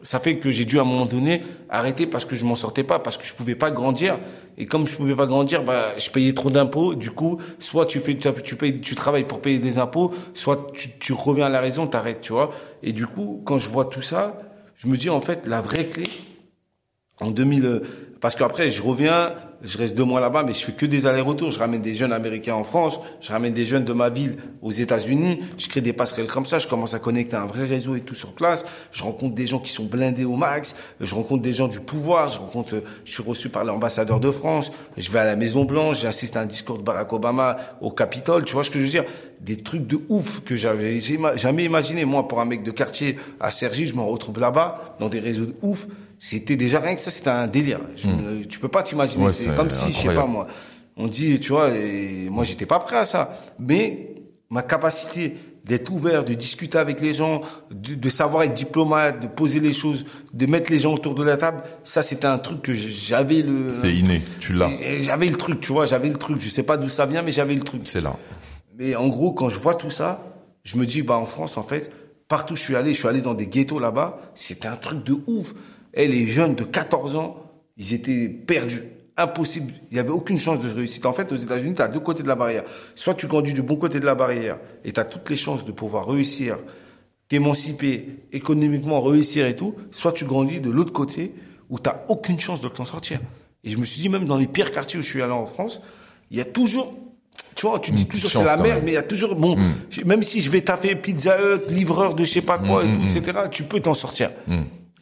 ça 0.02 0.20
fait 0.20 0.38
que 0.38 0.50
j'ai 0.50 0.64
dû 0.64 0.78
à 0.78 0.82
un 0.82 0.84
moment 0.84 1.06
donné 1.06 1.42
arrêter 1.68 2.06
parce 2.06 2.24
que 2.24 2.36
je 2.36 2.44
m'en 2.44 2.54
sortais 2.54 2.84
pas, 2.84 2.98
parce 2.98 3.16
que 3.16 3.24
je 3.24 3.34
pouvais 3.34 3.54
pas 3.54 3.70
grandir. 3.70 4.18
Et 4.56 4.66
comme 4.66 4.86
je 4.86 4.96
pouvais 4.96 5.14
pas 5.14 5.26
grandir, 5.26 5.64
bah, 5.64 5.94
je 5.98 6.10
payais 6.10 6.32
trop 6.32 6.50
d'impôts. 6.50 6.94
Du 6.94 7.10
coup, 7.10 7.38
soit 7.58 7.86
tu 7.86 8.00
fais, 8.00 8.16
tu, 8.16 8.56
payes, 8.56 8.80
tu 8.80 8.94
travailles 8.94 9.24
pour 9.24 9.40
payer 9.40 9.58
des 9.58 9.78
impôts, 9.78 10.12
soit 10.34 10.68
tu, 10.72 10.90
tu 10.98 11.12
reviens 11.12 11.46
à 11.46 11.48
la 11.50 11.60
raison, 11.60 11.86
t'arrêtes, 11.86 12.20
tu 12.20 12.32
vois. 12.32 12.52
Et 12.82 12.92
du 12.92 13.06
coup, 13.06 13.42
quand 13.44 13.58
je 13.58 13.70
vois 13.70 13.86
tout 13.86 14.02
ça, 14.02 14.40
je 14.76 14.86
me 14.86 14.96
dis 14.96 15.10
en 15.10 15.20
fait 15.20 15.46
la 15.46 15.60
vraie 15.60 15.86
clé 15.86 16.04
en 17.20 17.30
2000, 17.30 17.64
euh, 17.64 17.80
parce 18.20 18.36
qu'après 18.36 18.70
je 18.70 18.82
reviens, 18.82 19.34
je 19.62 19.76
reste 19.76 19.96
deux 19.96 20.04
mois 20.04 20.20
là-bas, 20.20 20.44
mais 20.44 20.54
je 20.54 20.64
fais 20.64 20.72
que 20.72 20.86
des 20.86 21.06
allers-retours. 21.06 21.50
Je 21.50 21.58
ramène 21.58 21.80
des 21.80 21.94
jeunes 21.94 22.12
américains 22.12 22.54
en 22.54 22.64
France, 22.64 23.00
je 23.20 23.32
ramène 23.32 23.52
des 23.52 23.64
jeunes 23.64 23.84
de 23.84 23.92
ma 23.92 24.08
ville 24.08 24.36
aux 24.62 24.70
États-Unis, 24.70 25.40
je 25.56 25.68
crée 25.68 25.80
des 25.80 25.92
passerelles 25.92 26.28
comme 26.28 26.46
ça, 26.46 26.58
je 26.58 26.68
commence 26.68 26.94
à 26.94 26.98
connecter 26.98 27.36
un 27.36 27.46
vrai 27.46 27.64
réseau 27.64 27.94
et 27.94 28.00
tout 28.00 28.14
sur 28.14 28.32
place. 28.32 28.64
Je 28.92 29.02
rencontre 29.02 29.34
des 29.34 29.46
gens 29.46 29.58
qui 29.58 29.72
sont 29.72 29.84
blindés 29.84 30.24
au 30.24 30.36
max, 30.36 30.74
je 31.00 31.14
rencontre 31.14 31.42
des 31.42 31.52
gens 31.52 31.68
du 31.68 31.80
pouvoir, 31.80 32.28
je 32.28 32.38
rencontre, 32.38 32.82
je 33.04 33.12
suis 33.12 33.22
reçu 33.22 33.48
par 33.48 33.64
l'ambassadeur 33.64 34.20
de 34.20 34.30
France, 34.30 34.70
je 34.96 35.10
vais 35.10 35.18
à 35.18 35.24
la 35.24 35.36
Maison 35.36 35.64
Blanche, 35.64 36.00
j'assiste 36.00 36.36
à 36.36 36.40
un 36.40 36.46
discours 36.46 36.78
de 36.78 36.82
Barack 36.82 37.12
Obama 37.12 37.56
au 37.80 37.90
Capitole. 37.90 38.44
Tu 38.44 38.54
vois 38.54 38.64
ce 38.64 38.70
que 38.70 38.78
je 38.78 38.84
veux 38.84 38.90
dire? 38.90 39.04
Des 39.40 39.56
trucs 39.56 39.86
de 39.86 40.00
ouf 40.08 40.40
que 40.44 40.56
j'avais 40.56 40.98
jamais 41.36 41.64
imaginé. 41.64 42.04
Moi, 42.04 42.26
pour 42.26 42.40
un 42.40 42.44
mec 42.44 42.62
de 42.62 42.70
quartier 42.70 43.16
à 43.38 43.50
Cergy, 43.50 43.86
je 43.86 43.94
me 43.94 44.02
retrouve 44.02 44.40
là-bas 44.40 44.96
dans 44.98 45.08
des 45.08 45.20
réseaux 45.20 45.46
de 45.46 45.54
ouf. 45.62 45.86
C'était 46.18 46.56
déjà 46.56 46.80
rien 46.80 46.94
que 46.94 47.00
ça, 47.00 47.10
c'était 47.10 47.30
un 47.30 47.46
délire. 47.46 47.80
Je 47.96 48.08
me- 48.08 48.44
tu 48.44 48.58
peux 48.58 48.68
pas 48.68 48.82
t'imaginer. 48.82 49.24
Ouais, 49.26 49.32
c'est 49.32 49.54
comme 49.54 49.70
si, 49.70 49.86
je 49.92 49.96
sais 49.98 50.04
pas 50.06 50.10
incroyable. 50.22 50.32
moi, 50.32 50.46
on 50.96 51.06
dit, 51.06 51.38
tu 51.40 51.52
vois, 51.52 51.70
et 51.70 52.28
moi 52.30 52.44
j'étais 52.44 52.66
pas 52.66 52.80
prêt 52.80 52.96
à 52.96 53.04
ça. 53.06 53.32
Mais 53.58 54.14
ma 54.50 54.62
capacité 54.62 55.34
d'être 55.64 55.92
ouvert, 55.92 56.24
de 56.24 56.32
discuter 56.34 56.78
avec 56.78 57.00
les 57.00 57.12
gens, 57.12 57.42
de, 57.70 57.94
de 57.94 58.08
savoir 58.08 58.42
être 58.44 58.54
diplomate, 58.54 59.20
de 59.20 59.26
poser 59.28 59.60
les 59.60 59.72
choses, 59.74 60.04
de 60.32 60.46
mettre 60.46 60.70
les 60.72 60.78
gens 60.78 60.94
autour 60.94 61.14
de 61.14 61.22
la 61.22 61.36
table, 61.36 61.62
ça 61.84 62.02
c'était 62.02 62.26
un 62.26 62.38
truc 62.38 62.62
que 62.62 62.72
j'avais 62.72 63.42
le. 63.42 63.70
C'est 63.72 63.94
inné, 63.94 64.22
tu 64.40 64.54
l'as. 64.54 64.70
J'avais 65.02 65.26
le 65.26 65.36
truc, 65.36 65.60
tu 65.60 65.72
vois, 65.72 65.84
j'avais 65.86 66.08
le 66.08 66.16
truc. 66.16 66.40
Je 66.40 66.48
sais 66.48 66.62
pas 66.62 66.78
d'où 66.78 66.88
ça 66.88 67.06
vient, 67.06 67.22
mais 67.22 67.30
j'avais 67.32 67.54
le 67.54 67.60
truc. 67.62 67.82
C'est 67.84 68.00
là. 68.00 68.16
Mais 68.78 68.96
en 68.96 69.08
gros, 69.08 69.32
quand 69.32 69.50
je 69.50 69.58
vois 69.60 69.74
tout 69.74 69.90
ça, 69.90 70.24
je 70.64 70.76
me 70.78 70.86
dis, 70.86 71.02
bah, 71.02 71.16
en 71.16 71.26
France, 71.26 71.56
en 71.58 71.62
fait, 71.62 71.90
partout 72.28 72.54
où 72.54 72.56
je 72.56 72.62
suis 72.62 72.74
allé, 72.76 72.94
je 72.94 72.98
suis 73.00 73.08
allé 73.08 73.20
dans 73.20 73.34
des 73.34 73.46
ghettos 73.46 73.78
là-bas, 73.78 74.20
c'était 74.34 74.68
un 74.68 74.76
truc 74.76 75.04
de 75.04 75.16
ouf. 75.26 75.52
Et 75.94 76.06
les 76.06 76.26
jeunes 76.26 76.54
de 76.54 76.64
14 76.64 77.16
ans, 77.16 77.36
ils 77.76 77.94
étaient 77.94 78.28
perdus. 78.28 78.82
Impossible. 79.16 79.72
Il 79.90 79.94
n'y 79.94 80.00
avait 80.00 80.10
aucune 80.10 80.38
chance 80.38 80.60
de 80.60 80.68
réussir. 80.68 81.04
En 81.06 81.12
fait, 81.12 81.32
aux 81.32 81.36
États-Unis, 81.36 81.74
tu 81.74 81.82
as 81.82 81.88
deux 81.88 82.00
côtés 82.00 82.22
de 82.22 82.28
la 82.28 82.36
barrière. 82.36 82.62
Soit 82.94 83.14
tu 83.14 83.26
grandis 83.26 83.52
du 83.52 83.62
bon 83.62 83.76
côté 83.76 83.98
de 83.98 84.06
la 84.06 84.14
barrière 84.14 84.58
et 84.84 84.92
tu 84.92 85.00
as 85.00 85.04
toutes 85.04 85.28
les 85.28 85.36
chances 85.36 85.64
de 85.64 85.72
pouvoir 85.72 86.06
réussir, 86.06 86.58
t'émanciper, 87.28 88.20
économiquement 88.32 89.00
réussir 89.00 89.46
et 89.46 89.56
tout. 89.56 89.74
Soit 89.90 90.12
tu 90.12 90.24
grandis 90.24 90.60
de 90.60 90.70
l'autre 90.70 90.92
côté 90.92 91.34
où 91.68 91.78
tu 91.80 91.88
n'as 91.90 91.96
aucune 92.08 92.38
chance 92.38 92.60
de 92.60 92.68
t'en 92.68 92.84
sortir. 92.84 93.18
Et 93.64 93.70
je 93.70 93.76
me 93.76 93.84
suis 93.84 94.00
dit, 94.00 94.08
même 94.08 94.24
dans 94.24 94.36
les 94.36 94.46
pires 94.46 94.70
quartiers 94.70 95.00
où 95.00 95.02
je 95.02 95.08
suis 95.08 95.20
allé 95.20 95.32
en 95.32 95.46
France, 95.46 95.80
il 96.30 96.38
y 96.38 96.40
a 96.40 96.44
toujours 96.44 96.94
tu 97.54 97.66
vois, 97.66 97.80
tu 97.80 97.90
dis 97.90 98.06
toujours 98.06 98.30
c'est 98.30 98.44
la 98.44 98.56
merde, 98.56 98.82
mais 98.84 98.92
il 98.92 98.94
y 98.94 98.98
a 98.98 99.02
toujours 99.02 99.34
bon. 99.34 99.56
Mm. 99.56 100.04
Même 100.04 100.22
si 100.22 100.40
je 100.40 100.48
vais 100.48 100.60
taffer 100.60 100.94
Pizza 100.94 101.36
Hut, 101.40 101.72
livreur 101.72 102.14
de 102.14 102.24
je 102.24 102.30
sais 102.30 102.40
pas 102.40 102.56
quoi, 102.56 102.84
mm, 102.84 102.88
mm, 102.88 103.04
etc. 103.08 103.38
Tu 103.50 103.64
peux 103.64 103.80
t'en 103.80 103.94
sortir. 103.94 104.30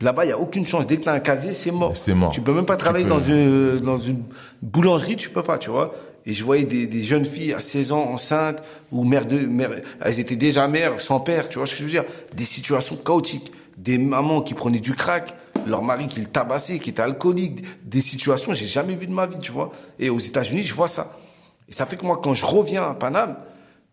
Là-bas, 0.01 0.25
il 0.27 0.29
y 0.29 0.33
a 0.33 0.39
aucune 0.39 0.67
chance. 0.67 0.87
Dès 0.87 0.99
que 0.99 1.05
t'as 1.05 1.15
un 1.15 1.21
casier, 1.21 1.55
c'est 1.55 1.71
mort. 1.71 1.97
C'est 1.97 2.15
mort. 2.15 2.31
Tu 2.31 2.41
peux 2.41 2.53
même 2.53 2.67
pas 2.67 2.77
travailler 2.77 3.07
dans 3.07 3.23
une 3.23 3.79
dans 3.79 3.99
une 3.99 4.25
boulangerie, 4.63 5.17
tu 5.17 5.31
peux 5.31 5.43
pas, 5.43 5.59
tu 5.59 5.71
vois. 5.71 5.95
Et 6.27 6.33
je 6.33 6.45
voyais 6.45 6.65
des, 6.65 6.87
des 6.87 7.03
jeunes 7.03 7.25
filles 7.25 7.53
à 7.53 7.61
16 7.61 7.93
ans 7.93 8.03
enceintes 8.03 8.63
ou 8.91 9.05
mères 9.05 9.27
de 9.27 9.39
mères, 9.39 9.71
elles 10.01 10.19
étaient 10.19 10.37
déjà 10.37 10.67
mères 10.67 11.01
sans 11.01 11.21
père, 11.21 11.49
tu 11.49 11.59
vois 11.59 11.67
ce 11.67 11.73
que 11.73 11.79
je 11.79 11.85
veux 11.85 11.91
dire 11.91 12.05
Des 12.35 12.45
situations 12.45 12.97
chaotiques, 12.97 13.53
des 13.79 13.97
mamans 13.97 14.41
qui 14.41 14.55
prenaient 14.55 14.81
du 14.81 14.95
crack, 14.95 15.35
leur 15.67 15.83
mari 15.83 16.09
qui 16.09 16.21
le 16.21 16.27
tabassait, 16.27 16.79
qui 16.79 16.91
était 16.91 17.03
alcoolique, 17.03 17.65
des 17.85 18.01
situations 18.01 18.53
que 18.53 18.59
j'ai 18.59 18.67
jamais 18.67 18.97
vues 18.97 19.07
de 19.07 19.13
ma 19.13 19.27
vie, 19.27 19.39
tu 19.39 19.53
vois. 19.53 19.71
Et 19.99 20.11
aux 20.11 20.19
États-Unis, 20.19 20.65
je 20.65 20.75
vois 20.75 20.89
ça. 20.89 21.17
Et 21.69 21.73
ça 21.73 21.87
fait 21.87 21.97
que 21.97 22.05
moi, 22.05 22.21
quand 22.23 22.35
je 22.35 22.45
reviens 22.45 22.85
à 22.85 22.95
Paname, 22.95 23.37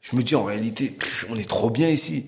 je 0.01 0.15
me 0.15 0.23
dis 0.23 0.35
en 0.35 0.43
réalité, 0.43 0.97
on 1.29 1.37
est 1.37 1.47
trop 1.47 1.69
bien 1.69 1.89
ici. 1.89 2.25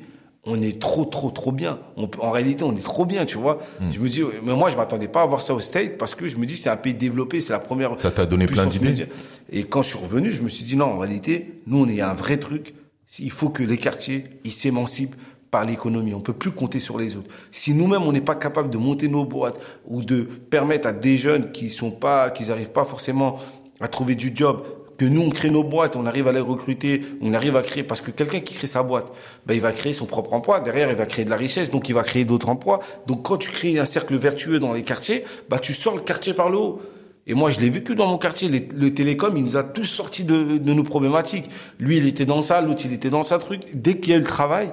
On 0.47 0.61
est 0.61 0.79
trop, 0.79 1.05
trop, 1.05 1.31
trop 1.31 1.51
bien. 1.51 1.79
en 1.97 2.31
réalité, 2.31 2.63
on 2.63 2.75
est 2.75 2.83
trop 2.83 3.05
bien, 3.05 3.25
tu 3.25 3.37
vois. 3.37 3.59
Hmm. 3.79 3.91
Je 3.91 3.99
me 3.99 4.07
dis, 4.07 4.21
mais 4.43 4.53
moi, 4.53 4.69
je 4.69 4.77
m'attendais 4.77 5.07
pas 5.07 5.23
à 5.23 5.25
voir 5.25 5.41
ça 5.41 5.55
au 5.55 5.59
State 5.59 5.97
parce 5.97 6.13
que 6.13 6.27
je 6.27 6.37
me 6.37 6.45
dis, 6.45 6.55
c'est 6.55 6.69
un 6.69 6.77
pays 6.77 6.93
développé, 6.93 7.41
c'est 7.41 7.53
la 7.53 7.59
première. 7.59 7.99
Ça 7.99 8.11
t'a 8.11 8.25
donné 8.25 8.45
plein 8.45 8.67
d'idées. 8.67 9.07
Et 9.51 9.63
quand 9.63 9.81
je 9.81 9.89
suis 9.89 9.97
revenu, 9.97 10.31
je 10.31 10.41
me 10.43 10.49
suis 10.49 10.63
dit, 10.63 10.75
non, 10.75 10.85
en 10.85 10.97
réalité, 10.99 11.61
nous, 11.65 11.83
on 11.83 11.87
est 11.87 12.01
un 12.01 12.13
vrai 12.13 12.37
truc. 12.37 12.75
Il 13.17 13.31
faut 13.31 13.49
que 13.49 13.63
les 13.63 13.77
quartiers, 13.77 14.25
ils 14.43 14.51
s'émancipent 14.51 15.15
par 15.49 15.65
l'économie. 15.65 16.13
On 16.13 16.21
peut 16.21 16.33
plus 16.33 16.51
compter 16.51 16.79
sur 16.79 16.97
les 16.97 17.15
autres. 17.15 17.33
Si 17.51 17.73
nous-mêmes, 17.73 18.03
on 18.03 18.11
n'est 18.11 18.21
pas 18.21 18.35
capable 18.35 18.69
de 18.69 18.77
monter 18.77 19.07
nos 19.07 19.25
boîtes 19.25 19.59
ou 19.87 20.03
de 20.03 20.23
permettre 20.23 20.87
à 20.87 20.93
des 20.93 21.17
jeunes 21.17 21.51
qui 21.51 21.69
sont 21.69 21.91
pas, 21.91 22.29
qui 22.29 22.45
n'arrivent 22.45 22.71
pas 22.71 22.85
forcément 22.85 23.39
à 23.79 23.87
trouver 23.87 24.15
du 24.15 24.31
job, 24.33 24.63
que 24.97 25.05
nous 25.05 25.21
on 25.21 25.29
crée 25.29 25.49
nos 25.49 25.63
boîtes, 25.63 25.95
on 25.95 26.05
arrive 26.05 26.27
à 26.27 26.31
les 26.31 26.39
recruter, 26.39 27.01
on 27.21 27.33
arrive 27.33 27.55
à 27.55 27.61
créer 27.61 27.83
parce 27.83 28.01
que 28.01 28.11
quelqu'un 28.11 28.39
qui 28.39 28.53
crée 28.53 28.67
sa 28.67 28.83
boîte, 28.83 29.11
ben 29.45 29.53
il 29.53 29.61
va 29.61 29.71
créer 29.71 29.93
son 29.93 30.05
propre 30.05 30.33
emploi, 30.33 30.59
derrière 30.59 30.89
il 30.89 30.95
va 30.95 31.05
créer 31.05 31.25
de 31.25 31.29
la 31.29 31.35
richesse, 31.35 31.69
donc 31.69 31.89
il 31.89 31.95
va 31.95 32.03
créer 32.03 32.25
d'autres 32.25 32.49
emplois. 32.49 32.79
Donc 33.07 33.23
quand 33.23 33.37
tu 33.37 33.51
crées 33.51 33.79
un 33.79 33.85
cercle 33.85 34.15
vertueux 34.15 34.59
dans 34.59 34.73
les 34.73 34.83
quartiers, 34.83 35.23
bah 35.49 35.59
tu 35.59 35.73
sors 35.73 35.95
le 35.95 36.01
quartier 36.01 36.33
par 36.33 36.49
le 36.49 36.57
haut. 36.57 36.81
Et 37.27 37.33
moi, 37.33 37.49
je 37.49 37.59
l'ai 37.59 37.71
vécu 37.71 37.95
dans 37.95 38.05
mon 38.05 38.19
quartier. 38.19 38.49
Le, 38.49 38.93
télécom, 38.93 39.35
il 39.35 39.43
nous 39.43 39.57
a 39.57 39.63
tous 39.63 39.85
sortis 39.85 40.23
de, 40.23 40.59
de, 40.59 40.73
nos 40.73 40.83
problématiques. 40.83 41.49
Lui, 41.79 41.97
il 41.97 42.05
était 42.05 42.25
dans 42.25 42.43
ça, 42.43 42.61
l'autre, 42.61 42.83
il 42.85 42.93
était 42.93 43.09
dans 43.09 43.23
sa 43.23 43.39
truc. 43.39 43.61
Dès 43.73 43.97
qu'il 43.97 44.11
y 44.11 44.13
a 44.13 44.17
eu 44.17 44.19
le 44.19 44.27
travail, 44.27 44.71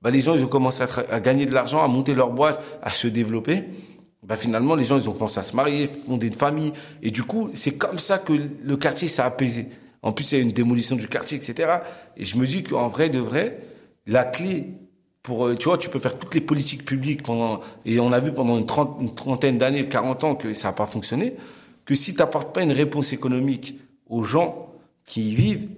bah, 0.00 0.10
les 0.10 0.22
gens, 0.22 0.34
ils 0.34 0.42
ont 0.42 0.48
commencé 0.48 0.82
à 0.82 1.20
gagner 1.20 1.44
de 1.44 1.52
l'argent, 1.52 1.84
à 1.84 1.88
monter 1.88 2.14
leur 2.14 2.30
boîte, 2.30 2.62
à 2.82 2.92
se 2.92 3.08
développer 3.08 3.64
bah 4.22 4.36
finalement 4.36 4.74
les 4.74 4.84
gens 4.84 4.98
ils 4.98 5.08
ont 5.08 5.12
commencé 5.12 5.40
à 5.40 5.42
se 5.42 5.56
marier, 5.56 5.88
fonder 6.06 6.28
une 6.28 6.34
famille 6.34 6.72
et 7.02 7.10
du 7.10 7.24
coup 7.24 7.50
c'est 7.54 7.72
comme 7.72 7.98
ça 7.98 8.18
que 8.18 8.32
le 8.32 8.76
quartier 8.76 9.08
s'est 9.08 9.22
apaisé. 9.22 9.68
En 10.02 10.12
plus 10.12 10.32
il 10.32 10.38
y 10.38 10.40
a 10.40 10.42
une 10.42 10.52
démolition 10.52 10.96
du 10.96 11.08
quartier 11.08 11.38
etc. 11.38 11.78
Et 12.16 12.24
je 12.24 12.36
me 12.36 12.46
dis 12.46 12.62
qu'en 12.62 12.88
vrai 12.88 13.08
de 13.08 13.18
vrai 13.18 13.58
la 14.06 14.24
clé 14.24 14.74
pour 15.22 15.46
euh, 15.46 15.56
tu 15.56 15.68
vois 15.68 15.78
tu 15.78 15.88
peux 15.88 15.98
faire 15.98 16.18
toutes 16.18 16.34
les 16.34 16.40
politiques 16.40 16.84
publiques 16.84 17.22
pendant 17.24 17.60
et 17.84 17.98
on 18.00 18.12
a 18.12 18.20
vu 18.20 18.32
pendant 18.32 18.58
une, 18.58 18.66
trentaine 19.14 19.58
d'années 19.58 19.88
40 19.88 20.24
ans 20.24 20.34
que 20.34 20.54
ça 20.54 20.68
n'a 20.68 20.72
pas 20.72 20.86
fonctionné 20.86 21.36
que 21.84 21.94
si 21.94 22.12
tu 22.12 22.18
n'apportes 22.18 22.54
pas 22.54 22.62
une 22.62 22.72
réponse 22.72 23.12
économique 23.12 23.80
aux 24.08 24.22
gens 24.22 24.68
qui 25.04 25.30
y 25.30 25.34
vivent 25.34 25.68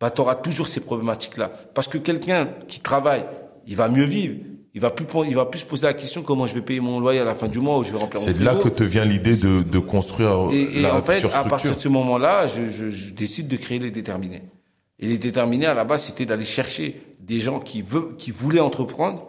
bah 0.00 0.10
tu 0.10 0.20
auras 0.20 0.34
toujours 0.34 0.66
ces 0.66 0.80
problématiques 0.80 1.36
là 1.36 1.48
parce 1.48 1.88
que 1.88 1.98
quelqu'un 1.98 2.48
qui 2.66 2.80
travaille 2.80 3.24
il 3.66 3.76
va 3.76 3.88
mieux 3.88 4.04
vivre 4.04 4.36
il 4.74 4.80
va 4.80 4.90
plus 4.90 5.06
il 5.26 5.34
va 5.34 5.46
plus 5.46 5.60
se 5.60 5.64
poser 5.64 5.86
la 5.86 5.94
question 5.94 6.22
comment 6.22 6.46
je 6.46 6.54
vais 6.54 6.62
payer 6.62 6.80
mon 6.80 6.98
loyer 6.98 7.20
à 7.20 7.24
la 7.24 7.34
fin 7.34 7.46
du 7.46 7.60
mois 7.60 7.78
ou 7.78 7.84
je 7.84 7.92
vais 7.92 7.98
remplir 7.98 8.20
C'est 8.20 8.38
de 8.38 8.44
là 8.44 8.56
que 8.56 8.68
te 8.68 8.82
vient 8.82 9.04
l'idée 9.04 9.36
de, 9.36 9.62
de 9.62 9.78
construire 9.78 10.48
et, 10.52 10.80
et 10.80 10.86
en 10.90 11.00
fait 11.00 11.24
à 11.32 11.44
partir 11.44 11.76
de 11.76 11.80
ce 11.80 11.88
moment-là 11.88 12.48
je, 12.48 12.68
je, 12.68 12.90
je, 12.90 13.10
décide 13.12 13.46
de 13.48 13.56
créer 13.56 13.78
les 13.78 13.92
déterminés. 13.92 14.42
Et 14.98 15.06
les 15.06 15.18
déterminés 15.18 15.66
à 15.66 15.74
la 15.74 15.84
base 15.84 16.02
c'était 16.02 16.26
d'aller 16.26 16.44
chercher 16.44 17.00
des 17.20 17.40
gens 17.40 17.60
qui 17.60 17.82
veulent 17.82 18.16
qui 18.16 18.32
voulaient 18.32 18.60
entreprendre 18.60 19.28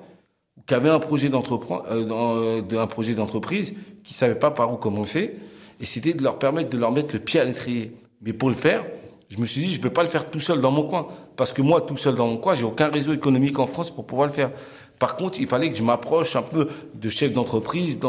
ou 0.57 0.61
qui 0.65 0.73
avaient 0.73 0.89
un 0.89 0.99
projet 0.99 1.29
d'entreprendre 1.29 1.83
euh, 1.91 2.61
euh 2.71 2.81
un 2.81 2.87
projet 2.87 3.13
d'entreprise 3.13 3.75
qui 4.03 4.15
savaient 4.15 4.35
pas 4.35 4.51
par 4.51 4.73
où 4.73 4.77
commencer. 4.77 5.35
Et 5.79 5.85
c'était 5.85 6.13
de 6.13 6.23
leur 6.23 6.39
permettre 6.39 6.69
de 6.69 6.77
leur 6.77 6.91
mettre 6.91 7.13
le 7.13 7.19
pied 7.19 7.39
à 7.39 7.43
l'étrier. 7.43 7.91
Mais 8.21 8.33
pour 8.33 8.49
le 8.49 8.55
faire 8.55 8.83
je 9.29 9.39
me 9.39 9.45
suis 9.45 9.61
dit, 9.61 9.73
je 9.73 9.79
ne 9.79 9.83
vais 9.83 9.89
pas 9.89 10.03
le 10.03 10.07
faire 10.07 10.29
tout 10.29 10.39
seul 10.39 10.61
dans 10.61 10.71
mon 10.71 10.83
coin. 10.83 11.07
Parce 11.35 11.51
que 11.51 11.61
moi, 11.61 11.81
tout 11.81 11.97
seul 11.97 12.15
dans 12.15 12.27
mon 12.27 12.37
coin, 12.37 12.53
j'ai 12.53 12.63
aucun 12.63 12.89
réseau 12.89 13.11
économique 13.11 13.57
en 13.57 13.65
France 13.65 13.89
pour 13.89 14.05
pouvoir 14.05 14.27
le 14.27 14.33
faire. 14.33 14.51
Par 14.99 15.15
contre, 15.17 15.39
il 15.39 15.47
fallait 15.47 15.69
que 15.69 15.75
je 15.75 15.83
m'approche 15.83 16.35
un 16.35 16.41
peu 16.41 16.67
de 16.93 17.09
chefs 17.09 17.33
d'entreprise. 17.33 17.99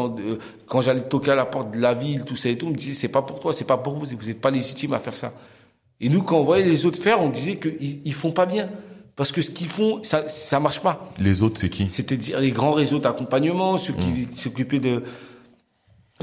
quand 0.66 0.80
j'allais 0.80 1.02
toquer 1.02 1.32
à 1.32 1.34
la 1.34 1.44
porte 1.44 1.72
de 1.72 1.80
la 1.80 1.94
ville, 1.94 2.24
tout 2.24 2.36
ça 2.36 2.48
et 2.48 2.56
tout, 2.56 2.66
on 2.66 2.70
me 2.70 2.76
disait 2.76 2.94
c'est 2.94 3.08
pas 3.08 3.22
pour 3.22 3.40
toi, 3.40 3.52
c'est 3.52 3.64
pas 3.64 3.76
pour 3.76 3.94
vous, 3.94 4.06
vous 4.06 4.26
n'êtes 4.26 4.40
pas 4.40 4.50
légitime 4.50 4.92
à 4.92 4.98
faire 4.98 5.16
ça. 5.16 5.32
Et 6.00 6.08
nous, 6.08 6.22
quand 6.22 6.38
on 6.38 6.42
voyait 6.42 6.64
les 6.64 6.86
autres 6.86 7.02
faire, 7.02 7.22
on 7.22 7.30
disait 7.30 7.56
qu'ils 7.56 8.00
ils 8.04 8.14
font 8.14 8.32
pas 8.32 8.46
bien. 8.46 8.68
Parce 9.16 9.32
que 9.32 9.40
ce 9.40 9.50
qu'ils 9.50 9.68
font, 9.68 10.00
ça, 10.02 10.28
ça 10.28 10.60
marche 10.60 10.80
pas. 10.80 11.10
Les 11.18 11.42
autres, 11.42 11.58
c'est 11.58 11.70
qui? 11.70 11.88
C'était 11.88 12.18
les 12.38 12.50
grands 12.50 12.72
réseaux 12.72 12.98
d'accompagnement, 12.98 13.78
ceux 13.78 13.94
qui 13.94 14.08
mmh. 14.08 14.36
s'occupaient 14.36 14.80
de 14.80 15.02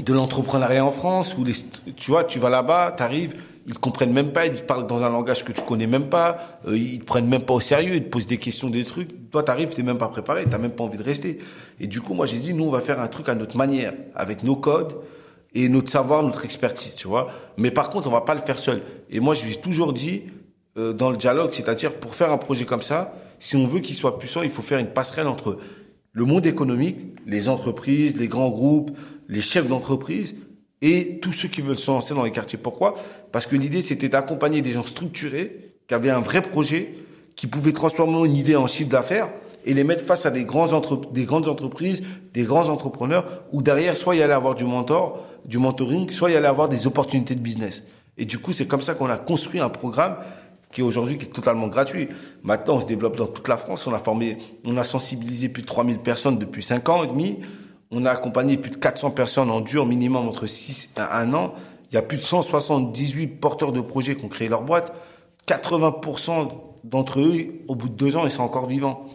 de 0.02 0.12
l'entrepreneuriat 0.12 0.84
en 0.84 0.90
France, 0.90 1.36
où 1.38 1.44
les, 1.44 1.54
tu 1.96 2.10
vois, 2.10 2.24
tu 2.24 2.38
vas 2.38 2.50
là-bas, 2.50 2.92
t'arrives, 2.96 3.34
ils 3.66 3.78
comprennent 3.78 4.12
même 4.12 4.32
pas, 4.32 4.46
ils 4.46 4.62
parlent 4.62 4.86
dans 4.86 5.02
un 5.04 5.10
langage 5.10 5.44
que 5.44 5.52
tu 5.52 5.62
connais 5.62 5.86
même 5.86 6.08
pas, 6.08 6.60
euh, 6.66 6.76
ils 6.76 7.02
prennent 7.02 7.28
même 7.28 7.42
pas 7.42 7.54
au 7.54 7.60
sérieux, 7.60 7.94
ils 7.94 8.04
te 8.04 8.08
posent 8.08 8.26
des 8.26 8.38
questions, 8.38 8.68
des 8.68 8.84
trucs. 8.84 9.30
Toi, 9.30 9.42
t'arrives, 9.42 9.70
t'es 9.70 9.82
même 9.82 9.98
pas 9.98 10.08
préparé, 10.08 10.44
t'as 10.50 10.58
même 10.58 10.72
pas 10.72 10.84
envie 10.84 10.98
de 10.98 11.02
rester. 11.02 11.38
Et 11.80 11.86
du 11.86 12.00
coup, 12.00 12.14
moi, 12.14 12.26
j'ai 12.26 12.38
dit, 12.38 12.52
nous, 12.52 12.64
on 12.64 12.70
va 12.70 12.80
faire 12.80 13.00
un 13.00 13.08
truc 13.08 13.28
à 13.28 13.34
notre 13.34 13.56
manière, 13.56 13.94
avec 14.14 14.42
nos 14.42 14.56
codes 14.56 14.94
et 15.54 15.68
notre 15.68 15.90
savoir, 15.90 16.22
notre 16.22 16.44
expertise, 16.44 16.94
tu 16.94 17.08
vois. 17.08 17.30
Mais 17.56 17.70
par 17.70 17.88
contre, 17.88 18.08
on 18.08 18.10
va 18.10 18.20
pas 18.20 18.34
le 18.34 18.40
faire 18.40 18.58
seul. 18.58 18.82
Et 19.08 19.20
moi, 19.20 19.34
je 19.34 19.44
lui 19.44 19.52
ai 19.52 19.56
toujours 19.56 19.92
dit 19.92 20.24
euh, 20.76 20.92
dans 20.92 21.10
le 21.10 21.16
dialogue, 21.16 21.52
c'est-à-dire 21.52 21.94
pour 21.94 22.14
faire 22.14 22.32
un 22.32 22.38
projet 22.38 22.64
comme 22.64 22.82
ça, 22.82 23.14
si 23.38 23.56
on 23.56 23.66
veut 23.66 23.80
qu'il 23.80 23.94
soit 23.94 24.18
puissant, 24.18 24.42
il 24.42 24.50
faut 24.50 24.62
faire 24.62 24.78
une 24.78 24.88
passerelle 24.88 25.26
entre 25.26 25.58
le 26.12 26.24
monde 26.24 26.46
économique, 26.46 26.98
les 27.26 27.48
entreprises, 27.48 28.16
les 28.16 28.28
grands 28.28 28.50
groupes, 28.50 28.90
les 29.28 29.40
chefs 29.40 29.68
d'entreprise 29.68 30.36
et 30.84 31.18
tous 31.18 31.32
ceux 31.32 31.48
qui 31.48 31.62
veulent 31.62 31.78
se 31.78 31.90
lancer 31.90 32.12
dans 32.12 32.24
les 32.24 32.30
quartiers. 32.30 32.58
Pourquoi? 32.58 32.94
Parce 33.32 33.46
que 33.46 33.56
l'idée, 33.56 33.80
c'était 33.80 34.10
d'accompagner 34.10 34.60
des 34.60 34.72
gens 34.72 34.84
structurés, 34.84 35.72
qui 35.88 35.94
avaient 35.94 36.10
un 36.10 36.20
vrai 36.20 36.42
projet, 36.42 36.94
qui 37.36 37.46
pouvaient 37.46 37.72
transformer 37.72 38.26
une 38.26 38.36
idée 38.36 38.54
en 38.54 38.66
chiffre 38.66 38.90
d'affaires 38.90 39.30
et 39.64 39.72
les 39.72 39.82
mettre 39.82 40.04
face 40.04 40.26
à 40.26 40.30
des, 40.30 40.44
grands 40.44 40.74
entre... 40.74 41.10
des 41.10 41.24
grandes 41.24 41.48
entreprises, 41.48 42.02
des 42.34 42.42
grands 42.42 42.68
entrepreneurs, 42.68 43.44
où 43.50 43.62
derrière, 43.62 43.96
soit 43.96 44.14
il 44.14 44.22
allait 44.22 44.34
avoir 44.34 44.54
du 44.54 44.64
mentor, 44.64 45.26
du 45.46 45.56
mentoring, 45.56 46.10
soit 46.10 46.30
il 46.30 46.36
allait 46.36 46.46
avoir 46.46 46.68
des 46.68 46.86
opportunités 46.86 47.34
de 47.34 47.40
business. 47.40 47.84
Et 48.18 48.26
du 48.26 48.38
coup, 48.38 48.52
c'est 48.52 48.66
comme 48.66 48.82
ça 48.82 48.92
qu'on 48.92 49.08
a 49.08 49.16
construit 49.16 49.60
un 49.60 49.70
programme 49.70 50.16
qui 50.70 50.82
est 50.82 50.84
aujourd'hui 50.84 51.14
est 51.14 51.32
totalement 51.32 51.68
gratuit. 51.68 52.08
Maintenant, 52.42 52.76
on 52.76 52.80
se 52.80 52.86
développe 52.86 53.16
dans 53.16 53.28
toute 53.28 53.48
la 53.48 53.56
France. 53.56 53.86
On 53.86 53.94
a 53.94 53.98
formé, 53.98 54.38
on 54.66 54.76
a 54.76 54.84
sensibilisé 54.84 55.48
plus 55.48 55.62
de 55.62 55.68
3000 55.68 55.98
personnes 55.98 56.36
depuis 56.36 56.62
5 56.62 56.88
ans 56.88 57.04
et 57.04 57.06
demi. 57.06 57.38
On 57.90 58.04
a 58.04 58.10
accompagné 58.10 58.56
plus 58.56 58.70
de 58.70 58.76
400 58.76 59.10
personnes 59.10 59.50
en 59.50 59.60
dur 59.60 59.86
minimum 59.86 60.28
entre 60.28 60.46
6 60.46 60.90
et 60.96 61.00
1 61.00 61.34
an. 61.34 61.54
Il 61.90 61.94
y 61.94 61.98
a 61.98 62.02
plus 62.02 62.16
de 62.16 62.22
178 62.22 63.26
porteurs 63.40 63.72
de 63.72 63.80
projets 63.80 64.16
qui 64.16 64.24
ont 64.24 64.28
créé 64.28 64.48
leur 64.48 64.62
boîte. 64.62 64.92
80% 65.46 66.48
d'entre 66.84 67.20
eux, 67.20 67.62
au 67.68 67.74
bout 67.74 67.88
de 67.88 67.94
deux 67.94 68.16
ans, 68.16 68.24
ils 68.24 68.30
sont 68.30 68.42
encore 68.42 68.66
vivants. 68.66 69.06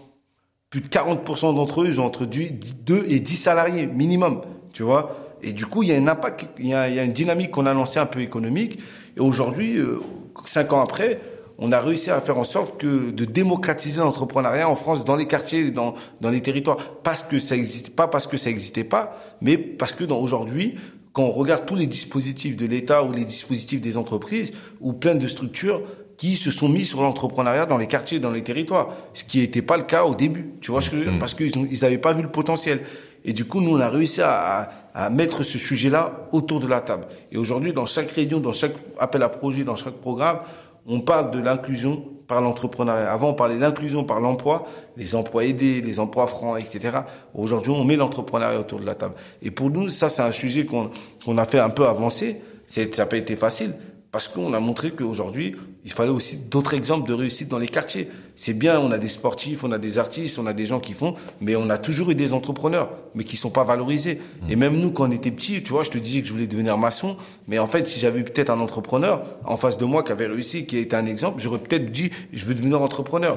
Plus 0.69 0.81
de 0.81 0.87
40% 0.87 1.55
d'entre 1.55 1.81
eux, 1.81 1.87
ils 1.87 1.99
ont 1.99 2.05
entre 2.05 2.25
2 2.25 3.05
et 3.07 3.19
10 3.19 3.35
salariés 3.35 3.87
minimum, 3.87 4.41
tu 4.71 4.83
vois. 4.83 5.15
Et 5.41 5.53
du 5.53 5.65
coup, 5.65 5.83
il 5.83 5.89
y 5.89 5.93
a 5.93 5.95
un 5.95 6.07
impact, 6.07 6.47
il 6.59 6.67
y 6.67 6.73
a, 6.73 7.03
une 7.03 7.13
dynamique 7.13 7.51
qu'on 7.51 7.65
a 7.65 7.73
lancée 7.73 7.99
un 7.99 8.05
peu 8.05 8.19
économique. 8.21 8.79
Et 9.17 9.19
aujourd'hui, 9.19 9.77
euh, 9.77 10.01
cinq 10.45 10.73
ans 10.73 10.81
après, 10.81 11.19
on 11.59 11.71
a 11.71 11.79
réussi 11.79 12.09
à 12.09 12.21
faire 12.21 12.37
en 12.37 12.43
sorte 12.43 12.79
que 12.79 13.11
de 13.11 13.25
démocratiser 13.25 13.99
l'entrepreneuriat 13.99 14.69
en 14.69 14.75
France 14.75 15.03
dans 15.03 15.15
les 15.15 15.27
quartiers, 15.27 15.71
dans, 15.71 15.93
dans 16.21 16.29
les 16.29 16.41
territoires, 16.41 16.77
parce 17.03 17.23
que 17.23 17.37
ça 17.37 17.55
existe 17.55 17.89
pas, 17.95 18.07
parce 18.07 18.27
que 18.27 18.37
ça 18.37 18.49
n'existait 18.49 18.85
pas, 18.85 19.17
mais 19.41 19.57
parce 19.57 19.93
que 19.93 20.05
aujourd'hui, 20.05 20.75
quand 21.11 21.23
on 21.23 21.31
regarde 21.31 21.65
tous 21.65 21.75
les 21.75 21.87
dispositifs 21.87 22.55
de 22.55 22.65
l'État 22.65 23.03
ou 23.03 23.11
les 23.11 23.25
dispositifs 23.25 23.81
des 23.81 23.97
entreprises 23.97 24.53
ou 24.79 24.93
plein 24.93 25.15
de 25.15 25.27
structures 25.27 25.81
qui 26.17 26.35
se 26.35 26.51
sont 26.51 26.69
mis 26.69 26.85
sur 26.85 27.01
l'entrepreneuriat 27.01 27.65
dans 27.65 27.77
les 27.77 27.87
quartiers, 27.87 28.19
dans 28.19 28.31
les 28.31 28.43
territoires, 28.43 28.89
ce 29.13 29.23
qui 29.23 29.39
n'était 29.39 29.61
pas 29.61 29.77
le 29.77 29.83
cas 29.83 30.03
au 30.03 30.15
début. 30.15 30.51
Tu 30.61 30.71
vois 30.71 30.81
ce 30.81 30.89
que 30.89 30.97
je 30.97 31.01
veux 31.01 31.07
dire? 31.07 31.15
Mm. 31.15 31.19
Parce 31.19 31.33
qu'ils 31.33 31.79
n'avaient 31.81 31.97
pas 31.97 32.13
vu 32.13 32.21
le 32.21 32.29
potentiel. 32.29 32.81
Et 33.23 33.33
du 33.33 33.45
coup, 33.45 33.61
nous, 33.61 33.75
on 33.75 33.79
a 33.79 33.89
réussi 33.89 34.21
à, 34.21 34.69
à 34.93 35.09
mettre 35.09 35.43
ce 35.43 35.57
sujet-là 35.57 36.27
autour 36.31 36.59
de 36.59 36.67
la 36.67 36.81
table. 36.81 37.07
Et 37.31 37.37
aujourd'hui, 37.37 37.73
dans 37.73 37.85
chaque 37.85 38.11
réunion, 38.11 38.39
dans 38.39 38.53
chaque 38.53 38.73
appel 38.97 39.23
à 39.23 39.29
projet, 39.29 39.63
dans 39.63 39.77
chaque 39.77 39.95
programme, 39.95 40.39
on 40.85 41.01
parle 41.01 41.31
de 41.31 41.39
l'inclusion 41.39 42.03
par 42.27 42.41
l'entrepreneuriat. 42.41 43.11
Avant, 43.11 43.29
on 43.29 43.33
parlait 43.33 43.57
d'inclusion 43.57 44.03
par 44.03 44.19
l'emploi, 44.19 44.67
les 44.95 45.15
emplois 45.15 45.45
aidés, 45.45 45.81
les 45.81 45.99
emplois 45.99 46.27
francs, 46.27 46.59
etc. 46.59 46.99
Aujourd'hui, 47.33 47.71
on 47.71 47.83
met 47.83 47.95
l'entrepreneuriat 47.95 48.59
autour 48.59 48.79
de 48.79 48.85
la 48.85 48.95
table. 48.95 49.15
Et 49.41 49.51
pour 49.51 49.69
nous, 49.71 49.89
ça, 49.89 50.09
c'est 50.09 50.21
un 50.21 50.31
sujet 50.31 50.65
qu'on 50.65 51.37
a 51.37 51.45
fait 51.45 51.59
un 51.59 51.69
peu 51.69 51.87
avancer. 51.87 52.41
Ça 52.67 52.81
n'a 52.85 53.05
pas 53.07 53.17
été 53.17 53.35
facile 53.35 53.73
parce 54.11 54.27
qu'on 54.27 54.53
a 54.53 54.59
montré 54.59 54.91
qu'aujourd'hui, 54.91 55.55
il 55.85 55.91
fallait 55.91 56.11
aussi 56.11 56.37
d'autres 56.37 56.73
exemples 56.75 57.07
de 57.07 57.13
réussite 57.13 57.47
dans 57.47 57.59
les 57.59 57.67
quartiers. 57.67 58.09
C'est 58.41 58.53
bien, 58.53 58.79
on 58.79 58.89
a 58.91 58.97
des 58.97 59.09
sportifs, 59.09 59.65
on 59.65 59.71
a 59.73 59.77
des 59.77 59.99
artistes, 59.99 60.39
on 60.39 60.45
a 60.45 60.53
des 60.53 60.65
gens 60.65 60.79
qui 60.79 60.93
font, 60.93 61.13
mais 61.41 61.57
on 61.57 61.69
a 61.69 61.77
toujours 61.77 62.11
eu 62.11 62.15
des 62.15 62.31
entrepreneurs, 62.31 62.89
mais 63.13 63.25
qui 63.25 63.35
sont 63.35 63.49
pas 63.49 63.65
valorisés. 63.65 64.21
Et 64.47 64.55
même 64.55 64.77
nous, 64.77 64.91
quand 64.91 65.09
on 65.09 65.11
était 65.11 65.29
petits, 65.29 65.61
tu 65.61 65.73
vois, 65.73 65.83
je 65.83 65.89
te 65.89 65.97
disais 65.97 66.21
que 66.21 66.27
je 66.29 66.31
voulais 66.31 66.47
devenir 66.47 66.77
maçon, 66.77 67.17
mais 67.49 67.59
en 67.59 67.67
fait, 67.67 67.85
si 67.85 67.99
j'avais 67.99 68.23
peut-être 68.23 68.49
un 68.49 68.61
entrepreneur 68.61 69.23
en 69.43 69.57
face 69.57 69.77
de 69.77 69.83
moi 69.83 70.03
qui 70.03 70.13
avait 70.13 70.27
réussi, 70.27 70.65
qui 70.65 70.77
était 70.77 70.95
un 70.95 71.05
exemple, 71.05 71.41
j'aurais 71.41 71.59
peut-être 71.59 71.91
dit, 71.91 72.11
je 72.31 72.45
veux 72.45 72.55
devenir 72.55 72.81
entrepreneur. 72.81 73.35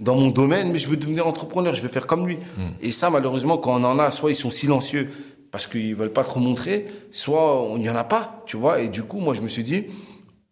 Dans 0.00 0.16
mon 0.16 0.30
domaine, 0.30 0.72
mais 0.72 0.80
je 0.80 0.88
veux 0.88 0.96
devenir 0.96 1.28
entrepreneur, 1.28 1.72
je 1.76 1.82
veux 1.82 1.88
faire 1.88 2.08
comme 2.08 2.26
lui. 2.26 2.38
Et 2.80 2.90
ça, 2.90 3.10
malheureusement, 3.10 3.58
quand 3.58 3.80
on 3.80 3.84
en 3.84 4.00
a, 4.00 4.10
soit 4.10 4.32
ils 4.32 4.36
sont 4.36 4.50
silencieux, 4.50 5.08
parce 5.52 5.68
qu'ils 5.68 5.94
veulent 5.94 6.12
pas 6.12 6.24
trop 6.24 6.40
montrer, 6.40 6.88
soit 7.12 7.64
il 7.76 7.82
n'y 7.82 7.90
en 7.90 7.94
a 7.94 8.02
pas, 8.02 8.42
tu 8.46 8.56
vois. 8.56 8.80
Et 8.80 8.88
du 8.88 9.04
coup, 9.04 9.20
moi, 9.20 9.34
je 9.34 9.42
me 9.42 9.46
suis 9.46 9.62
dit, 9.62 9.84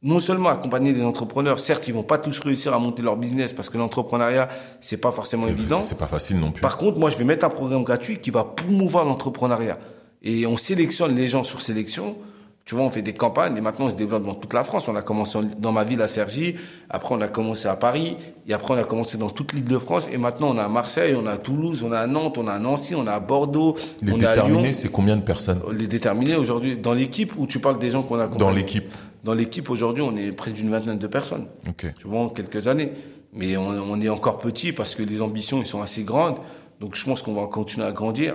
non 0.02 0.18
seulement 0.18 0.48
accompagner 0.48 0.92
des 0.92 1.02
entrepreneurs, 1.02 1.60
certes, 1.60 1.86
ils 1.88 1.94
vont 1.94 2.02
pas 2.02 2.16
tous 2.16 2.38
réussir 2.40 2.72
à 2.72 2.78
monter 2.78 3.02
leur 3.02 3.16
business 3.16 3.52
parce 3.52 3.68
que 3.68 3.76
l'entrepreneuriat, 3.76 4.48
c'est 4.80 4.96
pas 4.96 5.12
forcément 5.12 5.46
évident. 5.46 5.80
C'est 5.82 5.98
pas 5.98 6.06
facile 6.06 6.38
non 6.40 6.52
plus. 6.52 6.62
Par 6.62 6.78
contre, 6.78 6.98
moi, 6.98 7.10
je 7.10 7.18
vais 7.18 7.24
mettre 7.24 7.44
un 7.44 7.50
programme 7.50 7.84
gratuit 7.84 8.18
qui 8.18 8.30
va 8.30 8.44
promouvoir 8.44 9.04
l'entrepreneuriat. 9.04 9.78
Et 10.22 10.46
on 10.46 10.56
sélectionne 10.56 11.14
les 11.14 11.26
gens 11.26 11.44
sur 11.44 11.60
sélection. 11.60 12.16
Tu 12.66 12.74
vois, 12.74 12.84
on 12.84 12.90
fait 12.90 13.02
des 13.02 13.14
campagnes 13.14 13.56
et 13.56 13.60
maintenant 13.60 13.86
on 13.86 13.90
se 13.90 13.96
développe 13.96 14.24
dans 14.24 14.34
toute 14.34 14.52
la 14.52 14.62
France. 14.64 14.86
On 14.86 14.94
a 14.94 15.02
commencé 15.02 15.38
dans 15.58 15.72
ma 15.72 15.82
ville 15.82 16.00
à 16.02 16.08
Cergy, 16.08 16.54
après 16.88 17.14
on 17.14 17.20
a 17.20 17.26
commencé 17.26 17.66
à 17.66 17.74
Paris, 17.74 18.16
et 18.46 18.52
après 18.52 18.74
on 18.74 18.76
a 18.76 18.84
commencé 18.84 19.18
dans 19.18 19.30
toute 19.30 19.54
l'île 19.54 19.64
de 19.64 19.78
France, 19.78 20.04
et 20.12 20.18
maintenant 20.18 20.50
on 20.54 20.58
a 20.58 20.64
à 20.64 20.68
Marseille, 20.68 21.16
on 21.20 21.26
a 21.26 21.32
à 21.32 21.36
Toulouse, 21.38 21.82
on 21.84 21.90
a 21.90 21.98
à 21.98 22.06
Nantes, 22.06 22.38
on 22.38 22.46
a 22.46 22.52
à 22.52 22.58
Nancy, 22.58 22.94
on 22.94 23.06
a 23.08 23.14
à 23.14 23.18
Bordeaux, 23.18 23.76
Les 24.02 24.12
on 24.12 24.18
déterminés, 24.18 24.72
c'est 24.72 24.90
combien 24.90 25.16
de 25.16 25.22
personnes? 25.22 25.60
Les 25.72 25.88
déterminés 25.88 26.36
aujourd'hui 26.36 26.76
dans 26.76 26.92
l'équipe 26.92 27.32
où 27.38 27.46
tu 27.46 27.58
parles 27.58 27.78
des 27.78 27.90
gens 27.90 28.02
qu'on 28.02 28.16
a 28.16 28.26
dans 28.26 28.36
accompagnés 28.36 28.58
l'équipe 28.58 28.92
Dans 29.24 29.34
l'équipe 29.34 29.68
aujourd'hui, 29.70 30.02
on 30.02 30.16
est 30.16 30.32
près 30.32 30.50
d'une 30.50 30.70
vingtaine 30.70 30.98
de 30.98 31.06
personnes. 31.06 31.46
Ok. 31.68 31.86
Tu 31.98 32.06
vois, 32.06 32.20
en 32.20 32.28
quelques 32.28 32.66
années. 32.66 32.92
Mais 33.32 33.56
on, 33.56 33.68
on 33.68 34.00
est 34.00 34.08
encore 34.08 34.38
petit 34.38 34.72
parce 34.72 34.94
que 34.94 35.02
les 35.02 35.22
ambitions, 35.22 35.60
ils 35.60 35.66
sont 35.66 35.82
assez 35.82 36.02
grandes. 36.02 36.38
Donc 36.80 36.94
je 36.94 37.04
pense 37.04 37.22
qu'on 37.22 37.34
va 37.34 37.46
continuer 37.46 37.86
à 37.86 37.92
grandir. 37.92 38.34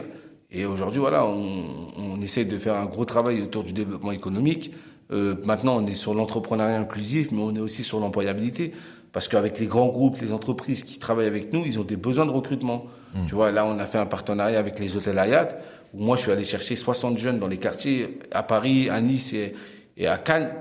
Et 0.51 0.65
aujourd'hui, 0.65 0.99
voilà, 0.99 1.25
on, 1.25 1.63
on 1.97 2.21
essaie 2.21 2.45
de 2.45 2.57
faire 2.57 2.75
un 2.75 2.85
gros 2.85 3.03
travail 3.05 3.41
autour 3.41 3.63
du 3.63 3.73
développement 3.73 4.11
économique. 4.11 4.71
Euh, 5.11 5.35
maintenant, 5.43 5.77
on 5.77 5.85
est 5.87 5.93
sur 5.95 6.13
l'entrepreneuriat 6.13 6.79
inclusif, 6.79 7.31
mais 7.31 7.41
on 7.41 7.55
est 7.55 7.59
aussi 7.59 7.83
sur 7.83 7.99
l'employabilité. 7.99 8.71
Parce 9.11 9.27
qu'avec 9.27 9.59
les 9.59 9.67
grands 9.67 9.87
groupes, 9.87 10.17
les 10.21 10.33
entreprises 10.33 10.83
qui 10.83 10.99
travaillent 10.99 11.27
avec 11.27 11.53
nous, 11.53 11.63
ils 11.65 11.79
ont 11.79 11.83
des 11.83 11.95
besoins 11.95 12.25
de 12.25 12.31
recrutement. 12.31 12.85
Tu 13.27 13.33
vois, 13.33 13.49
là, 13.49 13.65
on 13.65 13.79
a 13.79 13.85
fait 13.85 13.97
un 13.97 14.05
partenariat 14.05 14.59
avec 14.59 14.77
les 14.77 14.97
hôtels 14.97 15.17
Hayat, 15.17 15.47
où 15.93 16.03
moi, 16.03 16.17
je 16.17 16.23
suis 16.23 16.31
allé 16.31 16.43
chercher 16.43 16.75
60 16.75 17.17
jeunes 17.17 17.39
dans 17.39 17.47
les 17.47 17.55
quartiers, 17.57 18.19
à 18.31 18.43
Paris, 18.43 18.89
à 18.89 18.99
Nice 18.99 19.31
et, 19.31 19.53
et 19.95 20.05
à 20.07 20.17
Cannes, 20.17 20.51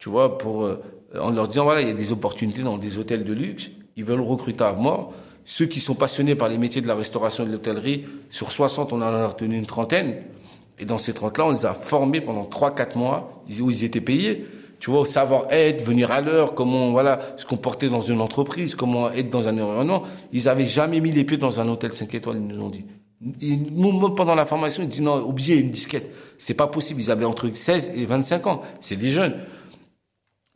tu 0.00 0.08
vois, 0.08 0.38
pour, 0.38 0.64
euh, 0.64 0.82
en 1.20 1.30
leur 1.30 1.46
disant, 1.46 1.64
voilà, 1.64 1.82
il 1.82 1.86
y 1.86 1.90
a 1.90 1.94
des 1.94 2.10
opportunités 2.10 2.62
dans 2.62 2.78
des 2.78 2.98
hôtels 2.98 3.22
de 3.22 3.32
luxe, 3.32 3.70
ils 3.96 4.04
veulent 4.04 4.22
recruter 4.22 4.64
à 4.64 4.72
mort. 4.72 5.12
Ceux 5.44 5.66
qui 5.66 5.80
sont 5.80 5.94
passionnés 5.94 6.34
par 6.34 6.48
les 6.48 6.56
métiers 6.56 6.80
de 6.80 6.88
la 6.88 6.94
restauration 6.94 7.44
et 7.44 7.46
de 7.46 7.52
l'hôtellerie, 7.52 8.06
sur 8.30 8.50
60, 8.50 8.94
on 8.94 8.96
en 8.96 9.02
a 9.02 9.26
retenu 9.28 9.56
une 9.56 9.66
trentaine. 9.66 10.22
Et 10.78 10.86
dans 10.86 10.96
ces 10.96 11.12
30-là, 11.12 11.46
on 11.46 11.50
les 11.50 11.66
a 11.66 11.74
formés 11.74 12.22
pendant 12.22 12.44
3-4 12.44 12.96
mois, 12.96 13.44
où 13.60 13.70
ils 13.70 13.84
étaient 13.84 14.00
payés. 14.00 14.46
Tu 14.78 14.90
vois, 14.90 15.00
au 15.00 15.04
savoir-être, 15.04 15.84
venir 15.84 16.10
à 16.10 16.22
l'heure, 16.22 16.54
comment, 16.54 16.92
voilà, 16.92 17.18
se 17.36 17.44
comporter 17.44 17.90
dans 17.90 18.00
une 18.00 18.22
entreprise, 18.22 18.74
comment 18.74 19.10
être 19.10 19.28
dans 19.28 19.48
un 19.48 19.52
environnement. 19.52 20.04
Ils 20.32 20.48
avaient 20.48 20.64
jamais 20.64 21.00
mis 21.00 21.12
les 21.12 21.24
pieds 21.24 21.36
dans 21.36 21.60
un 21.60 21.68
hôtel 21.68 21.92
5 21.92 22.14
étoiles, 22.14 22.38
ils 22.38 22.46
nous 22.46 22.62
ont 22.62 22.70
dit. 22.70 22.86
Et 23.42 23.58
pendant 24.16 24.34
la 24.34 24.46
formation, 24.46 24.82
ils 24.82 24.88
disent 24.88 25.02
non, 25.02 25.16
obligé, 25.16 25.58
une 25.58 25.70
disquette. 25.70 26.10
C'est 26.38 26.54
pas 26.54 26.68
possible. 26.68 27.02
Ils 27.02 27.10
avaient 27.10 27.26
entre 27.26 27.50
16 27.52 27.92
et 27.94 28.06
25 28.06 28.46
ans. 28.46 28.62
C'est 28.80 28.96
des 28.96 29.10
jeunes. 29.10 29.34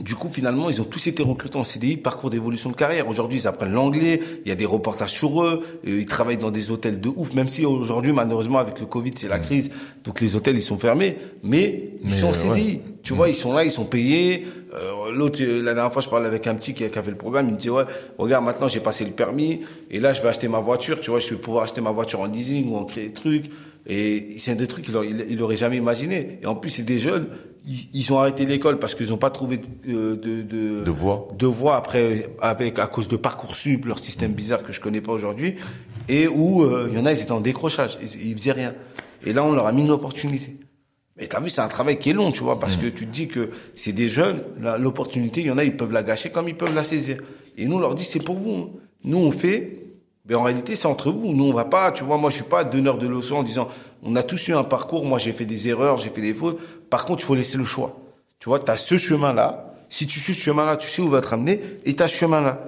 Du 0.03 0.17
coup, 0.17 0.29
finalement, 0.29 0.71
ils 0.71 0.83
ont 0.83 0.85
tous 0.85 1.07
été 1.07 1.23
recrutés 1.23 1.57
en 1.57 1.63
CDI, 1.63 1.97
parcours 1.97 2.29
d'évolution 2.29 2.69
de 2.69 2.75
carrière. 2.75 3.07
Aujourd'hui, 3.07 3.39
ils 3.39 3.47
apprennent 3.47 3.75
l'anglais, 3.75 4.21
il 4.45 4.49
y 4.49 4.51
a 4.51 4.57
des 4.57 4.67
reportages 4.67 5.13
sur 5.13 5.41
eux, 5.45 5.65
euh, 5.87 6.01
ils 6.01 6.07
travaillent 6.07 6.37
dans 6.37 6.51
des 6.51 6.73
hôtels 6.73 7.01
de 7.01 7.09
ouf, 7.09 7.33
même 7.35 7.49
si 7.49 7.65
aujourd'hui, 7.65 8.13
malheureusement, 8.13 8.59
avec 8.59 8.81
le 8.81 8.87
Covid, 8.87 9.13
c'est 9.15 9.29
la 9.29 9.39
crise, 9.39 9.71
donc 10.03 10.21
les 10.21 10.35
hôtels, 10.35 10.57
ils 10.57 10.65
sont 10.65 10.79
fermés, 10.79 11.17
mais 11.45 11.91
ils 12.03 12.13
sont 12.13 12.27
en 12.27 12.33
CDI. 12.33 12.81
Tu 13.05 13.15
vois, 13.15 13.29
ils 13.29 13.37
sont 13.37 13.53
là, 13.53 13.65
ils 13.65 13.71
sont 13.71 13.85
payés. 13.85 14.49
Euh, 14.75 15.13
L'autre, 15.13 15.39
euh, 15.43 15.63
la 15.63 15.75
dernière 15.75 15.93
fois, 15.93 16.03
je 16.03 16.09
parlais 16.09 16.27
avec 16.27 16.47
un 16.47 16.55
petit 16.55 16.75
qui 16.75 16.89
qui 16.89 16.99
a 16.99 17.03
fait 17.03 17.11
le 17.11 17.17
programme, 17.17 17.49
il 17.49 17.55
me 17.55 17.59
dit, 17.59 17.71
ouais, 17.71 17.85
regarde, 18.19 18.45
maintenant, 18.45 18.69
j'ai 18.69 18.81
passé 18.81 19.05
le 19.05 19.13
permis, 19.13 19.61
et 19.91 20.01
là, 20.01 20.13
je 20.13 20.23
vais 20.23 20.29
acheter 20.29 20.49
ma 20.49 20.61
voiture, 20.61 21.01
tu 21.01 21.11
vois, 21.11 21.21
je 21.21 21.31
vais 21.31 21.37
pouvoir 21.37 21.65
acheter 21.65 21.81
ma 21.81 21.91
voiture 21.91 22.21
en 22.21 22.27
leasing 22.27 22.71
ou 22.71 22.77
en 22.77 22.85
créer 22.85 23.09
des 23.09 23.13
trucs. 23.13 23.47
Et 23.87 24.37
c'est 24.39 24.55
des 24.55 24.67
trucs 24.67 24.87
qu'il 24.87 24.95
il, 25.29 25.43
aurait 25.43 25.59
jamais 25.59 25.77
imaginé. 25.77 26.39
Et 26.43 26.47
en 26.47 26.55
plus, 26.55 26.71
c'est 26.71 26.83
des 26.85 26.99
jeunes, 26.99 27.27
ils, 27.67 27.87
ils 27.93 28.13
ont 28.15 28.19
arrêté 28.19 28.47
l'école 28.47 28.79
parce 28.79 28.95
qu'ils 28.95 29.11
n'ont 29.11 29.19
pas 29.19 29.29
trouvé 29.29 29.59
de, 29.59 30.15
de, 30.15 30.43
de, 30.43 30.83
De 30.83 30.91
voix. 30.91 31.29
de 31.39 31.47
voie 31.47 31.77
après, 31.77 32.31
avec, 32.41 32.79
à 32.79 32.87
cause 32.87 33.09
de 33.09 33.17
Parcoursup, 33.17 33.85
leur 33.85 33.99
système 33.99 34.33
bizarre 34.33 34.63
que 34.63 34.73
je 34.73 34.81
connais 34.81 35.03
pas 35.03 35.13
aujourd'hui, 35.13 35.57
et 36.09 36.29
où, 36.29 36.63
euh, 36.63 36.89
il 36.91 36.97
y 36.97 37.01
en 37.01 37.05
a, 37.05 37.13
ils 37.13 37.21
étaient 37.21 37.33
en 37.33 37.41
décrochage, 37.43 37.99
ils, 38.01 38.29
ils 38.31 38.37
faisaient 38.39 38.53
rien. 38.53 38.75
Et 39.27 39.35
là, 39.35 39.45
on 39.45 39.53
leur 39.53 39.67
a 39.67 39.73
mis 39.73 39.83
une 39.83 39.91
opportunité. 39.91 40.57
Mais 41.17 41.29
t'as 41.29 41.41
vu, 41.41 41.49
c'est 41.49 41.61
un 41.61 41.69
travail 41.69 41.99
qui 41.99 42.11
est 42.11 42.13
long, 42.13 42.33
tu 42.33 42.43
vois, 42.43 42.59
parce 42.59 42.77
que 42.77 42.87
tu 42.87 43.07
te 43.07 43.13
dis 43.13 43.29
que 43.29 43.51
c'est 43.77 43.93
des 43.93 44.09
jeunes, 44.09 44.43
l'opportunité, 44.79 45.43
il 45.43 45.47
y 45.47 45.51
en 45.51 45.59
a, 45.59 45.65
ils 45.65 45.77
peuvent 45.77 45.93
la 45.93 46.03
gâcher 46.03 46.31
comme 46.31 46.49
ils 46.49 46.57
peuvent 46.57 46.75
la 46.75 46.83
saisir. 46.83 47.19
Et 47.57 47.67
nous, 47.67 47.77
on 47.77 47.79
leur 47.81 47.95
dit, 47.95 48.05
c'est 48.05 48.23
pour 48.23 48.37
vous. 48.37 48.51
hein. 48.55 48.69
Nous, 49.05 49.19
on 49.19 49.31
fait, 49.31 49.79
mais 50.27 50.35
en 50.35 50.43
réalité, 50.43 50.75
c'est 50.75 50.87
entre 50.87 51.13
vous. 51.13 51.33
Nous, 51.33 51.45
on 51.45 51.53
va 51.53 51.67
pas, 51.67 51.93
tu 51.93 52.03
vois, 52.03 52.19
moi, 52.19 52.31
je 52.31 52.37
suis 52.37 52.45
pas 52.45 52.65
donneur 52.65 52.99
de 52.99 53.07
leçons 53.07 53.37
en 53.37 53.43
disant, 53.45 53.69
on 54.03 54.17
a 54.17 54.25
tous 54.25 54.49
eu 54.49 54.55
un 54.55 54.65
parcours, 54.65 55.05
moi, 55.05 55.19
j'ai 55.21 55.31
fait 55.33 55.45
des 55.45 55.69
erreurs, 55.69 55.99
j'ai 55.99 56.09
fait 56.11 56.21
des 56.21 56.35
fautes. 56.35 56.59
Par 56.91 57.05
contre, 57.05 57.23
il 57.23 57.27
faut 57.27 57.35
laisser 57.37 57.59
le 57.59 57.65
choix. 57.65 57.97
Tu 58.41 58.49
vois, 58.49 58.59
t'as 58.59 58.77
ce 58.77 58.97
chemin-là. 58.97 59.75
Si 59.89 60.09
tu 60.09 60.19
suis 60.19 60.35
ce 60.35 60.41
chemin-là, 60.41 60.77
tu 60.77 60.89
sais 60.89 61.01
où 61.01 61.09
va 61.09 61.21
te 61.21 61.29
ramener, 61.29 61.61
et 61.85 61.95
t'as 61.95 62.09
ce 62.09 62.17
chemin-là. 62.17 62.67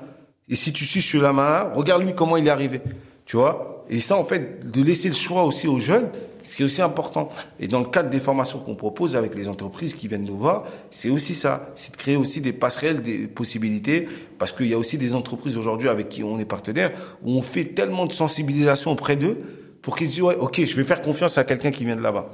Et 0.49 0.55
si 0.55 0.72
tu 0.72 0.84
suis 0.84 1.03
ce 1.03 1.18
chemin-là, 1.18 1.72
regarde 1.74 2.03
lui 2.03 2.14
comment 2.14 2.36
il 2.36 2.47
est 2.47 2.51
arrivé. 2.51 2.80
Tu 3.24 3.36
vois? 3.36 3.84
Et 3.90 3.99
ça, 4.01 4.16
en 4.16 4.24
fait, 4.24 4.70
de 4.70 4.82
laisser 4.82 5.09
le 5.09 5.14
choix 5.14 5.42
aussi 5.42 5.66
aux 5.66 5.80
jeunes, 5.80 6.11
c'est 6.49 6.64
aussi 6.64 6.82
important. 6.82 7.28
Et 7.61 7.68
dans 7.68 7.80
le 7.80 7.86
cadre 7.86 8.11
des 8.11 8.18
formations 8.18 8.59
qu'on 8.59 8.74
propose 8.74 9.16
avec 9.16 9.34
les 9.34 9.49
entreprises 9.49 9.94
qui 9.94 10.09
viennent 10.09 10.24
nous 10.24 10.36
voir, 10.36 10.64
c'est 10.90 11.11
aussi 11.11 11.34
ça. 11.34 11.70
C'est 11.74 11.92
de 11.92 11.97
créer 11.97 12.16
aussi 12.16 12.40
des 12.40 12.53
passerelles, 12.53 13.03
des 13.03 13.26
possibilités, 13.26 14.09
parce 14.38 14.53
qu'il 14.53 14.68
y 14.68 14.74
a 14.74 14.78
aussi 14.78 14.99
des 14.99 15.14
entreprises 15.14 15.59
aujourd'hui 15.59 15.88
avec 15.88 16.09
qui 16.09 16.22
on 16.22 16.38
est 16.38 16.44
partenaire, 16.44 16.92
où 17.22 17.32
on 17.32 17.42
fait 17.42 17.64
tellement 17.64 18.07
de 18.07 18.12
sensibilisation 18.12 18.92
auprès 18.92 19.16
d'eux 19.16 19.40
pour 19.82 19.97
qu'ils 19.97 20.09
disent, 20.09 20.22
ouais, 20.22 20.36
ok, 20.36 20.64
je 20.64 20.76
vais 20.76 20.84
faire 20.84 21.03
confiance 21.03 21.38
à 21.38 21.44
quelqu'un 21.44 21.70
qui 21.70 21.84
vient 21.84 21.97
de 21.97 22.03
là-bas. 22.03 22.30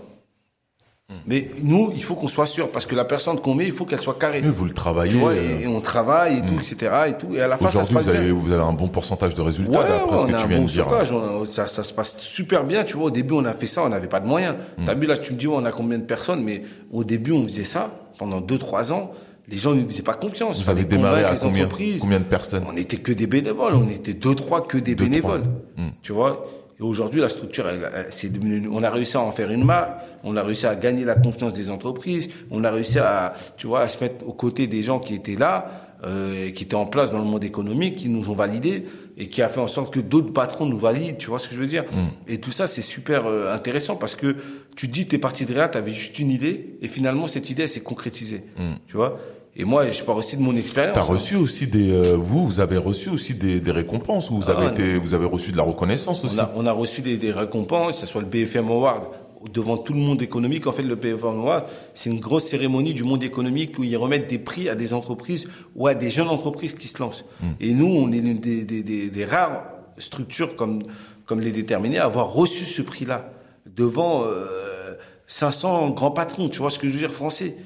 Mais 1.27 1.51
nous, 1.63 1.93
il 1.95 2.03
faut 2.03 2.15
qu'on 2.15 2.29
soit 2.29 2.47
sûr, 2.47 2.71
parce 2.71 2.87
que 2.87 2.95
la 2.95 3.05
personne 3.05 3.39
qu'on 3.41 3.55
met, 3.55 3.67
il 3.67 3.73
faut 3.73 3.85
qu'elle 3.85 4.01
soit 4.01 4.19
carrée. 4.19 4.41
Mais 4.43 4.51
vous 4.51 4.65
le 4.65 4.73
travaillez. 4.75 5.19
vois, 5.21 5.31
euh, 5.31 5.59
et, 5.61 5.65
et 5.65 5.67
on 5.67 5.81
travaille 5.81 6.39
et 6.39 6.41
tout, 6.43 6.55
etc. 6.55 6.93
Et 7.09 7.13
tout. 7.15 7.29
Et 7.35 7.41
à 7.41 7.47
la 7.49 7.57
fin, 7.59 7.71
ça 7.71 7.85
se 7.85 7.93
passe 7.93 8.05
vous 8.05 8.09
avez, 8.11 8.25
bien. 8.27 8.35
vous 8.35 8.53
avez 8.53 8.63
un 8.63 8.73
bon 8.73 8.89
pourcentage 8.89 9.35
de 9.35 9.41
résultats, 9.43 9.79
Ouais, 9.81 9.89
d'après 9.89 10.19
ce 10.19 10.27
que 10.27 10.35
a 10.35 10.43
tu 10.43 10.49
viens 10.49 10.59
bon 10.59 10.65
de 10.65 10.71
dire. 10.71 10.87
on 10.89 11.43
a- 11.43 11.47
ça, 11.47 11.67
ça 11.67 11.83
se 11.83 11.93
passe 11.95 12.17
super 12.19 12.65
bien, 12.65 12.85
tu 12.85 12.97
vois. 12.97 13.07
Au 13.07 13.11
début, 13.11 13.35
on 13.35 13.45
a 13.45 13.53
fait 13.53 13.67
ça, 13.67 13.83
on 13.85 13.89
n'avait 13.89 14.09
pas 14.09 14.21
de 14.21 14.27
moyens. 14.27 14.57
T'as 14.87 14.95
vu 14.95 15.07
là, 15.07 15.17
tu 15.17 15.33
me 15.33 15.39
dis, 15.39 15.47
on 15.49 15.65
a 15.65 15.73
combien 15.73 15.99
de 15.99 16.05
personnes, 16.05 16.43
mais 16.43 16.63
au 16.93 17.05
début, 17.05 17.33
on 17.33 17.45
faisait 17.45 17.65
ça 17.65 17.91
pendant 18.19 18.41
deux, 18.41 18.59
trois 18.59 18.93
ans. 18.93 19.13
Les 19.49 19.59
gens 19.59 19.75
ne 19.75 19.83
nous 19.83 19.89
faisaient 19.89 20.03
pas 20.03 20.15
confiance. 20.15 20.63
Vous 20.63 20.71
avez 20.71 20.85
démarré 20.85 21.25
à 21.25 21.35
combien, 21.35 21.69
combien 22.01 22.21
de 22.21 22.25
personnes? 22.25 22.65
On 22.69 22.73
n'était 22.75 22.97
que 22.99 23.13
des 23.13 23.27
bénévoles, 23.27 23.75
on 23.75 23.89
était 23.89 24.15
deux, 24.15 24.35
trois 24.37 24.67
que 24.67 24.79
des 24.79 24.95
Deux, 24.95 25.05
bénévoles. 25.05 25.43
trois. 25.43 25.85
Tu 26.03 26.13
vois 26.13 26.47
Et 26.79 26.83
aujourd'hui, 26.83 27.21
la 27.21 27.29
structure, 27.29 27.69
elle, 27.69 27.89
elle- 27.95 28.33
devenu, 28.33 28.69
on 28.73 28.83
a 28.83 28.91
réussi 28.91 29.17
à 29.17 29.21
en 29.21 29.31
faire 29.31 29.51
une 29.51 29.65
marque, 29.65 29.99
on 30.25 30.37
a 30.37 30.43
réussi 30.43 30.67
à 30.67 30.75
gagner 30.75 31.05
la 31.05 31.15
confiance 31.15 31.55
des 31.55 31.71
entreprises, 31.71 32.29
on 32.51 32.65
a 32.65 32.71
réussi 32.71 32.99
à, 32.99 33.35
tu 33.57 33.67
vois, 33.67 33.81
à 33.81 33.89
se 33.89 34.03
mettre 34.03 34.27
aux 34.27 34.33
côtés 34.33 34.67
des 34.67 34.83
gens 34.83 34.99
qui 34.99 35.15
étaient 35.15 35.37
là, 35.37 35.71
euh, 36.05 36.51
qui 36.51 36.65
étaient 36.65 36.75
en 36.75 36.87
place 36.87 37.11
dans 37.13 37.19
le 37.19 37.25
monde 37.25 37.45
économique, 37.45 37.97
qui 37.97 38.09
nous 38.09 38.29
ont 38.31 38.35
validés 38.35 38.85
et 39.17 39.29
qui 39.29 39.43
a 39.43 39.49
fait 39.49 39.61
en 39.61 39.69
sorte 39.69 39.93
que 39.95 40.01
d'autres 40.01 40.33
patrons 40.33 40.67
nous 40.67 40.79
valident. 40.79 41.17
Tu 41.19 41.29
vois 41.29 41.39
ce 41.39 41.49
que 41.49 41.55
je 41.55 41.61
veux 41.61 41.67
dire? 41.67 41.85
Et 42.27 42.39
tout 42.39 42.51
ça, 42.51 42.67
c'est 42.67 42.83
super 42.83 43.27
euh, 43.27 43.55
intéressant 43.55 43.95
parce 43.97 44.15
que 44.17 44.35
tu 44.75 44.89
te 44.89 44.93
dis, 44.93 45.07
t'es 45.07 45.19
parti 45.19 45.45
de 45.47 45.53
rien, 45.53 45.69
t'avais 45.69 45.93
juste 45.93 46.19
une 46.19 46.31
idée 46.31 46.77
et 46.81 46.89
finalement 46.89 47.27
cette 47.29 47.51
idée, 47.51 47.65
elle 47.65 47.69
s'est 47.69 47.81
concrétisée. 47.81 48.43
Tu 48.89 48.97
vois? 48.97 49.21
Et 49.55 49.65
moi, 49.65 49.91
je 49.91 50.03
pars 50.03 50.17
aussi 50.17 50.37
de 50.37 50.43
mon 50.43 50.57
expérience. 50.57 50.95
T'as 50.95 51.03
hein. 51.03 51.05
reçu 51.05 51.37
aussi 51.37 51.67
des, 51.67 51.93
euh, 51.93 52.17
vous, 52.17 52.47
vous 52.47 52.61
avez 52.61 52.79
reçu 52.79 53.11
aussi 53.11 53.35
des, 53.35 53.61
des 53.61 53.71
récompenses, 53.71 54.31
ou 54.31 54.37
vous 54.37 54.49
Ah, 54.51 54.53
avez 54.53 54.69
été, 54.69 54.97
vous 54.97 55.13
avez 55.13 55.27
reçu 55.27 55.53
de 55.53 55.59
la 55.59 55.63
reconnaissance 55.63 56.25
aussi? 56.25 56.37
On 56.39 56.43
a, 56.43 56.53
on 56.57 56.67
a 56.67 56.73
reçu 56.73 57.03
des, 57.03 57.19
des 57.19 57.33
récompenses, 57.33 57.97
que 57.97 58.01
ce 58.01 58.07
soit 58.07 58.23
le 58.23 58.27
BFM 58.27 58.71
Award, 58.71 59.09
devant 59.53 59.77
tout 59.77 59.93
le 59.93 59.99
monde 59.99 60.23
économique. 60.23 60.67
En 60.67 60.73
fait, 60.73 60.83
le 60.83 60.95
BFM 60.95 61.41
Award, 61.41 61.65
c'est 61.93 62.09
une 62.09 62.21
grosse 62.21 62.45
cérémonie 62.47 62.95
du 62.95 63.05
monde 63.05 63.23
économique 63.23 63.79
où 63.79 63.85
ils 63.85 63.97
remettent 63.97 64.31
des 64.31 64.39
prix 64.39 64.71
à 64.71 64.75
des 64.75 64.95
entreprises 64.95 65.49
ou 65.77 65.87
à 65.87 65.95
des 65.95 66.09
jeunes 66.09 66.29
entreprises 66.29 66.73
qui 66.75 66.89
se 66.89 66.99
lancent. 67.03 67.27
Et 67.61 67.75
nous, 67.75 67.87
on 67.87 68.11
est 68.11 68.21
l'une 68.21 68.39
des, 68.39 68.63
des, 68.65 68.83
des, 68.83 69.11
des 69.11 69.25
rares 69.27 69.67
structures 69.99 70.57
comme, 70.57 70.79
comme 71.27 71.41
les 71.41 71.53
déterminés 71.53 71.99
à 71.99 72.07
avoir 72.07 72.33
reçu 72.33 72.65
ce 72.65 72.81
prix-là 72.81 73.31
devant 73.67 74.23
euh, 74.25 74.95
500 75.27 75.91
grands 75.91 76.11
patrons, 76.11 76.49
tu 76.49 76.59
vois 76.61 76.71
ce 76.71 76.79
que 76.79 76.87
je 76.89 76.93
veux 76.95 76.99
dire, 76.99 77.13
français. 77.13 77.57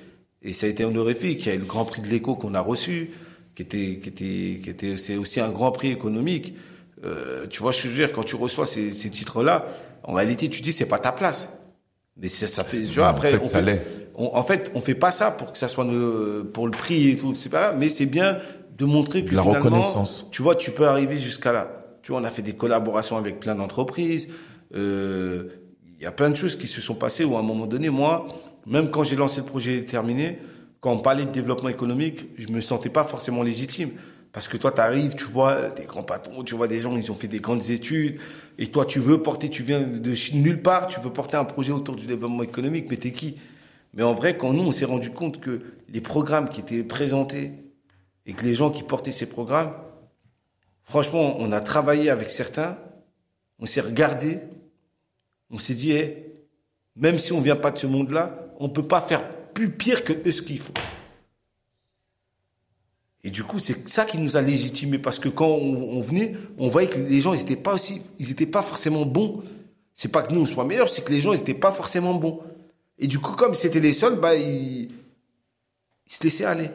Et 0.43 0.53
ça 0.53 0.67
a 0.67 0.69
été 0.69 0.85
honorifique. 0.85 1.45
Il 1.47 1.49
y 1.49 1.53
a 1.53 1.55
eu 1.55 1.59
le 1.59 1.65
Grand 1.65 1.85
Prix 1.85 2.03
de 2.03 2.09
l'écho 2.09 2.35
qu'on 2.37 2.55
a 2.55 2.61
reçu. 2.61 3.11
qui 3.55 3.63
était, 3.63 3.99
qui 4.03 4.09
était, 4.11 4.61
qui 4.63 4.71
était, 4.71 4.97
c'est 4.99 5.17
aussi 5.17 5.41
un 5.41 5.49
grand 5.51 5.73
prix 5.73 5.91
économique. 5.91 6.55
Euh, 7.05 7.47
tu 7.49 7.63
vois, 7.63 7.73
je 7.73 7.89
veux 7.89 7.95
dire, 7.95 8.13
quand 8.13 8.23
tu 8.25 8.37
reçois 8.37 8.67
ces, 8.67 8.93
ces 8.95 9.09
titres-là, 9.11 9.65
en 10.03 10.13
réalité, 10.13 10.49
tu 10.51 10.61
dis 10.61 10.73
c'est 10.73 10.85
pas 10.87 10.99
ta 10.99 11.11
place. 11.13 11.49
Mais 12.19 12.29
ça, 12.29 12.47
ça 12.49 12.65
fait, 12.65 12.83
tu 12.85 12.95
vois, 12.97 13.09
après, 13.09 13.29
en 13.29 13.31
fait, 13.33 13.43
on 13.43 13.45
ça 13.47 13.63
fait- 13.63 13.87
on- 14.15 14.35
en 14.37 14.43
fait, 14.45 14.71
on 14.75 14.81
fait 14.81 14.95
pas 14.95 15.11
ça 15.11 15.31
pour 15.31 15.53
que 15.53 15.59
ça 15.59 15.69
soit 15.69 15.85
le, 15.85 16.49
pour 16.53 16.67
le 16.67 16.71
prix 16.73 17.11
et 17.11 17.17
tout, 17.17 17.35
c'est 17.35 17.49
pas 17.51 17.73
mais 17.73 17.89
c'est 17.91 18.07
bien 18.07 18.39
de 18.79 18.85
montrer 18.87 19.25
que 19.25 19.35
La 19.35 19.43
finalement, 19.43 19.65
reconnaissance. 19.65 20.27
tu 20.31 20.43
vois, 20.43 20.55
tu 20.55 20.71
peux 20.71 20.87
arriver 20.87 21.17
jusqu'à 21.19 21.53
là. 21.53 21.77
Tu 22.03 22.13
vois, 22.13 22.21
on 22.21 22.25
a 22.25 22.31
fait 22.31 22.43
des 22.43 22.55
collaborations 22.55 23.17
avec 23.17 23.41
plein 23.41 23.55
d'entreprises. 23.55 24.29
Euh, 24.75 25.45
Il 25.99 26.03
y 26.03 26.07
a 26.07 26.13
plein 26.13 26.29
de 26.29 26.37
choses 26.37 26.57
qui 26.57 26.67
se 26.67 26.83
sont 26.83 26.95
passées 26.95 27.25
où 27.25 27.37
à 27.37 27.41
un 27.41 27.43
moment 27.43 27.67
donné, 27.67 27.89
moi, 27.89 28.27
même 28.67 28.91
quand 28.91 29.05
j'ai 29.05 29.17
lancé 29.17 29.41
le 29.41 29.47
projet 29.47 29.85
terminé, 29.85 30.39
quand 30.81 30.93
on 30.93 30.99
parlait 30.99 31.25
de 31.25 31.31
développement 31.31 31.69
économique, 31.69 32.27
je 32.37 32.49
me 32.49 32.61
sentais 32.61 32.91
pas 32.91 33.05
forcément 33.05 33.43
légitime. 33.43 33.93
Parce 34.33 34.49
que 34.49 34.59
toi, 34.59 34.71
tu 34.71 34.81
arrives, 34.83 35.15
tu 35.15 35.25
vois 35.25 35.71
des 35.71 35.85
grands 35.85 36.03
patrons, 36.03 36.43
tu 36.43 36.55
vois 36.55 36.69
des 36.69 36.81
gens, 36.81 36.95
ils 36.95 37.11
ont 37.11 37.15
fait 37.15 37.29
des 37.29 37.41
grandes 37.41 37.71
études, 37.71 38.19
et 38.59 38.67
toi, 38.67 38.85
tu 38.85 39.01
veux 39.01 39.23
porter, 39.23 39.49
tu 39.49 39.63
viens 39.63 39.81
de 39.81 40.37
nulle 40.37 40.61
part, 40.61 40.89
tu 40.89 41.01
veux 41.01 41.11
porter 41.11 41.39
un 41.39 41.45
projet 41.45 41.73
autour 41.73 41.97
du 41.97 42.07
développement 42.07 42.43
économique, 42.43 42.87
mais 42.91 42.99
t'es 42.99 43.13
qui? 43.13 43.37
Mais 43.95 44.03
en 44.03 44.13
vrai, 44.13 44.37
quand 44.37 44.53
nous, 44.53 44.63
on 44.63 44.73
s'est 44.73 44.85
rendu 44.85 45.11
compte 45.11 45.41
que 45.41 45.63
les 45.89 46.03
programmes 46.03 46.51
qui 46.51 46.61
étaient 46.61 46.83
présentés 46.83 47.53
et 48.27 48.35
que 48.35 48.45
les 48.45 48.55
gens 48.55 48.71
qui 48.71 48.83
portaient 48.83 49.11
ces 49.11 49.25
programmes, 49.25 49.73
franchement, 50.83 51.37
on 51.39 51.51
a 51.51 51.63
travaillé 51.63 52.11
avec 52.11 52.29
certains, 52.29 52.77
on 53.59 53.65
s'est 53.65 53.81
regardé, 53.81 54.41
on 55.51 55.57
s'est 55.57 55.73
dit, 55.73 55.99
même 56.95 57.17
si 57.17 57.33
on 57.33 57.41
vient 57.41 57.57
pas 57.57 57.71
de 57.71 57.79
ce 57.79 57.87
monde-là, 57.87 58.46
on 58.61 58.69
peut 58.69 58.83
pas 58.83 59.01
faire 59.01 59.29
plus 59.55 59.71
pire 59.71 60.05
que 60.05 60.13
eux 60.13 60.33
ce 60.33 60.43
qu'ils 60.43 60.59
font. 60.59 60.75
Et 63.25 63.31
du 63.31 63.43
coup, 63.43 63.59
c'est 63.59 63.89
ça 63.89 64.05
qui 64.05 64.19
nous 64.19 64.37
a 64.37 64.43
légitimés 64.43 64.99
parce 64.99 65.19
que 65.19 65.29
quand 65.29 65.49
on, 65.49 65.97
on 65.97 66.01
venait, 66.01 66.35
on 66.59 66.69
voyait 66.69 66.89
que 66.89 66.99
les 66.99 67.21
gens, 67.21 67.35
ils 67.35 67.41
étaient 67.41 67.57
pas 67.57 67.75
aussi, 67.75 68.01
ils 68.19 68.31
étaient 68.31 68.47
pas 68.47 68.63
forcément 68.63 69.05
bons. 69.05 69.43
C'est 69.95 70.09
pas 70.09 70.23
que 70.23 70.33
nous 70.33 70.43
on 70.43 70.47
soit 70.47 70.65
meilleurs, 70.65 70.89
c'est 70.89 71.03
que 71.03 71.13
les 71.13 71.21
gens, 71.21 71.33
ils 71.33 71.41
étaient 71.41 71.55
pas 71.55 71.73
forcément 71.73 72.15
bons. 72.15 72.41
Et 72.99 73.07
du 73.07 73.19
coup, 73.19 73.33
comme 73.33 73.55
c'était 73.55 73.81
les 73.81 73.93
seuls, 73.93 74.21
bah, 74.21 74.37
ils, 74.37 74.89
ils 76.07 76.13
se 76.13 76.23
laissaient 76.23 76.45
aller. 76.45 76.71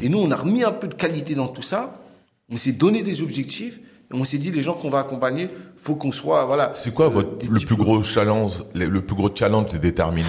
Et 0.00 0.08
nous, 0.08 0.18
on 0.18 0.30
a 0.30 0.36
remis 0.36 0.62
un 0.62 0.70
peu 0.70 0.86
de 0.86 0.94
qualité 0.94 1.34
dans 1.34 1.48
tout 1.48 1.60
ça. 1.62 2.00
On 2.48 2.56
s'est 2.56 2.70
donné 2.70 3.02
des 3.02 3.20
objectifs. 3.20 3.80
Et 4.12 4.14
on 4.14 4.24
s'est 4.24 4.38
dit, 4.38 4.52
les 4.52 4.62
gens 4.62 4.74
qu'on 4.74 4.90
va 4.90 5.00
accompagner, 5.00 5.48
faut 5.76 5.96
qu'on 5.96 6.12
soit, 6.12 6.44
voilà. 6.44 6.70
C'est 6.76 6.94
quoi 6.94 7.06
euh, 7.06 7.08
votre 7.08 7.50
le 7.50 7.58
plus 7.58 7.74
gros 7.76 8.00
challenge 8.02 8.62
le, 8.74 8.86
le 8.86 9.02
plus 9.04 9.16
gros 9.16 9.28
challenge 9.34 9.70
c'est 9.70 9.80
déterminé? 9.80 10.28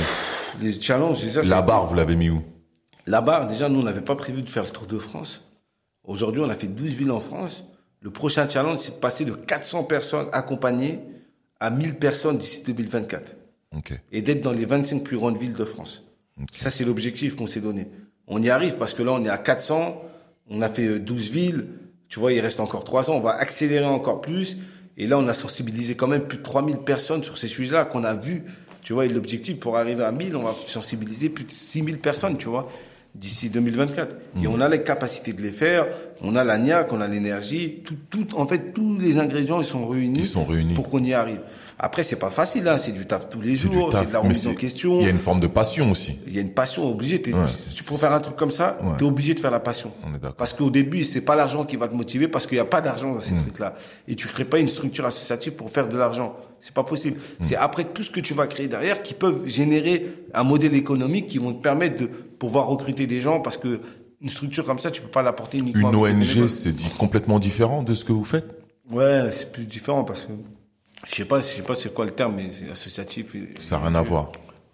Les 0.61 0.79
challenges, 0.79 1.23
déjà, 1.23 1.43
La 1.43 1.61
barre, 1.61 1.87
vous 1.87 1.95
l'avez 1.95 2.15
mis 2.15 2.29
où 2.29 2.41
La 3.07 3.21
barre, 3.21 3.47
déjà, 3.47 3.69
nous, 3.69 3.79
on 3.79 3.83
n'avait 3.83 4.01
pas 4.01 4.15
prévu 4.15 4.41
de 4.41 4.49
faire 4.49 4.63
le 4.63 4.69
Tour 4.69 4.85
de 4.85 4.97
France. 4.97 5.41
Aujourd'hui, 6.03 6.41
on 6.41 6.49
a 6.49 6.55
fait 6.55 6.67
12 6.67 6.95
villes 6.95 7.11
en 7.11 7.19
France. 7.19 7.63
Le 8.01 8.11
prochain 8.11 8.47
challenge, 8.47 8.79
c'est 8.79 8.91
de 8.91 8.99
passer 8.99 9.25
de 9.25 9.33
400 9.33 9.85
personnes 9.85 10.27
accompagnées 10.33 10.99
à 11.59 11.69
1000 11.69 11.95
personnes 11.95 12.37
d'ici 12.37 12.61
2024. 12.61 13.35
Ok. 13.75 13.93
Et 14.11 14.21
d'être 14.21 14.41
dans 14.41 14.51
les 14.51 14.65
25 14.65 15.03
plus 15.03 15.17
grandes 15.17 15.37
villes 15.37 15.53
de 15.53 15.65
France. 15.65 16.03
Ça, 16.53 16.71
c'est 16.71 16.83
l'objectif 16.83 17.35
qu'on 17.35 17.47
s'est 17.47 17.61
donné. 17.61 17.87
On 18.27 18.41
y 18.41 18.49
arrive 18.49 18.77
parce 18.77 18.93
que 18.93 19.03
là, 19.03 19.13
on 19.13 19.23
est 19.23 19.29
à 19.29 19.37
400. 19.37 20.01
On 20.49 20.61
a 20.61 20.69
fait 20.69 20.87
euh, 20.87 20.99
12 20.99 21.31
villes. 21.31 21.67
Tu 22.09 22.19
vois, 22.19 22.33
il 22.33 22.39
reste 22.41 22.59
encore 22.59 22.83
3 22.83 23.09
ans. 23.09 23.15
On 23.15 23.21
va 23.21 23.31
accélérer 23.31 23.85
encore 23.85 24.21
plus. 24.21 24.57
Et 24.97 25.07
là, 25.07 25.17
on 25.17 25.27
a 25.27 25.33
sensibilisé 25.33 25.95
quand 25.95 26.07
même 26.07 26.27
plus 26.27 26.37
de 26.37 26.43
3000 26.43 26.77
personnes 26.79 27.23
sur 27.23 27.37
ces 27.37 27.47
sujets-là 27.47 27.85
qu'on 27.85 28.03
a 28.03 28.13
vus. 28.13 28.43
Tu 28.83 28.93
vois, 28.93 29.05
et 29.05 29.09
l'objectif 29.09 29.59
pour 29.59 29.77
arriver 29.77 30.03
à 30.03 30.11
1000, 30.11 30.35
on 30.35 30.43
va 30.43 30.55
sensibiliser 30.65 31.29
plus 31.29 31.45
de 31.45 31.51
6000 31.51 31.99
personnes, 31.99 32.37
tu 32.37 32.49
vois, 32.49 32.69
d'ici 33.15 33.49
2024. 33.49 34.15
Et 34.41 34.47
on 34.47 34.59
a 34.59 34.67
les 34.67 34.83
capacités 34.83 35.31
de 35.31 35.41
les 35.41 35.51
faire. 35.51 35.87
On 36.21 36.35
a 36.35 36.43
la 36.43 36.57
niaque, 36.57 36.91
on 36.91 36.99
a 36.99 37.07
l'énergie. 37.07 37.81
Tout, 37.85 37.95
tout, 38.09 38.27
en 38.35 38.45
fait, 38.45 38.73
tous 38.73 38.99
les 38.99 39.19
ingrédients, 39.19 39.61
ils 39.61 39.65
sont 39.65 39.87
réunis. 39.87 40.19
Ils 40.19 40.25
sont 40.25 40.45
réunis. 40.45 40.73
Pour 40.73 40.89
qu'on 40.89 41.03
y 41.03 41.13
arrive. 41.13 41.39
Après, 41.79 42.03
c'est 42.03 42.17
pas 42.17 42.29
facile, 42.29 42.67
hein. 42.67 42.77
C'est 42.77 42.91
du 42.91 43.05
taf 43.05 43.29
tous 43.29 43.41
les 43.41 43.55
jours. 43.55 43.91
C'est 43.91 44.07
de 44.07 44.13
la 44.13 44.19
remise 44.19 44.47
en 44.47 44.53
question. 44.53 44.99
Il 44.99 45.03
y 45.03 45.07
a 45.07 45.09
une 45.09 45.19
forme 45.19 45.39
de 45.39 45.47
passion 45.47 45.91
aussi. 45.91 46.19
Il 46.27 46.33
y 46.33 46.37
a 46.37 46.41
une 46.41 46.53
passion 46.53 46.89
obligée. 46.89 47.21
Ouais. 47.25 47.41
Tu 47.75 47.83
pour 47.83 47.99
faire 47.99 48.13
un 48.13 48.19
truc 48.19 48.35
comme 48.35 48.51
ça, 48.51 48.77
Ouais. 48.81 48.91
t'es 48.97 49.03
obligé 49.03 49.33
de 49.33 49.39
faire 49.39 49.51
la 49.51 49.59
passion. 49.59 49.91
On 50.05 50.13
est. 50.15 50.33
Parce 50.37 50.53
qu'au 50.53 50.69
début, 50.69 51.03
c'est 51.03 51.21
pas 51.21 51.35
l'argent 51.35 51.65
qui 51.65 51.75
va 51.75 51.87
te 51.87 51.95
motiver 51.95 52.27
parce 52.27 52.47
qu'il 52.47 52.55
n'y 52.55 52.61
a 52.61 52.65
pas 52.65 52.81
d'argent 52.81 53.13
dans 53.13 53.19
ces 53.19 53.35
trucs-là. 53.35 53.75
Et 54.07 54.15
tu 54.15 54.27
crées 54.27 54.45
pas 54.45 54.59
une 54.59 54.67
structure 54.67 55.05
associative 55.05 55.53
pour 55.53 55.69
faire 55.69 55.87
de 55.87 55.97
l'argent. 55.97 56.35
C'est 56.61 56.73
pas 56.73 56.83
possible. 56.83 57.17
Mm. 57.17 57.43
C'est 57.43 57.55
après 57.57 57.83
tout 57.83 58.03
ce 58.03 58.11
que 58.11 58.21
tu 58.21 58.33
vas 58.33 58.47
créer 58.47 58.67
derrière 58.67 59.03
qui 59.03 59.13
peuvent 59.13 59.45
générer 59.47 60.13
un 60.33 60.43
modèle 60.43 60.75
économique 60.75 61.27
qui 61.27 61.37
vont 61.37 61.53
te 61.53 61.61
permettre 61.61 61.97
de 61.97 62.05
pouvoir 62.05 62.67
recruter 62.67 63.05
des 63.07 63.19
gens 63.19 63.41
parce 63.41 63.57
que 63.57 63.81
une 64.21 64.29
structure 64.29 64.63
comme 64.63 64.79
ça, 64.79 64.89
tu 64.89 65.01
peux 65.01 65.09
pas 65.09 65.21
l'apporter 65.21 65.57
uniquement. 65.57 65.89
Une 65.91 66.21
ONG, 66.21 66.47
c'est 66.47 66.73
complètement 66.97 67.39
différent 67.39 67.83
de 67.83 67.93
ce 67.93 68.05
que 68.05 68.13
vous 68.13 68.23
faites? 68.23 68.45
Ouais, 68.89 69.29
c'est 69.31 69.51
plus 69.51 69.65
différent 69.65 70.05
parce 70.05 70.21
que 70.21 70.31
je 71.07 71.15
sais 71.15 71.25
pas, 71.25 71.39
je 71.39 71.45
sais 71.45 71.61
pas 71.61 71.75
c'est 71.75 71.93
quoi 71.93 72.05
le 72.05 72.11
terme, 72.11 72.35
mais 72.37 72.49
associatif. 72.71 73.35
Ça 73.59 73.77
n'a 73.77 73.87
rien 73.87 73.95
à 73.95 74.01
voir. 74.01 74.31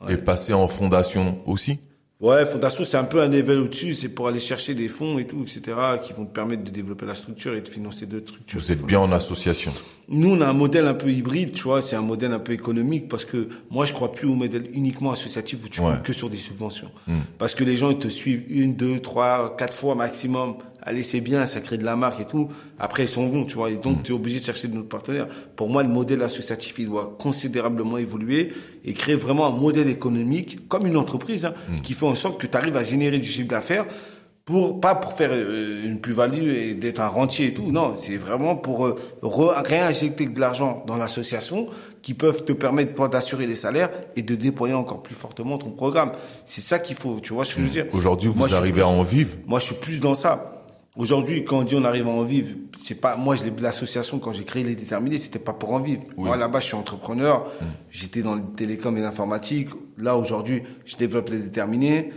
Et 0.10 0.18
passer 0.18 0.54
en 0.54 0.68
fondation 0.68 1.40
aussi? 1.46 1.80
Ouais, 2.22 2.46
fondation, 2.46 2.84
c'est 2.84 2.98
un 2.98 3.06
peu 3.06 3.22
un 3.22 3.30
level 3.30 3.60
au-dessus, 3.60 3.94
c'est 3.94 4.10
pour 4.10 4.28
aller 4.28 4.40
chercher 4.40 4.74
des 4.74 4.90
fonds 4.90 5.20
et 5.20 5.26
tout, 5.26 5.42
etc., 5.42 5.62
qui 6.06 6.12
vont 6.12 6.26
te 6.26 6.34
permettre 6.34 6.66
de 6.66 6.70
développer 6.70 7.06
la 7.06 7.16
structure 7.16 7.54
et 7.54 7.62
de 7.62 7.68
financer 7.70 8.06
d'autres 8.08 8.28
structures. 8.28 8.60
Vous 8.60 8.72
êtes 8.74 8.82
bien 8.86 9.00
en 9.00 9.10
association. 9.14 9.72
Nous, 10.10 10.30
on 10.36 10.42
a 10.42 10.48
un 10.48 10.52
modèle 10.54 10.86
un 10.88 10.94
peu 10.96 11.10
hybride, 11.10 11.54
tu 11.54 11.64
vois, 11.64 11.82
c'est 11.82 11.96
un 11.96 12.02
modèle 12.02 12.34
un 12.34 12.40
peu 12.40 12.52
économique 12.52 13.08
parce 13.08 13.24
que 13.24 13.48
moi, 13.70 13.86
je 13.86 13.94
crois 13.94 14.12
plus 14.12 14.28
au 14.28 14.36
modèle 14.36 14.70
uniquement 14.74 15.12
associatif 15.14 15.60
où 15.64 15.70
tu 15.70 15.80
Ouais. 15.80 15.94
comptes 15.94 16.04
que 16.04 16.12
sur 16.12 16.30
des 16.30 16.36
subventions. 16.36 16.92
Parce 17.38 17.56
que 17.56 17.64
les 17.64 17.78
gens, 17.78 17.90
ils 17.90 18.00
te 18.00 18.10
suivent 18.10 18.44
une, 18.50 18.76
deux, 18.76 19.00
trois, 19.00 19.56
quatre 19.58 19.74
fois 19.74 19.96
maximum. 19.96 20.56
Allez, 20.82 21.04
c'est 21.04 21.22
bien, 21.22 21.46
ça 21.46 21.60
crée 21.60 21.78
de 21.78 21.86
la 21.86 21.96
marque 21.96 22.22
et 22.22 22.26
tout. 22.26 22.50
Après, 22.80 23.04
ils 23.04 23.10
sont 23.10 23.28
bons, 23.28 23.46
tu 23.46 23.56
vois. 23.56 23.70
Et 23.70 23.76
donc, 23.76 24.04
tu 24.04 24.12
es 24.12 24.16
obligé 24.16 24.40
de 24.40 24.46
chercher 24.46 24.68
de 24.68 24.76
notre 24.76 24.88
partenaire. 24.88 25.28
Pour 25.56 25.70
moi, 25.70 25.84
le 25.84 25.90
modèle 25.90 26.24
associatif, 26.24 26.76
il 26.80 26.88
doit 26.88 27.16
considérablement 27.20 27.98
évoluer 27.98 28.50
et 28.86 28.94
créer 28.94 29.16
vraiment 29.16 29.48
un 29.48 29.58
modèle 29.58 29.90
économique, 29.90 30.68
comme 30.68 30.88
une 30.88 30.98
entreprise, 30.98 31.46
hein, 31.46 31.54
qui 31.84 31.94
fait 31.94 32.06
en 32.06 32.16
sorte 32.16 32.40
que 32.40 32.48
tu 32.48 32.58
arrives 32.58 32.78
à 32.78 32.84
générer 32.84 33.20
du 33.20 33.28
chiffre 33.28 33.48
d'affaires 33.48 33.86
pour 34.50 34.82
pas 34.82 34.96
pour 34.96 35.14
faire 35.14 35.30
euh, 35.32 35.86
une 35.86 36.00
plus-value 36.02 36.50
et 36.50 36.74
d'être 36.74 37.00
un 37.02 37.08
rentier 37.08 37.48
et 37.48 37.54
tout. 37.54 37.72
Non, 37.72 37.94
c'est 37.96 38.18
vraiment 38.18 38.56
pour 38.56 38.88
euh, 38.88 38.96
réinjecter 39.22 40.26
de 40.26 40.40
l'argent 40.40 40.84
dans 40.88 40.98
l'association 40.98 41.68
qui 42.02 42.16
peuvent 42.16 42.44
te 42.44 42.54
permettre 42.54 42.96
toi 42.96 43.10
d'assurer 43.10 43.46
les 43.46 43.54
salaires 43.54 43.92
et 44.16 44.24
de 44.24 44.34
déployer 44.34 44.74
encore 44.74 45.04
plus 45.04 45.14
fortement 45.14 45.60
ton 45.60 45.70
programme. 45.70 46.14
C'est 46.46 46.62
ça 46.62 46.80
qu'il 46.80 46.96
faut, 46.96 47.20
tu 47.22 47.34
vois 47.34 47.46
ce 47.46 47.54
que 47.54 47.62
je 47.62 47.66
veux 47.66 47.72
dire? 47.72 47.86
Aujourd'hui, 47.94 48.32
vous 48.34 48.56
arrivez 48.56 48.82
à 48.82 48.88
en 48.88 49.04
vivre. 49.04 49.38
moi, 49.46 49.60
je 49.60 49.66
suis 49.66 49.76
plus 49.76 50.00
dans 50.00 50.16
ça. 50.16 50.59
Aujourd'hui, 50.96 51.46
quand 51.46 51.60
on 51.60 51.64
dit 51.64 51.76
on 51.76 51.84
arrive 51.84 52.08
à 52.08 52.12
en 52.12 52.24
vivre, 52.24 52.50
c'est 52.78 52.96
pas 52.96 53.16
moi. 53.16 53.36
L'association 53.62 54.20
quand 54.20 54.32
j'ai 54.32 54.44
créé 54.44 54.64
les 54.64 54.76
déterminés, 54.76 55.18
c'était 55.18 55.40
pas 55.40 55.54
pour 55.54 55.74
en 55.74 55.80
vivre. 55.80 56.04
Moi 56.18 56.36
là-bas, 56.36 56.60
je 56.60 56.66
suis 56.66 56.76
entrepreneur. 56.76 57.46
J'étais 57.90 58.22
dans 58.22 58.36
le 58.36 58.42
télécom 58.42 58.98
et 58.98 59.02
l'informatique. 59.02 59.70
Là 59.98 60.18
aujourd'hui, 60.18 60.64
je 60.86 60.98
développe 60.98 61.30
les 61.30 61.40
déterminés. 61.40 62.12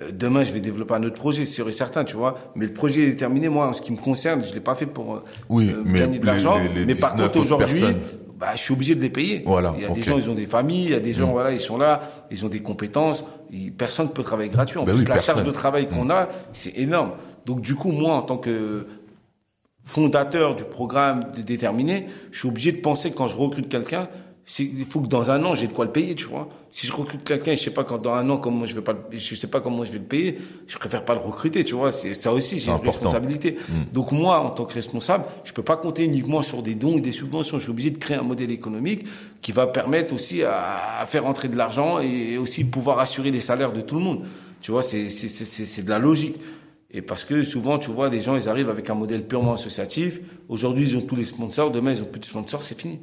Euh, 0.00 0.10
Demain, 0.12 0.44
je 0.44 0.52
vais 0.52 0.60
développer 0.60 0.94
un 0.94 1.02
autre 1.02 1.16
projet, 1.16 1.44
c'est 1.44 1.54
sûr 1.54 1.68
et 1.68 1.72
certain, 1.72 2.04
tu 2.04 2.16
vois. 2.16 2.52
Mais 2.54 2.66
le 2.66 2.72
projet 2.72 3.02
est 3.02 3.10
déterminé, 3.10 3.48
moi, 3.48 3.68
en 3.68 3.72
ce 3.72 3.82
qui 3.82 3.92
me 3.92 3.96
concerne, 3.96 4.44
je 4.44 4.54
l'ai 4.54 4.60
pas 4.60 4.76
fait 4.76 4.86
pour 4.86 5.16
euh, 5.16 5.24
Oui, 5.48 5.70
euh, 5.70 5.82
mais 5.84 6.00
gagner 6.00 6.18
de 6.18 6.26
l'argent. 6.26 6.56
Mais 6.86 6.94
par 6.94 7.14
19 7.14 7.32
contre, 7.32 7.40
aujourd'hui, 7.40 7.82
bah, 8.38 8.48
je 8.54 8.60
suis 8.60 8.72
obligé 8.72 8.94
de 8.94 9.02
les 9.02 9.10
payer. 9.10 9.42
Voilà, 9.44 9.74
Il 9.76 9.82
y 9.82 9.86
a. 9.86 9.90
Mm. 9.90 9.94
des 9.94 10.02
gens, 10.02 10.18
ils 10.18 10.30
ont 10.30 10.34
des 10.34 10.46
familles, 10.46 10.84
il 10.84 10.90
y 10.92 10.94
a 10.94 11.00
des 11.00 11.12
gens, 11.12 11.32
voilà, 11.32 11.52
ils 11.52 11.60
sont 11.60 11.76
là, 11.76 12.02
ils 12.30 12.46
ont 12.46 12.48
des 12.48 12.60
compétences. 12.60 13.24
Personne 13.76 14.06
ne 14.06 14.12
peut 14.12 14.22
travailler 14.22 14.50
gratuit. 14.50 14.78
En 14.78 14.84
Ben 14.84 14.92
plus, 14.92 15.02
oui, 15.02 15.08
la 15.08 15.14
personne. 15.14 15.34
Mm. 15.34 15.38
charge 15.38 15.46
de 15.46 15.52
travail 15.52 15.88
qu'on 15.88 16.10
a, 16.10 16.28
c'est 16.52 16.76
énorme. 16.78 17.12
Donc, 17.46 17.60
du 17.60 17.74
coup, 17.74 17.90
moi, 17.90 18.14
en 18.14 18.22
tant 18.22 18.38
que 18.38 18.86
fondateur 19.84 20.54
du 20.54 20.64
programme 20.64 21.32
déterminé, 21.34 22.06
je 22.30 22.40
suis 22.40 22.48
obligé 22.48 22.72
de 22.72 22.80
penser 22.80 23.10
que 23.10 23.16
quand 23.16 23.26
je 23.26 23.36
recrute 23.36 23.68
quelqu'un, 23.68 24.08
il 24.60 24.84
faut 24.86 25.00
que 25.00 25.08
dans 25.08 25.30
un 25.30 25.44
an, 25.44 25.52
j'ai 25.54 25.66
de 25.66 25.72
quoi 25.72 25.84
le 25.84 25.92
payer, 25.92 26.14
tu 26.14 26.24
vois. 26.24 26.48
Si 26.70 26.86
je 26.86 26.92
recrute 26.92 27.22
quelqu'un, 27.22 27.52
je 27.54 27.60
sais 27.62 27.70
pas 27.70 27.84
quand 27.84 27.98
dans 27.98 28.14
un 28.14 28.28
an 28.30 28.38
comment 28.38 28.64
je 28.64 28.74
vais 28.74 28.80
pas, 28.80 28.92
le- 28.94 29.18
je 29.18 29.34
sais 29.34 29.46
pas 29.46 29.60
comment 29.60 29.84
je 29.84 29.92
vais 29.92 29.98
le 29.98 30.04
payer, 30.04 30.38
je 30.66 30.78
préfère 30.78 31.04
pas 31.04 31.14
le 31.14 31.20
recruter, 31.20 31.64
tu 31.64 31.74
vois. 31.74 31.92
C'est 31.92 32.14
ça 32.14 32.32
aussi, 32.32 32.58
j'ai 32.58 32.70
une 32.70 32.78
responsabilité. 32.92 33.56
Donc 33.92 34.12
moi, 34.12 34.40
en 34.40 34.50
tant 34.50 34.64
que 34.64 34.72
responsable, 34.74 35.24
je 35.44 35.52
peux 35.52 35.62
pas 35.62 35.76
compter 35.76 36.04
uniquement 36.04 36.40
sur 36.42 36.62
des 36.62 36.74
dons 36.74 36.94
ou 36.94 37.00
des 37.00 37.12
subventions. 37.12 37.58
Je 37.58 37.64
suis 37.64 37.70
obligé 37.70 37.90
de 37.90 37.98
créer 37.98 38.16
un 38.16 38.22
modèle 38.22 38.50
économique 38.50 39.04
qui 39.42 39.52
va 39.52 39.66
permettre 39.66 40.14
aussi 40.14 40.42
à, 40.42 41.00
à 41.00 41.06
faire 41.06 41.26
entrer 41.26 41.48
de 41.48 41.56
l'argent 41.56 41.98
et 42.00 42.38
aussi 42.38 42.64
pouvoir 42.64 42.98
assurer 43.00 43.30
les 43.30 43.40
salaires 43.40 43.72
de 43.72 43.82
tout 43.82 43.96
le 43.96 44.02
monde. 44.02 44.24
Tu 44.62 44.70
vois, 44.72 44.82
c'est 44.82 45.08
c'est 45.10 45.28
c'est 45.28 45.82
de 45.82 45.90
la 45.90 45.98
logique. 45.98 46.36
Et 46.90 47.02
parce 47.02 47.22
que 47.24 47.42
souvent, 47.44 47.78
tu 47.78 47.90
vois, 47.90 48.08
les 48.08 48.22
gens, 48.22 48.34
ils 48.34 48.48
arrivent 48.48 48.70
avec 48.70 48.88
un 48.88 48.94
modèle 48.94 49.26
purement 49.26 49.52
associatif. 49.52 50.20
Aujourd'hui, 50.48 50.88
ils 50.88 50.96
ont 50.96 51.02
tous 51.02 51.16
les 51.16 51.24
sponsors. 51.26 51.70
Demain, 51.70 51.92
ils 51.92 52.00
ont 52.02 52.06
plus 52.06 52.18
de 52.20 52.24
sponsors. 52.24 52.62
C'est 52.62 52.80
fini. 52.80 52.98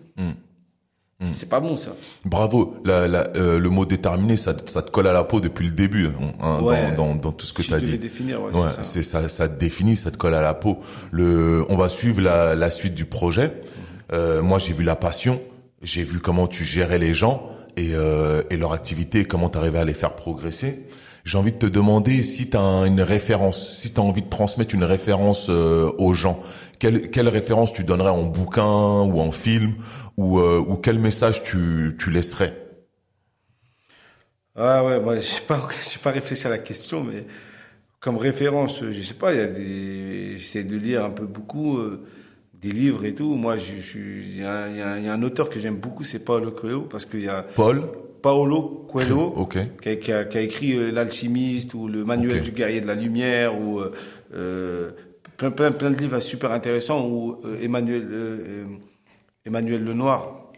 C'est 1.31 1.47
pas 1.47 1.61
bon, 1.61 1.77
ça. 1.77 1.95
Bravo. 2.25 2.75
La, 2.83 3.07
la, 3.07 3.27
euh, 3.37 3.57
le 3.57 3.69
mot 3.69 3.85
déterminé, 3.85 4.35
ça, 4.35 4.53
ça 4.65 4.81
te 4.81 4.91
colle 4.91 5.07
à 5.07 5.13
la 5.13 5.23
peau 5.23 5.39
depuis 5.39 5.65
le 5.65 5.71
début, 5.71 6.07
hein, 6.41 6.59
Ouais. 6.61 6.91
dans, 6.95 7.07
dans, 7.07 7.15
dans 7.15 7.31
tout 7.31 7.45
ce 7.45 7.53
que 7.53 7.63
Si 7.63 7.69
tu 7.69 7.73
as 7.73 7.79
dit. 7.79 7.97
définir, 7.97 8.41
ouais, 8.43 8.51
Ouais, 8.53 8.67
c'est 8.81 9.01
ça. 9.01 9.21
ça, 9.21 9.29
ça 9.29 9.47
te 9.47 9.57
définit, 9.57 9.95
ça 9.95 10.11
te 10.11 10.17
colle 10.17 10.33
à 10.33 10.41
la 10.41 10.53
peau. 10.53 10.79
Le, 11.11 11.65
on 11.69 11.77
va 11.77 11.87
suivre 11.89 12.21
la, 12.21 12.53
la 12.55 12.69
suite 12.69 12.95
du 12.95 13.05
projet. 13.05 13.53
Euh, 14.11 14.41
moi, 14.41 14.59
j'ai 14.59 14.73
vu 14.73 14.83
la 14.83 14.97
passion, 14.97 15.41
j'ai 15.81 16.03
vu 16.03 16.19
comment 16.19 16.47
tu 16.47 16.63
gérais 16.65 16.99
les 16.99 17.13
gens 17.13 17.49
et, 17.77 17.91
euh, 17.93 18.41
et 18.49 18.57
leur 18.57 18.73
activité, 18.73 19.23
comment 19.25 19.49
tu 19.49 19.57
arrivais 19.57 19.79
à 19.79 19.85
les 19.85 19.93
faire 19.93 20.15
progresser. 20.15 20.85
J'ai 21.25 21.37
envie 21.39 21.51
de 21.51 21.57
te 21.57 21.65
demander 21.65 22.21
si 22.23 22.49
tu 22.49 22.55
as 22.57 22.85
une 22.85 23.01
référence, 23.01 23.79
si 23.79 23.91
tu 23.93 23.99
as 23.99 24.03
envie 24.03 24.21
de 24.21 24.29
transmettre 24.29 24.75
une 24.75 24.83
référence 24.83 25.47
euh, 25.49 25.91
aux 25.97 26.13
gens. 26.13 26.39
Quelle, 26.79 27.09
quelle 27.09 27.27
référence 27.27 27.73
tu 27.73 27.83
donnerais 27.83 28.11
en 28.11 28.23
bouquin 28.23 29.01
ou 29.01 29.19
en 29.19 29.31
film 29.31 29.73
ou, 30.17 30.39
euh, 30.39 30.63
ou 30.67 30.77
quel 30.77 30.99
message 30.99 31.41
tu, 31.43 31.95
tu 31.99 32.11
laisserais? 32.11 32.53
Ah 34.55 34.85
ouais, 34.85 34.99
moi 35.01 35.19
j'ai 35.19 35.41
pas 35.41 35.67
j'ai 35.91 35.99
pas 35.99 36.11
réfléchi 36.11 36.47
à 36.47 36.49
la 36.49 36.57
question, 36.59 37.03
mais 37.03 37.25
comme 37.99 38.17
référence, 38.17 38.83
je 38.83 39.03
sais 39.03 39.13
pas, 39.15 39.33
il 39.33 39.39
y 39.39 39.41
a 39.41 39.47
des, 39.47 40.37
j'essaie 40.37 40.63
de 40.65 40.77
lire 40.77 41.05
un 41.05 41.11
peu 41.11 41.25
beaucoup 41.27 41.77
euh, 41.79 42.05
des 42.55 42.71
livres 42.71 43.05
et 43.05 43.13
tout. 43.15 43.35
Moi, 43.35 43.57
il 43.57 44.37
y, 44.37 44.39
y 44.39 44.41
y 44.41 44.43
a 44.43 45.13
un 45.13 45.23
auteur 45.23 45.49
que 45.49 45.59
j'aime 45.59 45.77
beaucoup, 45.77 46.03
c'est 46.05 46.19
Paolo 46.19 46.51
Coelho, 46.51 46.83
parce 46.83 47.05
qu'il 47.05 47.21
y 47.23 47.29
a 47.29 47.45
Paul? 47.55 47.81
Paolo 48.25 48.87
Coelho 48.91 49.47
qui, 49.81 49.89
a, 49.89 49.95
qui 49.97 50.11
a- 50.11 50.25
qui 50.25 50.37
a 50.39 50.41
écrit 50.41 50.73
euh, 50.73 50.89
L'alchimiste 50.91 51.75
ou 51.75 51.87
le 51.87 52.03
Manuel 52.03 52.41
du 52.41 52.49
guerrier 52.51 52.81
de 52.81 52.87
la 52.87 52.95
lumière 52.95 53.59
ou 53.61 53.79
euh, 53.79 53.91
euh, 54.33 54.91
plein, 55.37 55.51
plein, 55.51 55.71
plein 55.71 55.91
de 55.91 55.97
livres 55.97 56.19
super 56.19 56.49
intéressants 56.51 57.07
ou 57.07 57.37
Emmanuel 57.61 58.07
euh, 58.11 58.65
Emmanuel 59.45 59.83
Lenoir, 59.83 60.51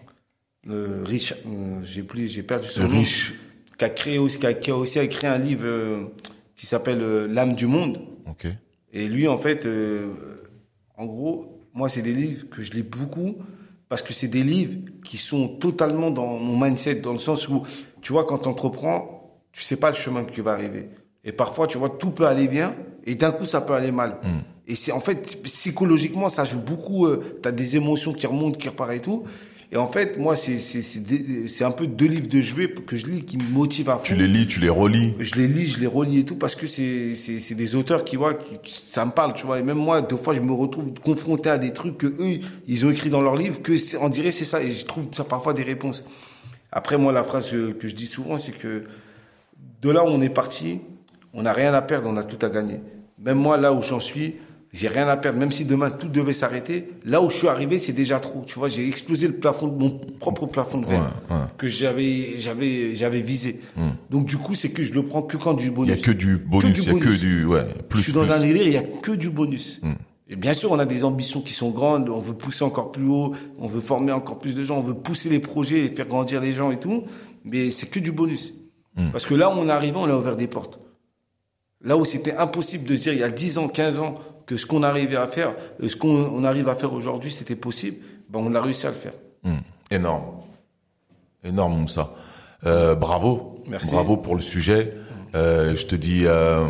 euh, 0.70 1.01
riche, 1.03 1.34
j'ai 1.84 2.03
plus, 2.03 2.30
j'ai 2.32 2.41
perdu 2.43 2.70
son 2.70 2.84
nom, 2.88 2.99
Riche. 2.99 3.34
qui 3.78 3.84
a 3.84 3.89
créé 3.89 4.18
aussi, 4.18 4.39
qui 4.39 4.45
a, 4.45 4.53
qui 4.53 4.72
a 4.72 4.78
aussi 4.78 4.97
écrit 4.99 5.28
un 5.28 5.38
livre 5.38 6.09
qui 6.55 6.65
s'appelle 6.65 7.01
L'âme 7.26 7.53
du 7.53 7.68
monde. 7.68 7.99
Et 8.93 9.09
lui, 9.09 9.28
en 9.28 9.38
fait, 9.38 9.68
en 10.97 11.05
gros, 11.05 11.59
moi, 11.74 11.89
c'est 11.89 12.01
des 12.01 12.13
livres 12.13 12.47
que 12.49 12.61
je 12.61 12.72
lis 12.72 12.82
beaucoup 12.84 13.36
parce 13.89 14.01
que 14.01 14.13
c'est 14.13 14.27
des 14.27 14.43
livres 14.43 14.77
qui 15.03 15.17
sont 15.17 15.47
totalement 15.47 16.11
dans 16.11 16.38
mon 16.38 16.59
mindset, 16.59 16.95
dans 16.95 17.13
le 17.13 17.19
sens 17.19 17.47
où, 17.47 17.63
tu 18.01 18.11
vois, 18.11 18.25
quand 18.25 18.39
tu 18.39 18.47
entreprends, 18.49 19.39
tu 19.51 19.61
sais 19.63 19.77
pas 19.77 19.89
le 19.89 19.95
chemin 19.95 20.23
que 20.23 20.31
tu 20.31 20.41
vas 20.41 20.51
arriver. 20.51 20.89
Et 21.23 21.31
parfois, 21.31 21.67
tu 21.67 21.77
vois, 21.77 21.89
tout 21.89 22.11
peut 22.11 22.25
aller 22.25 22.47
bien 22.47 22.75
et 23.05 23.15
d'un 23.15 23.31
coup, 23.31 23.45
ça 23.45 23.61
peut 23.61 23.73
aller 23.73 23.91
mal. 23.91 24.19
Et 24.67 24.75
c'est 24.75 24.91
en 24.91 24.99
fait, 24.99 25.41
psychologiquement, 25.43 26.29
ça 26.29 26.45
joue 26.45 26.59
beaucoup. 26.59 27.07
tu 27.41 27.47
as 27.47 27.51
des 27.51 27.77
émotions 27.77 28.13
qui 28.13 28.27
remontent, 28.27 28.57
qui 28.57 28.67
repartent 28.67 28.91
et 28.91 28.99
tout. 28.99 29.23
Et 29.70 29.76
en 29.76 29.88
fait, 29.88 30.18
moi, 30.18 30.38
c'est 30.38 31.63
un 31.65 31.72
peu 31.72 31.88
deux 31.88 32.05
livres 32.05 32.30
de 32.30 32.41
chevet 32.41 32.70
que 32.70 32.95
je 32.95 33.05
lis 33.05 33.24
qui 33.24 33.38
me 33.38 33.43
motivent 33.49 33.89
à 33.89 33.97
fond 33.97 34.03
Tu 34.03 34.15
les 34.15 34.28
lis, 34.28 34.47
tu 34.47 34.61
les 34.61 34.70
relis. 34.70 35.13
je 35.20 35.36
les 35.36 35.47
lis, 35.47 35.68
je 35.68 35.82
les 35.82 35.88
relis 35.88 36.20
et 36.20 36.26
tout 36.26 36.38
parce 36.38 36.55
que 36.55 36.65
c'est 36.68 37.53
des 37.53 37.76
auteurs 37.76 38.05
qui 38.05 38.15
voient 38.15 38.34
qui 38.36 38.72
ça 38.72 39.05
me 39.05 39.11
parle, 39.11 39.34
tu 39.34 39.45
vois. 39.45 39.59
Et 39.59 39.63
même 39.63 39.78
moi, 39.78 40.01
des 40.01 40.15
fois, 40.15 40.34
je 40.34 40.39
me 40.39 40.53
retrouve 40.53 40.93
confronté 41.03 41.49
à 41.49 41.57
des 41.57 41.74
trucs 41.74 41.97
que 41.97 42.07
eux 42.07 42.39
ils 42.65 42.86
ont 42.86 42.91
écrit 42.91 43.09
dans 43.09 43.22
leurs 43.22 43.36
livres 43.36 43.61
que 43.61 43.74
on 43.99 44.07
dirait 44.07 44.32
c'est 44.32 44.45
ça 44.45 44.63
et 44.63 44.72
je 44.72 44.86
trouve 44.86 45.07
ça 45.11 45.26
parfois 45.26 45.53
des 45.53 45.63
réponses. 45.63 46.05
Après 46.72 46.97
moi, 46.97 47.11
la 47.11 47.26
phrase 47.26 47.49
que 47.49 47.88
je 47.88 47.95
dis 47.95 48.07
souvent, 48.07 48.38
c'est 48.38 48.53
que 48.53 48.86
de 49.82 49.89
là 49.89 50.05
où 50.05 50.07
on 50.07 50.22
est 50.22 50.30
parti, 50.30 50.80
on 51.34 51.41
n'a 51.41 51.51
rien 51.51 51.74
à 51.74 51.82
perdre, 51.82 52.07
on 52.09 52.15
a 52.15 52.24
tout 52.24 52.43
à 52.45 52.49
gagner. 52.49 52.80
Même 53.20 53.38
moi, 53.38 53.57
là 53.57 53.74
où 53.74 53.82
j'en 53.82 53.99
suis, 53.99 54.36
j'ai 54.74 54.88
rien 54.88 55.07
à 55.07 55.18
perdre. 55.18 55.39
Même 55.39 55.51
si 55.51 55.65
demain 55.65 55.89
tout 55.89 56.09
devait 56.09 56.34
s'arrêter, 56.34 56.89
là 57.05 57.22
où 57.22 57.30
je 57.30 57.36
suis 57.38 57.47
arrivé, 57.47 57.80
c'est 57.80 57.93
déjà 57.93 58.20
trop. 58.20 58.43
Tu 58.45 58.59
vois, 58.59 58.68
j'ai 58.70 58.88
explosé 58.88 59.28
le 59.28 59.34
plafond 59.34 59.68
de 59.68 59.78
mon 59.82 59.89
propre 60.20 60.45
plafond 60.45 60.80
de 60.80 60.86
verre 60.86 61.11
Ouais, 61.30 61.36
ouais. 61.36 61.41
que 61.57 61.68
j'avais 61.68 62.38
j'avais 62.38 62.93
j'avais 62.95 63.22
visé. 63.22 63.59
Donc 64.09 64.26
du 64.26 64.38
coup, 64.38 64.55
c'est 64.55 64.70
que 64.70 64.84
je 64.84 64.93
le 64.93 65.03
prends 65.03 65.22
que 65.22 65.38
quand 65.38 65.53
du 65.53 65.65
Il 65.65 65.68
y 65.68 65.72
bonus. 65.72 65.93
a 65.93 66.05
que 66.05 66.11
du 66.11 66.38
bonus, 66.38 66.78
il 66.80 66.84
y 66.86 66.89
a 66.89 66.93
que 66.93 66.99
bonus. 66.99 67.20
du 67.20 67.45
ouais, 67.45 67.63
plus 67.89 67.99
je 67.99 68.03
suis 68.03 68.13
dans 68.13 68.24
plus. 68.24 68.32
un 68.32 68.39
délire, 68.39 68.63
il 68.68 68.74
y 68.74 68.78
a 68.78 68.84
que 68.84 69.11
du 69.11 69.30
bonus. 69.30 69.82
Et 70.30 70.36
bien 70.36 70.53
sûr, 70.53 70.72
on 70.74 70.80
a 70.80 70.86
des 70.86 71.05
ambitions 71.05 71.39
qui 71.39 71.53
sont 71.53 71.70
grandes, 71.70 72.09
on 72.09 72.20
veut 72.20 72.34
pousser 72.34 72.65
encore 72.65 72.91
plus 72.91 73.07
haut, 73.07 73.34
on 73.59 73.68
veut 73.68 73.80
former 73.80 74.11
encore 74.11 74.39
plus 74.39 74.55
de 74.55 74.63
gens, 74.65 74.78
on 74.78 74.82
veut 74.82 74.93
pousser 74.93 75.30
les 75.30 75.39
projets 75.39 75.86
et 75.86 75.88
faire 75.88 76.05
grandir 76.05 76.41
les 76.41 76.51
gens 76.51 76.70
et 76.70 76.78
tout, 76.80 77.05
mais 77.45 77.72
c'est 77.72 77.86
que 77.88 77.99
du 77.99 78.11
bonus. 78.11 78.53
Parce 79.13 79.26
que 79.26 79.34
là 79.36 79.49
où 79.49 79.53
on 79.53 79.68
est 79.70 79.72
arrivé, 79.72 79.95
on 79.95 80.05
a 80.09 80.15
ouvert 80.18 80.36
des 80.36 80.47
portes. 80.47 80.80
Là 81.82 81.95
où 81.95 82.03
c'était 82.03 82.36
impossible 82.36 82.84
de 82.86 82.95
dire 82.95 83.13
il 83.13 83.20
y 83.20 83.24
a 83.24 83.30
10 83.30 83.57
ans, 83.59 83.68
15 83.70 83.99
ans 83.99 84.15
que 84.48 84.56
ce 84.56 84.66
qu'on 84.66 84.82
arrivait 84.82 85.18
à 85.18 85.28
faire, 85.28 85.54
euh, 85.84 85.88
ce 85.88 85.95
qu'on 85.95 86.10
on 86.10 86.43
arrive 86.43 86.70
à 86.70 86.76
faire 86.76 86.93
aujourd'hui, 86.93 87.32
c'était 87.32 87.56
possible, 87.56 87.98
ben 88.30 88.39
on 88.41 88.56
a 88.56 88.62
réussi 88.62 88.88
à 88.88 88.89
le 88.89 88.95
faire. 88.95 89.14
Hum, 89.45 89.60
Énorme. 89.91 90.24
Énorme, 91.43 91.82
Moussa. 91.82 92.14
Euh, 92.66 92.95
bravo. 92.95 93.64
Merci. 93.68 93.91
Bravo 93.91 94.18
pour 94.18 94.36
le 94.36 94.41
sujet. 94.41 94.93
Euh, 95.36 95.76
je 95.76 95.86
te 95.86 95.95
dis 95.95 96.24
euh, 96.26 96.66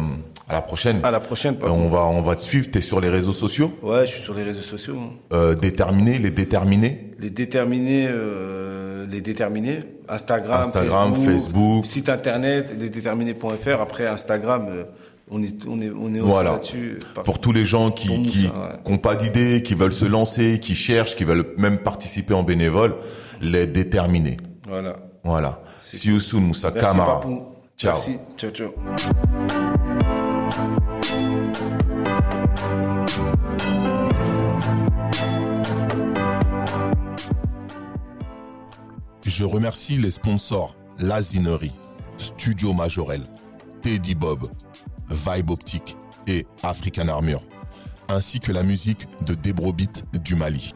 à 0.49 0.53
la 0.53 0.61
prochaine. 0.61 0.99
À 1.03 1.11
la 1.11 1.19
prochaine. 1.19 1.57
Paco. 1.57 1.71
on 1.71 1.89
va 1.89 2.05
on 2.05 2.21
va 2.21 2.35
te 2.35 2.41
suivre. 2.41 2.69
T'es 2.69 2.81
sur 2.81 2.99
les 2.99 3.09
réseaux 3.09 3.31
sociaux? 3.31 3.71
Ouais, 3.81 4.05
je 4.05 4.13
suis 4.13 4.23
sur 4.23 4.33
les 4.33 4.43
réseaux 4.43 4.61
sociaux. 4.61 4.97
Euh, 5.31 5.55
déterminés, 5.55 6.19
les 6.19 6.31
déterminés? 6.31 7.11
Les 7.19 7.29
déterminés, 7.29 8.07
euh, 8.09 9.05
les 9.09 9.21
déterminés, 9.21 9.79
Instagram, 10.09 10.61
Instagram, 10.61 11.15
Facebook. 11.15 11.85
site 11.85 12.09
internet, 12.09 12.75
lesdéterminés.fr. 12.77 13.81
Après 13.81 14.07
Instagram, 14.07 14.67
euh, 14.69 14.83
on 15.29 15.43
est, 15.43 15.65
on 15.67 15.81
est, 15.81 15.89
on 15.89 16.13
est 16.13 16.19
aussi 16.19 16.29
Voilà. 16.31 16.51
là-dessus. 16.53 16.99
Pour 17.25 17.39
tous 17.39 17.51
les 17.51 17.65
gens 17.65 17.91
qui 17.91 18.07
Pour 18.07 18.17
nous, 18.19 18.25
qui 18.25 18.47
ça, 18.47 18.53
ouais. 18.53 18.69
qui 18.85 18.91
ont 18.93 18.97
pas 18.97 19.15
d'idée, 19.15 19.61
qui 19.63 19.73
veulent 19.75 19.93
se 19.93 20.05
lancer, 20.05 20.59
qui 20.59 20.73
cherchent, 20.75 21.15
qui 21.15 21.23
veulent 21.25 21.53
même 21.57 21.79
participer 21.79 22.33
en 22.33 22.43
bénévole, 22.43 22.95
les 23.41 23.67
déterminés. 23.67 24.37
Voilà. 24.67 24.95
Voilà. 25.23 25.61
See 25.81 26.09
you 26.09 26.19
soon, 26.19 26.41
Moussa 26.41 26.71
Merci, 26.71 26.89
Kamara. 26.89 27.21
Ciao. 27.77 27.93
Merci. 27.95 28.17
Ciao, 28.37 28.51
ciao. 28.51 28.71
Je 39.23 39.43
remercie 39.43 39.97
les 39.97 40.11
sponsors 40.11 40.75
Lazinerie, 40.99 41.73
Studio 42.17 42.73
Majorel, 42.73 43.23
Teddy 43.81 44.15
Bob, 44.15 44.49
Vibe 45.09 45.51
Optique 45.51 45.97
et 46.27 46.45
African 46.63 47.07
Armure, 47.07 47.41
ainsi 48.09 48.39
que 48.39 48.51
la 48.51 48.63
musique 48.63 49.07
de 49.25 49.33
Debrobit 49.33 50.03
du 50.23 50.35
Mali. 50.35 50.73